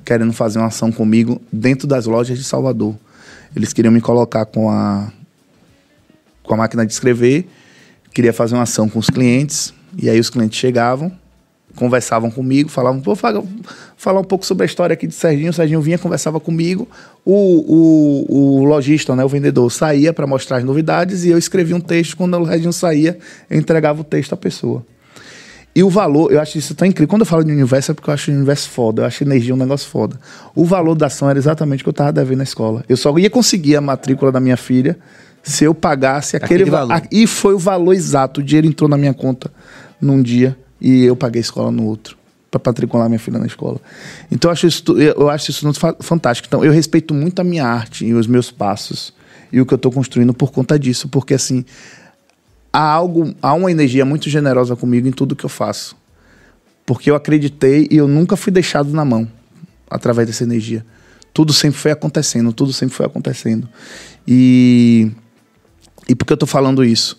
querendo 0.04 0.32
fazer 0.32 0.58
uma 0.58 0.68
ação 0.68 0.92
comigo 0.92 1.40
dentro 1.52 1.88
das 1.88 2.06
lojas 2.06 2.38
de 2.38 2.44
Salvador. 2.44 2.94
Eles 3.56 3.72
queriam 3.72 3.92
me 3.92 4.00
colocar 4.00 4.44
com 4.46 4.70
a 4.70 5.12
com 6.42 6.52
a 6.52 6.56
máquina 6.58 6.84
de 6.84 6.92
escrever, 6.92 7.48
queria 8.12 8.32
fazer 8.32 8.54
uma 8.54 8.64
ação 8.64 8.86
com 8.86 8.98
os 8.98 9.08
clientes, 9.08 9.72
e 9.96 10.10
aí 10.10 10.20
os 10.20 10.28
clientes 10.28 10.58
chegavam, 10.58 11.10
conversavam 11.74 12.30
comigo, 12.30 12.68
falavam, 12.68 13.00
vou 13.00 13.16
falar, 13.16 13.42
falar 13.96 14.20
um 14.20 14.24
pouco 14.24 14.46
sobre 14.46 14.64
a 14.64 14.66
história 14.66 14.94
aqui 14.94 15.06
de 15.06 15.14
Serginho. 15.14 15.50
O 15.50 15.52
Serginho 15.52 15.80
vinha, 15.80 15.98
conversava 15.98 16.38
comigo. 16.40 16.88
O, 17.24 17.34
o, 18.28 18.60
o 18.60 18.64
lojista, 18.64 19.14
né, 19.16 19.24
o 19.24 19.28
vendedor, 19.28 19.70
saía 19.70 20.12
para 20.12 20.26
mostrar 20.26 20.58
as 20.58 20.64
novidades 20.64 21.24
e 21.24 21.30
eu 21.30 21.38
escrevia 21.38 21.74
um 21.74 21.80
texto. 21.80 22.16
Quando 22.16 22.38
o 22.38 22.46
Serginho 22.46 22.72
saía, 22.72 23.18
eu 23.50 23.58
entregava 23.58 24.00
o 24.00 24.04
texto 24.04 24.32
à 24.32 24.36
pessoa. 24.36 24.84
E 25.76 25.82
o 25.82 25.90
valor, 25.90 26.30
eu 26.30 26.40
acho 26.40 26.56
isso 26.56 26.72
tão 26.74 26.86
incrível. 26.86 27.08
Quando 27.08 27.22
eu 27.22 27.26
falo 27.26 27.42
de 27.42 27.50
universo 27.50 27.90
é 27.90 27.94
porque 27.94 28.08
eu 28.08 28.14
acho 28.14 28.30
o 28.30 28.34
universo 28.34 28.70
foda, 28.70 29.02
eu 29.02 29.06
acho 29.06 29.24
energia 29.24 29.52
um 29.52 29.56
negócio 29.56 29.88
foda. 29.90 30.18
O 30.54 30.64
valor 30.64 30.94
da 30.94 31.06
ação 31.06 31.28
era 31.28 31.38
exatamente 31.38 31.80
o 31.80 31.84
que 31.84 31.88
eu 31.88 31.92
estava 31.92 32.12
devendo 32.12 32.38
na 32.38 32.44
escola. 32.44 32.84
Eu 32.88 32.96
só 32.96 33.16
ia 33.18 33.28
conseguir 33.28 33.74
a 33.74 33.80
matrícula 33.80 34.30
da 34.30 34.38
minha 34.38 34.56
filha 34.56 34.96
se 35.42 35.64
eu 35.64 35.74
pagasse 35.74 36.36
aquele, 36.36 36.62
aquele 36.62 36.70
valor. 36.70 37.02
E 37.10 37.26
foi 37.26 37.54
o 37.54 37.58
valor 37.58 37.92
exato. 37.92 38.40
O 38.40 38.44
dinheiro 38.44 38.68
entrou 38.68 38.88
na 38.88 38.96
minha 38.96 39.12
conta 39.12 39.50
num 40.00 40.22
dia 40.22 40.56
e 40.84 41.04
eu 41.04 41.16
paguei 41.16 41.40
escola 41.40 41.70
no 41.70 41.86
outro 41.86 42.14
para 42.50 42.60
patricular 42.60 43.08
minha 43.08 43.18
filha 43.18 43.38
na 43.38 43.46
escola. 43.46 43.80
Então 44.30 44.50
eu 44.50 44.52
acho 44.52 44.66
isso, 44.66 44.84
eu 44.98 45.30
acho 45.30 45.50
isso 45.50 45.66
fantástico. 46.00 46.46
Então 46.46 46.62
eu 46.62 46.70
respeito 46.70 47.14
muito 47.14 47.40
a 47.40 47.44
minha 47.44 47.64
arte 47.64 48.04
e 48.04 48.12
os 48.12 48.26
meus 48.26 48.50
passos 48.50 49.14
e 49.50 49.62
o 49.62 49.64
que 49.64 49.72
eu 49.72 49.76
estou 49.76 49.90
construindo 49.90 50.34
por 50.34 50.52
conta 50.52 50.78
disso, 50.78 51.08
porque 51.08 51.32
assim 51.32 51.64
há 52.70 52.82
algo, 52.82 53.34
há 53.40 53.54
uma 53.54 53.70
energia 53.70 54.04
muito 54.04 54.28
generosa 54.28 54.76
comigo 54.76 55.08
em 55.08 55.10
tudo 55.10 55.34
que 55.34 55.44
eu 55.44 55.48
faço, 55.48 55.96
porque 56.84 57.10
eu 57.10 57.14
acreditei 57.14 57.88
e 57.90 57.96
eu 57.96 58.06
nunca 58.06 58.36
fui 58.36 58.52
deixado 58.52 58.92
na 58.92 59.06
mão 59.06 59.26
através 59.88 60.28
dessa 60.28 60.44
energia. 60.44 60.84
Tudo 61.32 61.54
sempre 61.54 61.80
foi 61.80 61.92
acontecendo, 61.92 62.52
tudo 62.52 62.74
sempre 62.74 62.94
foi 62.94 63.06
acontecendo. 63.06 63.66
E 64.28 65.10
e 66.06 66.14
por 66.14 66.26
que 66.26 66.32
eu 66.34 66.36
estou 66.36 66.46
falando 66.46 66.84
isso? 66.84 67.16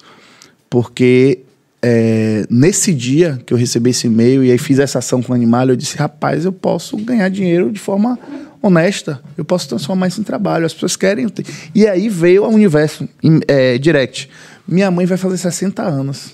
Porque 0.70 1.46
é, 1.82 2.46
nesse 2.50 2.94
dia 2.94 3.40
que 3.46 3.54
eu 3.54 3.58
recebi 3.58 3.92
esse 3.92 4.08
e-mail 4.08 4.44
e 4.44 4.52
aí 4.52 4.58
fiz 4.58 4.80
essa 4.80 5.00
ação 5.00 5.22
com 5.22 5.34
o 5.34 5.36
animal, 5.36 5.68
eu 5.70 5.76
disse, 5.76 5.98
rapaz, 5.98 6.46
eu 6.46 6.52
posso 6.52 6.98
ganhar 6.98 7.30
dinheiro 7.30 7.72
de 7.72 7.80
forma 7.80 8.18
honesta, 8.62 9.22
eu 9.38 9.46
posso 9.46 9.70
transformar 9.70 10.08
isso 10.08 10.20
em 10.20 10.24
trabalho, 10.24 10.66
as 10.66 10.74
pessoas 10.74 10.96
querem. 10.96 11.28
E 11.74 11.88
aí 11.88 12.10
veio 12.10 12.44
o 12.44 12.50
universo 12.50 13.08
é, 13.48 13.78
direct. 13.78 14.30
Minha 14.68 14.90
mãe 14.90 15.06
vai 15.06 15.18
fazer 15.18 15.38
60 15.38 15.84
anos 15.84 16.34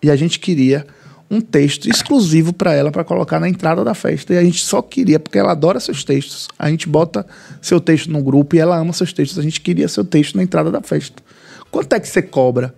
e 0.00 0.10
a 0.10 0.16
gente 0.16 0.38
queria 0.38 0.86
um 1.28 1.40
texto 1.40 1.88
exclusivo 1.88 2.52
para 2.52 2.74
ela 2.74 2.92
para 2.92 3.02
colocar 3.02 3.40
na 3.40 3.48
entrada 3.48 3.82
da 3.82 3.94
festa. 3.94 4.34
E 4.34 4.38
a 4.38 4.44
gente 4.44 4.62
só 4.62 4.82
queria, 4.82 5.18
porque 5.18 5.38
ela 5.38 5.52
adora 5.52 5.80
seus 5.80 6.04
textos. 6.04 6.46
A 6.58 6.68
gente 6.68 6.86
bota 6.86 7.26
seu 7.60 7.80
texto 7.80 8.10
no 8.10 8.22
grupo 8.22 8.54
e 8.54 8.58
ela 8.58 8.76
ama 8.76 8.92
seus 8.92 9.14
textos. 9.14 9.38
A 9.38 9.42
gente 9.42 9.60
queria 9.60 9.88
seu 9.88 10.04
texto 10.04 10.36
na 10.36 10.42
entrada 10.42 10.70
da 10.70 10.82
festa. 10.82 11.22
Quanto 11.70 11.94
é 11.94 12.00
que 12.00 12.06
você 12.06 12.20
cobra? 12.20 12.74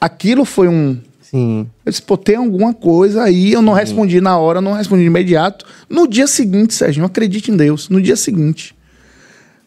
Aquilo 0.00 0.44
foi 0.44 0.68
um. 0.68 0.98
Sim. 1.20 1.66
Eu 1.84 1.90
disse, 1.90 2.02
pô, 2.02 2.16
tem 2.16 2.36
alguma 2.36 2.72
coisa 2.72 3.22
aí. 3.22 3.52
Eu 3.52 3.60
não 3.60 3.74
Sim. 3.74 3.80
respondi 3.80 4.20
na 4.20 4.38
hora, 4.38 4.60
não 4.60 4.72
respondi 4.72 5.02
de 5.02 5.08
imediato. 5.08 5.66
No 5.90 6.06
dia 6.06 6.26
seguinte, 6.26 6.74
Sérgio, 6.74 7.00
não 7.00 7.06
acredite 7.06 7.50
em 7.50 7.56
Deus. 7.56 7.88
No 7.88 8.00
dia 8.00 8.16
seguinte, 8.16 8.74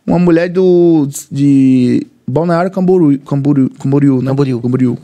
uma 0.08 0.18
mulher 0.18 0.50
do 0.50 1.08
de 1.32 2.08
Balneário 2.28 2.72
Camboriú, 2.72 3.20
Camboriú, 3.20 3.70
Camboriú, 3.72 4.22
né? 4.22 4.30
Camboriú. 4.30 4.62
Camboriú. 4.62 4.98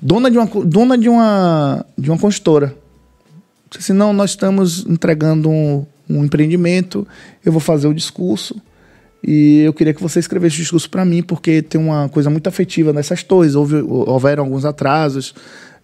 Dona 0.00 0.30
de 0.30 0.36
uma 0.36 0.46
dona 0.64 0.98
de 0.98 1.08
uma 1.08 1.86
de 1.96 2.10
uma 2.10 2.18
consultora. 2.18 2.74
Disse 3.70 3.92
assim, 3.92 3.98
não, 3.98 4.12
nós 4.12 4.30
estamos 4.30 4.84
entregando 4.86 5.48
um, 5.48 5.86
um 6.10 6.24
empreendimento. 6.24 7.06
Eu 7.44 7.52
vou 7.52 7.60
fazer 7.60 7.86
o 7.86 7.94
discurso. 7.94 8.60
E 9.24 9.60
eu 9.60 9.72
queria 9.72 9.94
que 9.94 10.02
você 10.02 10.18
escrevesse 10.18 10.56
o 10.56 10.58
discurso 10.58 10.90
para 10.90 11.04
mim, 11.04 11.22
porque 11.22 11.62
tem 11.62 11.80
uma 11.80 12.08
coisa 12.08 12.28
muito 12.28 12.48
afetiva 12.48 12.92
nessas 12.92 13.22
torres. 13.22 13.54
Houve, 13.54 13.76
houveram 13.76 14.44
alguns 14.44 14.64
atrasos, 14.64 15.32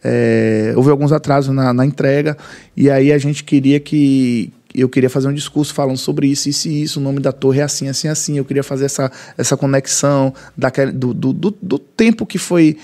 é, 0.02 0.72
houve 0.76 0.90
alguns 0.90 1.12
atrasos 1.12 1.54
na, 1.54 1.72
na, 1.72 1.86
entrega, 1.86 2.36
e 2.76 2.90
aí 2.90 3.12
a 3.12 3.18
gente 3.18 3.44
queria 3.44 3.78
que. 3.78 4.52
Eu 4.74 4.88
queria 4.88 5.08
fazer 5.08 5.28
um 5.28 5.32
discurso 5.32 5.72
falando 5.72 5.96
sobre 5.96 6.26
isso, 6.26 6.48
isso 6.48 6.68
e 6.68 6.82
isso. 6.82 7.00
O 7.00 7.02
nome 7.02 7.20
da 7.20 7.32
torre 7.32 7.60
é 7.60 7.62
assim, 7.62 7.88
assim, 7.88 8.06
assim. 8.06 8.36
Eu 8.36 8.44
queria 8.44 8.62
fazer 8.62 8.84
essa, 8.84 9.10
essa 9.36 9.56
conexão 9.56 10.32
daquele, 10.56 10.92
do, 10.92 11.14
do, 11.14 11.32
do, 11.32 11.56
do 11.62 11.78
tempo 11.78 12.26
que 12.26 12.38
foi. 12.38 12.76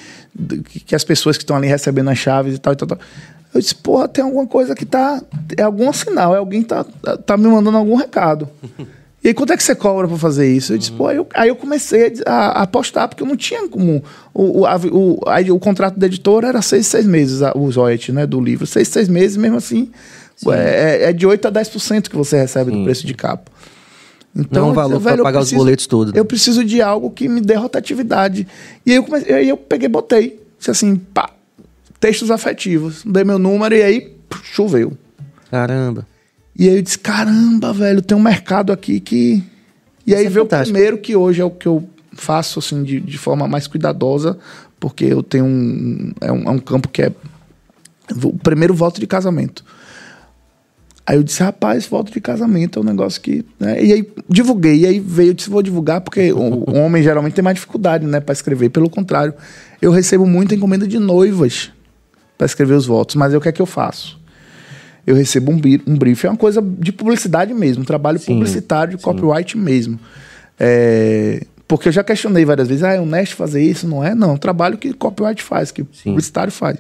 que 0.86 0.94
as 0.94 1.04
pessoas 1.04 1.36
que 1.36 1.42
estão 1.42 1.54
ali 1.54 1.68
recebendo 1.68 2.08
as 2.08 2.18
chaves 2.18 2.54
e 2.54 2.58
tal, 2.58 2.72
e 2.72 2.76
tal, 2.76 2.88
tal. 2.88 2.98
Eu 3.52 3.60
disse, 3.60 3.74
porra, 3.74 4.08
tem 4.08 4.24
alguma 4.24 4.46
coisa 4.46 4.74
que 4.74 4.86
tá. 4.86 5.22
É 5.56 5.62
algum 5.62 5.92
sinal, 5.92 6.34
é 6.34 6.38
alguém 6.38 6.62
tá, 6.62 6.84
tá 7.26 7.36
me 7.36 7.46
mandando 7.46 7.76
algum 7.76 7.96
recado. 7.96 8.48
E 9.24 9.28
aí, 9.28 9.34
quanto 9.34 9.54
é 9.54 9.56
que 9.56 9.62
você 9.62 9.74
cobra 9.74 10.06
para 10.06 10.18
fazer 10.18 10.54
isso? 10.54 10.74
Eu 10.74 10.78
disse, 10.78 10.92
pô, 10.92 11.06
aí 11.06 11.16
eu, 11.16 11.26
aí 11.34 11.48
eu 11.48 11.56
comecei 11.56 12.12
a, 12.26 12.30
a, 12.30 12.62
apostar, 12.64 13.08
porque 13.08 13.22
eu 13.22 13.26
não 13.26 13.36
tinha 13.36 13.66
como. 13.66 14.04
O, 14.34 14.60
o, 14.60 14.66
a, 14.66 14.76
o, 14.76 15.18
aí, 15.26 15.50
o 15.50 15.58
contrato 15.58 15.98
da 15.98 16.06
editora 16.06 16.48
era 16.48 16.60
seis, 16.60 16.86
seis 16.86 17.06
meses, 17.06 17.40
a, 17.40 17.56
o 17.56 17.72
Zoet, 17.72 18.12
né, 18.12 18.26
do 18.26 18.38
livro. 18.38 18.66
Seis, 18.66 18.88
seis 18.88 19.08
meses, 19.08 19.38
mesmo 19.38 19.56
assim, 19.56 19.90
é, 20.48 21.04
é, 21.04 21.12
de 21.14 21.26
8 21.26 21.48
a 21.48 21.50
10% 21.50 22.10
que 22.10 22.16
você 22.16 22.36
recebe 22.36 22.70
Sim. 22.70 22.80
do 22.80 22.84
preço 22.84 23.06
de 23.06 23.14
capa. 23.14 23.50
Então, 24.36 24.62
não 24.62 24.68
é 24.68 24.72
um 24.72 24.74
valor 24.74 25.00
para 25.00 25.22
pagar 25.22 25.38
preciso, 25.38 25.56
os 25.56 25.64
boletos 25.64 25.86
todos. 25.86 26.14
Eu 26.14 26.24
preciso 26.26 26.62
de 26.62 26.82
algo 26.82 27.10
que 27.10 27.26
me 27.26 27.40
dê 27.40 27.54
rotatividade. 27.54 28.46
E 28.84 28.90
aí 28.90 28.96
eu, 28.98 29.04
comecei, 29.04 29.34
aí 29.34 29.48
eu 29.48 29.56
peguei 29.56 29.88
botei. 29.88 30.38
Disse 30.58 30.70
assim, 30.70 30.96
pá, 30.96 31.30
textos 31.98 32.30
afetivos. 32.30 33.02
Dei 33.06 33.24
meu 33.24 33.38
número 33.38 33.74
e 33.74 33.82
aí 33.82 34.16
choveu. 34.42 34.92
Caramba. 35.50 36.06
E 36.56 36.68
aí 36.68 36.76
eu 36.76 36.82
disse: 36.82 36.98
caramba, 36.98 37.72
velho, 37.72 38.02
tem 38.02 38.16
um 38.16 38.22
mercado 38.22 38.72
aqui 38.72 39.00
que. 39.00 39.42
E 40.06 40.14
aí 40.14 40.26
é 40.26 40.28
veio 40.28 40.44
fantástico. 40.44 40.70
o 40.70 40.72
primeiro, 40.72 40.98
que 40.98 41.16
hoje 41.16 41.40
é 41.40 41.44
o 41.44 41.50
que 41.50 41.66
eu 41.66 41.88
faço 42.12 42.58
assim 42.58 42.82
de, 42.82 43.00
de 43.00 43.18
forma 43.18 43.48
mais 43.48 43.66
cuidadosa, 43.66 44.38
porque 44.78 45.04
eu 45.04 45.22
tenho 45.22 45.44
um 45.44 46.12
é, 46.20 46.30
um. 46.30 46.42
é 46.44 46.50
um 46.50 46.58
campo 46.58 46.88
que 46.88 47.02
é. 47.02 47.12
O 48.22 48.36
primeiro 48.36 48.74
voto 48.74 49.00
de 49.00 49.06
casamento. 49.06 49.64
Aí 51.06 51.16
eu 51.16 51.22
disse, 51.22 51.42
rapaz, 51.42 51.84
foto 51.84 52.10
de 52.10 52.18
casamento 52.18 52.78
é 52.78 52.82
um 52.82 52.84
negócio 52.84 53.20
que. 53.20 53.44
Né? 53.58 53.82
E 53.82 53.92
aí 53.92 54.08
divulguei. 54.28 54.80
E 54.80 54.86
aí 54.86 55.00
veio, 55.00 55.30
eu 55.30 55.34
disse, 55.34 55.50
vou 55.50 55.62
divulgar, 55.62 56.00
porque 56.00 56.32
o, 56.32 56.70
o 56.70 56.76
homem 56.76 57.02
geralmente 57.02 57.34
tem 57.34 57.44
mais 57.44 57.56
dificuldade, 57.56 58.06
né, 58.06 58.20
para 58.20 58.32
escrever. 58.32 58.70
Pelo 58.70 58.88
contrário, 58.88 59.34
eu 59.82 59.90
recebo 59.90 60.26
muita 60.26 60.54
encomenda 60.54 60.86
de 60.86 60.98
noivas 60.98 61.70
para 62.38 62.46
escrever 62.46 62.74
os 62.74 62.86
votos. 62.86 63.16
Mas 63.16 63.32
aí, 63.32 63.36
o 63.36 63.40
que 63.40 63.48
é 63.48 63.52
que 63.52 63.60
eu 63.60 63.66
faço? 63.66 64.18
Eu 65.06 65.14
recebo 65.14 65.52
um, 65.52 65.60
um 65.86 65.96
brief, 65.96 66.24
é 66.24 66.30
uma 66.30 66.36
coisa 66.36 66.62
de 66.62 66.92
publicidade 66.92 67.52
mesmo, 67.52 67.84
trabalho 67.84 68.18
Sim, 68.18 68.34
publicitário, 68.34 68.96
de 68.96 68.98
sim. 68.98 69.04
copyright 69.04 69.56
mesmo. 69.56 69.98
É, 70.58 71.42
porque 71.66 71.88
eu 71.88 71.92
já 71.92 72.04
questionei 72.04 72.44
várias 72.44 72.68
vezes, 72.68 72.82
ah, 72.82 72.92
é 72.92 73.00
honesto 73.00 73.36
fazer 73.36 73.62
isso? 73.62 73.86
Não 73.86 74.04
é? 74.04 74.14
Não, 74.14 74.34
é 74.34 74.38
trabalho 74.38 74.78
que 74.78 74.92
copyright 74.92 75.42
faz, 75.42 75.70
que 75.70 75.82
Sim. 75.92 76.10
publicitário 76.10 76.52
faz. 76.52 76.78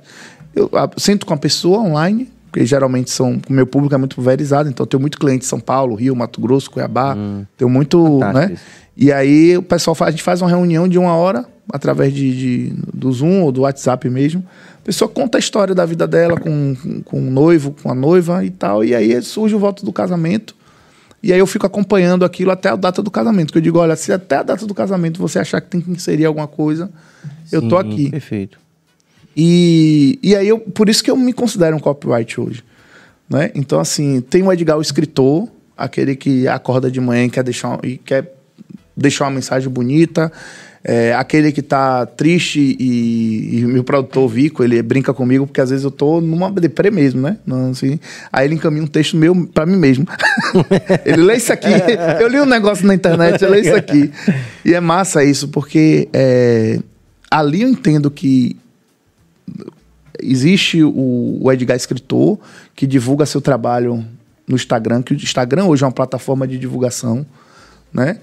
Eu 0.54 0.70
ah, 0.74 0.88
sento 0.96 1.26
com 1.26 1.34
a 1.34 1.36
pessoa 1.36 1.80
online, 1.80 2.30
porque 2.50 2.64
geralmente 2.64 3.10
são, 3.10 3.40
o 3.48 3.52
meu 3.52 3.66
público 3.66 3.94
é 3.94 3.98
muito 3.98 4.14
pulverizado, 4.14 4.68
então 4.68 4.84
eu 4.84 4.86
tenho 4.86 5.00
muito 5.00 5.18
cliente 5.18 5.44
em 5.44 5.48
São 5.48 5.58
Paulo, 5.58 5.94
Rio, 5.94 6.14
Mato 6.14 6.40
Grosso, 6.40 6.70
Cuiabá, 6.70 7.16
tenho 7.56 7.68
muito, 7.68 8.20
né? 8.32 8.52
isso. 8.52 8.62
E 8.96 9.12
aí 9.12 9.56
o 9.56 9.62
pessoal 9.62 9.94
faz, 9.94 10.08
a 10.08 10.10
gente 10.12 10.22
faz 10.22 10.40
uma 10.40 10.48
reunião 10.48 10.86
de 10.86 10.98
uma 10.98 11.14
hora, 11.14 11.44
através 11.72 12.12
de, 12.12 12.36
de- 12.68 12.72
do 12.92 13.10
Zoom 13.12 13.42
ou 13.42 13.50
do 13.50 13.62
WhatsApp 13.62 14.08
mesmo. 14.08 14.44
A 14.76 14.84
pessoa 14.84 15.08
conta 15.08 15.38
a 15.38 15.40
história 15.40 15.74
da 15.74 15.84
vida 15.86 16.06
dela 16.06 16.38
com, 16.38 16.76
com, 16.80 17.02
com 17.02 17.18
o 17.18 17.30
noivo, 17.30 17.74
com 17.82 17.90
a 17.90 17.94
noiva 17.94 18.44
e 18.44 18.50
tal, 18.50 18.84
e 18.84 18.94
aí 18.94 19.20
surge 19.22 19.54
o 19.54 19.58
voto 19.58 19.84
do 19.84 19.92
casamento. 19.92 20.54
E 21.22 21.32
aí 21.32 21.38
eu 21.38 21.46
fico 21.46 21.64
acompanhando 21.66 22.22
aquilo 22.24 22.50
até 22.50 22.68
a 22.68 22.76
data 22.76 23.02
do 23.02 23.10
casamento. 23.10 23.50
Que 23.50 23.58
eu 23.58 23.62
digo, 23.62 23.78
olha, 23.78 23.96
se 23.96 24.12
até 24.12 24.36
a 24.36 24.42
data 24.42 24.66
do 24.66 24.74
casamento 24.74 25.18
você 25.18 25.38
achar 25.38 25.60
que 25.62 25.68
tem 25.68 25.80
que 25.80 25.90
inserir 25.90 26.26
alguma 26.26 26.46
coisa, 26.46 26.90
eu 27.50 27.62
tô 27.66 27.80
Sim, 27.80 27.88
aqui. 27.88 28.10
Perfeito. 28.10 28.58
E, 29.34 30.18
e 30.22 30.36
aí 30.36 30.46
eu, 30.46 30.60
por 30.60 30.88
isso 30.88 31.02
que 31.02 31.10
eu 31.10 31.16
me 31.16 31.32
considero 31.32 31.74
um 31.76 31.80
copyright 31.80 32.38
hoje. 32.38 32.62
Né? 33.28 33.50
Então, 33.54 33.80
assim, 33.80 34.20
tem 34.20 34.42
o 34.42 34.52
Edgar, 34.52 34.76
o 34.76 34.82
escritor, 34.82 35.48
aquele 35.74 36.14
que 36.14 36.46
acorda 36.46 36.90
de 36.90 37.00
manhã 37.00 37.24
e 37.24 37.30
quer 37.30 37.42
deixar, 37.42 37.82
e 37.82 37.96
quer 37.96 38.34
deixar 38.96 39.24
uma 39.24 39.32
mensagem 39.32 39.68
bonita. 39.68 40.32
É, 40.86 41.14
aquele 41.14 41.50
que 41.50 41.62
tá 41.62 42.04
triste 42.04 42.76
e, 42.78 43.60
e 43.60 43.64
meu 43.64 43.82
produtor 43.82 44.28
Vico, 44.28 44.62
ele 44.62 44.82
brinca 44.82 45.14
comigo 45.14 45.46
porque 45.46 45.62
às 45.62 45.70
vezes 45.70 45.82
eu 45.82 45.90
tô 45.90 46.20
numa 46.20 46.50
deprê 46.52 46.90
mesmo, 46.90 47.22
né? 47.22 47.38
Não, 47.46 47.70
assim, 47.70 47.98
aí 48.30 48.46
ele 48.46 48.56
encaminha 48.56 48.82
um 48.82 48.86
texto 48.86 49.16
meu 49.16 49.46
pra 49.46 49.64
mim 49.64 49.76
mesmo. 49.76 50.06
ele 51.06 51.22
lê 51.22 51.36
isso 51.36 51.50
aqui. 51.50 51.70
Eu 52.20 52.28
li 52.28 52.38
um 52.38 52.44
negócio 52.44 52.86
na 52.86 52.94
internet, 52.94 53.42
eu 53.42 53.50
leio 53.50 53.64
isso 53.64 53.74
aqui. 53.74 54.12
E 54.62 54.74
é 54.74 54.80
massa 54.80 55.24
isso, 55.24 55.48
porque 55.48 56.06
é, 56.12 56.78
ali 57.30 57.62
eu 57.62 57.68
entendo 57.70 58.10
que 58.10 58.54
existe 60.22 60.82
o, 60.82 61.38
o 61.40 61.50
Edgar 61.50 61.78
Escritor, 61.78 62.38
que 62.74 62.86
divulga 62.86 63.24
seu 63.24 63.40
trabalho 63.40 64.04
no 64.46 64.54
Instagram, 64.54 65.02
que 65.02 65.14
o 65.14 65.16
Instagram 65.16 65.64
hoje 65.64 65.82
é 65.82 65.86
uma 65.86 65.92
plataforma 65.92 66.46
de 66.46 66.58
divulgação, 66.58 67.24
né? 67.90 68.18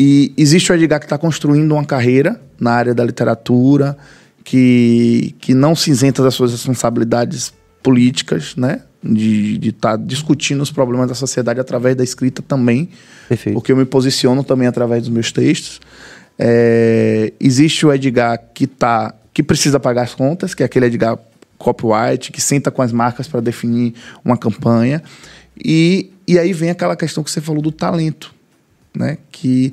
E 0.00 0.32
existe 0.36 0.70
o 0.70 0.76
Edgar 0.76 1.00
que 1.00 1.06
está 1.06 1.18
construindo 1.18 1.72
uma 1.72 1.84
carreira 1.84 2.40
na 2.60 2.70
área 2.70 2.94
da 2.94 3.04
literatura, 3.04 3.98
que, 4.44 5.34
que 5.40 5.52
não 5.52 5.74
se 5.74 5.90
isenta 5.90 6.22
das 6.22 6.34
suas 6.34 6.52
responsabilidades 6.52 7.52
políticas, 7.82 8.54
né? 8.54 8.82
De 9.02 9.58
estar 9.68 9.98
discutindo 9.98 10.62
os 10.62 10.70
problemas 10.70 11.08
da 11.08 11.16
sociedade 11.16 11.58
através 11.58 11.96
da 11.96 12.04
escrita 12.04 12.40
também, 12.42 12.90
Perfeito. 13.28 13.54
porque 13.54 13.72
eu 13.72 13.76
me 13.76 13.84
posiciono 13.84 14.44
também 14.44 14.68
através 14.68 15.02
dos 15.02 15.10
meus 15.10 15.32
textos. 15.32 15.80
É, 16.38 17.32
existe 17.40 17.84
o 17.84 17.92
Edgar 17.92 18.40
que 18.54 18.68
tá, 18.68 19.12
que 19.34 19.42
precisa 19.42 19.80
pagar 19.80 20.02
as 20.02 20.14
contas, 20.14 20.54
que 20.54 20.62
é 20.62 20.66
aquele 20.66 20.86
Edgar 20.86 21.18
copyright, 21.58 22.30
que 22.30 22.40
senta 22.40 22.70
com 22.70 22.82
as 22.82 22.92
marcas 22.92 23.26
para 23.26 23.40
definir 23.40 23.94
uma 24.24 24.36
campanha. 24.36 25.02
E, 25.60 26.12
e 26.24 26.38
aí 26.38 26.52
vem 26.52 26.70
aquela 26.70 26.94
questão 26.94 27.24
que 27.24 27.30
você 27.32 27.40
falou 27.40 27.60
do 27.60 27.72
talento, 27.72 28.37
né? 28.98 29.18
Que 29.30 29.72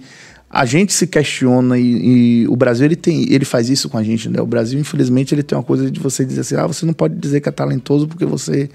a 0.50 0.64
gente 0.64 0.94
se 0.94 1.08
questiona 1.08 1.78
e, 1.78 2.44
e 2.44 2.48
o 2.48 2.56
Brasil 2.56 2.86
ele 2.86 2.96
tem, 2.96 3.32
ele 3.34 3.44
faz 3.44 3.70
isso 3.70 3.90
com 3.90 3.98
a 3.98 4.04
gente, 4.04 4.30
né? 4.30 4.40
O 4.40 4.46
Brasil 4.46 4.80
infelizmente 4.80 5.36
ele 5.36 5.44
tem 5.44 5.58
uma 5.58 5.64
coisa 5.64 5.90
de 5.92 6.00
você 6.00 6.24
dizer 6.24 6.42
assim, 6.42 6.56
ah, 6.56 6.68
você 6.68 6.86
não 6.86 6.94
pode 6.94 7.16
dizer 7.16 7.42
que 7.42 7.50
é 7.50 7.52
talentoso 7.52 8.08
porque 8.08 8.26
você 8.26 8.70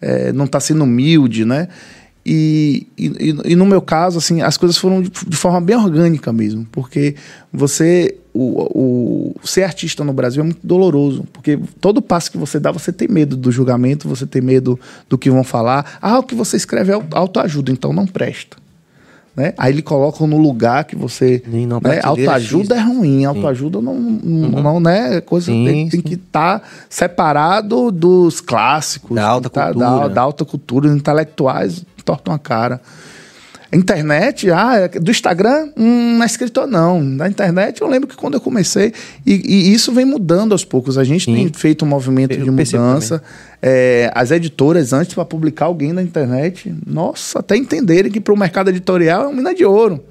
é, 0.00 0.32
não 0.32 0.44
está 0.44 0.60
sendo 0.60 0.84
humilde, 0.84 1.44
né? 1.44 1.68
E, 2.26 2.86
e, 2.96 3.34
e 3.44 3.56
no 3.56 3.66
meu 3.66 3.82
caso, 3.82 4.16
assim, 4.16 4.40
as 4.40 4.56
coisas 4.56 4.78
foram 4.78 5.02
de, 5.02 5.36
forma 5.36 5.60
bem 5.60 5.76
orgânica 5.76 6.32
mesmo, 6.32 6.66
porque 6.72 7.16
você, 7.52 8.16
o, 8.32 9.34
o, 9.34 9.46
ser 9.46 9.64
artista 9.64 10.02
no 10.02 10.12
Brasil 10.12 10.42
é 10.42 10.44
muito 10.44 10.66
doloroso, 10.66 11.24
porque 11.32 11.58
todo 11.82 12.00
passo 12.00 12.30
que 12.30 12.38
você 12.38 12.58
dá, 12.58 12.70
você 12.70 12.90
tem 12.90 13.08
medo 13.08 13.36
do 13.36 13.52
julgamento, 13.52 14.08
você 14.08 14.24
tem 14.24 14.40
medo 14.40 14.80
do 15.06 15.18
que 15.18 15.30
vão 15.30 15.44
falar. 15.44 15.98
Ah, 16.00 16.18
o 16.18 16.22
que 16.22 16.34
você 16.34 16.56
escreve 16.56 16.92
é 16.92 17.02
autoajuda, 17.10 17.70
então 17.70 17.92
não 17.92 18.06
presta. 18.06 18.56
Né? 19.36 19.52
Aí 19.58 19.72
ele 19.72 19.82
colocam 19.82 20.26
no 20.26 20.38
lugar 20.38 20.84
que 20.84 20.94
você. 20.94 21.42
Né? 21.82 22.00
Autoajuda 22.04 22.76
é 22.76 22.80
ruim, 22.80 23.24
autoajuda 23.24 23.80
não, 23.80 23.94
não, 23.94 24.62
não 24.62 24.80
né? 24.80 25.20
Coisa 25.20 25.46
Sim, 25.46 25.64
tem, 25.64 25.88
tem 25.88 26.00
que 26.00 26.14
estar 26.14 26.62
separado 26.88 27.90
dos 27.90 28.40
clássicos, 28.40 29.16
Da 29.16 29.26
alta 29.26 29.50
tá- 29.50 29.66
cultura. 29.72 29.88
Da, 29.88 30.08
da 30.08 30.22
alta 30.22 30.44
cultura, 30.44 30.86
os 30.86 30.94
intelectuais 30.94 31.84
tortam 32.04 32.32
a 32.32 32.38
cara. 32.38 32.80
Internet, 33.74 34.50
ah, 34.50 34.76
é 34.76 34.88
do 34.88 35.10
Instagram, 35.10 35.70
hum, 35.76 36.16
não 36.16 36.22
é 36.22 36.26
escritor 36.26 36.66
não. 36.66 37.02
Na 37.02 37.28
internet, 37.28 37.80
eu 37.80 37.88
lembro 37.88 38.08
que 38.08 38.16
quando 38.16 38.34
eu 38.34 38.40
comecei, 38.40 38.92
e, 39.26 39.32
e 39.34 39.74
isso 39.74 39.92
vem 39.92 40.04
mudando 40.04 40.52
aos 40.52 40.64
poucos. 40.64 40.96
A 40.98 41.04
gente 41.04 41.24
Sim. 41.24 41.34
tem 41.34 41.52
feito 41.52 41.84
um 41.84 41.88
movimento 41.88 42.32
Eu 42.32 42.44
de 42.44 42.50
mudança. 42.50 43.22
É, 43.60 44.10
as 44.14 44.30
editoras, 44.30 44.92
antes 44.92 45.14
para 45.14 45.24
publicar 45.24 45.66
alguém 45.66 45.92
na 45.92 46.02
internet, 46.02 46.74
nossa, 46.86 47.38
até 47.38 47.56
entenderem 47.56 48.10
que 48.10 48.20
para 48.20 48.34
o 48.34 48.36
mercado 48.36 48.70
editorial 48.70 49.24
é 49.24 49.26
uma 49.26 49.36
mina 49.36 49.54
de 49.54 49.64
ouro. 49.64 50.04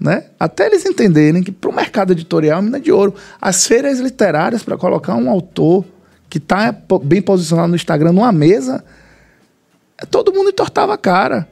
Né? 0.00 0.24
Até 0.38 0.66
eles 0.66 0.84
entenderem 0.84 1.42
que 1.42 1.50
para 1.50 1.70
o 1.70 1.74
mercado 1.74 2.12
editorial 2.12 2.56
é 2.56 2.60
uma 2.60 2.66
mina 2.66 2.80
de 2.80 2.92
ouro. 2.92 3.14
As 3.40 3.66
feiras 3.66 3.98
literárias, 3.98 4.62
para 4.62 4.76
colocar 4.76 5.14
um 5.16 5.28
autor 5.28 5.84
que 6.28 6.38
está 6.38 6.74
bem 7.02 7.22
posicionado 7.22 7.68
no 7.68 7.76
Instagram 7.76 8.12
numa 8.12 8.30
mesa, 8.30 8.84
todo 10.10 10.32
mundo 10.32 10.50
entortava 10.50 10.94
a 10.94 10.98
cara. 10.98 11.48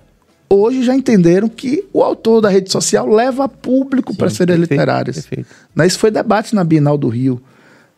Hoje 0.48 0.82
já 0.84 0.94
entenderam 0.94 1.48
que 1.48 1.84
o 1.92 2.02
autor 2.02 2.40
da 2.40 2.48
rede 2.48 2.70
social 2.70 3.08
leva 3.08 3.48
público 3.48 4.14
para 4.16 4.28
as 4.28 4.36
feiras 4.36 4.58
literárias. 4.58 5.16
perfeito. 5.16 5.48
Né? 5.74 5.86
Isso 5.86 5.98
foi 5.98 6.10
debate 6.10 6.54
na 6.54 6.62
Bienal 6.62 6.96
do 6.96 7.08
Rio. 7.08 7.40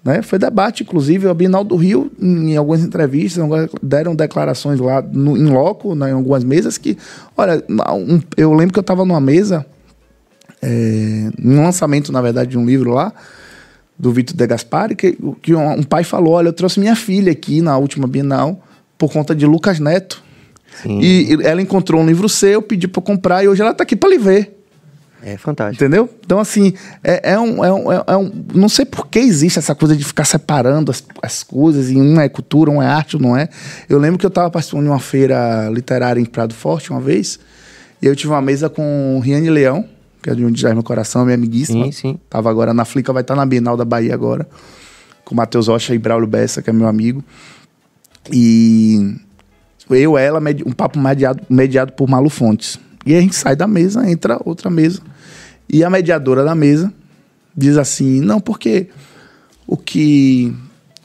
Né? 0.03 0.22
Foi 0.22 0.38
debate, 0.38 0.82
inclusive, 0.82 1.28
a 1.28 1.34
Bienal 1.34 1.62
do 1.62 1.76
Rio, 1.76 2.11
em 2.20 2.57
algumas 2.57 2.82
entrevistas, 2.82 3.44
deram 3.82 4.14
declarações 4.14 4.80
lá 4.80 5.03
no, 5.03 5.36
em 5.36 5.46
loco, 5.46 5.94
né, 5.94 6.11
em 6.11 6.12
algumas 6.14 6.42
mesas, 6.44 6.78
que, 6.78 6.96
olha, 7.36 7.62
um- 7.68 8.20
eu 8.36 8.55
lembro 8.55 8.72
que 8.72 8.78
eu 8.78 8.82
estava 8.82 9.05
numa 9.05 9.20
mesa, 9.20 9.66
é, 10.62 11.30
num 11.38 11.62
lançamento, 11.62 12.11
na 12.12 12.22
verdade, 12.22 12.51
de 12.51 12.59
um 12.59 12.64
livro 12.64 12.90
lá, 12.92 13.12
do 13.99 14.12
Vitor 14.12 14.36
De 14.36 14.46
Gaspari, 14.46 14.94
que, 14.94 15.18
que 15.42 15.55
um, 15.55 15.70
um 15.80 15.82
pai 15.82 16.05
falou: 16.05 16.34
Olha, 16.34 16.49
eu 16.49 16.53
trouxe 16.53 16.78
minha 16.78 16.94
filha 16.94 17.32
aqui 17.32 17.61
na 17.61 17.76
última 17.76 18.07
Bienal 18.07 18.62
por 18.96 19.12
conta 19.12 19.34
de 19.34 19.44
Lucas 19.44 19.80
Neto. 19.80 20.22
Sim. 20.83 21.01
E, 21.01 21.39
ela 21.45 21.61
encontrou 21.62 22.01
um 22.01 22.07
livro 22.07 22.29
seu, 22.29 22.61
pediu 22.62 22.89
para 22.89 23.03
comprar 23.03 23.45
e 23.45 23.49
hoje 23.49 23.61
ela 23.62 23.72
está 23.72 23.83
aqui 23.85 23.97
para 23.97 24.09
lhe 24.11 24.18
ver. 24.18 24.55
É 25.20 25.37
fantástico. 25.37 25.83
Entendeu? 25.83 26.09
Então, 26.25 26.38
assim, 26.38 26.72
é, 27.03 27.33
é 27.33 27.38
um, 27.38 27.64
é, 27.64 27.72
um, 27.72 27.92
é 27.92 28.17
um- 28.17 28.30
Não 28.55 28.68
sei 28.68 28.84
por 28.84 29.09
que 29.09 29.18
existe 29.18 29.59
essa 29.59 29.75
coisa 29.75 29.96
de 29.96 30.05
ficar 30.05 30.25
separando 30.25 30.92
as, 30.92 31.03
as 31.21 31.42
coisas, 31.42 31.91
e 31.91 31.96
um 31.96 32.21
é 32.21 32.29
cultura, 32.29 32.71
um 32.71 32.80
é 32.80 32.87
arte, 32.87 33.17
ou 33.17 33.22
não 33.22 33.37
é. 33.37 33.49
Eu 33.88 33.99
lembro 33.99 34.17
que 34.17 34.25
eu 34.25 34.29
estava 34.29 34.49
participando 34.49 34.84
de 34.84 34.91
uma 34.91 35.00
feira 35.00 35.68
literária 35.71 36.21
em 36.21 36.25
Prado 36.25 36.55
Forte 36.55 36.91
uma 36.91 37.00
vez, 37.00 37.38
e 38.00 38.07
eu 38.07 38.14
tive 38.14 38.33
uma 38.33 38.41
mesa 38.41 38.68
com 38.71 39.21
Riane 39.21 39.50
Leão, 39.50 39.84
que 40.22 40.30
é 40.30 40.34
de 40.37 40.45
onde 40.45 40.61
já 40.61 40.71
é 40.71 40.72
meu 40.75 40.84
coração, 40.84 41.25
minha 41.25 41.34
amiguíssima. 41.34 41.87
Sim, 41.87 41.92
sim. 41.92 42.18
Tava 42.30 42.49
agora 42.49 42.72
na 42.72 42.84
Flica, 42.84 43.13
vai 43.13 43.22
estar 43.22 43.34
na 43.34 43.45
Bienal 43.45 43.76
da 43.76 43.84
Bahia 43.84 44.14
agora, 44.14 44.49
com 45.25 45.34
Matheus 45.34 45.67
Rocha 45.67 45.92
e 45.96 45.99
Braulio 45.99 46.29
Bessa, 46.29 46.63
que 46.63 46.71
é 46.71 46.72
meu 46.72 46.87
amigo. 46.87 47.25
E 48.30 49.17
eu, 49.91 50.19
ela, 50.19 50.41
um 50.67 50.73
papo 50.73 50.99
mediado, 50.99 51.43
mediado 51.49 51.93
por 51.93 52.09
Malu 52.09 52.31
Fontes. 52.31 52.79
E 53.07 53.15
a 53.15 53.21
gente 53.21 53.35
sai 53.35 53.57
da 53.57 53.67
mesa, 53.67 54.09
entra 54.09 54.41
outra 54.45 54.69
mesa. 54.69 55.01
E 55.69 55.85
a 55.85 55.91
mediadora 55.91 56.45
da 56.45 56.55
mesa 56.55 56.93
diz 57.57 57.77
assim: 57.77 58.21
não, 58.21 58.41
porque 58.41 58.89
o 59.67 59.77
que. 59.77 60.55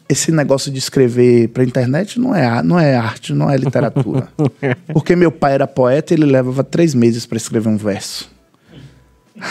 Esse 0.07 0.31
negócio 0.31 0.71
de 0.71 0.77
escrever 0.77 1.47
para 1.49 1.63
internet 1.63 2.19
não 2.19 2.35
é, 2.35 2.61
não 2.61 2.77
é 2.77 2.95
arte, 2.95 3.33
não 3.33 3.49
é 3.49 3.55
literatura. 3.55 4.27
Porque 4.93 5.15
meu 5.15 5.31
pai 5.31 5.53
era 5.53 5.65
poeta 5.65 6.13
e 6.13 6.17
ele 6.17 6.25
levava 6.25 6.61
três 6.61 6.93
meses 6.93 7.25
para 7.25 7.37
escrever 7.37 7.69
um 7.69 7.77
verso. 7.77 8.29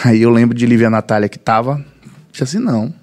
Aí 0.05 0.21
eu 0.21 0.29
lembro 0.29 0.55
de 0.55 0.65
Lívia 0.65 0.91
Natália 0.91 1.27
que 1.27 1.39
tava, 1.39 1.83
disse 2.31 2.43
assim, 2.43 2.59
não. 2.59 2.93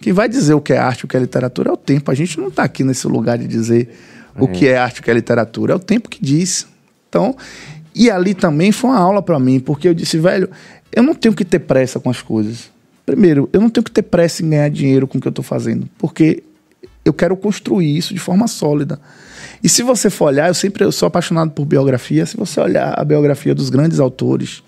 Quem 0.00 0.12
vai 0.12 0.28
dizer 0.28 0.54
o 0.54 0.60
que 0.60 0.72
é 0.72 0.78
arte, 0.78 1.04
o 1.04 1.08
que 1.08 1.16
é 1.16 1.20
literatura 1.20 1.68
é 1.68 1.72
o 1.72 1.76
tempo. 1.76 2.10
A 2.10 2.14
gente 2.14 2.38
não 2.38 2.48
está 2.48 2.62
aqui 2.62 2.84
nesse 2.84 3.06
lugar 3.06 3.36
de 3.36 3.46
dizer 3.46 3.92
o 4.38 4.48
que 4.48 4.68
é 4.68 4.76
arte, 4.76 5.00
o 5.00 5.02
que 5.02 5.10
é 5.10 5.14
literatura. 5.14 5.72
É 5.72 5.76
o 5.76 5.80
tempo 5.80 6.08
que 6.08 6.22
diz. 6.22 6.66
Então, 7.08 7.36
e 7.94 8.10
ali 8.10 8.34
também 8.34 8.72
foi 8.72 8.90
uma 8.90 8.98
aula 8.98 9.22
para 9.22 9.38
mim, 9.38 9.60
porque 9.60 9.88
eu 9.88 9.94
disse, 9.94 10.18
velho, 10.18 10.48
eu 10.90 11.02
não 11.02 11.14
tenho 11.14 11.34
que 11.34 11.44
ter 11.44 11.58
pressa 11.58 12.00
com 12.00 12.10
as 12.10 12.22
coisas. 12.22 12.70
Primeiro, 13.04 13.48
eu 13.52 13.60
não 13.60 13.68
tenho 13.68 13.84
que 13.84 13.90
ter 13.90 14.02
pressa 14.02 14.42
em 14.42 14.50
ganhar 14.50 14.68
dinheiro 14.70 15.06
com 15.06 15.18
o 15.18 15.20
que 15.20 15.26
eu 15.26 15.30
estou 15.30 15.44
fazendo, 15.44 15.88
porque 15.98 16.42
eu 17.04 17.12
quero 17.12 17.36
construir 17.36 17.96
isso 17.96 18.14
de 18.14 18.20
forma 18.20 18.46
sólida. 18.46 18.98
E 19.62 19.68
se 19.68 19.82
você 19.82 20.08
for 20.08 20.26
olhar, 20.26 20.48
eu 20.48 20.54
sempre 20.54 20.84
eu 20.84 20.92
sou 20.92 21.06
apaixonado 21.06 21.50
por 21.50 21.64
biografia. 21.64 22.24
Se 22.26 22.36
você 22.36 22.60
olhar 22.60 22.98
a 22.98 23.04
biografia 23.04 23.54
dos 23.54 23.70
grandes 23.70 24.00
autores 24.00 24.62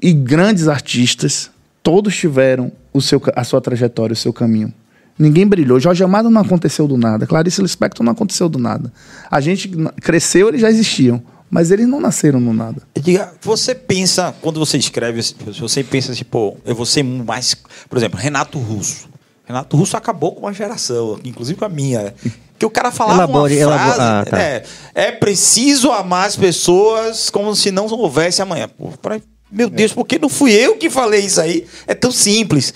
e 0.00 0.12
grandes 0.12 0.68
artistas, 0.68 1.50
todos 1.82 2.16
tiveram 2.16 2.72
o 2.92 3.00
seu, 3.00 3.20
a 3.34 3.44
sua 3.44 3.60
trajetória, 3.60 4.12
o 4.14 4.16
seu 4.16 4.32
caminho. 4.32 4.72
Ninguém 5.18 5.46
brilhou. 5.46 5.78
Jorge 5.78 6.02
Amado 6.02 6.30
não 6.30 6.40
aconteceu 6.40 6.88
do 6.88 6.96
nada. 6.96 7.26
Clarice 7.26 7.60
Lispector 7.60 8.04
não 8.04 8.12
aconteceu 8.12 8.48
do 8.48 8.58
nada. 8.58 8.92
A 9.30 9.40
gente 9.40 9.70
cresceu, 10.00 10.48
eles 10.48 10.60
já 10.60 10.70
existiam. 10.70 11.22
Mas 11.50 11.70
eles 11.70 11.86
não 11.86 12.00
nasceram 12.00 12.40
no 12.40 12.54
nada. 12.54 12.80
Diga, 12.98 13.30
você 13.42 13.74
pensa, 13.74 14.34
quando 14.40 14.58
você 14.58 14.78
escreve, 14.78 15.20
você 15.60 15.84
pensa 15.84 16.12
assim, 16.12 16.24
pô, 16.24 16.56
eu 16.64 16.74
vou 16.74 16.86
ser 16.86 17.02
mais. 17.02 17.54
Por 17.90 17.98
exemplo, 17.98 18.18
Renato 18.18 18.58
Russo. 18.58 19.06
Renato 19.44 19.76
Russo 19.76 19.94
acabou 19.94 20.32
com 20.34 20.46
uma 20.46 20.52
geração, 20.54 21.20
inclusive 21.22 21.58
com 21.58 21.66
a 21.66 21.68
minha. 21.68 22.14
Que 22.58 22.64
o 22.64 22.70
cara 22.70 22.90
falava 22.90 23.24
elabore, 23.24 23.64
uma 23.64 23.76
frase, 23.76 24.00
ah, 24.00 24.24
tá. 24.30 24.40
é, 24.40 24.62
é 24.94 25.12
preciso 25.12 25.90
amar 25.90 26.28
as 26.28 26.36
pessoas 26.36 27.28
como 27.28 27.54
se 27.54 27.70
não 27.70 27.86
houvesse 27.86 28.40
amanhã. 28.40 28.68
Pô, 28.68 28.88
pra, 29.02 29.20
meu 29.52 29.68
Deus, 29.68 29.92
por 29.92 30.06
que 30.06 30.18
não 30.18 30.30
fui 30.30 30.52
eu 30.52 30.76
que 30.76 30.88
falei 30.88 31.20
isso 31.20 31.40
aí? 31.40 31.66
É 31.86 31.94
tão 31.94 32.10
simples. 32.10 32.72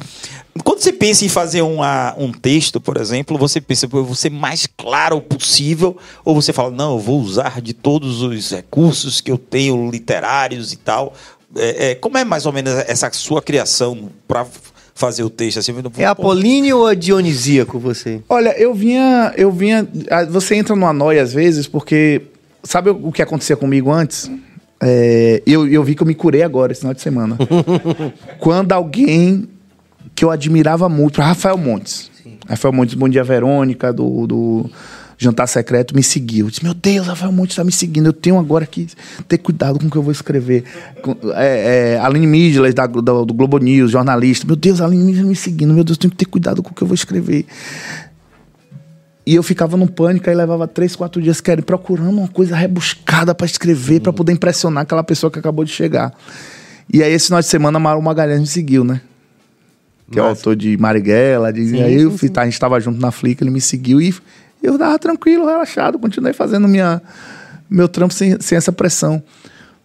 Quando 0.62 0.80
você 0.80 0.92
pensa 0.92 1.24
em 1.24 1.28
fazer 1.28 1.62
uma, 1.62 2.14
um 2.18 2.32
texto, 2.32 2.80
por 2.80 2.96
exemplo, 2.96 3.36
você 3.38 3.60
pensa, 3.60 3.86
eu 3.86 4.04
vou 4.04 4.14
ser 4.14 4.30
mais 4.30 4.66
claro 4.76 5.20
possível, 5.20 5.96
ou 6.24 6.34
você 6.34 6.52
fala, 6.52 6.70
não, 6.70 6.92
eu 6.92 6.98
vou 6.98 7.20
usar 7.20 7.60
de 7.60 7.72
todos 7.72 8.22
os 8.22 8.50
recursos 8.50 9.20
que 9.20 9.30
eu 9.30 9.38
tenho, 9.38 9.90
literários 9.90 10.72
e 10.72 10.76
tal. 10.76 11.14
É, 11.56 11.90
é, 11.90 11.94
como 11.94 12.18
é 12.18 12.24
mais 12.24 12.44
ou 12.46 12.52
menos 12.52 12.72
essa 12.86 13.10
sua 13.12 13.40
criação 13.40 14.10
para 14.28 14.46
fazer 14.94 15.24
o 15.24 15.30
texto 15.30 15.58
assim? 15.58 15.74
É 15.96 16.04
apolíneo 16.04 16.78
ou 16.78 16.90
é 16.90 16.94
dionisíaco 16.94 17.78
você? 17.78 18.20
Olha, 18.28 18.58
eu 18.58 18.74
vinha, 18.74 19.32
eu 19.36 19.50
vinha. 19.50 19.86
Você 20.30 20.54
entra 20.56 20.74
numa 20.74 20.92
noia 20.92 21.22
às 21.22 21.32
vezes, 21.32 21.66
porque 21.66 22.22
sabe 22.62 22.90
o 22.90 23.12
que 23.12 23.22
acontecia 23.22 23.56
comigo 23.56 23.90
antes? 23.90 24.30
É, 24.80 25.42
eu, 25.46 25.66
eu 25.66 25.82
vi 25.82 25.94
que 25.94 26.02
eu 26.02 26.06
me 26.06 26.14
curei 26.14 26.42
agora, 26.42 26.72
esse 26.72 26.80
final 26.80 26.94
de 26.94 27.00
semana. 27.00 27.36
Quando 28.38 28.72
alguém 28.72 29.48
que 30.14 30.24
eu 30.24 30.30
admirava 30.30 30.88
muito, 30.88 31.20
Rafael 31.20 31.56
Montes. 31.56 32.10
Sim. 32.22 32.38
Rafael 32.48 32.72
Montes, 32.72 32.94
Bom 32.94 33.08
Dia 33.08 33.24
Verônica, 33.24 33.92
do, 33.92 34.26
do 34.26 34.70
Jantar 35.18 35.46
Secreto, 35.46 35.94
me 35.94 36.02
seguiu. 36.02 36.46
Eu 36.46 36.50
disse, 36.50 36.64
meu 36.64 36.74
Deus, 36.74 37.06
Rafael 37.06 37.32
Montes 37.32 37.52
está 37.52 37.64
me 37.64 37.72
seguindo. 37.72 38.06
Eu 38.06 38.12
tenho 38.12 38.38
agora 38.38 38.66
que 38.66 38.86
ter 39.26 39.38
cuidado 39.38 39.78
com 39.78 39.86
o 39.86 39.90
que 39.90 39.96
eu 39.96 40.02
vou 40.02 40.12
escrever. 40.12 40.64
É, 41.34 41.94
é, 41.94 42.00
Aline 42.00 42.26
Midler, 42.26 42.74
da, 42.74 42.86
do, 42.86 43.24
do 43.24 43.34
Globo 43.34 43.58
News, 43.58 43.90
jornalista. 43.90 44.46
Meu 44.46 44.56
Deus, 44.56 44.80
Aline 44.80 45.04
Midler 45.04 45.26
me 45.26 45.36
seguindo. 45.36 45.72
Meu 45.72 45.84
Deus, 45.84 45.96
eu 45.96 46.00
tenho 46.00 46.10
que 46.10 46.18
ter 46.18 46.26
cuidado 46.26 46.62
com 46.62 46.70
o 46.70 46.74
que 46.74 46.82
eu 46.82 46.86
vou 46.86 46.94
escrever. 46.94 47.46
E 49.26 49.34
eu 49.34 49.42
ficava 49.42 49.76
num 49.76 49.88
pânico, 49.88 50.30
aí 50.30 50.36
levava 50.36 50.68
três, 50.68 50.94
quatro 50.94 51.20
dias 51.20 51.40
querendo, 51.40 51.64
procurando 51.64 52.10
uma 52.10 52.28
coisa 52.28 52.54
rebuscada 52.54 53.34
para 53.34 53.44
escrever, 53.44 54.00
para 54.00 54.12
poder 54.12 54.32
impressionar 54.32 54.84
aquela 54.84 55.02
pessoa 55.02 55.30
que 55.30 55.38
acabou 55.38 55.64
de 55.64 55.72
chegar. 55.72 56.14
E 56.92 57.02
aí, 57.02 57.12
esse 57.12 57.26
final 57.26 57.40
de 57.40 57.48
semana, 57.48 57.80
Mauro 57.80 58.00
Magalhães 58.00 58.40
me 58.40 58.46
seguiu, 58.46 58.84
né? 58.84 59.00
que 60.10 60.18
Mas... 60.18 60.18
é 60.18 60.22
o 60.22 60.30
autor 60.30 60.56
de 60.56 60.76
Marighella. 60.76 61.52
De, 61.52 61.68
sim, 61.68 61.82
aí 61.82 61.98
sim, 61.98 62.04
eu, 62.04 62.18
sim. 62.18 62.28
Tá, 62.28 62.42
a 62.42 62.44
gente 62.44 62.54
estava 62.54 62.78
junto 62.80 63.00
na 63.00 63.10
Flick, 63.10 63.42
ele 63.42 63.50
me 63.50 63.60
seguiu 63.60 64.00
e 64.00 64.14
eu 64.62 64.78
tava 64.78 64.98
tranquilo, 64.98 65.46
relaxado, 65.46 65.98
continuei 65.98 66.32
fazendo 66.32 66.66
minha, 66.66 67.00
meu 67.68 67.88
trampo 67.88 68.14
sem, 68.14 68.40
sem 68.40 68.56
essa 68.56 68.72
pressão. 68.72 69.22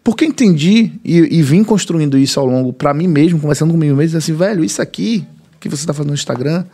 Porque 0.04 0.26
entendi 0.26 0.94
e, 1.04 1.38
e 1.38 1.44
vim 1.44 1.64
construindo 1.64 2.18
isso 2.18 2.40
ao 2.40 2.46
longo, 2.46 2.74
para 2.74 2.94
mim 2.94 3.08
mesmo, 3.08 3.40
conversando 3.40 3.72
comigo 3.72 3.96
mesmo, 3.96 4.18
assim, 4.18 4.34
velho, 4.34 4.64
isso 4.64 4.82
aqui 4.82 5.28
que 5.60 5.70
você 5.70 5.84
está 5.84 5.94
fazendo 5.94 6.10
no 6.10 6.16
Instagram 6.16 6.66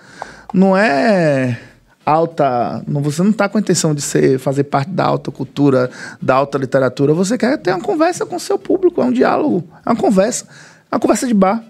não 0.54 0.78
é 0.78 1.60
alta. 2.08 2.82
Não, 2.88 3.02
você 3.02 3.22
não 3.22 3.32
está 3.32 3.50
com 3.50 3.58
a 3.58 3.62
intenção 3.62 3.94
de 3.94 4.02
ser, 4.02 4.40
fazer 4.40 4.64
parte 4.64 4.90
da 4.90 5.04
alta 5.04 5.30
cultura, 5.30 5.92
da 6.22 6.36
alta 6.36 6.58
literatura. 6.58 7.14
Você 7.14 7.38
quer 7.38 7.58
ter 7.58 7.72
uma 7.72 7.82
conversa 7.82 8.26
com 8.26 8.38
o 8.38 8.40
seu 8.40 8.58
público, 8.58 9.02
é 9.02 9.06
um 9.06 9.12
diálogo, 9.12 9.68
é 9.86 9.90
uma 9.90 9.96
conversa. 9.96 10.46
É 10.90 10.96
uma 10.96 11.02
conversa 11.02 11.28
de 11.28 11.34
bar. 11.34 11.62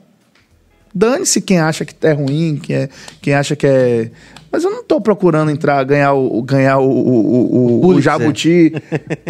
Dane-se 0.94 1.42
quem 1.42 1.60
acha 1.60 1.84
que 1.84 1.96
é 2.06 2.12
ruim, 2.12 2.60
quem, 2.62 2.76
é, 2.76 2.90
quem 3.20 3.34
acha 3.34 3.56
que 3.56 3.66
é. 3.66 4.12
Mas 4.52 4.64
eu 4.64 4.70
não 4.70 4.82
estou 4.82 5.02
procurando 5.02 5.50
entrar, 5.50 5.84
ganhar 5.84 6.14
o, 6.14 6.42
ganhar 6.44 6.78
o, 6.78 6.90
o, 6.90 7.86
o, 7.86 7.88
o 7.88 8.02
jabuti 8.02 8.72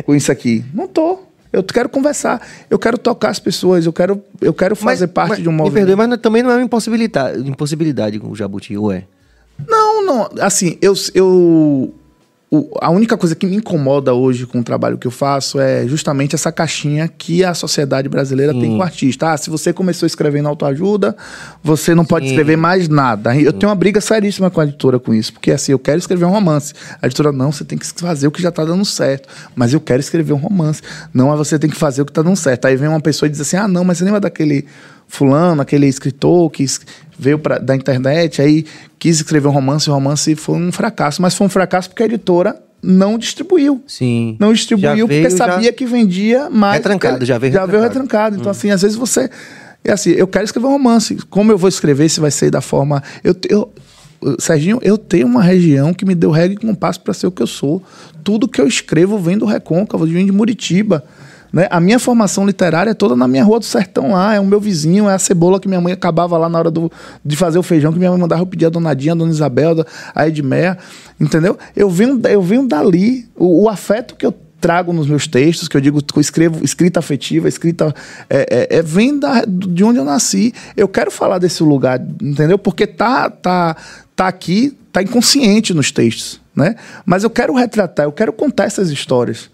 com 0.06 0.14
isso 0.14 0.32
aqui. 0.32 0.64
Não 0.74 0.86
estou. 0.86 1.26
Eu 1.52 1.64
quero 1.64 1.88
conversar, 1.88 2.46
eu 2.70 2.78
quero 2.78 2.98
tocar 2.98 3.30
as 3.30 3.40
pessoas, 3.40 3.86
eu 3.86 3.94
quero, 3.94 4.22
eu 4.42 4.54
quero 4.54 4.76
fazer 4.76 5.06
mas, 5.06 5.14
parte 5.14 5.30
mas, 5.30 5.40
de 5.40 5.48
um 5.48 5.54
movimento. 5.54 5.88
Me 5.88 5.96
perdoe, 5.96 6.08
mas 6.08 6.20
também 6.20 6.44
não 6.44 6.52
é 6.52 6.56
uma 6.56 6.64
impossibilidade, 6.64 7.50
impossibilidade 7.50 8.20
com 8.20 8.30
o 8.30 8.36
jabuti, 8.36 8.78
ou 8.78 8.92
é? 8.92 9.06
Não, 9.66 10.06
não. 10.06 10.30
Assim, 10.40 10.78
eu, 10.82 10.94
eu 11.14 11.94
o, 12.50 12.70
a 12.80 12.90
única 12.90 13.18
coisa 13.18 13.36
que 13.36 13.46
me 13.46 13.58
incomoda 13.58 14.14
hoje 14.14 14.46
com 14.46 14.60
o 14.60 14.64
trabalho 14.64 14.98
que 14.98 15.06
eu 15.06 15.12
faço 15.12 15.60
é 15.60 15.86
justamente 15.86 16.34
essa 16.34 16.50
caixinha 16.50 17.06
que 17.06 17.44
a 17.44 17.54
sociedade 17.54 18.08
brasileira 18.08 18.54
Sim. 18.54 18.62
tem 18.62 18.70
com 18.72 18.78
o 18.78 18.82
artista. 18.82 19.34
Ah, 19.34 19.38
se 19.38 19.50
você 19.50 19.74
começou 19.74 20.08
escrevendo 20.08 20.48
autoajuda, 20.48 21.16
você 21.62 21.94
não 21.94 22.06
pode 22.06 22.26
Sim. 22.26 22.32
escrever 22.32 22.56
mais 22.56 22.88
nada. 22.88 23.36
Eu 23.36 23.52
tenho 23.52 23.70
uma 23.70 23.76
briga 23.76 24.00
seríssima 24.00 24.50
com 24.50 24.62
a 24.62 24.64
editora 24.64 24.98
com 24.98 25.14
isso, 25.14 25.34
porque 25.34 25.52
assim, 25.52 25.74
eu 25.74 25.80
quero 25.80 25.98
escrever 25.98 26.24
um 26.24 26.32
romance. 26.32 26.74
A 27.02 27.08
editora, 27.08 27.34
não, 27.34 27.52
você 27.52 27.66
tem 27.66 27.78
que 27.78 27.86
fazer 27.86 28.28
o 28.28 28.32
que 28.32 28.42
já 28.42 28.50
está 28.50 28.64
dando 28.64 28.86
certo. 28.86 29.28
Mas 29.54 29.74
eu 29.74 29.82
quero 29.82 30.00
escrever 30.00 30.32
um 30.32 30.38
romance. 30.38 30.82
Não, 31.14 31.36
você 31.36 31.60
tem 31.60 31.70
que 31.70 31.76
fazer 31.76 32.02
o 32.02 32.06
que 32.06 32.12
está 32.12 32.22
dando 32.22 32.38
certo. 32.38 32.64
Aí 32.64 32.78
vem 32.78 32.88
uma 32.88 33.02
pessoa 33.02 33.28
e 33.28 33.30
diz 33.30 33.42
assim: 33.42 33.58
ah, 33.58 33.68
não, 33.68 33.84
mas 33.84 33.98
você 33.98 34.06
lembra 34.06 34.22
daquele 34.22 34.66
fulano, 35.08 35.62
aquele 35.62 35.88
escritor 35.88 36.50
que 36.50 36.66
veio 37.18 37.40
pra, 37.40 37.58
da 37.58 37.76
internet, 37.76 38.42
aí 38.42 38.66
quis 39.00 39.18
escrever 39.18 39.48
um 39.48 39.52
romance, 39.52 39.90
o 39.90 39.94
romance 39.94 40.36
foi 40.36 40.56
um 40.56 40.72
fracasso. 40.72 41.22
Mas 41.22 41.36
foi 41.36 41.48
um 41.48 41.50
fracasso 41.50 41.90
porque 41.90 42.04
a 42.04 42.06
editora 42.06 42.62
não 42.82 43.18
distribuiu. 43.18 43.84
Sim. 43.88 44.38
Não 44.40 44.54
distribuiu 44.54 45.08
porque 45.08 45.30
sabia 45.30 45.70
já... 45.70 45.74
que 45.74 45.86
vendia 45.86 46.50
mais. 46.50 46.78
Retrancado, 46.78 47.26
já 47.26 47.38
veio 47.38 47.54
Já 47.54 47.62
retrancado. 47.62 47.72
veio 47.72 47.84
retrancado. 47.84 48.36
Então, 48.36 48.48
hum. 48.48 48.52
assim, 48.52 48.70
às 48.70 48.82
vezes 48.82 48.96
você. 48.96 49.30
É 49.84 49.92
assim, 49.92 50.12
eu 50.12 50.28
quero 50.28 50.46
escrever 50.46 50.68
um 50.68 50.72
romance. 50.72 51.18
Como 51.30 51.52
eu 51.52 51.58
vou 51.58 51.70
escrever, 51.70 52.10
se 52.10 52.20
vai 52.20 52.32
ser 52.32 52.52
da 52.52 52.62
forma. 52.62 53.02
Eu, 53.24 53.36
eu, 53.50 53.72
Serginho, 54.40 54.80
eu 54.82 54.98
tenho 54.98 55.28
uma 55.28 55.42
região 55.42 55.94
que 55.94 56.06
me 56.06 56.16
deu 56.16 56.32
regra 56.32 56.54
e 56.54 56.68
compasso 56.68 57.00
para 57.00 57.14
ser 57.14 57.28
o 57.28 57.32
que 57.32 57.42
eu 57.42 57.48
sou. 57.48 57.82
Tudo 58.24 58.48
que 58.48 58.60
eu 58.60 58.68
escrevo 58.68 59.18
vem 59.18 59.38
do 59.38 59.46
Recôncavo, 59.46 60.06
vem 60.06 60.26
de 60.26 60.32
Muritiba. 60.32 61.04
Né? 61.52 61.68
A 61.70 61.80
minha 61.80 62.00
formação 62.00 62.46
literária 62.46 62.92
é 62.92 62.94
toda 62.94 63.16
na 63.16 63.28
minha 63.28 63.44
rua 63.44 63.60
do 63.60 63.66
sertão 63.66 64.12
lá, 64.12 64.36
é 64.36 64.40
o 64.40 64.46
meu 64.46 64.60
vizinho, 64.60 65.10
é 65.10 65.14
a 65.14 65.20
cebola 65.20 65.60
que 65.60 65.68
minha 65.68 65.82
mãe 65.82 65.94
acabava 65.94 66.38
lá 66.38 66.50
na 66.50 66.60
hora 66.60 66.72
do, 66.72 66.92
de 67.24 67.36
fazer 67.36 67.58
o 67.58 67.64
feijão, 67.64 67.92
que 67.92 68.00
minha 68.00 68.12
mãe 68.12 68.20
mandava 68.20 68.42
eu 68.42 68.46
pedir 68.46 68.66
a 68.66 68.70
Donadinha, 68.70 69.14
a 69.14 69.16
Dona 69.16 69.32
Isabel, 69.32 69.86
a 70.14 70.28
Edmeia, 70.28 70.78
entendeu? 71.20 71.58
Eu 71.76 71.90
venho, 71.90 72.20
eu 72.26 72.42
venho 72.42 72.68
dali, 72.68 73.28
o, 73.36 73.64
o 73.64 73.70
afeto 73.70 74.16
que 74.16 74.26
eu 74.26 74.34
trago 74.60 74.92
nos 74.92 75.08
meus 75.08 75.28
textos, 75.28 75.68
que 75.68 75.78
eu 75.78 75.82
digo 75.82 76.00
eu 76.16 76.22
escrevo 76.22 76.64
escrita 76.64 77.00
afetiva, 77.00 77.48
escrita 77.48 77.94
é, 78.30 78.68
é, 78.72 78.78
é, 78.78 78.82
vem 78.82 79.18
da, 79.18 79.44
de 79.46 79.84
onde 79.84 80.00
eu 80.00 80.06
nasci. 80.06 80.54
Eu 80.76 80.88
quero 80.88 81.12
falar 81.12 81.38
desse 81.38 81.64
lugar, 81.64 82.02
entendeu? 82.22 82.58
Porque 82.58 82.88
tá 82.88 83.30
tá 83.30 83.76
tá 84.16 84.28
aqui, 84.28 84.76
tá 84.92 85.02
inconsciente 85.02 85.74
nos 85.74 85.92
textos, 85.92 86.42
né? 86.56 86.76
Mas 87.06 87.24
eu 87.24 87.30
quero 87.30 87.54
retratar, 87.54 88.06
eu 88.06 88.12
quero 88.12 88.34
contar 88.34 88.66
essas 88.66 88.90
histórias 88.90 89.50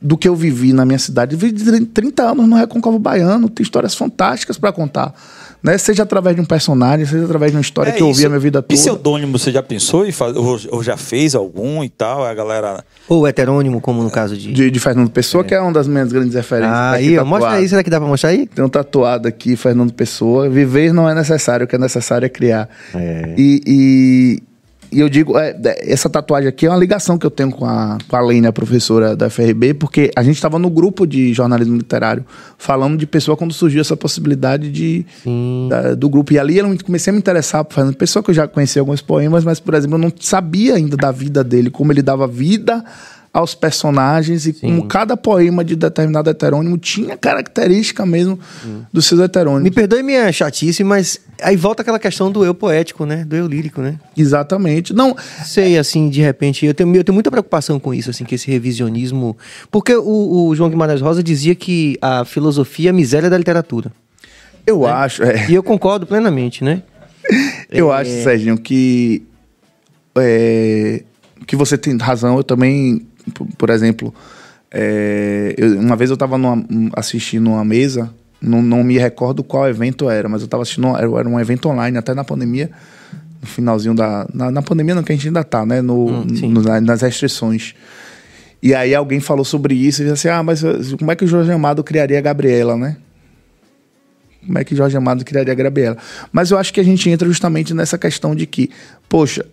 do 0.00 0.16
que 0.16 0.28
eu 0.28 0.34
vivi 0.34 0.72
na 0.72 0.84
minha 0.84 0.98
cidade. 0.98 1.34
Eu 1.34 1.38
vivi 1.38 1.84
30 1.84 2.22
anos 2.22 2.48
no 2.48 2.56
Recôncavo 2.56 2.98
Baiano, 2.98 3.48
tem 3.48 3.62
histórias 3.62 3.94
fantásticas 3.94 4.58
para 4.58 4.72
contar. 4.72 5.14
Né? 5.62 5.78
Seja 5.78 6.02
através 6.02 6.34
de 6.34 6.42
um 6.42 6.44
personagem, 6.44 7.06
seja 7.06 7.24
através 7.24 7.52
de 7.52 7.56
uma 7.56 7.60
história 7.60 7.90
é 7.90 7.92
que 7.92 8.02
eu 8.02 8.08
ouvi 8.08 8.26
a 8.26 8.28
minha 8.28 8.40
vida 8.40 8.60
toda. 8.60 8.74
Pseudônimo, 8.74 9.38
você 9.38 9.52
já 9.52 9.62
pensou 9.62 10.04
em 10.04 10.10
fazer, 10.10 10.36
ou, 10.36 10.58
ou, 10.70 10.82
já 10.82 10.96
fez 10.96 11.36
algum 11.36 11.84
e 11.84 11.88
tal? 11.88 12.24
A 12.24 12.34
galera. 12.34 12.84
Ou 13.08 13.28
heterônimo, 13.28 13.80
como 13.80 14.02
no 14.02 14.10
caso 14.10 14.36
de. 14.36 14.52
De, 14.52 14.70
de 14.70 14.80
Fernando 14.80 15.10
Pessoa, 15.10 15.44
é. 15.44 15.46
que 15.46 15.54
é 15.54 15.60
uma 15.60 15.72
das 15.72 15.86
minhas 15.86 16.12
grandes 16.12 16.34
referências. 16.34 16.76
Ah, 16.76 16.90
aí, 16.92 17.18
mostra 17.20 17.52
aí, 17.52 17.68
será 17.68 17.84
que 17.84 17.90
dá 17.90 18.00
pra 18.00 18.08
mostrar 18.08 18.30
aí? 18.30 18.46
Tem 18.46 18.64
um 18.64 18.68
tatuado 18.68 19.28
aqui, 19.28 19.54
Fernando 19.54 19.92
Pessoa. 19.92 20.48
Viver 20.48 20.92
não 20.92 21.08
é 21.08 21.14
necessário, 21.14 21.64
o 21.64 21.68
que 21.68 21.76
é 21.76 21.78
necessário 21.78 22.26
é 22.26 22.28
criar. 22.28 22.68
É. 22.92 23.34
E, 23.38 23.62
e, 23.64 24.42
e 24.92 25.00
eu 25.00 25.08
digo, 25.08 25.38
é, 25.38 25.56
essa 25.78 26.08
tatuagem 26.10 26.48
aqui 26.48 26.66
é 26.66 26.68
uma 26.68 26.76
ligação 26.76 27.16
que 27.16 27.24
eu 27.24 27.30
tenho 27.30 27.50
com 27.50 27.64
a, 27.64 27.96
com 28.06 28.14
a 28.14 28.20
Lene, 28.20 28.46
a 28.46 28.52
professora 28.52 29.16
da 29.16 29.30
FRB, 29.30 29.74
porque 29.74 30.10
a 30.14 30.22
gente 30.22 30.34
estava 30.34 30.58
no 30.58 30.68
grupo 30.68 31.06
de 31.06 31.32
jornalismo 31.32 31.76
literário, 31.76 32.24
falando 32.58 32.98
de 32.98 33.06
pessoa 33.06 33.36
quando 33.36 33.54
surgiu 33.54 33.80
essa 33.80 33.96
possibilidade 33.96 34.70
de, 34.70 35.06
da, 35.70 35.94
do 35.94 36.10
grupo. 36.10 36.34
E 36.34 36.38
ali 36.38 36.58
eu 36.58 36.76
comecei 36.84 37.10
a 37.10 37.14
me 37.14 37.18
interessar 37.18 37.64
por 37.64 37.74
Fernando 37.74 37.96
Pessoa, 37.96 38.22
que 38.22 38.30
eu 38.30 38.34
já 38.34 38.46
conhecia 38.46 38.82
alguns 38.82 39.00
poemas, 39.00 39.44
mas, 39.44 39.58
por 39.58 39.72
exemplo, 39.72 39.94
eu 39.94 40.00
não 40.00 40.12
sabia 40.20 40.74
ainda 40.74 40.96
da 40.96 41.10
vida 41.10 41.42
dele, 41.42 41.70
como 41.70 41.90
ele 41.90 42.02
dava 42.02 42.26
vida 42.26 42.84
aos 43.32 43.54
personagens 43.54 44.46
e 44.46 44.52
Sim. 44.52 44.60
como 44.60 44.86
cada 44.86 45.16
poema 45.16 45.64
de 45.64 45.74
determinado 45.74 46.28
heterônimo 46.28 46.76
tinha 46.76 47.16
característica 47.16 48.04
mesmo 48.04 48.38
hum. 48.64 48.82
dos 48.92 49.06
seus 49.06 49.20
heterônimos. 49.20 49.64
Me 49.64 49.70
perdoe 49.70 50.02
minha 50.02 50.30
chatice, 50.30 50.84
mas 50.84 51.18
aí 51.40 51.56
volta 51.56 51.80
aquela 51.80 51.98
questão 51.98 52.30
do 52.30 52.44
eu 52.44 52.54
poético, 52.54 53.06
né? 53.06 53.24
Do 53.24 53.34
eu 53.34 53.46
lírico, 53.46 53.80
né? 53.80 53.98
Exatamente. 54.14 54.92
Não 54.92 55.16
sei 55.44 55.78
assim, 55.78 56.10
de 56.10 56.20
repente, 56.20 56.66
eu 56.66 56.74
tenho, 56.74 56.94
eu 56.94 57.02
tenho 57.02 57.14
muita 57.14 57.30
preocupação 57.30 57.80
com 57.80 57.94
isso, 57.94 58.10
assim, 58.10 58.24
que 58.24 58.34
esse 58.34 58.50
revisionismo, 58.50 59.36
porque 59.70 59.96
o, 59.96 60.48
o 60.48 60.54
João 60.54 60.68
Guimarães 60.68 61.00
Rosa 61.00 61.22
dizia 61.22 61.54
que 61.54 61.96
a 62.02 62.26
filosofia 62.26 62.90
é 62.90 62.90
a 62.90 62.92
miséria 62.92 63.30
da 63.30 63.38
literatura. 63.38 63.90
Eu 64.66 64.82
né? 64.82 64.90
acho, 64.90 65.22
é. 65.22 65.46
E 65.48 65.54
eu 65.54 65.62
concordo 65.62 66.06
plenamente, 66.06 66.62
né? 66.62 66.82
eu 67.70 67.90
é... 67.90 67.96
acho, 67.96 68.10
Serginho, 68.22 68.58
que 68.58 69.22
é, 70.18 71.02
que 71.46 71.56
você 71.56 71.76
tem 71.76 71.96
razão, 71.96 72.36
eu 72.36 72.44
também, 72.44 73.06
por, 73.58 73.70
exemplo, 73.70 74.12
é, 74.70 75.54
eu- 75.56 75.78
uma 75.80 75.96
vez 75.96 76.10
eu 76.10 76.14
estava 76.14 76.36
assistindo 76.94 77.50
uma 77.50 77.64
mesa, 77.64 78.12
não, 78.40 78.60
não 78.62 78.82
me 78.82 78.98
recordo 78.98 79.44
qual 79.44 79.68
evento 79.68 80.08
era, 80.10 80.28
mas 80.28 80.40
eu 80.42 80.46
estava 80.46 80.62
assistindo, 80.62 80.96
era, 80.96 81.28
um 81.28 81.38
evento 81.38 81.68
online, 81.68 81.96
até 81.98 82.12
na 82.14 82.24
pandemia, 82.24 82.70
no 83.40 83.46
finalzinho 83.46 83.94
da. 83.94 84.26
Na, 84.32 84.50
na 84.50 84.62
pandemia, 84.62 84.94
não, 84.94 85.02
que 85.02 85.12
a 85.12 85.14
gente 85.14 85.28
ainda 85.28 85.44
tá, 85.44 85.64
né? 85.66 85.80
No, 85.82 86.06
Hum, 86.08 86.26
no- 86.48 86.62
na- 86.62 86.80
nas 86.80 87.02
restrições. 87.02 87.74
E 88.62 88.74
aí 88.74 88.94
alguém 88.94 89.18
falou 89.20 89.44
sobre 89.44 89.74
isso 89.74 90.02
e 90.02 90.04
disse 90.04 90.28
assim: 90.28 90.28
ah, 90.36 90.42
mas 90.42 90.62
eh, 90.62 90.72
como 90.98 91.10
é 91.10 91.16
que 91.16 91.24
o 91.24 91.28
Jorge 91.28 91.50
Amado 91.50 91.82
criaria 91.82 92.18
a 92.18 92.20
Gabriela, 92.20 92.76
né? 92.76 92.96
Como 94.44 94.58
é 94.58 94.64
que 94.64 94.74
Jorge 94.74 94.96
Amado 94.96 95.24
criaria 95.24 95.52
a 95.52 95.56
Gabriela? 95.56 95.96
Mas 96.32 96.50
eu 96.50 96.58
acho 96.58 96.72
que 96.72 96.80
a 96.80 96.84
gente 96.84 97.08
entra 97.08 97.26
justamente 97.28 97.72
nessa 97.74 97.96
questão 97.96 98.34
de 98.34 98.44
que, 98.46 98.70
poxa, 99.08 99.44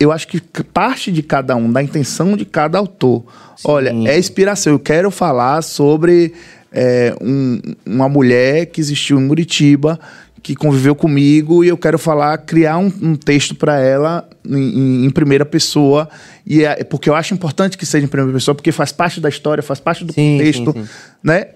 eu 0.00 0.12
acho 0.12 0.28
que 0.28 0.40
parte 0.72 1.10
de 1.10 1.22
cada 1.22 1.56
um, 1.56 1.70
da 1.70 1.82
intenção 1.82 2.36
de 2.36 2.44
cada 2.44 2.78
autor. 2.78 3.24
Olha, 3.64 3.90
é 4.08 4.18
inspiração. 4.18 4.72
Eu 4.72 4.78
quero 4.78 5.10
falar 5.10 5.62
sobre 5.62 6.32
é, 6.70 7.14
um- 7.20 7.60
uma 7.86 8.08
mulher 8.08 8.66
que 8.66 8.80
existiu 8.80 9.18
em 9.18 9.24
Muritiba, 9.24 9.98
que 10.42 10.54
conviveu 10.54 10.94
comigo, 10.94 11.64
e 11.64 11.68
eu 11.68 11.76
quero 11.76 11.98
falar, 11.98 12.36
criar 12.38 12.78
um, 12.78 12.92
um 13.02 13.16
texto 13.16 13.54
para 13.54 13.80
ela 13.80 14.28
em, 14.46 15.04
em- 15.06 15.10
primeira 15.10 15.44
pessoa. 15.44 16.08
E 16.46 16.62
é, 16.64 16.84
porque 16.84 17.08
eu 17.10 17.14
acho 17.14 17.34
importante 17.34 17.76
que 17.76 17.84
seja 17.86 18.04
em 18.04 18.08
primeira 18.08 18.32
pessoa, 18.34 18.54
porque 18.54 18.70
faz 18.70 18.92
parte 18.92 19.20
da 19.20 19.28
história, 19.28 19.62
faz 19.62 19.80
parte 19.80 20.04
do 20.04 20.12
Sim, 20.12 20.36
contexto, 20.38 20.72
sim, 20.72 20.82
sim. 20.84 20.88
né? 21.24 21.46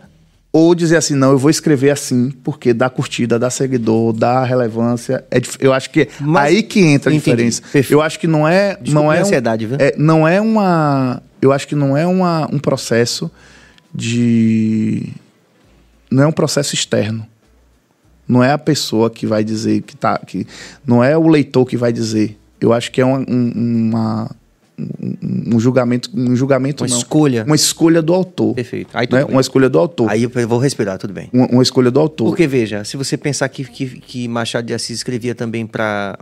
Ou 0.53 0.75
dizer 0.75 0.97
assim, 0.99 1.15
não, 1.15 1.31
eu 1.31 1.39
vou 1.39 1.51
escrever 1.51 1.89
assim, 1.91 2.31
porque 2.45 2.75
dá 2.75 2.91
curtida, 2.91 3.39
dá 3.39 3.49
seguidor, 3.49 4.13
dá 4.13 4.45
relevância. 4.45 5.25
É, 5.31 5.41
eu 5.59 5.73
acho 5.73 5.89
que 5.89 6.03
é 6.03 6.09
Mas- 6.21 6.45
aí 6.45 6.63
que 6.63 6.81
entra 6.81 7.11
a 7.11 7.15
Entendi, 7.15 7.31
diferença. 7.31 7.63
perfeito. 7.63 7.93
Eu 7.93 8.03
acho 8.03 8.19
que 8.21 8.27
não 8.27 8.47
é. 8.47 8.77
Desculpa 8.81 8.93
não 8.93 9.13
é 9.13 9.19
um- 9.19 9.23
ansiedade, 9.23 9.67
viu? 9.67 9.77
é, 9.81 9.95
não 9.97 10.29
é 10.29 10.41
uma. 10.41 11.23
Eu 11.41 11.53
acho 11.53 11.67
que 11.67 11.75
não 11.75 11.97
é 11.97 12.07
uma, 12.07 12.47
um 12.53 12.59
processo 12.59 13.31
de. 13.95 15.09
Não 16.11 16.23
é 16.25 16.27
um 16.27 16.33
processo 16.33 16.75
externo. 16.75 17.27
Não 18.29 18.45
é 18.45 18.53
a 18.53 18.59
pessoa 18.59 19.11
que 19.11 19.27
vai 19.27 19.43
dizer 19.43 19.81
que 19.83 19.97
tá. 19.97 20.19
Que, 20.19 20.47
não 20.87 21.03
é 21.03 21.17
o 21.17 21.27
leitor 21.29 21.65
que 21.67 21.77
vai 21.79 21.93
dizer. 21.93 22.39
Eu 22.61 22.73
acho 22.73 22.93
que 22.93 23.01
é 23.01 23.05
uma, 23.05 23.19
um, 23.29 23.53
uma- 23.91 24.31
um, 25.01 25.57
um 25.57 25.61
julgamento. 25.61 26.11
Um 26.15 26.35
julgamento 26.37 26.85
Uma 26.85 26.91
não. 26.91 26.99
escolha. 26.99 27.45
Uma 27.47 27.57
escolha 27.57 28.03
do 28.03 28.13
autor. 28.13 28.55
Perfeito. 28.55 28.91
Aí 28.95 29.07
Né? 29.11 29.25
Uma 29.25 29.41
escolha 29.41 29.69
do 29.69 29.79
autor. 29.79 30.11
Aí 30.11 30.23
eu 30.23 30.49
vou 30.49 30.59
respirar, 30.59 30.99
tudo 30.99 31.13
bem. 31.13 31.29
Uma, 31.33 31.47
uma 31.47 31.63
escolha 31.63 31.91
do 31.91 32.01
autor. 32.01 32.27
Porque, 32.29 32.47
veja, 32.47 32.85
se 32.85 32.97
você 32.97 33.17
pensar 33.17 33.49
que, 33.49 33.65
que, 33.65 33.87
que 34.01 34.29
Machado 34.29 34.67
de 34.67 34.75
Assis 34.75 34.99
escrevia 34.99 35.35
também 35.35 35.67
para 35.67 36.19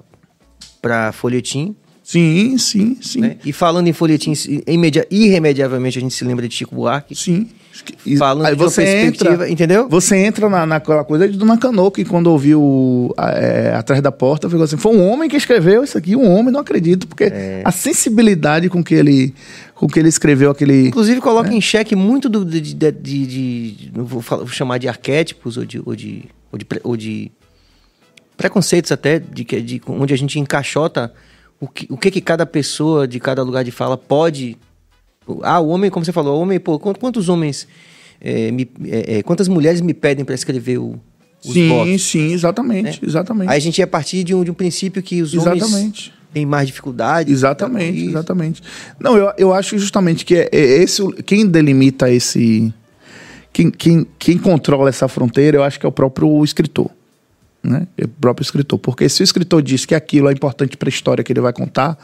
para 0.83 1.13
folhetim, 1.13 1.77
Sim, 2.03 2.59
sim, 2.59 2.97
sim. 3.01 3.21
né? 3.21 3.37
E 3.45 3.53
falando 3.53 3.87
em 3.87 3.93
folhetim, 3.93 4.33
irremediavelmente 5.11 5.97
a 5.97 6.01
gente 6.01 6.13
se 6.13 6.25
lembra 6.25 6.49
de 6.49 6.55
Chico 6.57 6.75
Buarque. 6.75 7.15
Sim. 7.15 7.49
Falando 8.19 8.47
aí 8.47 8.55
você 8.55 8.83
entra, 9.07 9.49
entendeu? 9.51 9.89
Você 9.89 10.17
entra 10.17 10.49
na, 10.49 10.65
naquela 10.67 11.05
coisa 11.05 11.29
de 11.29 11.37
Dona 11.39 11.57
Canoa, 11.59 11.91
que 11.91 12.05
quando 12.05 12.27
ouviu 12.29 13.15
é, 13.19 13.73
Atrás 13.75 14.01
da 14.03 14.11
Porta, 14.13 14.49
ficou 14.49 14.65
assim, 14.65 14.77
foi 14.77 14.95
um 14.97 15.07
homem 15.09 15.29
que 15.29 15.37
escreveu 15.37 15.83
isso 15.85 15.97
aqui, 15.99 16.15
um 16.17 16.29
homem, 16.31 16.53
não 16.53 16.61
acredito, 16.61 17.07
porque 17.07 17.25
É. 17.25 17.63
a 17.65 17.71
sensibilidade 17.71 18.69
com 18.69 18.83
que 18.83 18.95
ele, 18.95 19.35
com 19.75 19.87
que 19.87 19.99
ele 19.99 20.09
escreveu 20.09 20.51
aquele... 20.51 20.89
Inclusive, 20.89 21.21
coloca 21.21 21.53
em 21.53 21.61
xeque 21.61 21.95
muito 21.97 22.29
do, 22.29 22.45
de, 22.45 22.61
de, 22.61 22.75
de- 22.93 23.27
de- 23.27 23.93
não 23.97 24.05
vou, 24.05 24.21
falar- 24.23 24.43
vou 24.43 24.53
chamar 24.53 24.79
de 24.79 24.89
arquétipos 24.89 25.57
ou 25.57 25.65
de, 25.65 25.81
ou 25.85 25.95
de, 25.97 26.25
ou 26.53 26.59
de, 26.59 26.67
ou 26.85 26.97
de 26.97 27.33
preconceitos 28.37 28.91
até, 28.93 29.19
de, 29.19 29.45
que- 29.45 29.61
de, 29.61 29.81
onde 29.87 30.15
a 30.15 30.17
gente 30.17 30.39
encaixota 30.39 31.13
o 31.61 31.69
que, 31.69 31.87
o 31.91 31.97
que 31.97 32.11
que 32.11 32.21
cada 32.21 32.47
pessoa 32.47 33.07
de 33.07 33.21
cada 33.21 33.43
lugar 33.43 33.65
de 33.65 33.71
fala 33.71 33.97
pode... 33.97 34.57
Ah, 35.43 35.61
o 35.61 35.69
homem, 35.69 35.91
como 35.91 36.05
você 36.05 36.13
falou, 36.13 36.39
o 36.39 36.43
homem, 36.43 36.59
pô, 36.59 36.79
quant- 36.79 36.97
quantos 36.99 37.29
homens, 37.29 37.69
é, 38.21 38.51
me- 38.51 38.69
é, 38.87 39.19
é, 39.19 39.23
quantas 39.23 39.49
mulheres 39.49 39.81
me 39.81 39.93
pedem 39.93 40.25
para 40.25 40.35
escrever 40.35 40.79
o, 40.79 40.99
os 41.45 41.53
sim, 41.53 41.99
sim, 41.99 42.33
exatamente, 42.33 43.01
exatamente. 43.05 43.51
Aí 43.51 43.57
a 43.57 43.61
gente 43.61 43.79
ia 43.79 43.87
partir 43.87 44.25
de 44.25 44.35
um, 44.35 44.43
de 44.43 44.51
um 44.51 44.55
princípio 44.55 45.03
que 45.03 45.21
os 45.21 45.35
homens 45.35 45.63
Exatamente. 45.63 46.13
têm 46.33 46.47
mais 46.47 46.67
dificuldade. 46.67 47.31
Exatamente, 47.31 47.99
Então, 48.01 48.11
exatamente. 48.11 48.63
Não, 48.99 49.17
eu, 49.17 49.33
eu 49.37 49.53
acho 49.55 49.79
justamente 49.79 50.25
que 50.25 50.35
é, 50.37 50.49
é 50.53 50.83
esse 50.83 51.03
quem 51.23 51.47
delimita 51.47 52.11
esse 52.11 52.73
quem, 53.53 53.71
quem, 53.71 54.07
quem 54.19 54.39
controla 54.39 54.89
essa 54.89 55.07
fronteira, 55.09 55.59
eu 55.59 55.63
acho 55.63 55.79
que 55.79 55.85
é 55.85 55.89
o 55.89 55.93
próprio 55.93 56.43
escritor, 56.45 56.89
né? 57.63 57.87
É 57.99 58.05
o 58.05 58.09
próprio 58.09 58.43
escritor, 58.45 58.79
porque 58.79 59.09
se 59.09 59.23
o 59.23 59.25
escritor 59.25 59.61
diz 59.61 59.85
que 59.85 59.95
aquilo 59.95 60.29
é 60.29 60.33
importante 60.33 60.77
para 60.77 60.89
a 60.89 60.91
história 60.91 61.23
que 61.25 61.33
ele 61.33 61.41
vai 61.41 61.53
contar, 61.53 61.99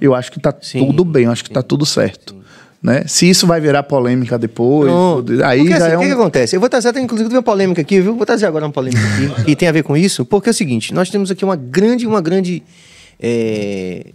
eu 0.00 0.14
acho 0.14 0.30
que 0.30 0.38
tá 0.38 0.54
Sim, 0.60 0.86
tudo 0.86 1.04
bem, 1.04 1.24
eu 1.24 1.30
acho 1.32 1.42
que 1.42 1.50
tá 1.50 1.62
tudo 1.62 1.86
certo, 1.86 2.36
né? 2.82 3.04
Se 3.06 3.28
isso 3.28 3.46
vai 3.46 3.60
virar 3.60 3.82
polêmica 3.82 4.38
depois, 4.38 4.90
aí 5.44 5.58
Porque, 5.58 5.70
já 5.70 5.86
assim, 5.86 5.94
é 5.94 5.96
O 5.96 6.00
que, 6.00 6.06
que 6.06 6.14
um 6.14 6.20
acontece? 6.20 6.56
Eu 6.56 6.60
vou 6.60 6.68
trazer 6.68 6.88
até, 6.88 7.00
inclusive, 7.00 7.28
uma 7.30 7.42
polêmica 7.42 7.82
aqui, 7.82 8.00
viu? 8.00 8.14
Vou 8.16 8.24
trazer 8.24 8.46
agora 8.46 8.64
uma 8.64 8.72
polêmica 8.72 9.02
aqui, 9.06 9.44
que 9.44 9.56
tem 9.56 9.68
a 9.68 9.72
ver 9.72 9.82
com 9.82 9.96
isso, 9.96 10.24
porque 10.24 10.48
é 10.48 10.52
o 10.52 10.54
seguinte, 10.54 10.94
nós 10.94 11.10
temos 11.10 11.30
aqui 11.30 11.44
uma 11.44 11.56
grande, 11.56 12.06
uma 12.06 12.20
grande... 12.22 12.62
é, 13.20 14.06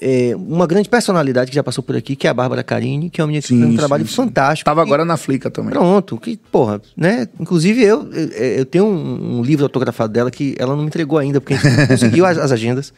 é, 0.00 0.34
uma 0.36 0.66
grande 0.66 0.88
personalidade 0.88 1.50
que 1.50 1.54
já 1.54 1.62
passou 1.62 1.82
por 1.82 1.96
aqui, 1.96 2.16
que 2.16 2.26
é 2.26 2.30
a 2.30 2.34
Bárbara 2.34 2.62
Carini, 2.62 3.08
que 3.08 3.20
é 3.20 3.24
uma 3.24 3.28
menina 3.28 3.40
que 3.40 3.48
Sim, 3.48 3.58
fez 3.58 3.68
um 3.68 3.70
sim, 3.70 3.76
trabalho 3.78 4.06
sim. 4.06 4.14
fantástico. 4.14 4.66
tava 4.66 4.82
agora 4.82 5.04
na 5.04 5.16
Flica 5.16 5.50
também. 5.50 5.72
Pronto, 5.72 6.18
que, 6.18 6.36
porra, 6.36 6.82
né? 6.96 7.28
Inclusive 7.38 7.82
eu, 7.82 8.12
eu, 8.12 8.28
eu 8.28 8.66
tenho 8.66 8.84
um, 8.84 9.38
um 9.38 9.42
livro 9.42 9.64
autografado 9.64 10.12
dela 10.12 10.30
que 10.30 10.54
ela 10.58 10.74
não 10.74 10.82
me 10.82 10.88
entregou 10.88 11.18
ainda, 11.18 11.40
porque 11.40 11.54
a 11.54 11.56
gente 11.56 11.76
não 11.76 11.86
conseguiu 11.86 12.26
as, 12.26 12.36
as 12.36 12.52
agendas. 12.52 12.92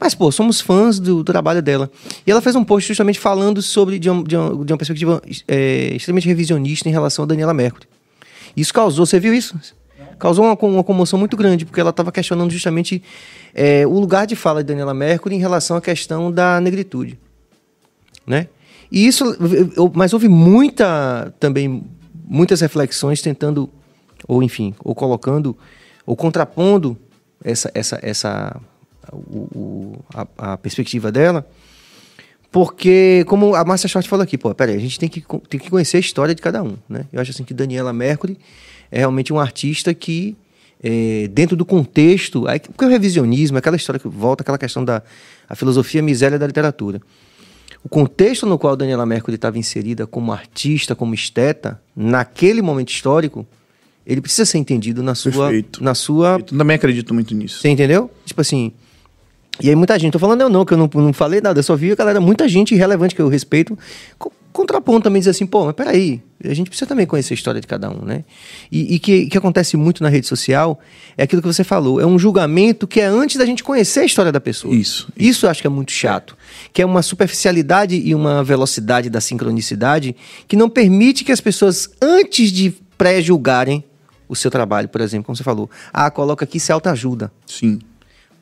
Mas, 0.00 0.14
pô, 0.14 0.32
somos 0.32 0.60
fãs 0.62 0.98
do, 0.98 1.16
do 1.16 1.24
trabalho 1.24 1.60
dela. 1.60 1.90
E 2.26 2.30
ela 2.30 2.40
fez 2.40 2.56
um 2.56 2.64
post 2.64 2.88
justamente 2.88 3.20
falando 3.20 3.60
sobre, 3.60 3.98
de, 3.98 4.08
um- 4.10 4.22
de 4.24 4.36
um- 4.36 4.64
de 4.64 4.72
uma 4.72 4.78
perspectiva 4.78 5.22
é, 5.46 5.94
extremamente 5.94 6.26
revisionista 6.26 6.88
em 6.88 6.92
relação 6.92 7.22
a 7.24 7.26
Daniela 7.26 7.52
Mercury. 7.52 7.86
Isso 8.56 8.72
causou, 8.72 9.04
você 9.04 9.20
viu 9.20 9.34
isso? 9.34 9.60
Causou 10.18 10.44
uma, 10.44 10.54
uma 10.60 10.82
comoção 10.84 11.18
muito 11.18 11.36
grande, 11.36 11.64
porque 11.66 11.80
ela 11.80 11.90
estava 11.90 12.10
questionando 12.10 12.50
justamente 12.50 13.02
é, 13.54 13.86
o 13.86 13.98
lugar 14.00 14.26
de 14.26 14.34
fala 14.36 14.62
de 14.64 14.68
Daniela 14.68 14.94
Mercury 14.94 15.34
em 15.34 15.38
relação 15.38 15.76
à 15.76 15.80
questão 15.80 16.32
da 16.32 16.60
negritude 16.60 17.18
né? 18.26 18.48
E 18.92 19.06
isso, 19.06 19.24
mas 19.94 20.12
houve 20.12 20.28
muita 20.28 21.32
também 21.40 21.84
muitas 22.28 22.60
reflexões 22.60 23.20
tentando 23.22 23.68
ou 24.28 24.42
enfim, 24.42 24.74
ou 24.84 24.94
colocando 24.94 25.56
ou 26.06 26.14
contrapondo 26.16 26.96
essa 27.42 27.70
essa 27.74 27.98
essa 28.02 28.60
o, 29.12 29.48
o- 29.54 30.04
a, 30.14 30.52
a 30.52 30.56
perspectiva 30.56 31.10
dela, 31.12 31.46
porque 32.52 33.24
como 33.28 33.54
a 33.54 33.64
Márcia 33.64 33.88
Short 33.88 34.08
falou 34.08 34.22
aqui, 34.24 34.36
pô, 34.36 34.52
peraí, 34.54 34.74
a 34.76 34.78
gente 34.80 34.98
tem 34.98 35.08
que 35.08 35.22
tem 35.48 35.60
que 35.60 35.70
conhecer 35.70 35.98
a 35.98 36.00
história 36.00 36.34
de 36.34 36.42
cada 36.42 36.62
um, 36.62 36.76
né? 36.88 37.06
Eu 37.12 37.20
acho 37.20 37.30
assim 37.30 37.44
que 37.44 37.54
Daniela 37.54 37.92
Mercury 37.92 38.36
é 38.90 38.98
realmente 38.98 39.32
um 39.32 39.38
artista 39.38 39.94
que 39.94 40.36
é, 40.82 41.28
dentro 41.32 41.56
do 41.56 41.64
contexto, 41.64 42.48
aí, 42.48 42.58
porque 42.58 42.84
o 42.84 42.88
revisionismo, 42.88 43.56
aquela 43.58 43.76
história 43.76 44.00
que 44.00 44.08
volta 44.08 44.42
aquela 44.42 44.58
questão 44.58 44.84
da 44.84 45.02
a 45.48 45.54
filosofia 45.54 46.02
miséria 46.02 46.38
da 46.38 46.46
literatura. 46.46 47.00
O 47.84 47.88
contexto 47.88 48.44
no 48.46 48.58
qual 48.58 48.76
Daniela 48.76 49.06
Mercury 49.06 49.36
estava 49.36 49.58
inserida 49.58 50.06
como 50.06 50.32
artista, 50.32 50.94
como 50.94 51.14
esteta, 51.14 51.80
naquele 51.96 52.60
momento 52.60 52.90
histórico, 52.90 53.46
ele 54.06 54.20
precisa 54.20 54.44
ser 54.44 54.58
entendido 54.58 55.02
na 55.02 55.14
sua. 55.14 55.30
Perfeito. 55.32 55.82
Na 55.84 55.94
sua 55.94 56.36
Eu 56.38 56.42
também 56.58 56.74
acredito 56.76 57.14
muito 57.14 57.34
nisso. 57.34 57.60
você 57.60 57.68
entendeu? 57.68 58.10
Tipo 58.26 58.40
assim. 58.40 58.72
E 59.62 59.68
aí 59.68 59.74
muita 59.76 59.98
gente, 59.98 60.12
tô 60.12 60.18
falando 60.18 60.40
eu 60.40 60.48
não, 60.48 60.64
que 60.64 60.72
eu 60.74 60.78
não, 60.78 60.90
não 60.94 61.12
falei 61.12 61.40
nada, 61.40 61.58
eu 61.58 61.62
só 61.62 61.76
vi 61.76 61.92
a 61.92 61.94
galera, 61.94 62.20
muita 62.20 62.48
gente 62.48 62.74
irrelevante 62.74 63.14
que 63.14 63.20
eu 63.22 63.28
respeito, 63.28 63.78
co- 64.18 64.32
contrapondo 64.52 65.02
também, 65.02 65.20
dizer 65.20 65.30
assim, 65.30 65.46
pô, 65.46 65.64
mas 65.66 65.74
peraí, 65.74 66.20
a 66.44 66.52
gente 66.52 66.68
precisa 66.68 66.86
também 66.88 67.06
conhecer 67.06 67.34
a 67.34 67.36
história 67.36 67.60
de 67.60 67.66
cada 67.66 67.88
um, 67.90 68.04
né? 68.04 68.24
E, 68.70 68.94
e 68.96 68.98
que, 68.98 69.26
que 69.26 69.38
acontece 69.38 69.76
muito 69.76 70.02
na 70.02 70.08
rede 70.08 70.26
social 70.26 70.80
é 71.16 71.22
aquilo 71.22 71.40
que 71.40 71.46
você 71.46 71.62
falou, 71.62 72.00
é 72.00 72.06
um 72.06 72.18
julgamento 72.18 72.86
que 72.86 73.00
é 73.00 73.04
antes 73.06 73.36
da 73.36 73.46
gente 73.46 73.62
conhecer 73.62 74.00
a 74.00 74.04
história 74.04 74.32
da 74.32 74.40
pessoa. 74.40 74.74
Isso, 74.74 75.08
Isso 75.16 75.46
eu 75.46 75.50
acho 75.50 75.60
que 75.60 75.66
é 75.66 75.70
muito 75.70 75.92
chato. 75.92 76.36
Que 76.72 76.82
é 76.82 76.86
uma 76.86 77.02
superficialidade 77.02 77.94
e 77.96 78.14
uma 78.14 78.42
velocidade 78.42 79.08
da 79.08 79.20
sincronicidade 79.20 80.16
que 80.48 80.56
não 80.56 80.68
permite 80.68 81.22
que 81.24 81.30
as 81.32 81.40
pessoas, 81.40 81.88
antes 82.02 82.50
de 82.50 82.72
pré-julgarem 82.98 83.84
o 84.28 84.34
seu 84.36 84.50
trabalho, 84.50 84.88
por 84.88 85.00
exemplo, 85.00 85.24
como 85.26 85.36
você 85.36 85.42
falou, 85.44 85.68
ah, 85.92 86.10
coloca 86.10 86.44
aqui 86.44 86.58
se 86.60 86.70
autoajuda. 86.72 87.32
Sim. 87.46 87.78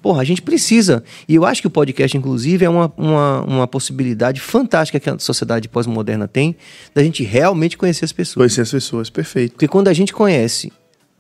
Porra, 0.00 0.22
a 0.22 0.24
gente 0.24 0.40
precisa. 0.40 1.02
E 1.28 1.34
eu 1.34 1.44
acho 1.44 1.60
que 1.60 1.66
o 1.66 1.70
podcast, 1.70 2.16
inclusive, 2.16 2.64
é 2.64 2.68
uma, 2.68 2.92
uma, 2.96 3.42
uma 3.42 3.66
possibilidade 3.66 4.40
fantástica 4.40 5.00
que 5.00 5.10
a 5.10 5.18
sociedade 5.18 5.68
pós-moderna 5.68 6.28
tem 6.28 6.56
da 6.94 7.02
gente 7.02 7.24
realmente 7.24 7.76
conhecer 7.76 8.04
as 8.04 8.12
pessoas. 8.12 8.36
Conhecer 8.36 8.60
as 8.62 8.70
pessoas, 8.70 9.10
perfeito. 9.10 9.52
Porque 9.52 9.66
quando 9.66 9.88
a 9.88 9.92
gente 9.92 10.12
conhece 10.12 10.72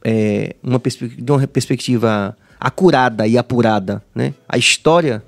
é, 0.04 0.54
uma 0.62 0.80
de 1.18 1.32
uma 1.32 1.46
perspectiva 1.46 2.36
acurada 2.60 3.26
e 3.26 3.36
apurada, 3.36 4.02
né, 4.14 4.32
a 4.48 4.56
história 4.56 5.22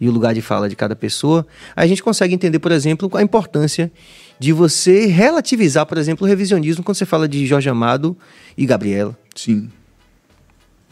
e 0.00 0.08
o 0.08 0.12
lugar 0.12 0.32
de 0.32 0.40
fala 0.40 0.68
de 0.68 0.76
cada 0.76 0.94
pessoa, 0.94 1.44
a 1.74 1.84
gente 1.86 2.02
consegue 2.02 2.32
entender, 2.32 2.60
por 2.60 2.70
exemplo, 2.70 3.10
a 3.14 3.22
importância 3.22 3.90
de 4.38 4.52
você 4.52 5.06
relativizar, 5.06 5.84
por 5.86 5.98
exemplo, 5.98 6.24
o 6.24 6.28
revisionismo 6.28 6.84
quando 6.84 6.96
você 6.96 7.06
fala 7.06 7.28
de 7.28 7.44
Jorge 7.44 7.68
Amado 7.68 8.16
e 8.56 8.64
Gabriela. 8.64 9.18
Sim. 9.34 9.68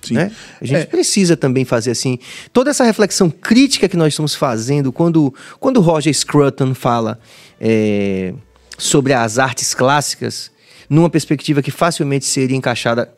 Sim. 0.08 0.14
Né? 0.14 0.32
A 0.60 0.64
gente 0.64 0.80
É. 0.82 0.84
precisa 0.86 1.36
também 1.36 1.64
fazer 1.64 1.90
assim. 1.90 2.18
Toda 2.52 2.70
essa 2.70 2.84
reflexão 2.84 3.30
crítica 3.30 3.88
que 3.88 3.96
nós 3.96 4.12
estamos 4.12 4.34
fazendo, 4.34 4.92
quando, 4.92 5.34
quando 5.58 5.80
Roger 5.80 6.14
Scruton 6.14 6.74
fala 6.74 7.18
é, 7.60 8.32
sobre 8.78 9.12
as 9.12 9.38
artes 9.38 9.74
clássicas, 9.74 10.50
numa 10.88 11.10
perspectiva 11.10 11.62
que 11.62 11.70
facilmente 11.70 12.24
seria 12.24 12.56
encaixada 12.56 13.12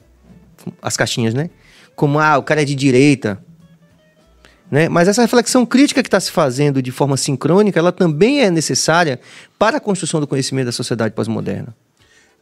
as 0.81 0.97
caixinhas, 0.97 1.35
né? 1.35 1.51
Como, 1.95 2.19
ah, 2.19 2.39
o 2.39 2.43
cara 2.43 2.63
é 2.63 2.65
de 2.65 2.75
direita. 2.75 3.39
Né? 4.71 4.89
Mas 4.89 5.09
essa 5.09 5.23
reflexão 5.23 5.65
crítica 5.65 6.03
que 6.03 6.09
está 6.09 6.21
se 6.21 6.31
fazendo 6.31 6.83
de 6.83 6.91
forma 6.91 7.17
sincrônica, 7.17 7.79
ela 7.79 7.91
também 7.91 8.43
é 8.43 8.51
necessária 8.51 9.19
para 9.59 9.79
a 9.79 9.81
construção 9.81 10.21
do 10.21 10.27
conhecimento 10.27 10.67
da 10.67 10.73
sociedade 10.73 11.15
pós-moderna. 11.15 11.75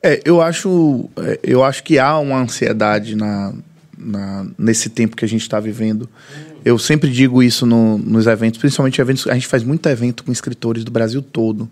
É, 0.02 0.20
eu 0.24 0.43
acho, 0.43 1.09
é, 1.16 1.40
eu 1.43 1.64
acho 1.64 1.82
que 1.82 1.98
há 1.98 2.18
uma 2.18 2.39
ansiedade 2.39 3.16
na, 3.16 3.55
na- 3.98 4.47
nesse 4.59 4.89
tempo 4.90 5.16
que 5.16 5.24
a 5.24 5.28
gente 5.28 5.43
está 5.43 5.59
vivendo. 5.60 6.09
Eu 6.64 6.78
sempre 6.78 7.10
digo 7.10 7.43
isso 7.43 7.64
no- 7.66 7.98
nos 7.98 8.27
eventos, 8.27 8.59
principalmente 8.59 9.01
eventos. 9.01 9.27
A 9.28 9.35
gente 9.35 9.47
faz 9.47 9.62
muito 9.62 9.89
evento 9.89 10.24
com 10.24 10.32
escritores 10.32 10.82
do 10.85 10.90
Brasil 10.90 11.23
todo 11.23 11.68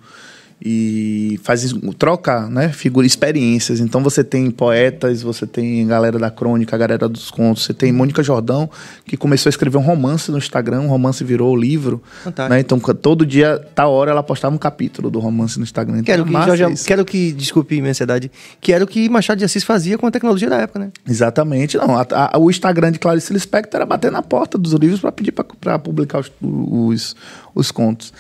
e 0.62 1.38
faz 1.42 1.74
troca, 1.98 2.48
né, 2.48 2.68
figura, 2.70 3.06
experiências. 3.06 3.80
Então 3.80 4.02
você 4.02 4.24
tem 4.24 4.50
poetas, 4.50 5.22
você 5.22 5.46
tem 5.46 5.86
galera 5.86 6.18
da 6.18 6.30
crônica, 6.30 6.76
galera 6.76 7.08
dos 7.08 7.30
contos. 7.30 7.64
Você 7.64 7.74
tem 7.74 7.92
Mônica 7.92 8.22
Jordão 8.22 8.70
que 9.06 9.16
começou 9.16 9.48
a 9.48 9.52
escrever 9.52 9.76
um 9.78 9.82
romance 9.82 10.30
no 10.30 10.38
Instagram, 10.38 10.80
um 10.82 10.88
romance 10.88 11.22
virou 11.24 11.54
livro. 11.56 12.02
Né? 12.48 12.60
Então 12.60 12.78
todo 12.78 13.26
dia, 13.26 13.62
tal 13.74 13.92
hora, 13.92 14.10
ela 14.10 14.22
postava 14.22 14.54
um 14.54 14.58
capítulo 14.58 15.10
do 15.10 15.18
romance 15.20 15.58
no 15.58 15.64
Instagram. 15.64 15.98
Então, 15.98 16.04
Quero 16.04 16.22
é 16.22 16.26
que, 16.26 16.32
Jorge, 16.58 16.84
quero 16.86 17.04
que, 17.04 17.32
desculpe 17.32 17.76
minha 17.80 17.90
ansiedade, 17.90 18.30
que 18.60 18.72
era 18.72 18.82
o 18.84 18.86
que 18.86 19.08
Machado 19.08 19.38
de 19.38 19.44
Assis 19.44 19.64
fazia 19.64 19.98
com 19.98 20.06
a 20.06 20.10
tecnologia 20.10 20.48
da 20.48 20.56
época, 20.58 20.78
né? 20.78 20.90
Exatamente. 21.08 21.76
Não, 21.76 21.96
a- 21.96 22.06
a- 22.10 22.38
o 22.38 22.50
Instagram 22.50 22.92
de 22.92 22.98
Clarice 22.98 23.32
Lispector 23.32 23.76
era 23.80 23.86
bater 23.86 24.10
na 24.10 24.22
porta 24.22 24.56
dos 24.56 24.72
livros 24.72 25.00
para 25.00 25.12
pedir 25.12 25.32
para 25.32 25.78
publicar 25.78 26.20
os, 26.20 26.32
os, 26.40 27.16
os 27.54 27.70
contos. 27.70 28.12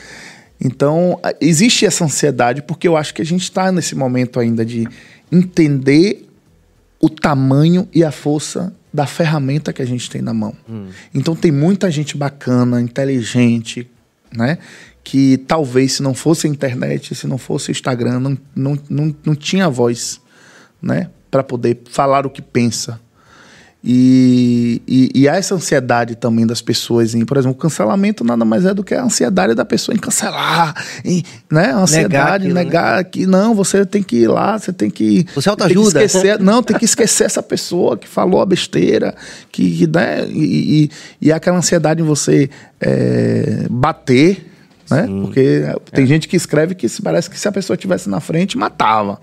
Então, 0.64 1.20
existe 1.40 1.84
essa 1.84 2.04
ansiedade, 2.04 2.62
porque 2.62 2.88
eu 2.88 2.96
acho 2.96 3.12
que 3.12 3.20
a 3.20 3.24
gente 3.24 3.42
está 3.42 3.70
nesse 3.70 3.94
momento 3.94 4.40
ainda 4.40 4.64
de 4.64 4.88
entender 5.30 6.26
o 6.98 7.10
tamanho 7.10 7.86
e 7.92 8.02
a 8.02 8.10
força 8.10 8.74
da 8.92 9.06
ferramenta 9.06 9.72
que 9.72 9.82
a 9.82 9.84
gente 9.84 10.08
tem 10.08 10.22
na 10.22 10.32
mão. 10.32 10.54
Então, 11.14 11.36
tem 11.36 11.52
muita 11.52 11.90
gente 11.90 12.16
bacana, 12.16 12.80
inteligente, 12.80 13.86
né? 14.34 14.56
Que 15.02 15.36
talvez 15.36 15.94
se 15.94 16.02
não 16.02 16.14
fosse 16.14 16.46
a 16.46 16.50
internet, 16.50 17.14
se 17.14 17.26
não 17.26 17.36
fosse 17.36 17.70
o 17.70 17.72
Instagram, 17.72 18.18
não, 18.20 18.38
não, 18.56 18.78
não, 18.88 19.16
não 19.22 19.34
tinha 19.34 19.68
voz, 19.68 20.18
né? 20.80 21.10
Para 21.30 21.42
poder 21.42 21.82
falar 21.90 22.24
o 22.24 22.30
que 22.30 22.40
pensa. 22.40 22.98
E, 23.86 24.80
e, 24.88 25.10
e 25.14 25.28
há 25.28 25.36
essa 25.36 25.54
ansiedade 25.54 26.14
também 26.14 26.46
das 26.46 26.62
pessoas 26.62 27.14
em, 27.14 27.22
por 27.22 27.36
exemplo, 27.36 27.54
o 27.54 27.60
cancelamento 27.60 28.24
nada 28.24 28.42
mais 28.42 28.64
é 28.64 28.72
do 28.72 28.82
que 28.82 28.94
a 28.94 29.04
ansiedade 29.04 29.52
da 29.54 29.62
pessoa 29.62 29.94
em 29.94 29.98
cancelar, 29.98 30.74
em, 31.04 31.22
né? 31.52 31.66
A 31.66 31.76
ansiedade, 31.76 32.44
aquilo, 32.46 32.54
né? 32.54 32.64
negar 32.64 33.04
que 33.04 33.26
não, 33.26 33.54
você 33.54 33.84
tem 33.84 34.02
que 34.02 34.16
ir 34.16 34.28
lá, 34.28 34.58
você 34.58 34.72
tem 34.72 34.88
que. 34.88 35.26
Você 35.34 35.50
autoajuda. 35.50 36.00
que 36.00 36.06
esquecer, 36.06 36.40
não, 36.40 36.62
tem 36.62 36.78
que 36.78 36.86
esquecer 36.86 37.24
essa 37.24 37.42
pessoa 37.42 37.98
que 37.98 38.08
falou 38.08 38.40
a 38.40 38.46
besteira, 38.46 39.14
que, 39.52 39.86
né? 39.86 40.24
E, 40.30 40.84
e, 40.84 40.90
e 41.20 41.30
aquela 41.30 41.58
ansiedade 41.58 42.00
em 42.00 42.06
você 42.06 42.48
é, 42.80 43.66
bater, 43.68 44.50
né? 44.90 45.06
Porque 45.06 45.62
tem 45.92 46.06
gente 46.06 46.26
que 46.26 46.36
escreve 46.36 46.74
que 46.74 46.86
parece 47.02 47.28
que 47.28 47.38
se 47.38 47.46
a 47.46 47.52
pessoa 47.52 47.74
estivesse 47.74 48.08
na 48.08 48.20
frente, 48.20 48.56
matava. 48.56 49.20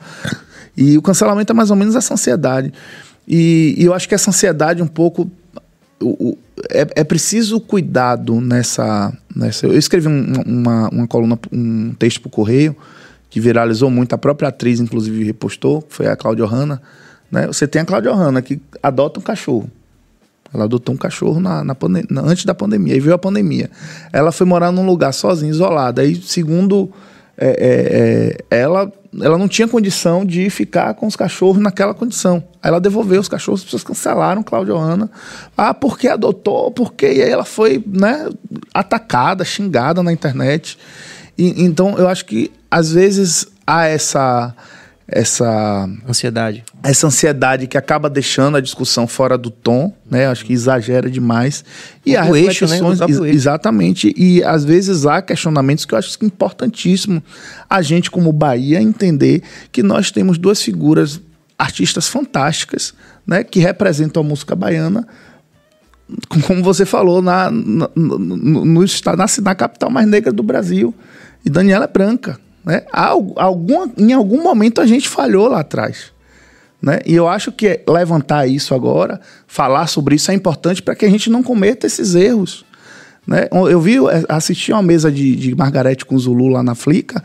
E 0.78 1.00
o 1.00 1.02
cancelamento 1.02 1.52
é 1.52 1.56
mais 1.56 1.72
ou 1.72 1.76
menos 1.76 1.96
essa 1.96 2.14
ansiedade. 2.14 2.72
E, 3.27 3.76
e 3.77 3.84
eu 3.85 3.93
acho 3.93 4.07
que 4.07 4.15
essa 4.15 4.30
ansiedade 4.30 4.81
um 4.81 4.88
pouco. 4.88 5.30
o- 6.03 6.30
o- 6.31 6.38
é, 6.72 6.88
é 6.95 7.03
preciso 7.03 7.60
cuidado 7.60 8.41
nessa, 8.41 9.14
nessa. 9.35 9.68
Eu 9.68 9.77
escrevi 9.77 10.07
um- 10.07 10.34
uma, 10.48 10.89
uma 10.89 11.07
coluna, 11.07 11.38
um 11.52 11.93
texto 11.93 12.22
para 12.22 12.27
o 12.27 12.31
Correio, 12.31 12.76
que 13.30 13.39
viralizou 13.39 13.89
muito, 13.91 14.14
a 14.14 14.18
própria 14.18 14.49
atriz, 14.49 14.80
inclusive, 14.80 15.23
repostou, 15.23 15.85
foi 15.89 16.07
a 16.07 16.15
Cláudia 16.15 16.45
Hanna. 16.45 16.81
Né? 17.31 17.45
Você 17.48 17.68
tem 17.68 17.81
a 17.81 17.85
Cláudia 17.85 18.11
Hanna, 18.14 18.41
que 18.41 18.60
adota 18.81 19.19
um 19.19 19.23
cachorro. 19.23 19.69
Ela 20.53 20.64
adotou 20.65 20.93
um 20.95 20.98
cachorro 20.98 21.39
na, 21.39 21.64
na- 21.64 21.77
antes 22.23 22.45
da 22.45 22.53
pandemia, 22.56 22.93
aí 22.95 22.99
veio 22.99 23.14
a 23.14 23.19
pandemia. 23.19 23.69
Ela 24.11 24.31
foi 24.31 24.45
morar 24.48 24.72
num 24.72 24.85
lugar 24.85 25.14
sozinha, 25.14 25.49
isolada. 25.52 26.02
Aí, 26.02 26.15
segundo 26.15 26.91
é, 27.44 27.48
é, 27.48 28.56
é, 28.56 28.62
ela, 28.62 28.94
ela 29.20 29.36
não 29.36 29.48
tinha 29.48 29.68
condição 29.68 30.24
de 30.24 30.48
ficar 30.52 30.94
com 30.94 31.08
os 31.08 31.16
cachorros 31.16 31.60
naquela 31.60 31.92
condição. 31.92 32.44
Aí 32.62 32.70
ela 32.70 32.80
devolveu 32.80 33.20
os 33.20 33.28
cachorros, 33.28 33.62
as 33.62 33.66
pessoas 33.66 33.84
cancelaram 33.84 34.44
Cláudia 34.44 34.76
Ana. 34.76 35.10
Ah, 35.58 35.74
porque 35.74 36.08
adotou? 36.08 36.70
Porque 36.70 37.12
E 37.12 37.24
aí 37.24 37.32
ela 37.32 37.44
foi 37.44 37.84
né, 37.88 38.30
atacada, 38.72 39.44
xingada 39.44 40.04
na 40.04 40.14
internet. 40.14 40.78
E, 41.36 41.64
então, 41.64 41.98
eu 41.98 42.08
acho 42.08 42.26
que 42.26 42.52
às 42.70 42.92
vezes 42.92 43.48
há 43.66 43.88
essa 43.88 44.56
essa 45.08 45.90
Ansiedade. 46.08 46.64
Essa 46.84 47.06
ansiedade 47.08 47.68
que 47.68 47.78
acaba 47.78 48.10
deixando 48.10 48.58
a 48.58 48.62
discussão 48.62 49.06
fora 49.08 49.38
do 49.38 49.49
tom, 49.52 49.94
né? 50.10 50.28
Acho 50.28 50.44
que 50.45 50.52
exagera 50.53 51.10
demais. 51.10 51.64
E 52.06 52.18
há 52.18 52.26
eixo, 52.36 52.66
né? 52.66 52.74
Reflexões, 52.76 53.02
ex- 53.02 53.20
eixo. 53.20 53.26
exatamente. 53.36 54.14
E 54.18 54.44
às 54.44 54.66
vezes 54.66 55.06
há 55.06 55.22
questionamentos 55.22 55.86
que 55.86 55.94
eu 55.94 55.98
acho 55.99 56.18
que 56.18 56.26
é 56.26 56.28
importantíssimo 56.28 57.22
a 57.70 57.82
gente, 57.82 58.10
como 58.10 58.32
Bahia, 58.34 58.82
entender 58.82 59.44
que 59.72 59.84
nós 59.84 60.10
temos 60.12 60.38
duas 60.38 60.62
figuras 60.62 61.22
artistas 61.58 62.08
fantásticas, 62.08 62.94
né? 63.28 63.44
Que 63.44 63.60
representam 63.60 64.24
a 64.24 64.26
música 64.26 64.56
baiana 64.56 65.08
como 66.48 66.62
você 66.62 66.86
falou, 66.86 67.22
na, 67.22 67.49
na, 67.49 67.90
no, 67.95 68.18
no 68.20 68.82
na, 68.86 69.26
na 69.44 69.56
capital 69.56 69.90
mais 69.90 70.08
negra 70.08 70.32
do 70.32 70.44
Brasil. 70.44 70.94
E 71.45 71.49
Daniela 71.49 71.86
é 71.86 71.88
branca. 71.88 72.38
Né? 72.66 72.84
Há 72.91 73.08
al- 73.08 73.34
algum, 73.38 73.90
em 73.98 74.12
algum 74.14 74.44
momento 74.44 74.82
a 74.82 74.86
gente 74.86 75.08
falhou 75.08 75.48
lá 75.48 75.62
atrás. 75.62 76.12
Né? 76.82 76.99
E 77.06 77.14
eu 77.14 77.28
acho 77.28 77.52
que 77.52 77.82
levantar 77.88 78.48
isso 78.48 78.74
agora, 78.74 79.22
falar 79.45 79.88
sobre 79.88 80.16
isso 80.16 80.32
é 80.32 80.34
importante 80.34 80.82
para 80.82 80.95
que 80.95 81.06
a 81.06 81.10
gente 81.10 81.30
não 81.30 81.44
cometa 81.44 81.86
esses 81.86 82.16
erros. 82.16 82.66
Né? 83.26 83.48
Eu 83.52 83.80
vi, 83.80 83.98
assisti 84.28 84.72
uma 84.72 84.82
mesa 84.82 85.12
de, 85.12 85.36
de 85.36 85.56
Margarete 85.56 86.06
com 86.06 86.16
o 86.16 86.20
Zulu 86.20 86.48
lá 86.48 86.64
na 86.64 86.74
Flica, 86.74 87.24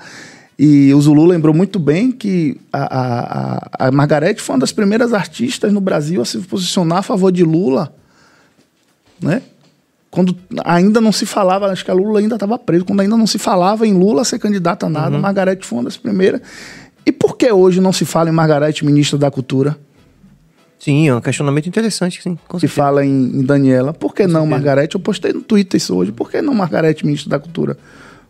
e 0.58 0.92
o 0.94 1.00
Zulu 1.00 1.24
lembrou 1.24 1.54
muito 1.54 1.78
bem 1.78 2.10
que 2.10 2.58
a, 2.72 3.68
a, 3.78 3.86
a, 3.88 3.92
Margarete 3.92 4.40
foi 4.40 4.54
uma 4.54 4.60
das 4.60 4.72
primeiras 4.72 5.12
artistas 5.12 5.70
no 5.70 5.82
Brasil 5.82 6.22
a 6.22 6.24
se 6.24 6.38
posicionar 6.38 6.98
a 6.98 7.02
favor 7.02 7.30
de 7.30 7.44
Lula 7.44 7.94
né? 9.20 9.42
Quando 10.10 10.36
ainda 10.64 11.00
não 11.00 11.12
se 11.12 11.26
falava, 11.26 11.66
acho 11.66 11.84
que 11.84 11.90
a 11.90 11.94
Lula 11.94 12.20
ainda 12.20 12.36
estava 12.36 12.58
preso, 12.58 12.84
quando 12.84 13.00
ainda 13.00 13.16
não 13.16 13.26
se 13.26 13.38
falava 13.38 13.86
em 13.86 13.92
Lula 13.92 14.24
ser 14.24 14.38
candidato 14.38 14.86
a 14.86 14.88
nada, 14.88 15.18
Margarete 15.18 15.66
foi 15.66 15.78
uma 15.78 15.84
das 15.84 15.96
primeiras. 15.96 16.40
E 17.06 17.12
por 17.12 17.36
que 17.36 17.50
hoje 17.52 17.80
não 17.80 17.92
se 17.92 18.04
fala 18.04 18.28
em 18.28 18.32
Margarete, 18.32 18.84
ministra 18.84 19.16
da 19.18 19.30
Cultura? 19.30 19.78
Sim, 20.78 21.08
é 21.08 21.14
um 21.14 21.20
questionamento 21.20 21.66
interessante, 21.68 22.20
sim. 22.22 22.36
Com 22.46 22.58
Se 22.58 22.68
fala 22.68 23.04
em, 23.04 23.10
em 23.10 23.42
Daniela. 23.42 23.94
Por 23.94 24.14
que 24.14 24.22
não 24.24 24.40
certeza. 24.42 24.46
Margarete? 24.50 24.94
Eu 24.96 25.00
postei 25.00 25.32
no 25.32 25.40
Twitter 25.40 25.78
isso 25.78 25.94
hoje. 25.94 26.12
Por 26.12 26.30
que 26.30 26.42
não 26.42 26.52
Margarete, 26.54 27.04
ministra 27.06 27.30
da 27.30 27.38
Cultura? 27.38 27.78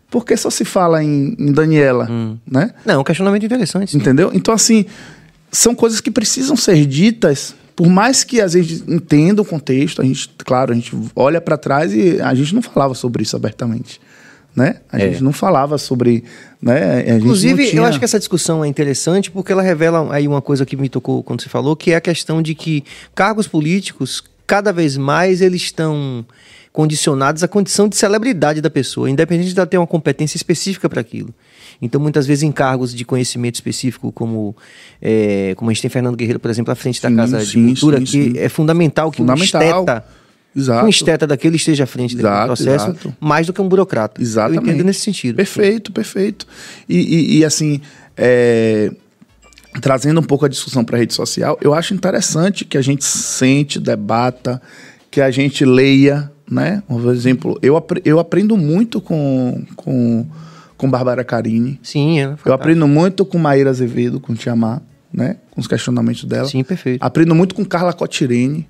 Por 0.09 0.23
que 0.25 0.37
só 0.37 0.49
se 0.49 0.63
fala 0.63 1.03
em, 1.03 1.35
em 1.37 1.51
Daniela? 1.51 2.07
Né? 2.49 2.71
Não, 2.85 2.95
é 2.95 2.97
um 2.97 3.03
questionamento 3.03 3.45
interessante. 3.45 3.91
Sim. 3.91 3.97
Entendeu? 3.97 4.31
Então, 4.33 4.53
assim, 4.53 4.85
são 5.51 5.75
coisas 5.75 5.99
que 5.99 6.09
precisam 6.09 6.55
ser 6.55 6.85
ditas, 6.85 7.53
por 7.75 7.87
mais 7.89 8.23
que 8.23 8.39
às 8.39 8.53
vezes 8.53 8.83
entenda 8.87 9.41
o 9.41 9.45
contexto, 9.45 10.01
a 10.01 10.05
gente, 10.05 10.29
claro, 10.45 10.71
a 10.71 10.75
gente 10.75 10.95
olha 11.15 11.41
para 11.41 11.57
trás 11.57 11.93
e 11.93 12.21
a 12.21 12.33
gente 12.33 12.55
não 12.55 12.61
falava 12.61 12.93
sobre 12.93 13.23
isso 13.23 13.35
abertamente. 13.35 13.99
Né? 14.55 14.77
A 14.91 14.97
É. 14.99 15.11
gente 15.11 15.23
não 15.23 15.33
falava 15.33 15.77
sobre. 15.77 16.23
Né? 16.61 17.15
Inclusive, 17.17 17.69
tinha- 17.69 17.81
eu 17.81 17.85
acho 17.85 17.99
que 17.99 18.05
essa 18.05 18.17
discussão 18.17 18.63
é 18.63 18.67
interessante 18.67 19.29
porque 19.29 19.51
ela 19.51 19.61
revela 19.61 20.13
aí 20.13 20.27
uma 20.27 20.41
coisa 20.41 20.65
que 20.65 20.75
me 20.75 20.89
tocou 20.89 21.21
quando 21.21 21.41
você 21.41 21.49
falou, 21.49 21.75
que 21.75 21.91
é 21.91 21.95
a 21.95 22.01
questão 22.01 22.41
de 22.41 22.55
que 22.55 22.83
cargos 23.13 23.47
políticos, 23.47 24.23
cada 24.47 24.71
vez 24.73 24.97
mais, 24.97 25.41
eles 25.41 25.61
estão 25.61 26.25
condicionados 26.73 27.43
à 27.43 27.47
condição 27.47 27.87
de 27.87 27.95
celebridade 27.95 28.61
da 28.61 28.69
pessoa, 28.69 29.09
independente 29.09 29.51
de 29.53 29.59
ela 29.59 29.65
ter 29.65 29.77
uma 29.77 29.87
competência 29.87 30.37
específica 30.37 30.87
para 30.87 31.01
aquilo. 31.01 31.33
Então, 31.81 31.99
muitas 32.01 32.25
vezes, 32.25 32.43
em 32.43 32.51
cargos 32.51 32.93
de 32.93 33.03
conhecimento 33.05 33.55
específico, 33.55 34.11
como, 34.11 34.55
é, 35.01 35.53
como 35.57 35.69
a 35.69 35.73
gente 35.73 35.81
tem 35.81 35.89
Fernando 35.89 36.15
Guerreiro, 36.15 36.39
por 36.39 36.49
exemplo, 36.49 36.71
à 36.71 36.75
frente 36.75 37.01
da 37.01 37.09
Sim, 37.09 37.15
Casa 37.15 37.39
de 37.39 37.45
sim, 37.51 37.65
Cultura, 37.67 37.97
sim, 38.05 38.31
que 38.33 38.39
é 38.39 38.49
fundamental 38.49 39.11
que 39.11 39.17
Fundamental. 39.17 39.61
um 39.61 39.65
esteta, 39.83 40.05
Exato. 40.57 40.85
um 40.85 40.89
esteta 40.89 41.27
daquele 41.27 41.55
esteja 41.55 41.83
à 41.83 41.87
frente 41.87 42.15
Exato, 42.17 42.47
processo, 42.47 42.85
exato. 42.89 43.15
mais 43.19 43.45
do 43.47 43.53
que 43.53 43.61
um 43.61 43.69
burocrata. 43.69 44.21
Exatamente. 44.21 44.65
Eu 44.65 44.73
entendo 44.73 44.85
nesse 44.85 45.01
sentido. 45.01 45.35
Perfeito, 45.35 45.91
perfeito. 45.91 46.47
E, 46.89 46.97
e- 46.97 47.37
e, 47.37 47.45
assim, 47.45 47.79
é, 48.17 48.91
trazendo 49.81 50.19
um 50.19 50.23
pouco 50.23 50.45
a 50.45 50.49
discussão 50.49 50.83
para 50.83 50.97
a 50.97 50.99
rede 50.99 51.13
social, 51.13 51.57
eu 51.61 51.73
acho 51.73 51.93
interessante 51.93 52.65
que 52.65 52.77
a 52.77 52.81
gente 52.81 53.05
sente, 53.05 53.79
debata, 53.79 54.61
que 55.11 55.21
a 55.21 55.29
gente 55.29 55.63
leia, 55.63 56.31
né? 56.49 56.81
Por 56.87 57.13
exemplo, 57.13 57.59
eu, 57.61 57.81
eu 58.03 58.19
aprendo 58.19 58.57
muito 58.57 58.99
com, 58.99 59.63
com, 59.75 60.25
com 60.75 60.89
Bárbara 60.89 61.23
Carini. 61.23 61.79
Sim, 61.83 62.19
é 62.19 62.35
Eu 62.45 62.53
aprendo 62.53 62.87
muito 62.87 63.23
com 63.25 63.37
Maíra 63.37 63.69
Azevedo, 63.69 64.19
com 64.19 64.33
Tiamar, 64.33 64.81
né? 65.13 65.37
Com 65.51 65.61
os 65.61 65.67
questionamentos 65.67 66.23
dela. 66.23 66.47
Sim, 66.47 66.63
perfeito. 66.63 67.03
Aprendo 67.03 67.35
muito 67.35 67.53
com 67.53 67.63
Carla 67.63 67.93
Cotirene, 67.93 68.67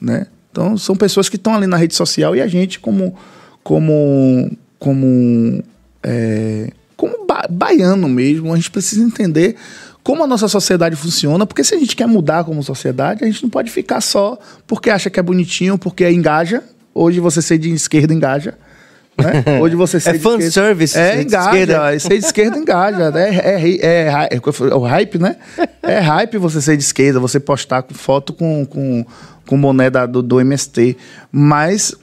né? 0.00 0.26
Então 0.50 0.76
são 0.76 0.96
pessoas 0.96 1.28
que 1.28 1.36
estão 1.36 1.54
ali 1.54 1.66
na 1.66 1.76
rede 1.76 1.94
social 1.94 2.34
e 2.34 2.40
a 2.40 2.46
gente 2.46 2.80
como 2.80 3.14
como 3.62 4.50
como 4.78 5.62
é, 6.02 6.70
como 6.96 7.26
ba 7.26 7.46
baiano 7.48 8.08
mesmo, 8.08 8.52
a 8.52 8.56
gente 8.56 8.70
precisa 8.70 9.02
entender 9.02 9.56
como 10.02 10.24
a 10.24 10.26
nossa 10.26 10.48
sociedade 10.48 10.96
funciona, 10.96 11.44
porque 11.44 11.62
se 11.62 11.74
a 11.74 11.78
gente 11.78 11.94
quer 11.94 12.06
mudar 12.06 12.42
como 12.44 12.62
sociedade, 12.62 13.24
a 13.24 13.26
gente 13.26 13.42
não 13.42 13.50
pode 13.50 13.70
ficar 13.70 14.00
só 14.00 14.38
porque 14.66 14.88
acha 14.88 15.10
que 15.10 15.20
é 15.20 15.22
bonitinho, 15.22 15.76
porque 15.76 16.08
engaja. 16.08 16.62
Hoje 16.94 17.20
você 17.20 17.42
ser 17.42 17.58
de 17.58 17.70
esquerda 17.70 18.14
engaja. 18.14 18.54
Né? 19.18 19.58
Hoje 19.60 19.74
você 19.74 19.98
ser 19.98 20.10
é 20.10 20.12
de 20.14 20.18
fan 20.20 20.34
esquerda- 20.38 20.50
service. 20.52 20.98
É, 20.98 21.16
de 21.16 21.22
engaja. 21.24 21.48
esquerda. 21.50 21.98
Ser 21.98 22.08
de 22.18 22.24
esquerda 22.24 22.58
engaja. 22.58 23.12
É, 23.16 23.28
é, 23.34 23.70
é, 23.70 24.28
é, 24.30 24.36
é 24.36 24.74
o 24.74 24.80
hype, 24.80 25.18
né? 25.18 25.36
É 25.82 25.98
hype 25.98 26.38
você 26.38 26.60
ser 26.60 26.76
de 26.76 26.82
esquerda, 26.82 27.18
você 27.20 27.40
postar 27.40 27.82
com 27.82 27.94
foto 27.94 28.32
com, 28.32 28.64
com, 28.64 29.04
com 29.46 29.60
boné 29.60 29.90
da, 29.90 30.06
do, 30.06 30.22
do 30.22 30.40
MST. 30.40 30.96
Mas 31.32 31.94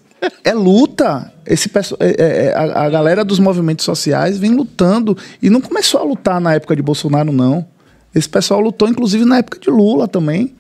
é 0.44 0.54
luta. 0.54 1.32
Esse, 1.46 1.70
é- 2.00 2.06
é- 2.10 2.46
é- 2.48 2.54
a, 2.56 2.84
a 2.86 2.90
galera 2.90 3.24
dos 3.24 3.40
movimentos 3.40 3.86
sociais 3.86 4.38
vem 4.38 4.52
lutando. 4.56 5.18
E 5.42 5.50
não 5.50 5.62
começou 5.62 6.02
a 6.02 6.04
lutar 6.04 6.42
na 6.42 6.54
época 6.54 6.76
de 6.76 6.82
Bolsonaro, 6.82 7.32
não. 7.32 7.66
Esse 8.14 8.28
pessoal 8.30 8.60
lutou, 8.60 8.88
inclusive, 8.88 9.26
na 9.26 9.38
época 9.38 9.60
de 9.60 9.70
Lula 9.70 10.08
também. 10.08 10.54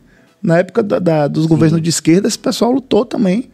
Na 0.44 0.60
época 0.60 0.84
da- 0.84 1.00
da- 1.00 1.28
dos 1.28 1.46
governos 1.48 1.82
de 1.82 1.90
esquerda, 1.90 2.28
esse 2.28 2.38
pessoal 2.38 2.72
lutou 2.72 3.04
também 3.04 3.50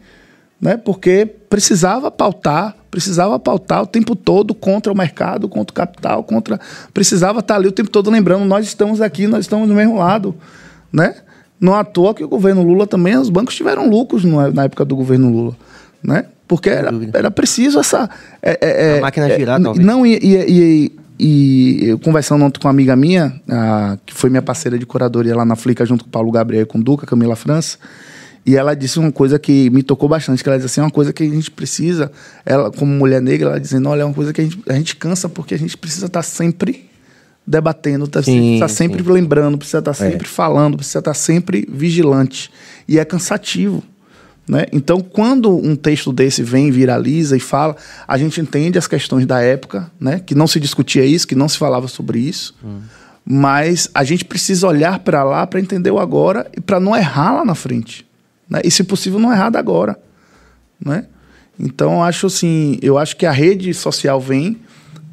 né? 0.62 0.76
Porque 0.76 1.26
precisava 1.50 2.08
pautar, 2.10 2.76
precisava 2.88 3.36
pautar 3.38 3.82
o 3.82 3.86
tempo 3.86 4.14
todo 4.14 4.54
contra 4.54 4.92
o 4.92 4.96
mercado, 4.96 5.48
contra 5.48 5.72
o 5.72 5.74
capital, 5.74 6.22
contra 6.22 6.60
precisava 6.94 7.40
estar 7.40 7.56
ali 7.56 7.66
o 7.66 7.72
tempo 7.72 7.90
todo 7.90 8.08
lembrando, 8.10 8.44
nós 8.44 8.64
estamos 8.64 9.00
aqui, 9.00 9.26
nós 9.26 9.40
estamos 9.40 9.66
do 9.68 9.74
mesmo 9.74 9.98
lado, 9.98 10.34
né? 10.92 11.16
Não 11.60 11.74
à 11.74 11.82
toa 11.84 12.14
que 12.14 12.22
o 12.24 12.28
governo 12.28 12.62
Lula 12.62 12.86
também, 12.86 13.16
os 13.16 13.28
bancos 13.28 13.54
tiveram 13.56 13.88
lucros 13.90 14.24
na 14.24 14.64
época 14.64 14.84
do 14.84 14.94
governo 14.94 15.30
Lula, 15.30 15.56
né? 16.02 16.26
Porque 16.46 16.68
era, 16.70 16.90
era 17.14 17.30
preciso 17.30 17.80
essa 17.80 18.08
é, 18.42 18.58
é, 18.60 18.94
é, 18.94 18.98
A 18.98 19.00
máquina 19.00 19.28
é, 19.28 19.36
girar, 19.38 19.60
talvez. 19.62 19.84
Não 19.84 20.04
e, 20.06 20.18
e, 20.22 20.92
e- 21.18 21.88
e 21.90 21.96
conversando 22.02 22.44
ontem 22.44 22.58
com 22.60 22.66
uma 22.66 22.72
amiga 22.72 22.94
minha, 22.96 23.40
a- 23.48 23.96
que 24.04 24.12
foi 24.12 24.28
minha 24.28 24.42
parceira 24.42 24.76
de 24.78 24.84
curadoria 24.84 25.34
lá 25.36 25.44
na 25.44 25.54
Flica, 25.56 25.86
junto 25.86 26.04
com 26.04 26.08
o 26.08 26.12
Paulo 26.12 26.30
Gabriel 26.32 26.62
e 26.64 26.66
com 26.66 26.78
o 26.78 26.82
Duca, 26.82 27.06
Camila 27.06 27.36
França, 27.36 27.78
e 28.44 28.56
ela 28.56 28.74
disse 28.74 28.98
uma 28.98 29.12
coisa 29.12 29.38
que 29.38 29.70
me 29.70 29.82
tocou 29.82 30.08
bastante, 30.08 30.42
que 30.42 30.48
ela 30.48 30.58
disse 30.58 30.66
assim, 30.66 30.80
uma 30.80 30.90
coisa 30.90 31.12
que 31.12 31.22
a 31.22 31.28
gente 31.28 31.50
precisa, 31.50 32.10
ela 32.44 32.70
como 32.72 32.92
mulher 32.92 33.22
negra, 33.22 33.50
ela 33.50 33.60
dizendo, 33.60 33.88
olha, 33.88 34.02
é 34.02 34.04
uma 34.04 34.14
coisa 34.14 34.32
que 34.32 34.40
a 34.40 34.44
gente, 34.44 34.58
a 34.68 34.72
gente 34.74 34.96
cansa 34.96 35.28
porque 35.28 35.54
a 35.54 35.58
gente 35.58 35.76
precisa 35.76 36.06
estar 36.06 36.22
sempre 36.22 36.90
debatendo, 37.46 38.06
tá, 38.06 38.22
Sim, 38.22 38.58
tá 38.58 38.68
sempre 38.68 39.02
sim. 39.02 39.10
lembrando, 39.10 39.58
precisa 39.58 39.78
estar 39.78 39.94
sempre 39.94 40.26
falando, 40.28 40.76
precisa 40.76 40.98
estar 41.00 41.14
sempre 41.14 41.66
vigilante. 41.68 42.50
E 42.86 42.98
é 42.98 43.04
cansativo. 43.04 43.82
Né? 44.46 44.66
Então, 44.72 45.00
quando 45.00 45.56
um 45.56 45.76
texto 45.76 46.12
desse 46.12 46.42
vem, 46.42 46.70
viraliza 46.70 47.36
e 47.36 47.40
fala, 47.40 47.76
a 48.06 48.18
gente 48.18 48.40
entende 48.40 48.76
as 48.76 48.88
questões 48.88 49.24
da 49.24 49.40
época, 49.40 49.90
né? 50.00 50.20
que 50.24 50.34
não 50.34 50.46
se 50.46 50.58
discutia 50.58 51.04
isso, 51.04 51.26
que 51.26 51.34
não 51.34 51.48
se 51.48 51.58
falava 51.58 51.86
sobre 51.86 52.18
isso, 52.18 52.54
mas 53.24 53.88
a 53.94 54.02
gente 54.02 54.24
precisa 54.24 54.66
olhar 54.66 54.98
para 54.98 55.22
lá 55.22 55.46
para 55.46 55.60
entender 55.60 55.90
o 55.90 55.98
agora 55.98 56.50
e 56.56 56.60
para 56.60 56.80
não 56.80 56.96
errar 56.96 57.36
lá 57.36 57.44
na 57.44 57.54
frente. 57.54 58.04
Né? 58.52 58.60
E, 58.62 58.70
se 58.70 58.84
possível, 58.84 59.18
não 59.18 59.32
errar 59.32 59.48
da 59.48 59.58
agora. 59.58 59.98
Né? 60.78 61.06
Então, 61.58 62.04
acho 62.04 62.26
assim, 62.26 62.78
eu 62.82 62.98
acho 62.98 63.16
que 63.16 63.24
a 63.24 63.32
rede 63.32 63.72
social 63.72 64.20
vem 64.20 64.58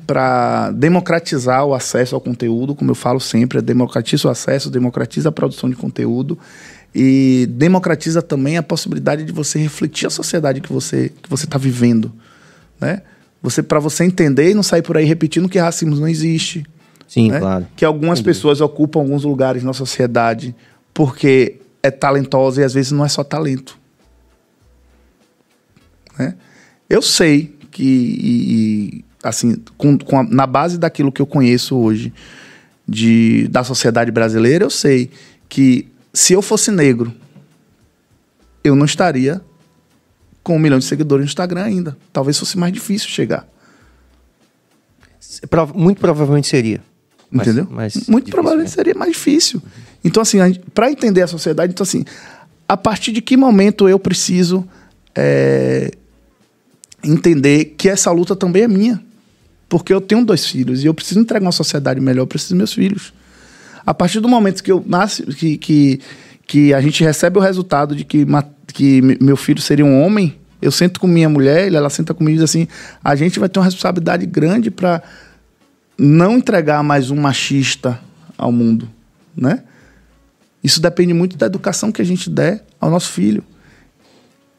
para 0.06 0.72
democratizar 0.72 1.64
o 1.64 1.74
acesso 1.74 2.16
ao 2.16 2.22
conteúdo, 2.22 2.76
como 2.76 2.92
eu 2.92 2.96
falo 2.96 3.20
sempre, 3.20 3.60
é 3.60 3.62
democratiza 3.62 4.28
o 4.28 4.32
acesso, 4.32 4.70
democratiza 4.70 5.30
a 5.30 5.32
produção 5.32 5.70
de 5.70 5.76
conteúdo 5.76 6.38
e 6.94 7.48
democratiza 7.52 8.22
também 8.22 8.58
a 8.58 8.64
possibilidade 8.64 9.24
de 9.24 9.32
você 9.32 9.58
refletir 9.60 10.08
a 10.08 10.10
sociedade 10.10 10.60
que 10.60 10.74
você 10.74 11.14
que 11.22 11.30
você 11.30 11.46
está 11.46 11.60
vivendo, 11.60 12.12
né? 12.82 13.04
Você 13.42 13.62
para 13.62 13.80
você 13.80 14.04
entender 14.04 14.50
e 14.50 14.54
não 14.56 14.64
sair 14.64 14.82
por 14.82 14.98
aí 14.98 15.06
repetindo 15.06 15.48
que 15.48 15.60
racismo 15.60 15.96
não 15.96 16.08
existe, 16.08 16.66
Sim, 17.08 17.30
né? 17.30 17.40
claro. 17.40 17.68
Que 17.76 17.86
algumas 17.86 18.20
pessoas 18.20 18.60
ocupam 18.60 19.02
alguns 19.02 19.24
lugares 19.24 19.64
na 19.64 19.74
sociedade 19.74 20.56
porque 20.92 21.60
é 21.82 21.90
talentosa 21.92 22.62
e 22.62 22.64
às 22.64 22.74
vezes 22.74 22.92
não 22.92 23.06
é 23.06 23.10
só 23.10 23.24
talento. 23.24 23.78
Né? 26.18 26.36
Eu 26.90 27.02
sei 27.02 27.56
que, 27.72 27.84
e- 27.84 28.54
e, 29.00 29.06
assim, 29.24 29.56
com, 29.78 29.98
com 29.98 30.20
a- 30.20 30.24
na 30.24 30.46
base 30.48 30.78
daquilo 30.78 31.12
que 31.12 31.22
eu 31.22 31.28
conheço 31.28 31.78
hoje 31.78 32.14
de, 32.88 33.48
da 33.50 33.64
sociedade 33.64 34.12
brasileira, 34.12 34.66
eu 34.66 34.70
sei 34.70 35.10
que 35.48 35.88
se 36.14 36.34
eu 36.34 36.42
fosse 36.42 36.72
negro, 36.72 37.14
eu 38.64 38.76
não 38.76 38.86
estaria 38.86 39.42
com 40.44 40.56
um 40.56 40.60
milhão 40.60 40.80
de 40.80 40.86
seguidores 40.86 41.24
no 41.26 41.30
Instagram 41.30 41.64
ainda. 41.64 41.98
Talvez 42.12 42.38
fosse 42.38 42.58
mais 42.58 42.74
difícil 42.74 43.08
chegar. 43.10 43.48
Muito 45.76 46.02
provavelmente 46.02 46.48
seria. 46.48 46.82
Mas- 47.32 47.48
Entendeu? 47.48 47.68
mas 47.70 47.94
Muito 47.94 48.26
difícil, 48.26 48.32
provavelmente 48.32 48.70
né? 48.70 48.74
seria 48.76 48.96
mais 48.96 49.12
difícil. 49.14 49.62
Então, 50.04 50.22
assim, 50.22 50.38
para 50.74 50.92
entender 50.92 51.22
a 51.22 51.28
sociedade, 51.28 51.74
então, 51.74 51.84
assim, 51.84 52.06
a 52.68 52.78
partir 52.78 53.12
de 53.12 53.22
que 53.22 53.36
momento 53.36 53.90
eu 53.90 54.00
preciso 54.00 54.68
é, 55.16 55.92
entender 57.04 57.76
que 57.78 57.90
essa 57.90 58.12
luta 58.12 58.36
também 58.36 58.64
é 58.64 58.68
minha? 58.68 59.02
Porque 59.68 59.94
eu 59.94 60.02
tenho 60.02 60.26
dois 60.26 60.46
filhos 60.46 60.84
e 60.84 60.88
eu 60.88 60.94
preciso 60.94 61.20
entregar 61.20 61.46
uma 61.46 61.52
sociedade 61.52 62.00
melhor 62.00 62.26
para 62.26 62.38
esses 62.38 62.52
meus 62.52 62.74
filhos. 62.74 63.14
A 63.86 63.94
partir 63.94 64.20
do 64.20 64.28
momento 64.28 64.64
que 64.64 64.72
eu 64.72 64.84
nasce, 64.86 65.24
que, 65.24 65.58
que, 65.58 66.00
que 66.48 66.74
a 66.74 66.82
gente 66.82 67.04
recebe 67.04 67.38
o 67.38 67.42
resultado 67.42 67.96
de 67.96 68.04
que, 68.04 68.26
que 68.74 69.02
me- 69.02 69.18
meu 69.20 69.36
filho 69.36 69.62
seria 69.62 69.86
um 69.86 70.02
homem, 70.02 70.36
eu 70.62 70.72
sento 70.72 71.00
com 71.00 71.08
minha 71.08 71.30
mulher, 71.30 71.74
ela 71.74 71.90
senta 71.90 72.14
comigo 72.14 72.36
e 72.36 72.40
diz 72.40 72.44
assim: 72.44 72.68
a 73.04 73.16
gente 73.16 73.40
vai 73.40 73.48
ter 73.48 73.60
uma 73.60 73.66
responsabilidade 73.66 74.26
grande 74.26 74.70
para 74.70 75.02
não 75.98 76.38
entregar 76.38 76.84
mais 76.84 77.12
um 77.12 77.16
machista 77.16 78.00
ao 78.38 78.52
mundo, 78.52 78.90
né? 79.36 79.64
Isso 80.64 80.82
depende 80.82 81.14
muito 81.14 81.38
da 81.38 81.46
educação 81.46 81.92
que 81.92 82.02
a 82.02 82.06
gente 82.06 82.30
der 82.30 82.64
ao 82.80 82.90
nosso 82.90 83.12
filho. 83.12 83.44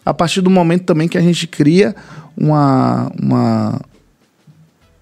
A 0.05 0.15
partir 0.15 0.41
do 0.41 0.51
momento 0.51 0.85
também 0.85 1.09
que 1.09 1.19
a 1.19 1.21
gente 1.21 1.47
cria 1.47 1.95
uma, 2.37 3.13
uma, 3.21 3.81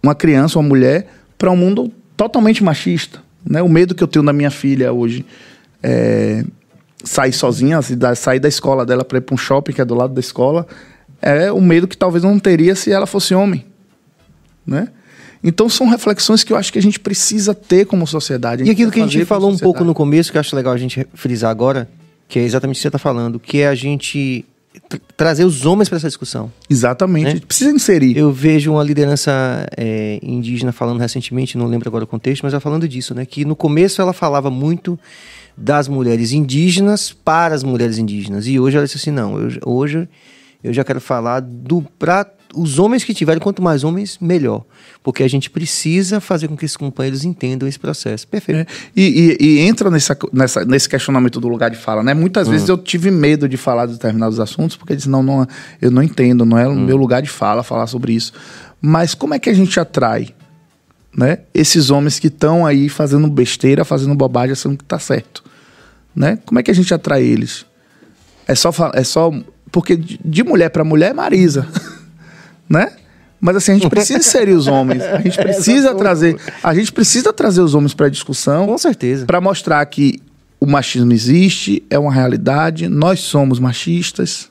uma 0.02 0.14
criança, 0.14 0.58
uma 0.58 0.68
mulher, 0.68 1.08
para 1.36 1.50
um 1.50 1.56
mundo 1.56 1.92
totalmente 2.16 2.64
machista. 2.64 3.22
Né? 3.44 3.62
O 3.62 3.68
medo 3.68 3.94
que 3.94 4.02
eu 4.02 4.08
tenho 4.08 4.24
da 4.24 4.32
minha 4.32 4.50
filha 4.50 4.92
hoje 4.92 5.24
é 5.82 6.44
sair 7.04 7.32
sozinha, 7.32 7.80
sair 8.16 8.40
da 8.40 8.48
escola 8.48 8.84
dela 8.84 9.04
para 9.04 9.18
ir 9.18 9.20
para 9.20 9.34
um 9.34 9.38
shopping 9.38 9.72
que 9.72 9.80
é 9.80 9.84
do 9.84 9.94
lado 9.94 10.12
da 10.12 10.20
escola, 10.20 10.66
é 11.22 11.50
o 11.50 11.60
medo 11.60 11.86
que 11.86 11.96
talvez 11.96 12.24
não 12.24 12.38
teria 12.38 12.74
se 12.74 12.90
ela 12.90 13.06
fosse 13.06 13.34
homem. 13.34 13.64
Né? 14.66 14.88
Então 15.42 15.68
são 15.68 15.88
reflexões 15.88 16.42
que 16.42 16.52
eu 16.52 16.56
acho 16.56 16.72
que 16.72 16.78
a 16.78 16.82
gente 16.82 16.98
precisa 16.98 17.54
ter 17.54 17.86
como 17.86 18.06
sociedade. 18.06 18.64
E 18.64 18.70
aquilo 18.70 18.90
que 18.90 19.00
a 19.00 19.06
gente 19.06 19.24
falou 19.24 19.50
um 19.50 19.56
pouco 19.58 19.84
no 19.84 19.94
começo, 19.94 20.30
que 20.32 20.38
eu 20.38 20.40
acho 20.40 20.54
legal 20.56 20.72
a 20.72 20.76
gente 20.78 21.06
frisar 21.14 21.50
agora, 21.50 21.88
que 22.28 22.38
é 22.38 22.42
exatamente 22.42 22.76
o 22.76 22.78
que 22.78 22.82
você 22.82 22.88
está 22.88 22.98
falando, 22.98 23.38
que 23.38 23.58
é 23.58 23.68
a 23.68 23.74
gente 23.74 24.44
tr- 24.88 24.96
trazer 25.16 25.44
os 25.44 25.64
homens 25.64 25.88
para 25.88 25.96
essa 25.96 26.08
discussão. 26.08 26.52
Exatamente, 26.68 27.24
Né? 27.24 27.30
a 27.30 27.34
gente 27.34 27.46
precisa 27.46 27.70
inserir. 27.70 28.16
Eu 28.16 28.32
vejo 28.32 28.72
uma 28.72 28.82
liderança 28.82 29.66
é, 29.76 30.18
indígena 30.22 30.72
falando 30.72 30.98
recentemente, 31.00 31.56
não 31.56 31.66
lembro 31.66 31.88
agora 31.88 32.04
o 32.04 32.06
contexto, 32.06 32.42
mas 32.42 32.52
ela 32.52 32.60
falando 32.60 32.88
disso, 32.88 33.14
né? 33.14 33.24
Que 33.24 33.44
no 33.44 33.54
começo 33.56 34.02
ela 34.02 34.12
falava 34.12 34.50
muito 34.50 34.98
das 35.56 35.88
mulheres 35.88 36.32
indígenas 36.32 37.12
para 37.12 37.54
as 37.54 37.62
mulheres 37.64 37.98
indígenas. 37.98 38.46
E 38.46 38.60
hoje 38.60 38.76
ela 38.76 38.86
disse 38.86 38.98
assim, 38.98 39.10
não, 39.10 39.40
eu- 39.40 39.50
hoje 39.64 40.08
eu 40.62 40.72
já 40.72 40.82
quero 40.84 41.00
falar 41.00 41.40
do 41.40 41.82
para 41.98 42.26
os 42.54 42.78
homens 42.78 43.04
que 43.04 43.12
tiverem, 43.12 43.40
quanto 43.42 43.60
mais 43.60 43.84
homens, 43.84 44.16
melhor. 44.20 44.64
Porque 45.02 45.22
a 45.22 45.28
gente 45.28 45.50
precisa 45.50 46.18
fazer 46.18 46.48
com 46.48 46.56
que 46.56 46.64
esses 46.64 46.78
companheiros 46.78 47.22
entendam 47.22 47.68
esse 47.68 47.78
processo. 47.78 48.26
Perfeito. 48.26 48.60
É, 48.60 48.66
E, 48.96 49.36
e- 49.38 49.44
e 49.44 49.58
entra 49.60 49.90
nessa, 49.90 50.16
nessa- 50.32 50.64
nesse 50.64 50.88
questionamento 50.88 51.38
do 51.40 51.46
lugar 51.48 51.70
de 51.70 51.76
fala, 51.76 52.02
né? 52.02 52.14
Muitas 52.14 52.48
vezes 52.48 52.66
eu 52.68 52.78
tive 52.78 53.10
medo 53.10 53.46
de 53.46 53.58
falar 53.58 53.84
de 53.84 53.92
determinados 53.92 54.40
assuntos, 54.40 54.76
porque 54.76 54.96
disse, 54.96 55.10
não, 55.10 55.22
não, 55.22 55.46
eu 55.80 55.90
não 55.90 56.02
entendo, 56.02 56.46
não 56.46 56.56
é 56.58 56.66
o 56.66 56.74
meu 56.74 56.96
lugar 56.96 57.20
de 57.20 57.28
fala 57.28 57.62
falar 57.62 57.86
sobre 57.86 58.14
isso. 58.14 58.32
Mas 58.80 59.12
como 59.14 59.34
é 59.34 59.38
que 59.38 59.50
a 59.50 59.54
gente 59.54 59.78
atrai 59.78 60.34
né, 61.14 61.40
esses 61.52 61.90
homens 61.90 62.18
que 62.18 62.28
estão 62.28 62.64
aí 62.64 62.88
fazendo 62.88 63.28
besteira, 63.28 63.84
fazendo 63.84 64.14
bobagem, 64.14 64.52
achando 64.52 64.76
que 64.76 64.84
tá 64.84 64.98
certo? 64.98 65.44
Né? 66.16 66.38
Como 66.46 66.58
é 66.58 66.62
que 66.62 66.70
a 66.70 66.74
gente 66.74 66.92
atrai 66.94 67.22
eles? 67.22 67.66
É 68.46 68.54
só, 68.54 68.70
é 68.94 69.04
só 69.04 69.30
porque 69.78 69.94
de 69.96 70.42
mulher 70.42 70.70
para 70.70 70.82
mulher 70.82 71.12
é 71.12 71.14
Marisa, 71.14 71.64
né? 72.68 72.90
Mas 73.40 73.54
assim, 73.54 73.70
a 73.70 73.74
gente 73.76 73.88
precisa 73.88 74.18
inserir 74.18 74.50
os 74.54 74.66
homens. 74.66 75.04
A 75.04 75.20
gente 75.20 75.38
precisa 75.38 75.94
trazer, 75.94 76.36
a 76.64 76.74
gente 76.74 76.90
precisa 76.90 77.32
trazer 77.32 77.60
os 77.60 77.76
homens 77.76 77.94
para 77.94 78.06
a 78.06 78.10
discussão 78.10 78.66
Com 78.66 78.76
certeza. 78.76 79.24
para 79.24 79.40
mostrar 79.40 79.86
que 79.86 80.20
o 80.58 80.66
machismo 80.66 81.12
existe, 81.12 81.80
é 81.88 81.96
uma 81.96 82.12
realidade, 82.12 82.88
nós 82.88 83.20
somos 83.20 83.60
machistas. 83.60 84.50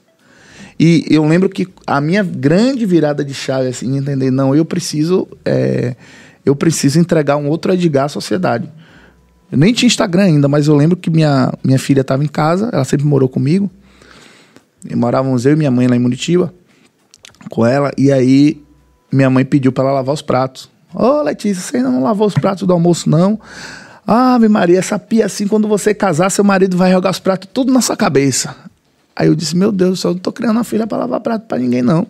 E 0.80 1.04
eu 1.10 1.26
lembro 1.28 1.50
que 1.50 1.68
a 1.86 2.00
minha 2.00 2.24
grande 2.24 2.86
virada 2.86 3.26
de 3.26 3.34
chave, 3.34 3.68
assim, 3.68 3.98
entender, 3.98 4.32
não, 4.32 4.56
eu 4.56 4.64
preciso, 4.64 5.28
é, 5.44 5.94
eu 6.46 6.56
preciso 6.56 6.98
entregar 7.00 7.36
um 7.36 7.50
outro 7.50 7.74
Edgar 7.74 8.06
à 8.06 8.10
sociedade. 8.10 8.72
Eu 9.52 9.58
nem 9.58 9.74
tinha 9.74 9.88
Instagram 9.88 10.24
ainda, 10.24 10.48
mas 10.48 10.70
eu 10.70 10.76
lembro 10.76 10.96
que 10.96 11.10
minha, 11.10 11.52
minha 11.66 11.80
filha 11.80 12.00
estava 12.00 12.24
em 12.24 12.28
casa, 12.28 12.70
ela 12.72 12.86
sempre 12.86 13.06
morou 13.06 13.28
comigo. 13.28 13.70
E 14.90 14.96
morávamos 14.96 15.46
eu 15.46 15.54
e 15.54 15.56
minha 15.56 15.72
mãe 15.72 15.88
lá 15.88 15.96
em 15.96 16.00
Muritiba 16.00 16.54
com 17.50 17.66
ela. 17.66 17.92
E 17.98 18.12
aí 18.12 18.62
minha 19.12 19.30
mãe 19.30 19.46
pediu 19.46 19.72
para 19.72 19.86
ela 19.86 19.94
lavar 19.94 20.14
os 20.14 20.22
pratos. 20.22 20.70
Ô, 20.94 21.04
oh, 21.04 21.22
Letícia, 21.22 21.62
você 21.62 21.78
ainda 21.78 21.90
não 21.90 22.02
lavou 22.02 22.28
os 22.28 22.34
pratos 22.34 22.66
do 22.66 22.74
almoço, 22.74 23.10
não? 23.10 23.40
Ave 24.06 24.48
Maria, 24.48 24.80
essa 24.80 24.98
pia 24.98 25.26
assim, 25.26 25.48
quando 25.48 25.68
você 25.68 25.94
casar, 25.94 26.30
seu 26.32 26.44
marido 26.44 26.78
vai 26.78 26.92
jogar 26.92 27.12
os 27.12 27.20
pratos 27.20 27.50
tudo 27.54 27.74
na 27.74 27.82
sua 27.82 27.98
cabeça. 27.98 28.56
Aí 29.16 29.28
eu 29.28 29.36
disse, 29.36 29.56
meu 29.56 29.72
Deus, 29.72 30.04
eu 30.04 30.12
não 30.12 30.20
tô 30.20 30.32
criando 30.32 30.56
uma 30.58 30.64
filha 30.64 30.88
para 30.88 31.00
lavar 31.00 31.20
prato 31.20 31.46
para 31.46 31.58
ninguém, 31.58 31.82
não. 31.82 32.08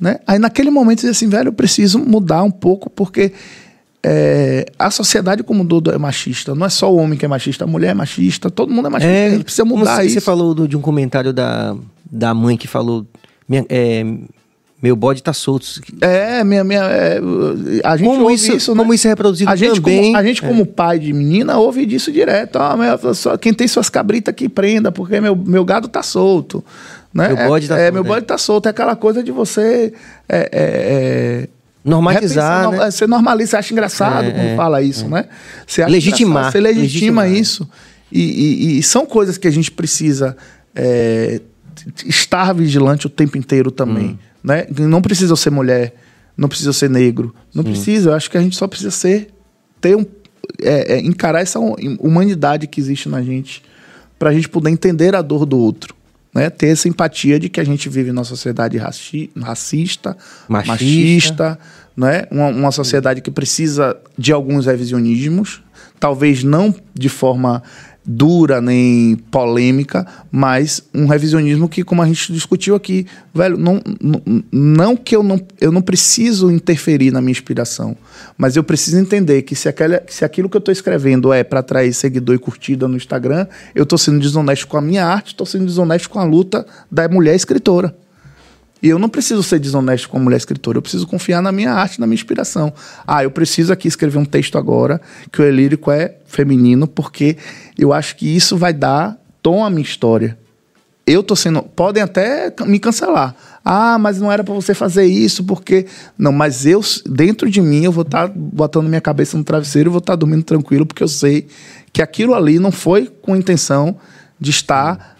Né? 0.00 0.20
Aí 0.26 0.38
naquele 0.38 0.70
momento 0.70 1.04
eu 1.04 1.10
disse 1.10 1.24
assim, 1.24 1.30
velho, 1.30 1.48
eu 1.48 1.52
preciso 1.52 1.98
mudar 1.98 2.42
um 2.44 2.50
pouco, 2.50 2.88
porque 2.88 3.32
é, 4.04 4.66
a 4.78 4.90
sociedade 4.90 5.42
como 5.42 5.62
um 5.62 5.66
todo 5.66 5.90
é 5.90 5.98
machista. 5.98 6.54
Não 6.54 6.66
é 6.66 6.68
só 6.68 6.92
o 6.92 6.96
homem 6.96 7.18
que 7.18 7.24
é 7.24 7.28
machista, 7.28 7.64
a 7.64 7.66
mulher 7.66 7.90
é 7.90 7.94
machista, 7.94 8.50
todo 8.50 8.72
mundo 8.72 8.86
é 8.86 8.90
machista. 8.90 9.12
É, 9.12 9.26
a 9.26 9.30
gente 9.30 9.44
precisa 9.44 9.64
mudar 9.64 10.04
isso. 10.04 10.14
Você 10.14 10.20
falou 10.20 10.54
do, 10.54 10.68
de 10.68 10.76
um 10.76 10.80
comentário 10.80 11.32
da, 11.32 11.76
da 12.10 12.32
mãe 12.32 12.56
que 12.56 12.68
falou. 12.68 13.06
Minha, 13.48 13.64
é, 13.68 14.04
meu 14.80 14.94
bode 14.94 15.22
tá 15.22 15.32
solto. 15.32 15.66
É, 16.00 16.44
minha. 16.44 16.62
minha 16.62 16.82
é, 16.82 17.18
a 17.82 17.96
gente 17.96 18.06
como 18.06 18.30
isso, 18.30 18.56
isso 18.56 18.72
né? 18.72 18.78
como 18.78 18.94
isso 18.94 19.06
é 19.08 19.10
reproduzido 19.10 19.50
a 19.50 19.56
gente 19.56 19.80
também. 19.80 20.04
Como, 20.04 20.16
a 20.16 20.22
gente, 20.22 20.42
como 20.42 20.62
é. 20.62 20.66
pai 20.66 20.98
de 21.00 21.12
menina, 21.12 21.58
ouve 21.58 21.84
disso 21.84 22.12
direto. 22.12 22.56
Ah, 22.56 22.76
quem 23.40 23.52
tem 23.52 23.66
suas 23.66 23.88
cabritas 23.88 24.32
que 24.34 24.48
prenda, 24.48 24.92
porque 24.92 25.20
meu, 25.20 25.34
meu 25.34 25.64
gado 25.64 25.88
tá 25.88 26.02
solto. 26.02 26.64
Né? 27.12 27.28
Meu 27.28 27.48
bode 27.48 27.66
tá 27.66 27.74
é, 27.74 27.78
solto. 27.78 27.88
É, 27.88 27.90
meu 27.90 28.04
bode 28.04 28.26
tá 28.26 28.38
solto. 28.38 28.66
É 28.66 28.70
aquela 28.70 28.94
coisa 28.94 29.22
de 29.24 29.32
você. 29.32 29.92
É, 31.84 31.88
é, 31.88 31.90
Normalizar. 31.90 32.60
Repensar, 32.62 32.84
né? 32.84 32.90
Você 32.90 33.06
normaliza, 33.06 33.50
você 33.50 33.56
acha 33.56 33.72
engraçado 33.72 34.26
é, 34.26 34.30
quando 34.30 34.56
fala 34.56 34.82
isso, 34.82 35.08
né? 35.08 35.26
Você 35.66 35.84
Legitimar. 35.86 36.50
Você 36.50 36.60
legitima 36.60 37.22
Legitimar. 37.22 37.30
isso. 37.30 37.68
E, 38.10 38.22
e, 38.22 38.78
e, 38.78 38.82
são 38.82 39.04
coisas 39.04 39.36
que 39.36 39.46
a 39.46 39.50
gente 39.50 39.70
precisa 39.70 40.36
estar 42.06 42.52
vigilante 42.52 43.06
o 43.06 43.10
tempo 43.10 43.36
inteiro 43.36 43.70
também. 43.70 44.10
Hum. 44.10 44.18
Né? 44.42 44.66
Não 44.78 45.02
precisa 45.02 45.34
ser 45.36 45.50
mulher, 45.50 45.94
não 46.36 46.48
precisa 46.48 46.72
ser 46.72 46.88
negro, 46.88 47.34
não 47.54 47.62
Sim. 47.64 47.70
precisa. 47.70 48.10
Eu 48.10 48.14
acho 48.14 48.30
que 48.30 48.38
a 48.38 48.40
gente 48.40 48.56
só 48.56 48.66
precisa 48.66 48.90
ser, 48.90 49.28
ter 49.80 49.96
um, 49.96 50.06
é, 50.62 50.94
é, 50.94 51.00
encarar 51.00 51.40
essa 51.40 51.58
humanidade 51.58 52.66
que 52.66 52.80
existe 52.80 53.08
na 53.08 53.22
gente, 53.22 53.62
para 54.18 54.30
a 54.30 54.32
gente 54.32 54.48
poder 54.48 54.70
entender 54.70 55.14
a 55.14 55.22
dor 55.22 55.44
do 55.44 55.58
outro. 55.58 55.94
Né? 56.38 56.48
Ter 56.50 56.68
essa 56.68 56.88
empatia 56.88 57.36
de 57.36 57.48
que 57.48 57.58
a 57.58 57.64
gente 57.64 57.88
vive 57.88 58.12
numa 58.12 58.22
sociedade 58.22 58.78
raci 58.78 59.28
racista, 59.36 60.16
machista, 60.46 60.72
machista 60.72 61.58
né? 61.96 62.26
uma, 62.30 62.46
uma 62.46 62.70
sociedade 62.70 63.20
que 63.20 63.28
precisa 63.28 63.96
de 64.16 64.32
alguns 64.32 64.66
revisionismos, 64.66 65.60
talvez 65.98 66.44
não 66.44 66.72
de 66.94 67.08
forma 67.08 67.60
dura 68.10 68.58
nem 68.58 69.16
polêmica, 69.30 70.06
mas 70.32 70.82
um 70.94 71.06
revisionismo 71.06 71.68
que, 71.68 71.84
como 71.84 72.00
a 72.00 72.06
gente 72.06 72.32
discutiu 72.32 72.74
aqui, 72.74 73.06
velho, 73.34 73.58
não, 73.58 73.82
não, 74.00 74.42
não 74.50 74.96
que 74.96 75.14
eu 75.14 75.22
não, 75.22 75.38
eu 75.60 75.70
não 75.70 75.82
preciso 75.82 76.50
interferir 76.50 77.10
na 77.10 77.20
minha 77.20 77.32
inspiração, 77.32 77.94
mas 78.38 78.56
eu 78.56 78.64
preciso 78.64 78.98
entender 78.98 79.42
que 79.42 79.54
se, 79.54 79.68
aquela, 79.68 80.02
se 80.08 80.24
aquilo 80.24 80.48
que 80.48 80.56
eu 80.56 80.60
estou 80.60 80.72
escrevendo 80.72 81.34
é 81.34 81.44
para 81.44 81.60
atrair 81.60 81.92
seguidor 81.92 82.34
e 82.34 82.38
curtida 82.38 82.88
no 82.88 82.96
Instagram, 82.96 83.46
eu 83.74 83.82
estou 83.82 83.98
sendo 83.98 84.18
desonesto 84.18 84.66
com 84.66 84.78
a 84.78 84.80
minha 84.80 85.04
arte, 85.04 85.28
estou 85.28 85.46
sendo 85.46 85.66
desonesto 85.66 86.08
com 86.08 86.18
a 86.18 86.24
luta 86.24 86.66
da 86.90 87.06
mulher 87.10 87.34
escritora. 87.34 87.94
E 88.82 88.88
eu 88.88 88.98
não 88.98 89.08
preciso 89.08 89.42
ser 89.42 89.58
desonesto 89.58 90.08
com 90.08 90.18
a 90.18 90.20
mulher 90.20 90.36
escritora, 90.36 90.78
eu 90.78 90.82
preciso 90.82 91.06
confiar 91.06 91.42
na 91.42 91.50
minha 91.50 91.72
arte, 91.72 92.00
na 92.00 92.06
minha 92.06 92.14
inspiração. 92.14 92.72
Ah, 93.06 93.24
eu 93.24 93.30
preciso 93.30 93.72
aqui 93.72 93.88
escrever 93.88 94.18
um 94.18 94.24
texto 94.24 94.56
agora 94.56 95.00
que 95.32 95.42
o 95.42 95.44
elírico 95.44 95.90
é 95.90 96.16
feminino, 96.26 96.86
porque 96.86 97.36
eu 97.76 97.92
acho 97.92 98.16
que 98.16 98.28
isso 98.28 98.56
vai 98.56 98.72
dar 98.72 99.18
tom 99.42 99.64
à 99.64 99.70
minha 99.70 99.82
história. 99.82 100.38
Eu 101.04 101.22
tô 101.22 101.34
sendo. 101.34 101.62
Podem 101.62 102.02
até 102.02 102.52
me 102.66 102.78
cancelar. 102.78 103.34
Ah, 103.64 103.98
mas 103.98 104.20
não 104.20 104.30
era 104.30 104.44
para 104.44 104.52
você 104.52 104.74
fazer 104.74 105.06
isso, 105.06 105.42
porque. 105.42 105.86
Não, 106.18 106.30
mas 106.30 106.66
eu, 106.66 106.82
dentro 107.06 107.50
de 107.50 107.62
mim, 107.62 107.82
eu 107.82 107.90
vou 107.90 108.02
estar 108.02 108.28
tá 108.28 108.34
botando 108.36 108.88
minha 108.88 109.00
cabeça 109.00 109.36
no 109.36 109.42
travesseiro 109.42 109.88
e 109.88 109.90
vou 109.90 110.00
estar 110.00 110.12
tá 110.12 110.16
dormindo 110.16 110.42
tranquilo, 110.42 110.84
porque 110.84 111.02
eu 111.02 111.08
sei 111.08 111.48
que 111.94 112.02
aquilo 112.02 112.34
ali 112.34 112.58
não 112.58 112.70
foi 112.70 113.10
com 113.22 113.34
intenção 113.34 113.96
de 114.38 114.50
estar 114.50 115.16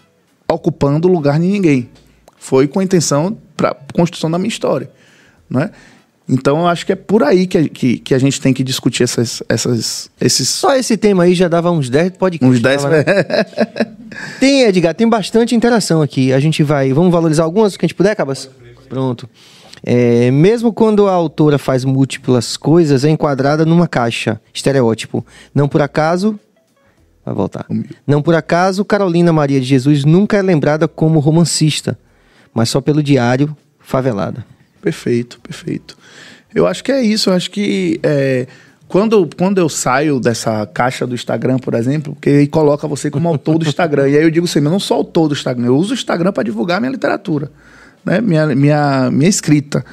ocupando 0.47 1.07
o 1.07 1.11
lugar 1.11 1.39
de 1.39 1.47
ninguém. 1.47 1.89
Foi 2.37 2.67
com 2.67 2.79
a 2.79 2.83
intenção 2.83 3.37
para 3.59 3.75
construção 3.93 4.31
da 4.31 4.37
minha 4.37 4.47
história, 4.47 4.89
né? 5.49 5.71
Então 6.29 6.59
eu 6.59 6.67
acho 6.67 6.85
que 6.85 6.93
é 6.93 6.95
por 6.95 7.23
aí 7.23 7.47
que, 7.47 7.67
que, 7.69 7.97
que, 7.97 8.13
a 8.13 8.19
gente 8.19 8.39
tem 8.39 8.53
que 8.53 8.63
discutir 8.63 9.03
essas, 9.03 9.41
essas, 9.49 10.11
esses. 10.21 10.47
Só 10.47 10.75
esse 10.75 10.95
tema 10.95 11.23
aí 11.23 11.33
já 11.33 11.47
dava 11.47 11.71
uns 11.71 11.89
10 11.89 12.11
podcasts. 12.11 12.57
Uns 12.57 12.61
10 12.61 12.83
né? 12.85 13.03
Tem, 14.39 14.63
Edgar, 14.63 14.95
tem 14.95 15.07
bastante 15.07 15.55
interação 15.55 16.01
aqui. 16.01 16.33
A 16.33 16.39
gente 16.39 16.63
vai. 16.63 16.91
Vamos 16.93 17.11
valorizar 17.11 17.43
algumas 17.43 17.77
que 17.77 17.85
a 17.85 17.87
gente 17.87 17.95
puder, 17.95 18.15
Cabas? 18.15 18.49
Pronto. 18.87 19.29
É, 19.83 20.31
mesmo 20.31 20.73
quando 20.73 21.07
a 21.07 21.11
autora 21.11 21.57
faz 21.57 21.85
múltiplas 21.85 22.57
coisas, 22.57 23.05
é 23.05 23.09
enquadrada 23.09 23.65
numa 23.65 23.87
caixa, 23.87 24.41
estereótipo. 24.53 25.25
Não 25.53 25.67
por 25.67 25.81
acaso. 25.81 26.39
Vai 27.23 27.35
voltar. 27.35 27.67
Não 28.05 28.21
por 28.21 28.33
acaso, 28.33 28.83
Carolina 28.83 29.31
Maria 29.31 29.59
de 29.59 29.65
Jesus 29.65 30.03
nunca 30.03 30.37
é 30.37 30.41
lembrada 30.41 30.87
como 30.87 31.19
romancista 31.19 31.97
mas 32.59 32.67
só 32.67 32.81
pelo 32.81 33.01
diário 33.01 33.55
Favelada. 33.79 34.45
Perfeito, 34.81 35.39
perfeito. 35.39 35.97
Eu 36.53 36.67
acho 36.67 36.83
que 36.83 36.91
é 36.91 37.01
isso. 37.01 37.29
Eu 37.29 37.33
acho 37.33 37.49
que 37.49 38.01
é, 38.03 38.47
quando, 38.85 39.29
quando 39.37 39.59
eu 39.59 39.69
saio 39.69 40.19
dessa 40.19 40.65
caixa 40.65 41.07
do 41.07 41.15
Instagram, 41.15 41.57
por 41.57 41.73
exemplo, 41.73 42.13
porque 42.13 42.29
ele 42.29 42.47
coloca 42.47 42.85
você 42.85 43.09
como 43.09 43.29
autor 43.29 43.59
do 43.59 43.65
Instagram. 43.65 44.09
e 44.09 44.17
aí 44.17 44.23
eu 44.23 44.29
digo 44.29 44.45
assim, 44.45 44.59
eu 44.59 44.69
não 44.69 44.77
sou 44.77 44.97
autor 44.97 45.29
do 45.29 45.33
Instagram, 45.33 45.67
eu 45.67 45.77
uso 45.77 45.91
o 45.91 45.93
Instagram 45.93 46.33
para 46.33 46.43
divulgar 46.43 46.81
minha 46.81 46.91
literatura, 46.91 47.49
né? 48.03 48.19
minha, 48.19 48.47
minha, 48.47 49.09
minha 49.09 49.29
escrita. 49.29 49.85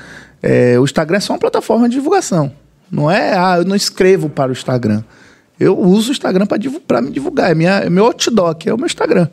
É, 0.43 0.76
o 0.76 0.84
Instagram 0.84 1.18
é 1.18 1.20
só 1.20 1.34
uma 1.34 1.38
plataforma 1.38 1.88
de 1.88 1.94
divulgação. 1.94 2.52
Não 2.90 3.09
é, 3.09 3.38
ah, 3.38 3.59
eu 3.59 3.64
não 3.64 3.76
escrevo 3.76 4.28
para 4.28 4.48
o 4.51 4.52
Instagram. 4.52 5.05
Eu 5.59 5.78
uso 5.78 6.09
o 6.09 6.12
Instagram 6.12 6.47
para 6.84 7.01
me 7.01 7.12
divulgar. 7.12 7.52
É, 7.52 7.55
minha, 7.55 7.74
é 7.78 7.88
meu 7.88 8.06
outdoor, 8.06 8.56
é 8.66 8.74
o 8.74 8.76
meu 8.76 8.86
Instagram. 8.86 9.28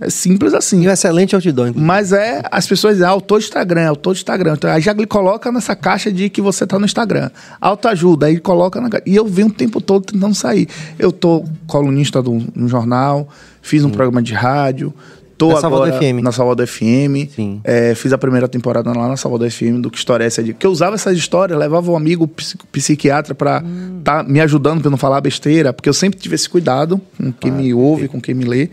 É 0.00 0.10
simples 0.10 0.54
assim. 0.54 0.82
E 0.82 0.88
um 0.88 0.90
excelente 0.90 1.34
outdoor. 1.34 1.72
Mas 1.74 2.12
é, 2.12 2.42
as 2.50 2.66
pessoas 2.66 2.94
dizem, 2.94 3.06
ah, 3.06 3.10
autor 3.10 3.40
de 3.40 3.46
Instagram, 3.46 3.88
autor 3.88 4.14
de 4.14 4.20
Instagram. 4.20 4.54
Então, 4.54 4.70
aí 4.70 4.80
já 4.80 4.92
ele 4.92 5.06
coloca 5.06 5.50
nessa 5.50 5.74
caixa 5.74 6.12
de 6.12 6.28
que 6.28 6.40
você 6.40 6.64
está 6.64 6.78
no 6.78 6.84
Instagram. 6.84 7.30
Autoajuda, 7.60 8.26
aí 8.26 8.38
coloca 8.38 8.80
na 8.80 8.88
E 9.06 9.16
eu 9.16 9.26
venho 9.26 9.48
o 9.48 9.52
tempo 9.52 9.80
todo 9.80 10.04
tentando 10.04 10.34
sair. 10.34 10.68
Eu 10.98 11.12
tô 11.12 11.44
colunista 11.66 12.22
de 12.22 12.30
um 12.30 12.68
jornal, 12.68 13.28
fiz 13.62 13.84
um 13.84 13.88
hum. 13.88 13.90
programa 13.90 14.22
de 14.22 14.34
rádio, 14.34 14.92
Tô 15.38 15.48
na 15.48 15.66
agora 15.66 15.92
FM. 15.92 16.22
na 16.22 16.32
Salvador 16.32 16.66
FM. 16.66 17.28
Sim. 17.34 17.60
É, 17.62 17.94
fiz 17.94 18.12
a 18.12 18.18
primeira 18.18 18.48
temporada 18.48 18.90
lá 18.92 19.08
na 19.08 19.16
Salvador 19.16 19.50
FM 19.50 19.80
do 19.80 19.90
Que 19.90 19.98
História 19.98 20.24
é 20.24 20.26
essa? 20.26 20.42
De, 20.42 20.54
que 20.54 20.66
eu 20.66 20.70
usava 20.70 20.94
essas 20.94 21.16
histórias, 21.16 21.58
levava 21.58 21.90
um 21.90 21.96
amigo 21.96 22.28
psiquiatra 22.72 23.34
para 23.34 23.62
hum. 23.62 24.00
tá 24.02 24.22
me 24.22 24.40
ajudando 24.40 24.80
para 24.80 24.90
não 24.90 24.96
falar 24.96 25.20
besteira, 25.20 25.72
porque 25.72 25.88
eu 25.88 25.94
sempre 25.94 26.18
tive 26.18 26.34
esse 26.34 26.48
cuidado 26.48 27.00
com 27.18 27.30
quem 27.32 27.50
ah, 27.50 27.54
me 27.54 27.74
ouve, 27.74 28.08
com 28.08 28.20
quem 28.20 28.34
me 28.34 28.44
lê. 28.44 28.70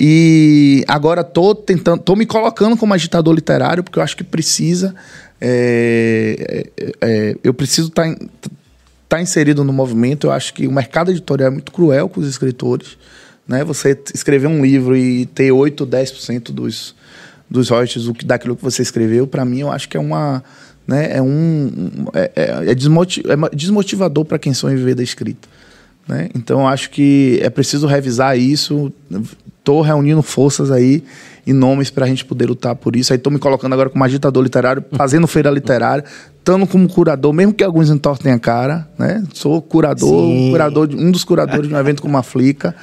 E 0.00 0.84
agora 0.86 1.24
tô 1.24 1.56
tentando, 1.56 2.00
tô 2.00 2.14
me 2.14 2.24
colocando 2.24 2.76
como 2.76 2.94
agitador 2.94 3.34
literário, 3.34 3.82
porque 3.82 3.98
eu 3.98 4.02
acho 4.02 4.16
que 4.16 4.22
precisa. 4.22 4.94
É, 5.40 6.66
é, 6.76 6.92
é 7.00 7.36
eu 7.42 7.52
preciso 7.52 7.88
estar 7.88 8.14
tá, 8.14 8.50
tá 9.08 9.20
inserido 9.20 9.64
no 9.64 9.72
movimento. 9.72 10.28
Eu 10.28 10.30
acho 10.30 10.54
que 10.54 10.68
o 10.68 10.72
mercado 10.72 11.10
editorial 11.10 11.48
é 11.48 11.50
muito 11.50 11.72
cruel 11.72 12.08
com 12.08 12.20
os 12.20 12.28
escritores. 12.28 12.96
Né? 13.46 13.64
Você 13.64 13.98
escrever 14.14 14.46
um 14.46 14.62
livro 14.64 14.96
e 14.96 15.26
ter 15.26 15.50
8, 15.50 15.84
10% 15.84 16.52
dos, 16.52 16.94
dos 17.50 17.68
royalties 17.68 18.08
daquilo 18.24 18.54
que 18.54 18.62
você 18.62 18.82
escreveu, 18.82 19.26
para 19.26 19.44
mim, 19.44 19.60
eu 19.60 19.72
acho 19.72 19.88
que 19.88 19.96
é 19.96 20.00
uma. 20.00 20.44
Né, 20.86 21.16
é 21.16 21.20
um 21.20 22.06
é, 22.14 22.30
é, 22.36 22.42
é, 22.66 22.70
é 22.70 22.74
desmotivador 23.52 24.24
para 24.24 24.38
quem 24.38 24.54
sonha 24.54 24.76
viver 24.76 24.94
da 24.94 25.02
escrita. 25.02 25.48
Né? 26.06 26.30
Então, 26.34 26.66
acho 26.66 26.88
que 26.88 27.38
é 27.42 27.50
preciso 27.50 27.86
revisar 27.86 28.38
isso. 28.38 28.92
Estou 29.68 29.82
reunindo 29.82 30.22
forças 30.22 30.70
aí 30.70 31.04
e 31.46 31.52
nomes 31.52 31.90
para 31.90 32.06
a 32.06 32.08
gente 32.08 32.24
poder 32.24 32.46
lutar 32.46 32.74
por 32.74 32.96
isso. 32.96 33.12
Aí 33.12 33.18
estou 33.18 33.30
me 33.30 33.38
colocando 33.38 33.74
agora 33.74 33.90
como 33.90 34.02
agitador 34.02 34.42
literário, 34.42 34.82
fazendo 34.92 35.26
feira 35.26 35.50
literária, 35.50 36.02
estando 36.38 36.66
como 36.66 36.88
curador, 36.88 37.34
mesmo 37.34 37.52
que 37.52 37.62
alguns 37.62 37.90
entortem 37.90 38.32
a 38.32 38.38
cara, 38.38 38.88
né? 38.98 39.22
Sou 39.34 39.60
curador, 39.60 40.26
curador 40.50 40.86
de, 40.86 40.96
um 40.96 41.10
dos 41.10 41.22
curadores 41.22 41.68
de 41.68 41.74
um 41.74 41.78
evento 41.78 42.00
como 42.00 42.16
a 42.16 42.22
Flica. 42.22 42.74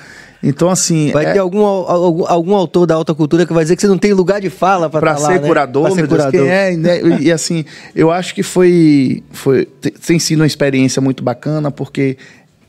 Então, 0.44 0.70
assim. 0.70 1.12
Vai 1.12 1.26
é... 1.26 1.34
ter 1.34 1.40
algum, 1.40 1.64
algum, 1.64 2.28
algum, 2.28 2.53
autor 2.53 2.86
da 2.86 2.94
alta 2.94 3.16
cultura 3.16 3.48
que 3.48 3.53
vai 3.53 3.64
dizer 3.64 3.76
que 3.76 3.82
você 3.82 3.88
não 3.88 3.98
tem 3.98 4.14
lugar 4.14 4.40
de 4.40 4.52
fala 4.52 4.88
para 4.88 5.18
ser 5.18 5.41
né? 5.41 5.48
curador, 5.48 5.86
pra 5.86 5.95
ser 5.95 6.07
curador. 6.07 6.32
Deus, 6.34 6.44
quem 6.44 6.53
é, 6.53 6.78
né? 6.78 6.99
e, 7.20 7.32
assim, 7.32 7.66
eu 7.95 8.12
acho 8.12 8.36
que 8.36 8.44
foi, 8.44 9.24
foi. 9.32 9.66
Tem 10.06 10.20
sido 10.20 10.41
uma 10.41 10.45
experiência 10.45 11.02
muito 11.02 11.24
bacana, 11.24 11.72
porque 11.72 12.16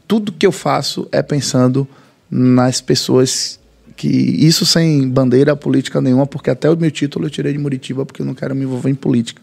tudo 0.09 0.33
que 0.33 0.47
eu 0.47 0.53
faço 0.53 1.07
é 1.13 1.21
pensando 1.21 1.87
nas 2.31 2.81
pessoas 2.81 3.61
que 3.97 4.09
isso 4.09 4.67
sem 4.67 5.09
bandeira 5.09 5.57
política 5.57 6.01
nenhuma, 6.01 6.27
porque 6.27 6.51
até 6.51 6.71
o 6.71 6.77
meu 6.77 6.91
título 6.91 7.27
eu 7.27 7.31
tirei 7.31 7.53
de 7.53 7.59
Muritiba 7.59 8.05
porque 8.05 8.21
eu 8.21 8.27
não 8.27 8.35
quero 8.35 8.55
me 8.55 8.65
envolver 8.65 8.91
em 8.91 8.95
política. 8.95 9.41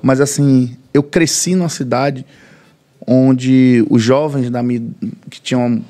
Mas 0.00 0.20
assim, 0.20 0.76
eu 0.94 1.02
cresci 1.02 1.56
numa 1.56 1.68
cidade 1.68 2.24
onde 3.04 3.84
os 3.90 4.02
jovens 4.02 4.48
da 4.48 4.62
minha, 4.62 4.82
que 5.28 5.40
tinham 5.40 5.82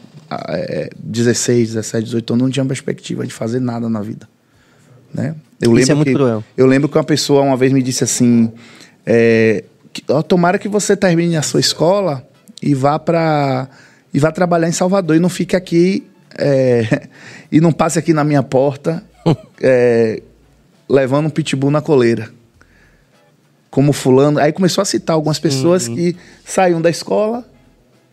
é, 0.49 0.91
16, 0.99 1.75
17, 1.75 2.05
18 2.05 2.33
anos 2.33 2.43
não 2.45 2.51
tinham 2.51 2.67
perspectiva 2.67 3.27
de 3.27 3.33
fazer 3.33 3.61
nada 3.61 3.89
na 3.89 4.01
vida. 4.01 4.27
Né? 5.13 5.35
Eu 5.61 5.77
Isso 5.77 5.89
lembro 5.89 5.93
é 5.93 5.95
muito 5.95 6.09
que, 6.09 6.15
cruel. 6.15 6.45
Eu 6.57 6.67
lembro 6.67 6.89
que 6.89 6.97
uma 6.97 7.05
pessoa 7.05 7.43
uma 7.43 7.57
vez 7.57 7.73
me 7.73 7.83
disse 7.83 8.03
assim: 8.03 8.51
é, 9.05 9.65
que, 9.93 10.03
ó, 10.09 10.23
tomara 10.23 10.59
que 10.59 10.69
você 10.69 10.97
termine 10.97 11.37
a 11.37 11.43
sua 11.43 11.61
escola 11.61 12.27
e 12.63 12.75
vá 12.75 12.99
para 12.99 13.69
e 14.13 14.19
vá 14.19 14.33
trabalhar 14.33 14.69
em 14.69 14.73
Salvador 14.73 15.17
e 15.17 15.21
não 15.21 15.29
fique 15.29 15.55
aqui 15.55 16.05
é, 16.39 17.09
e 17.51 17.61
não 17.61 17.73
passe 17.73 17.99
aqui 17.99 18.13
na 18.13 18.25
minha 18.25 18.43
porta 18.43 19.03
é, 19.61 20.23
levando 20.89 21.27
um 21.27 21.31
pitbull 21.31 21.71
na 21.71 21.81
coleira. 21.81 22.31
Como 23.71 23.93
fulano. 23.93 24.39
Aí 24.39 24.53
começou 24.53 24.83
a 24.83 24.85
citar 24.85 25.15
algumas 25.15 25.39
pessoas 25.39 25.87
que 25.87 26.17
saíam 26.45 26.81
da 26.81 26.89
escola, 26.89 27.47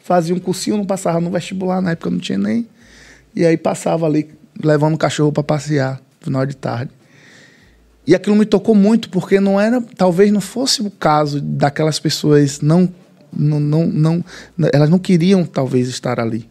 faziam 0.04 0.38
um 0.38 0.40
cursinho, 0.40 0.78
não 0.78 0.86
passavam 0.86 1.22
no 1.22 1.32
vestibular, 1.32 1.82
na 1.82 1.91
época 1.91 2.10
não 2.10 2.20
tinha 2.20 2.38
nem. 2.38 2.68
E 3.36 3.45
aí 3.45 3.56
passava 3.56 4.06
ali 4.06 4.30
levando 4.62 4.95
o 4.95 4.98
cachorro 4.98 5.32
para 5.32 5.44
passear 5.44 6.02
no 6.20 6.26
final 6.26 6.45
de 6.45 6.56
tarde. 6.56 6.91
E 8.06 8.14
aquilo 8.14 8.36
me 8.36 8.45
tocou 8.45 8.76
muito, 8.76 9.10
porque 9.10 9.40
não 9.40 9.60
era, 9.60 9.82
talvez 9.95 10.32
não 10.32 10.41
fosse 10.41 10.82
o 10.82 10.91
caso 10.91 11.40
daquelas 11.40 12.00
pessoas 12.00 12.60
não, 12.60 12.94
não, 13.32 13.60
não, 13.62 13.88
não 13.88 14.24
elas 14.74 14.90
não 14.90 15.00
queriam 15.00 15.45
talvez 15.45 15.88
estar 15.88 16.20
ali. 16.20 16.50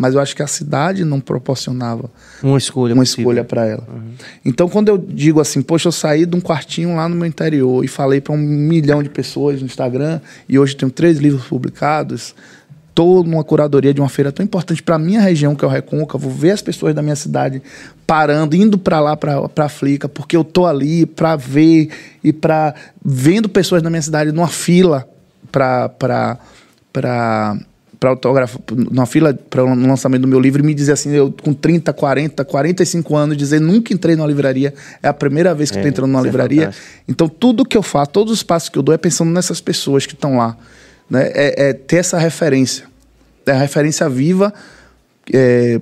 Mas 0.00 0.14
eu 0.14 0.20
acho 0.20 0.34
que 0.34 0.42
a 0.42 0.46
cidade 0.46 1.04
não 1.04 1.20
proporcionava 1.20 2.10
Uma 2.42 2.56
escolha. 2.56 2.94
uma 2.94 3.02
possível. 3.02 3.22
escolha 3.22 3.44
para 3.44 3.66
ela. 3.66 3.86
Então, 4.42 4.66
quando 4.66 4.88
eu 4.88 4.96
digo 4.96 5.42
assim, 5.42 5.60
poxa, 5.60 5.88
eu 5.88 5.92
saí 5.92 6.24
de 6.24 6.34
um 6.34 6.40
quartinho 6.40 6.96
lá 6.96 7.06
no 7.06 7.14
meu 7.14 7.26
interior 7.26 7.84
e 7.84 7.88
falei 7.88 8.18
para 8.18 8.32
um 8.32 8.38
milhão 8.38 9.02
de 9.02 9.10
pessoas 9.10 9.60
no 9.60 9.66
Instagram, 9.66 10.18
e 10.48 10.58
hoje 10.58 10.74
tenho 10.74 10.90
três 10.90 11.18
livros 11.18 11.44
publicados, 11.44 12.34
estou 12.88 13.22
numa 13.22 13.44
curadoria 13.44 13.92
de 13.92 14.00
uma 14.00 14.08
feira 14.08 14.32
tão 14.32 14.42
importante 14.42 14.82
para 14.82 14.94
a 14.94 14.98
minha 14.98 15.20
região, 15.20 15.54
que 15.54 15.64
é 15.64 15.68
o 15.68 15.70
Recôncavo, 15.70 16.30
ver 16.30 16.52
as 16.52 16.62
pessoas 16.62 16.94
da 16.94 17.02
minha 17.02 17.16
cidade 17.16 17.60
parando, 18.06 18.56
indo 18.56 18.78
para 18.78 19.00
lá, 19.00 19.14
para 19.16 19.50
a 19.58 19.68
Flica, 19.68 20.08
porque 20.08 20.34
eu 20.34 20.44
tô 20.44 20.64
ali 20.64 21.04
para 21.04 21.36
ver 21.36 21.90
e 22.24 22.32
para 22.32 22.74
vendo 23.04 23.50
pessoas 23.50 23.82
da 23.82 23.90
minha 23.90 24.02
cidade 24.02 24.32
numa 24.32 24.48
fila 24.48 25.06
para 25.52 26.38
para 28.00 28.08
autógrafo, 28.08 28.58
numa 28.74 29.04
fila 29.04 29.34
para 29.34 29.62
o 29.62 29.68
lançamento 29.68 30.22
do 30.22 30.28
meu 30.28 30.40
livro, 30.40 30.62
e 30.62 30.66
me 30.66 30.72
dizer 30.72 30.92
assim, 30.92 31.10
eu 31.10 31.30
com 31.30 31.52
30, 31.52 31.92
40, 31.92 32.42
45 32.46 33.14
anos, 33.14 33.36
dizer 33.36 33.60
nunca 33.60 33.92
entrei 33.92 34.16
numa 34.16 34.26
livraria, 34.26 34.72
é 35.02 35.08
a 35.08 35.12
primeira 35.12 35.54
vez 35.54 35.70
que 35.70 35.76
É, 35.76 35.80
estou 35.80 35.90
entrando 35.90 36.10
numa 36.10 36.20
é 36.20 36.24
livraria. 36.24 36.60
fantástico. 36.62 37.02
então, 37.06 37.28
tudo 37.28 37.62
que 37.62 37.76
eu 37.76 37.82
faço, 37.82 38.10
todos 38.10 38.32
os 38.32 38.42
passos 38.42 38.70
que 38.70 38.78
eu 38.78 38.82
dou 38.82 38.94
é 38.94 38.98
pensando 38.98 39.30
nessas 39.30 39.60
pessoas 39.60 40.06
que 40.06 40.14
estão 40.14 40.38
lá. 40.38 40.56
Né? 41.10 41.30
É, 41.34 41.68
é 41.68 41.72
ter 41.74 41.96
essa 41.96 42.18
referência. 42.18 42.86
É 43.44 43.52
a 43.52 43.58
referência 43.58 44.08
viva 44.08 44.54
é, 45.30 45.78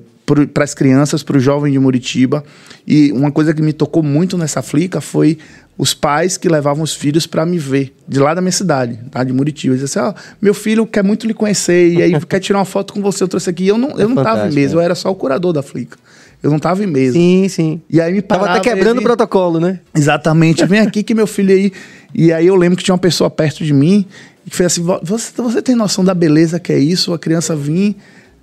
para 0.53 0.65
as 0.65 0.75
crianças, 0.75 1.23
para 1.23 1.37
o 1.37 1.41
jovem 1.41 1.73
de 1.73 1.79
Muritiba. 1.79 2.43
E 2.87 3.13
uma 3.13 3.31
coisa 3.31 3.55
que 3.55 3.63
me 3.63 3.73
tocou 3.73 4.03
muito 4.03 4.37
nessa 4.37 4.61
flica 4.61 5.01
foi 5.01 5.39
os 5.79 5.95
pais 5.95 6.37
que 6.37 6.49
levavam 6.49 6.83
os 6.83 6.93
filhos 6.93 7.25
para 7.25 7.47
me 7.47 7.57
ver, 7.57 7.95
de 8.07 8.19
lá 8.19 8.35
da 8.35 8.41
minha 8.41 8.51
cidade, 8.53 8.99
tá? 9.13 9.23
de 9.23 9.33
Muritiba. 9.33 9.75
Eles 9.75 9.89
diziam 9.89 10.09
assim, 10.09 10.19
ó, 10.19 10.35
meu 10.43 10.53
filho 10.53 10.85
quer 10.85 11.05
muito 11.05 11.25
lhe 11.27 11.33
conhecer, 11.33 11.93
e 11.95 12.03
aí 12.03 12.21
quer 12.27 12.41
tirar 12.41 12.59
uma 12.59 12.65
foto 12.65 12.93
com 12.93 13.01
você, 13.01 13.23
eu 13.23 13.29
trouxe 13.29 13.49
aqui. 13.49 13.63
E 13.65 13.69
eu 13.69 13.79
não, 13.79 13.91
eu 13.99 14.09
não 14.09 14.23
tava 14.23 14.49
em 14.49 14.53
mesa, 14.53 14.75
é. 14.75 14.77
eu 14.77 14.81
era 14.81 14.95
só 14.97 15.09
o 15.11 15.15
curador 15.15 15.53
da 15.53 15.63
flica. 15.63 15.97
Eu 16.43 16.51
não 16.51 16.59
tava 16.59 16.83
em 16.85 16.87
mesa. 16.87 17.13
Sim, 17.15 17.49
sim. 17.49 17.81
E 17.91 18.01
aí 18.01 18.13
me 18.13 18.23
Tava 18.23 18.41
parava, 18.43 18.59
até 18.61 18.71
quebrando 18.71 18.97
ele- 18.97 19.01
o 19.01 19.03
protocolo, 19.03 19.59
né? 19.61 19.81
Exatamente. 19.95 20.65
Vem 20.67 20.81
aqui 20.81 21.03
que 21.03 21.15
meu 21.15 21.27
filho 21.27 21.53
aí. 21.55 21.73
E 22.15 22.33
aí 22.33 22.47
eu 22.47 22.55
lembro 22.57 22.77
que 22.79 22.85
tinha 22.85 22.93
uma 22.95 22.99
pessoa 23.01 23.29
perto 23.31 23.65
de 23.65 23.73
mim 23.73 24.07
que 24.49 24.55
fez 24.57 24.69
assim: 24.73 24.83
"Vo- 24.83 25.01
você, 25.03 25.31
você 25.37 25.61
tem 25.63 25.75
noção 25.75 26.05
da 26.05 26.15
beleza 26.15 26.61
que 26.61 26.73
é 26.73 26.79
isso? 26.79 27.13
A 27.13 27.19
criança 27.19 27.57
vir 27.57 27.97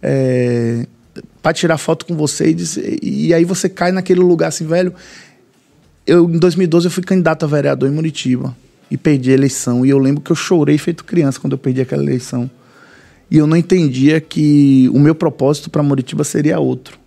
é, 0.03 0.85
para 1.41 1.53
tirar 1.53 1.77
foto 1.77 2.05
com 2.05 2.15
você 2.15 2.53
e, 3.01 3.27
e 3.27 3.33
aí 3.33 3.45
você 3.45 3.69
cai 3.69 3.91
naquele 3.91 4.19
lugar 4.19 4.47
assim, 4.49 4.65
velho. 4.67 4.93
Eu, 6.05 6.29
em 6.29 6.37
2012, 6.37 6.87
eu 6.87 6.91
fui 6.91 7.03
candidato 7.03 7.43
a 7.43 7.47
vereador 7.47 7.89
em 7.89 7.91
Muritiba 7.91 8.55
e 8.91 8.97
perdi 8.97 9.31
a 9.31 9.33
eleição. 9.33 9.85
E 9.85 9.89
eu 9.89 9.97
lembro 9.97 10.21
que 10.21 10.31
eu 10.31 10.35
chorei 10.35 10.77
feito 10.77 11.03
criança 11.03 11.39
quando 11.39 11.53
eu 11.53 11.57
perdi 11.57 11.81
aquela 11.81 12.03
eleição. 12.03 12.49
E 13.29 13.37
eu 13.37 13.47
não 13.47 13.57
entendia 13.57 14.21
que 14.21 14.89
o 14.93 14.99
meu 14.99 15.15
propósito 15.15 15.69
para 15.69 15.81
Muritiba 15.81 16.23
seria 16.23 16.59
outro. 16.59 16.99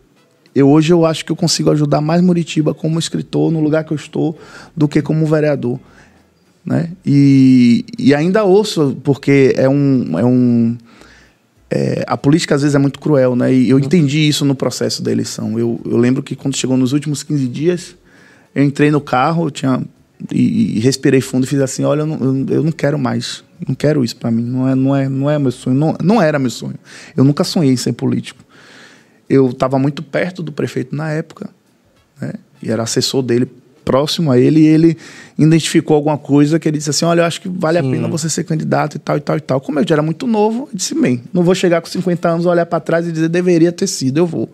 Eu 0.54 0.68
hoje 0.68 0.92
eu 0.92 1.06
acho 1.06 1.24
que 1.24 1.30
eu 1.30 1.36
consigo 1.36 1.70
ajudar 1.70 2.00
mais 2.00 2.20
Muritiba 2.20 2.74
como 2.74 2.98
escritor 2.98 3.52
no 3.52 3.60
lugar 3.60 3.84
que 3.84 3.92
eu 3.92 3.96
estou 3.96 4.36
do 4.76 4.88
que 4.88 5.00
como 5.00 5.24
vereador, 5.24 5.78
né? 6.64 6.90
E, 7.06 7.84
e 7.96 8.12
ainda 8.12 8.42
ouço 8.42 8.96
porque 9.04 9.54
é 9.56 9.68
um 9.68 10.18
é 10.18 10.24
um 10.24 10.76
é, 11.70 12.02
a 12.08 12.16
política 12.16 12.56
às 12.56 12.62
vezes 12.62 12.74
é 12.74 12.78
muito 12.78 12.98
cruel, 12.98 13.36
né? 13.36 13.52
E 13.54 13.70
eu 13.70 13.78
entendi 13.78 14.26
isso 14.26 14.44
no 14.44 14.54
processo 14.54 15.00
da 15.00 15.12
eleição. 15.12 15.56
Eu, 15.58 15.80
eu 15.84 15.96
lembro 15.96 16.22
que 16.22 16.34
quando 16.34 16.56
chegou 16.56 16.76
nos 16.76 16.92
últimos 16.92 17.22
15 17.22 17.46
dias, 17.46 17.94
eu 18.54 18.64
entrei 18.64 18.90
no 18.90 19.00
carro, 19.00 19.50
tinha 19.50 19.82
e, 20.32 20.76
e 20.76 20.80
respirei 20.80 21.20
fundo 21.20 21.44
e 21.44 21.46
fiz 21.46 21.60
assim, 21.60 21.84
olha, 21.84 22.00
eu 22.00 22.06
não, 22.06 22.16
eu, 22.16 22.46
eu 22.56 22.62
não 22.64 22.72
quero 22.72 22.98
mais, 22.98 23.44
não 23.66 23.74
quero 23.74 24.04
isso 24.04 24.16
para 24.16 24.30
mim, 24.30 24.42
não 24.42 24.68
é 24.68 24.74
não 24.74 24.96
é 24.96 25.08
não 25.08 25.30
é 25.30 25.38
meu 25.38 25.52
sonho, 25.52 25.76
não, 25.76 25.96
não 26.02 26.20
era 26.20 26.38
meu 26.38 26.50
sonho. 26.50 26.76
Eu 27.16 27.24
nunca 27.24 27.44
sonhei 27.44 27.72
em 27.72 27.76
ser 27.76 27.92
político 27.92 28.48
eu 29.28 29.50
estava 29.50 29.78
muito 29.78 30.02
perto 30.02 30.42
do 30.42 30.50
prefeito 30.50 30.96
na 30.96 31.10
época, 31.10 31.50
né? 32.20 32.32
E 32.62 32.70
era 32.70 32.82
assessor 32.82 33.22
dele, 33.22 33.48
próximo 33.84 34.30
a 34.32 34.38
ele, 34.38 34.60
e 34.60 34.66
ele 34.66 34.98
identificou 35.36 35.94
alguma 35.94 36.18
coisa 36.18 36.58
que 36.58 36.68
ele 36.68 36.78
disse 36.78 36.90
assim: 36.90 37.04
Olha, 37.04 37.20
eu 37.20 37.24
acho 37.24 37.40
que 37.40 37.48
vale 37.48 37.80
Sim. 37.80 37.88
a 37.88 37.90
pena 37.90 38.08
você 38.08 38.28
ser 38.28 38.44
candidato 38.44 38.96
e 38.96 38.98
tal 38.98 39.16
e 39.16 39.20
tal 39.20 39.36
e 39.36 39.40
tal. 39.40 39.60
Como 39.60 39.78
eu 39.78 39.86
já 39.86 39.94
era 39.94 40.02
muito 40.02 40.26
novo, 40.26 40.68
eu 40.72 40.76
disse: 40.76 40.94
Bem, 40.94 41.22
não 41.32 41.42
vou 41.42 41.54
chegar 41.54 41.80
com 41.80 41.88
50 41.88 42.28
anos, 42.28 42.46
olhar 42.46 42.66
para 42.66 42.80
trás 42.80 43.06
e 43.06 43.12
dizer 43.12 43.28
deveria 43.28 43.70
ter 43.70 43.86
sido, 43.86 44.18
eu 44.18 44.26
vou. 44.26 44.48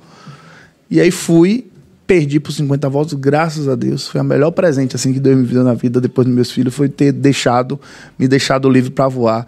E 0.90 1.00
aí 1.00 1.10
fui, 1.10 1.66
perdi 2.06 2.38
por 2.38 2.52
50 2.52 2.88
votos, 2.88 3.14
graças 3.14 3.68
a 3.68 3.74
Deus. 3.74 4.08
Foi 4.08 4.20
o 4.20 4.24
melhor 4.24 4.50
presente 4.50 4.96
assim 4.96 5.12
que 5.12 5.20
Deus 5.20 5.36
me 5.36 5.46
deu 5.46 5.64
na 5.64 5.74
vida 5.74 6.00
depois 6.00 6.26
dos 6.26 6.34
meus 6.34 6.50
filhos, 6.50 6.74
foi 6.74 6.88
ter 6.88 7.12
deixado, 7.12 7.80
me 8.18 8.28
deixado 8.28 8.68
livre 8.68 8.90
para 8.90 9.08
voar. 9.08 9.46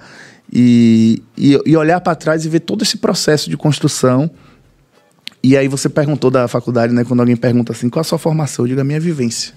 E, 0.52 1.22
e, 1.36 1.60
e 1.66 1.76
olhar 1.76 2.00
para 2.00 2.14
trás 2.14 2.44
e 2.44 2.48
ver 2.48 2.60
todo 2.60 2.82
esse 2.82 2.98
processo 2.98 3.50
de 3.50 3.56
construção. 3.56 4.30
E 5.42 5.56
aí 5.56 5.68
você 5.68 5.88
perguntou 5.88 6.30
da 6.30 6.46
faculdade, 6.48 6.92
né? 6.92 7.04
Quando 7.04 7.20
alguém 7.20 7.36
pergunta 7.36 7.72
assim, 7.72 7.88
qual 7.88 8.00
a 8.00 8.04
sua 8.04 8.18
formação? 8.18 8.64
Eu 8.64 8.68
digo 8.68 8.80
a 8.80 8.84
minha 8.84 9.00
vivência. 9.00 9.52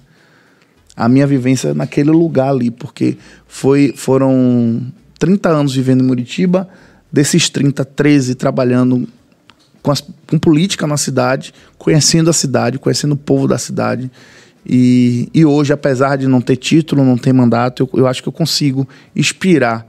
A 0.96 1.08
minha 1.08 1.26
vivência 1.26 1.74
naquele 1.74 2.12
lugar 2.12 2.50
ali, 2.50 2.72
porque 2.72 3.18
foi, 3.48 3.94
foram 3.96 4.82
30 5.18 5.50
anos 5.50 5.76
vivendo 5.76 6.04
em 6.04 6.08
Muritiba, 6.08 6.68
desses 7.12 7.50
30, 7.50 7.86
13 7.86 8.36
trabalhando 8.36 9.08
com, 9.90 9.92
as- 9.92 10.04
com 10.28 10.38
política 10.38 10.86
na 10.86 10.98
cidade, 10.98 11.52
conhecendo 11.78 12.30
a 12.30 12.34
cidade, 12.34 12.78
conhecendo 12.78 13.14
o 13.14 13.18
povo 13.18 13.48
da 13.48 13.58
cidade. 13.58 14.12
E, 14.66 15.30
e 15.34 15.44
hoje, 15.46 15.74
apesar 15.74 16.16
de 16.18 16.28
não 16.28 16.42
ter 16.42 16.58
título, 16.58 17.04
não 17.04 17.18
ter 17.18 17.34
mandato, 17.34 17.90
eu, 17.94 18.00
eu 18.02 18.08
acho 18.08 18.22
que 18.22 18.30
eu 18.30 18.34
consigo 18.34 18.88
inspirar 19.16 19.88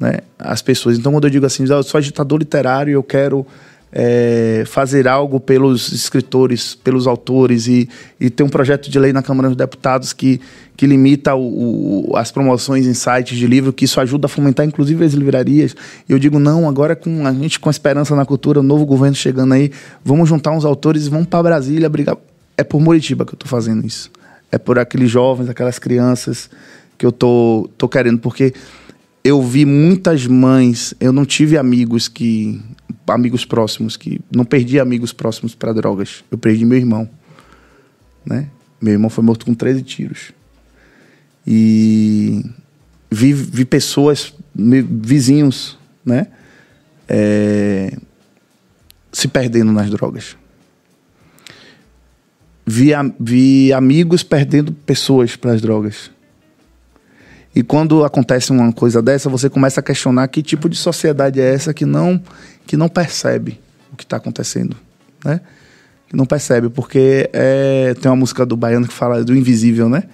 né, 0.00 0.20
as 0.38 0.62
pessoas. 0.62 0.98
Então, 0.98 1.12
quando 1.12 1.24
eu 1.24 1.30
digo 1.30 1.44
assim, 1.44 1.64
"Ah, 1.64 1.74
eu 1.74 1.82
sou 1.82 1.98
agitador 1.98 2.38
literário, 2.38 2.92
eu 2.92 3.02
quero 3.02 3.46
é, 3.94 4.64
fazer 4.66 5.06
algo 5.06 5.38
pelos 5.38 5.92
escritores, 5.92 6.74
pelos 6.74 7.06
autores, 7.06 7.66
e, 7.66 7.88
e 8.18 8.30
ter 8.30 8.42
um 8.42 8.48
projeto 8.48 8.90
de 8.90 8.98
lei 8.98 9.12
na 9.12 9.22
Câmara 9.22 9.48
dos 9.48 9.56
Deputados 9.56 10.14
que, 10.14 10.40
que 10.76 10.86
limita 10.86 11.34
o- 11.34 12.10
o- 12.10 12.16
as 12.16 12.32
promoções 12.32 12.86
em 12.86 12.94
sites 12.94 13.36
de 13.36 13.46
livro, 13.46 13.72
que 13.72 13.84
isso 13.84 14.00
ajuda 14.00 14.26
a 14.26 14.28
fomentar, 14.28 14.64
inclusive, 14.64 15.04
as 15.04 15.12
livrarias. 15.12 15.76
Eu 16.08 16.18
digo, 16.18 16.38
não, 16.38 16.66
agora 16.68 16.96
com 16.96 17.26
a 17.26 17.32
gente 17.34 17.60
com 17.60 17.68
esperança 17.68 18.16
na 18.16 18.24
cultura, 18.24 18.60
o 18.60 18.62
novo 18.62 18.86
governo 18.86 19.14
chegando 19.14 19.52
aí, 19.52 19.70
vamos 20.02 20.28
juntar 20.28 20.52
uns 20.52 20.64
autores 20.64 21.06
e 21.06 21.10
vamos 21.10 21.26
para 21.26 21.42
Brasília 21.42 21.88
brigar. 21.90 22.16
É 22.56 22.64
por 22.64 22.80
Muritiba 22.80 23.26
que 23.26 23.32
eu 23.32 23.36
estou 23.36 23.48
fazendo 23.48 23.86
isso. 23.86 24.10
É 24.50 24.56
por 24.58 24.78
aqueles 24.78 25.10
jovens, 25.10 25.48
aquelas 25.50 25.78
crianças 25.78 26.48
que 26.96 27.04
eu 27.04 27.12
tô, 27.12 27.68
tô 27.76 27.88
querendo, 27.88 28.18
porque 28.18 28.54
eu 29.24 29.40
vi 29.42 29.64
muitas 29.64 30.26
mães, 30.26 30.94
eu 31.00 31.12
não 31.12 31.24
tive 31.24 31.56
amigos 31.56 32.08
que 32.08 32.60
amigos 33.08 33.44
próximos 33.44 33.96
que 33.96 34.20
não 34.34 34.44
perdi 34.44 34.78
amigos 34.78 35.12
próximos 35.12 35.54
para 35.54 35.72
drogas. 35.72 36.24
Eu 36.30 36.38
perdi 36.38 36.64
meu 36.64 36.78
irmão, 36.78 37.08
né? 38.24 38.48
Meu 38.80 38.92
irmão 38.94 39.10
foi 39.10 39.22
morto 39.24 39.46
com 39.46 39.54
13 39.54 39.82
tiros. 39.82 40.32
E 41.46 42.44
vi, 43.10 43.32
vi 43.32 43.64
pessoas, 43.64 44.32
vizinhos, 44.54 45.78
né? 46.04 46.28
É, 47.08 47.96
se 49.12 49.28
perdendo 49.28 49.72
nas 49.72 49.90
drogas. 49.90 50.36
Vi, 52.64 52.94
a- 52.94 53.12
vi 53.18 53.72
amigos 53.72 54.22
perdendo 54.22 54.72
pessoas 54.72 55.36
para 55.36 55.52
as 55.52 55.60
drogas. 55.60 56.10
E 57.54 57.62
quando 57.62 58.02
acontece 58.04 58.50
uma 58.50 58.72
coisa 58.72 59.02
dessa, 59.02 59.28
você 59.28 59.50
começa 59.50 59.80
a 59.80 59.82
questionar 59.82 60.26
que 60.28 60.42
tipo 60.42 60.68
de 60.68 60.76
sociedade 60.76 61.38
é 61.40 61.52
essa 61.54 61.74
que 61.74 61.84
não 61.84 62.22
que 62.66 62.76
não 62.76 62.88
percebe 62.88 63.60
o 63.92 63.96
que 63.96 64.04
está 64.04 64.16
acontecendo, 64.16 64.76
né? 65.24 65.40
Que 66.08 66.16
não 66.16 66.26
percebe, 66.26 66.68
porque 66.68 67.28
é, 67.32 67.94
tem 68.00 68.10
uma 68.10 68.16
música 68.16 68.44
do 68.44 68.56
baiano 68.56 68.86
que 68.86 68.94
fala 68.94 69.24
do 69.24 69.34
invisível, 69.34 69.88
né? 69.88 70.04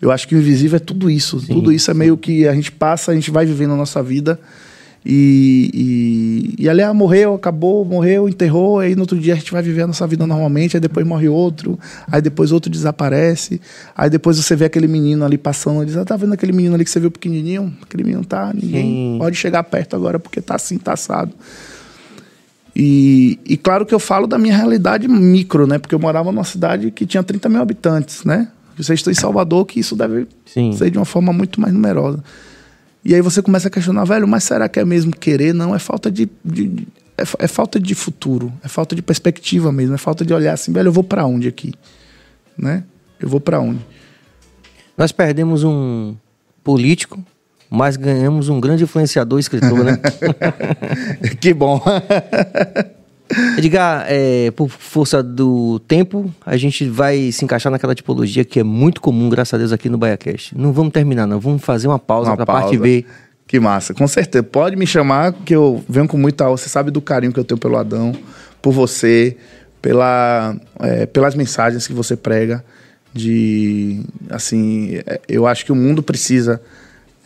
Eu 0.00 0.12
acho 0.12 0.28
que 0.28 0.34
o 0.34 0.38
invisível 0.38 0.76
é 0.76 0.80
tudo 0.80 1.10
isso. 1.10 1.40
tudo 1.46 1.72
isso 1.72 1.90
é 1.90 1.94
meio 1.94 2.16
que 2.16 2.46
a 2.46 2.54
gente 2.54 2.70
passa, 2.70 3.10
a 3.10 3.14
gente 3.14 3.30
vai 3.30 3.44
vivendo 3.44 3.72
a 3.72 3.76
nossa 3.76 4.00
vida 4.02 4.38
E, 5.04 5.70
e, 6.58 6.64
e 6.64 6.68
ali, 6.68 6.82
ah, 6.82 6.92
morreu, 6.92 7.34
acabou, 7.34 7.84
morreu, 7.84 8.28
enterrou, 8.28 8.78
aí 8.80 8.94
no 8.94 9.02
outro 9.02 9.18
dia 9.18 9.32
a 9.32 9.36
gente 9.36 9.52
vai 9.52 9.62
viver 9.62 9.82
a 9.82 9.86
nossa 9.86 10.06
vida 10.06 10.26
normalmente, 10.26 10.76
aí 10.76 10.80
depois 10.80 11.06
morre 11.06 11.28
outro, 11.28 11.78
aí 12.10 12.20
depois 12.20 12.52
outro 12.52 12.70
desaparece, 12.70 13.60
aí 13.96 14.10
depois 14.10 14.36
você 14.36 14.54
vê 14.56 14.66
aquele 14.66 14.88
menino 14.88 15.24
ali 15.24 15.38
passando, 15.38 15.82
e 15.82 15.86
diz, 15.86 15.96
ah, 15.96 16.04
tá 16.04 16.16
vendo 16.16 16.34
aquele 16.34 16.52
menino 16.52 16.74
ali 16.74 16.84
que 16.84 16.90
você 16.90 17.00
viu 17.00 17.10
pequenininho? 17.10 17.72
Aquele 17.80 18.02
menino 18.04 18.24
tá, 18.24 18.52
ninguém 18.52 19.14
Sim. 19.14 19.16
pode 19.18 19.36
chegar 19.36 19.62
perto 19.64 19.96
agora 19.96 20.18
porque 20.18 20.40
tá 20.40 20.56
assim, 20.56 20.78
tá 20.78 20.92
assado. 20.92 21.32
E, 22.80 23.40
e, 23.44 23.56
claro 23.56 23.84
que 23.84 23.92
eu 23.92 23.98
falo 23.98 24.28
da 24.28 24.38
minha 24.38 24.56
realidade 24.56 25.08
micro, 25.08 25.66
né? 25.66 25.80
Porque 25.80 25.92
eu 25.92 25.98
morava 25.98 26.30
numa 26.30 26.44
cidade 26.44 26.92
que 26.92 27.04
tinha 27.04 27.24
30 27.24 27.48
mil 27.48 27.60
habitantes, 27.60 28.22
né? 28.22 28.46
Vocês 28.76 29.00
estão 29.00 29.10
em 29.10 29.16
Salvador, 29.16 29.66
que 29.66 29.80
isso 29.80 29.96
deve 29.96 30.28
Sim. 30.46 30.72
ser 30.72 30.88
de 30.88 30.96
uma 30.96 31.04
forma 31.04 31.32
muito 31.32 31.60
mais 31.60 31.74
numerosa. 31.74 32.22
E 33.04 33.12
aí 33.16 33.20
você 33.20 33.42
começa 33.42 33.66
a 33.66 33.70
questionar, 33.70 34.04
velho, 34.04 34.28
mas 34.28 34.44
será 34.44 34.68
que 34.68 34.78
é 34.78 34.84
mesmo 34.84 35.10
querer? 35.10 35.52
Não, 35.52 35.74
é 35.74 35.80
falta 35.80 36.08
de. 36.08 36.30
de 36.44 36.86
é, 37.16 37.22
é, 37.40 37.48
falta 37.48 37.80
de 37.80 37.96
futuro, 37.96 38.52
é 38.62 38.68
falta 38.68 38.94
de 38.94 39.02
perspectiva 39.02 39.72
mesmo, 39.72 39.96
é 39.96 39.98
falta 39.98 40.24
de 40.24 40.32
olhar 40.32 40.52
assim, 40.52 40.72
velho, 40.72 40.86
eu 40.86 40.92
vou 40.92 41.02
para 41.02 41.26
onde 41.26 41.48
aqui? 41.48 41.74
Né? 42.56 42.84
Eu 43.18 43.28
vou 43.28 43.40
para 43.40 43.58
onde? 43.58 43.80
Nós 44.96 45.10
perdemos 45.10 45.64
um 45.64 46.14
político, 46.62 47.24
mas 47.70 47.96
ganhamos 47.96 48.48
um 48.48 48.60
grande 48.60 48.84
influenciador 48.84 49.38
escritor, 49.38 49.84
né? 49.84 49.98
que 51.40 51.52
bom. 51.52 51.82
Edgar, 53.58 54.06
é, 54.08 54.50
por 54.52 54.68
força 54.68 55.22
do 55.22 55.78
tempo, 55.80 56.32
a 56.46 56.56
gente 56.56 56.88
vai 56.88 57.30
se 57.30 57.44
encaixar 57.44 57.70
naquela 57.70 57.94
tipologia 57.94 58.44
que 58.44 58.58
é 58.58 58.62
muito 58.62 59.00
comum, 59.00 59.28
graças 59.28 59.54
a 59.54 59.58
Deus, 59.58 59.72
aqui 59.72 59.88
no 59.88 59.98
BaiaCast. 59.98 60.56
Não 60.56 60.72
vamos 60.72 60.92
terminar, 60.92 61.26
não. 61.26 61.38
Vamos 61.38 61.62
fazer 61.62 61.88
uma 61.88 61.98
pausa 61.98 62.34
para 62.34 62.44
a 62.44 62.46
parte 62.46 62.78
B. 62.78 63.04
Que 63.46 63.60
massa. 63.60 63.92
Com 63.92 64.06
certeza. 64.06 64.42
Pode 64.42 64.76
me 64.76 64.86
chamar, 64.86 65.32
que 65.32 65.54
eu 65.54 65.82
venho 65.88 66.08
com 66.08 66.16
muita... 66.16 66.48
Você 66.48 66.68
sabe 66.68 66.90
do 66.90 67.00
carinho 67.00 67.32
que 67.32 67.40
eu 67.40 67.44
tenho 67.44 67.58
pelo 67.58 67.76
Adão, 67.76 68.12
por 68.62 68.72
você, 68.72 69.36
pela, 69.82 70.56
é, 70.80 71.06
pelas 71.06 71.34
mensagens 71.34 71.86
que 71.86 71.92
você 71.92 72.16
prega. 72.16 72.64
De, 73.12 74.02
assim, 74.30 75.00
é, 75.06 75.20
eu 75.28 75.46
acho 75.46 75.64
que 75.64 75.72
o 75.72 75.76
mundo 75.76 76.02
precisa 76.02 76.60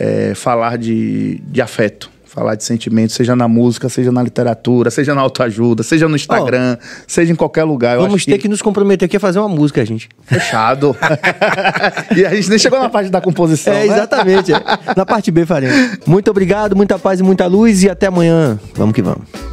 é, 0.02 0.34
falar 0.34 0.76
de, 0.76 1.40
de 1.46 1.62
afeto 1.62 2.10
falar 2.24 2.54
de 2.54 2.64
sentimentos, 2.64 3.14
seja 3.14 3.36
na 3.36 3.46
música, 3.46 3.90
seja 3.90 4.10
na 4.10 4.22
literatura, 4.22 4.90
seja 4.90 5.14
na 5.14 5.20
autoajuda, 5.20 5.82
seja 5.82 6.08
no 6.08 6.16
Instagram, 6.16 6.78
oh, 6.80 6.86
seja 7.06 7.30
em 7.30 7.34
qualquer 7.34 7.64
lugar. 7.64 7.98
vamos 7.98 8.24
ter 8.24 8.32
que... 8.32 8.38
que... 8.38 8.48
nos 8.48 8.62
comprometer 8.62 9.04
aqui 9.04 9.18
a 9.18 9.20
fazer 9.20 9.38
uma 9.38 9.50
música, 9.50 9.84
gente. 9.84 10.08
Fechado. 10.22 10.96
e 12.16 12.24
a 12.24 12.34
gente 12.34 12.48
nem 12.48 12.58
chegou 12.58 12.80
na 12.80 12.88
parte 12.88 13.10
da 13.10 13.20
composição. 13.20 13.74
É, 13.74 13.86
né? 13.86 13.92
exatamente. 13.92 14.50
É. 14.50 14.62
Na 14.96 15.04
parte 15.04 15.30
B 15.30 15.44
faremos. 15.44 15.98
Muito 16.06 16.30
obrigado, 16.30 16.74
muita 16.74 16.98
paz 16.98 17.20
e 17.20 17.22
muita 17.22 17.46
luz 17.46 17.82
e 17.82 17.90
até 17.90 18.06
amanhã. 18.06 18.58
Vamos 18.74 18.94
que 18.94 19.02
vamos. 19.02 19.51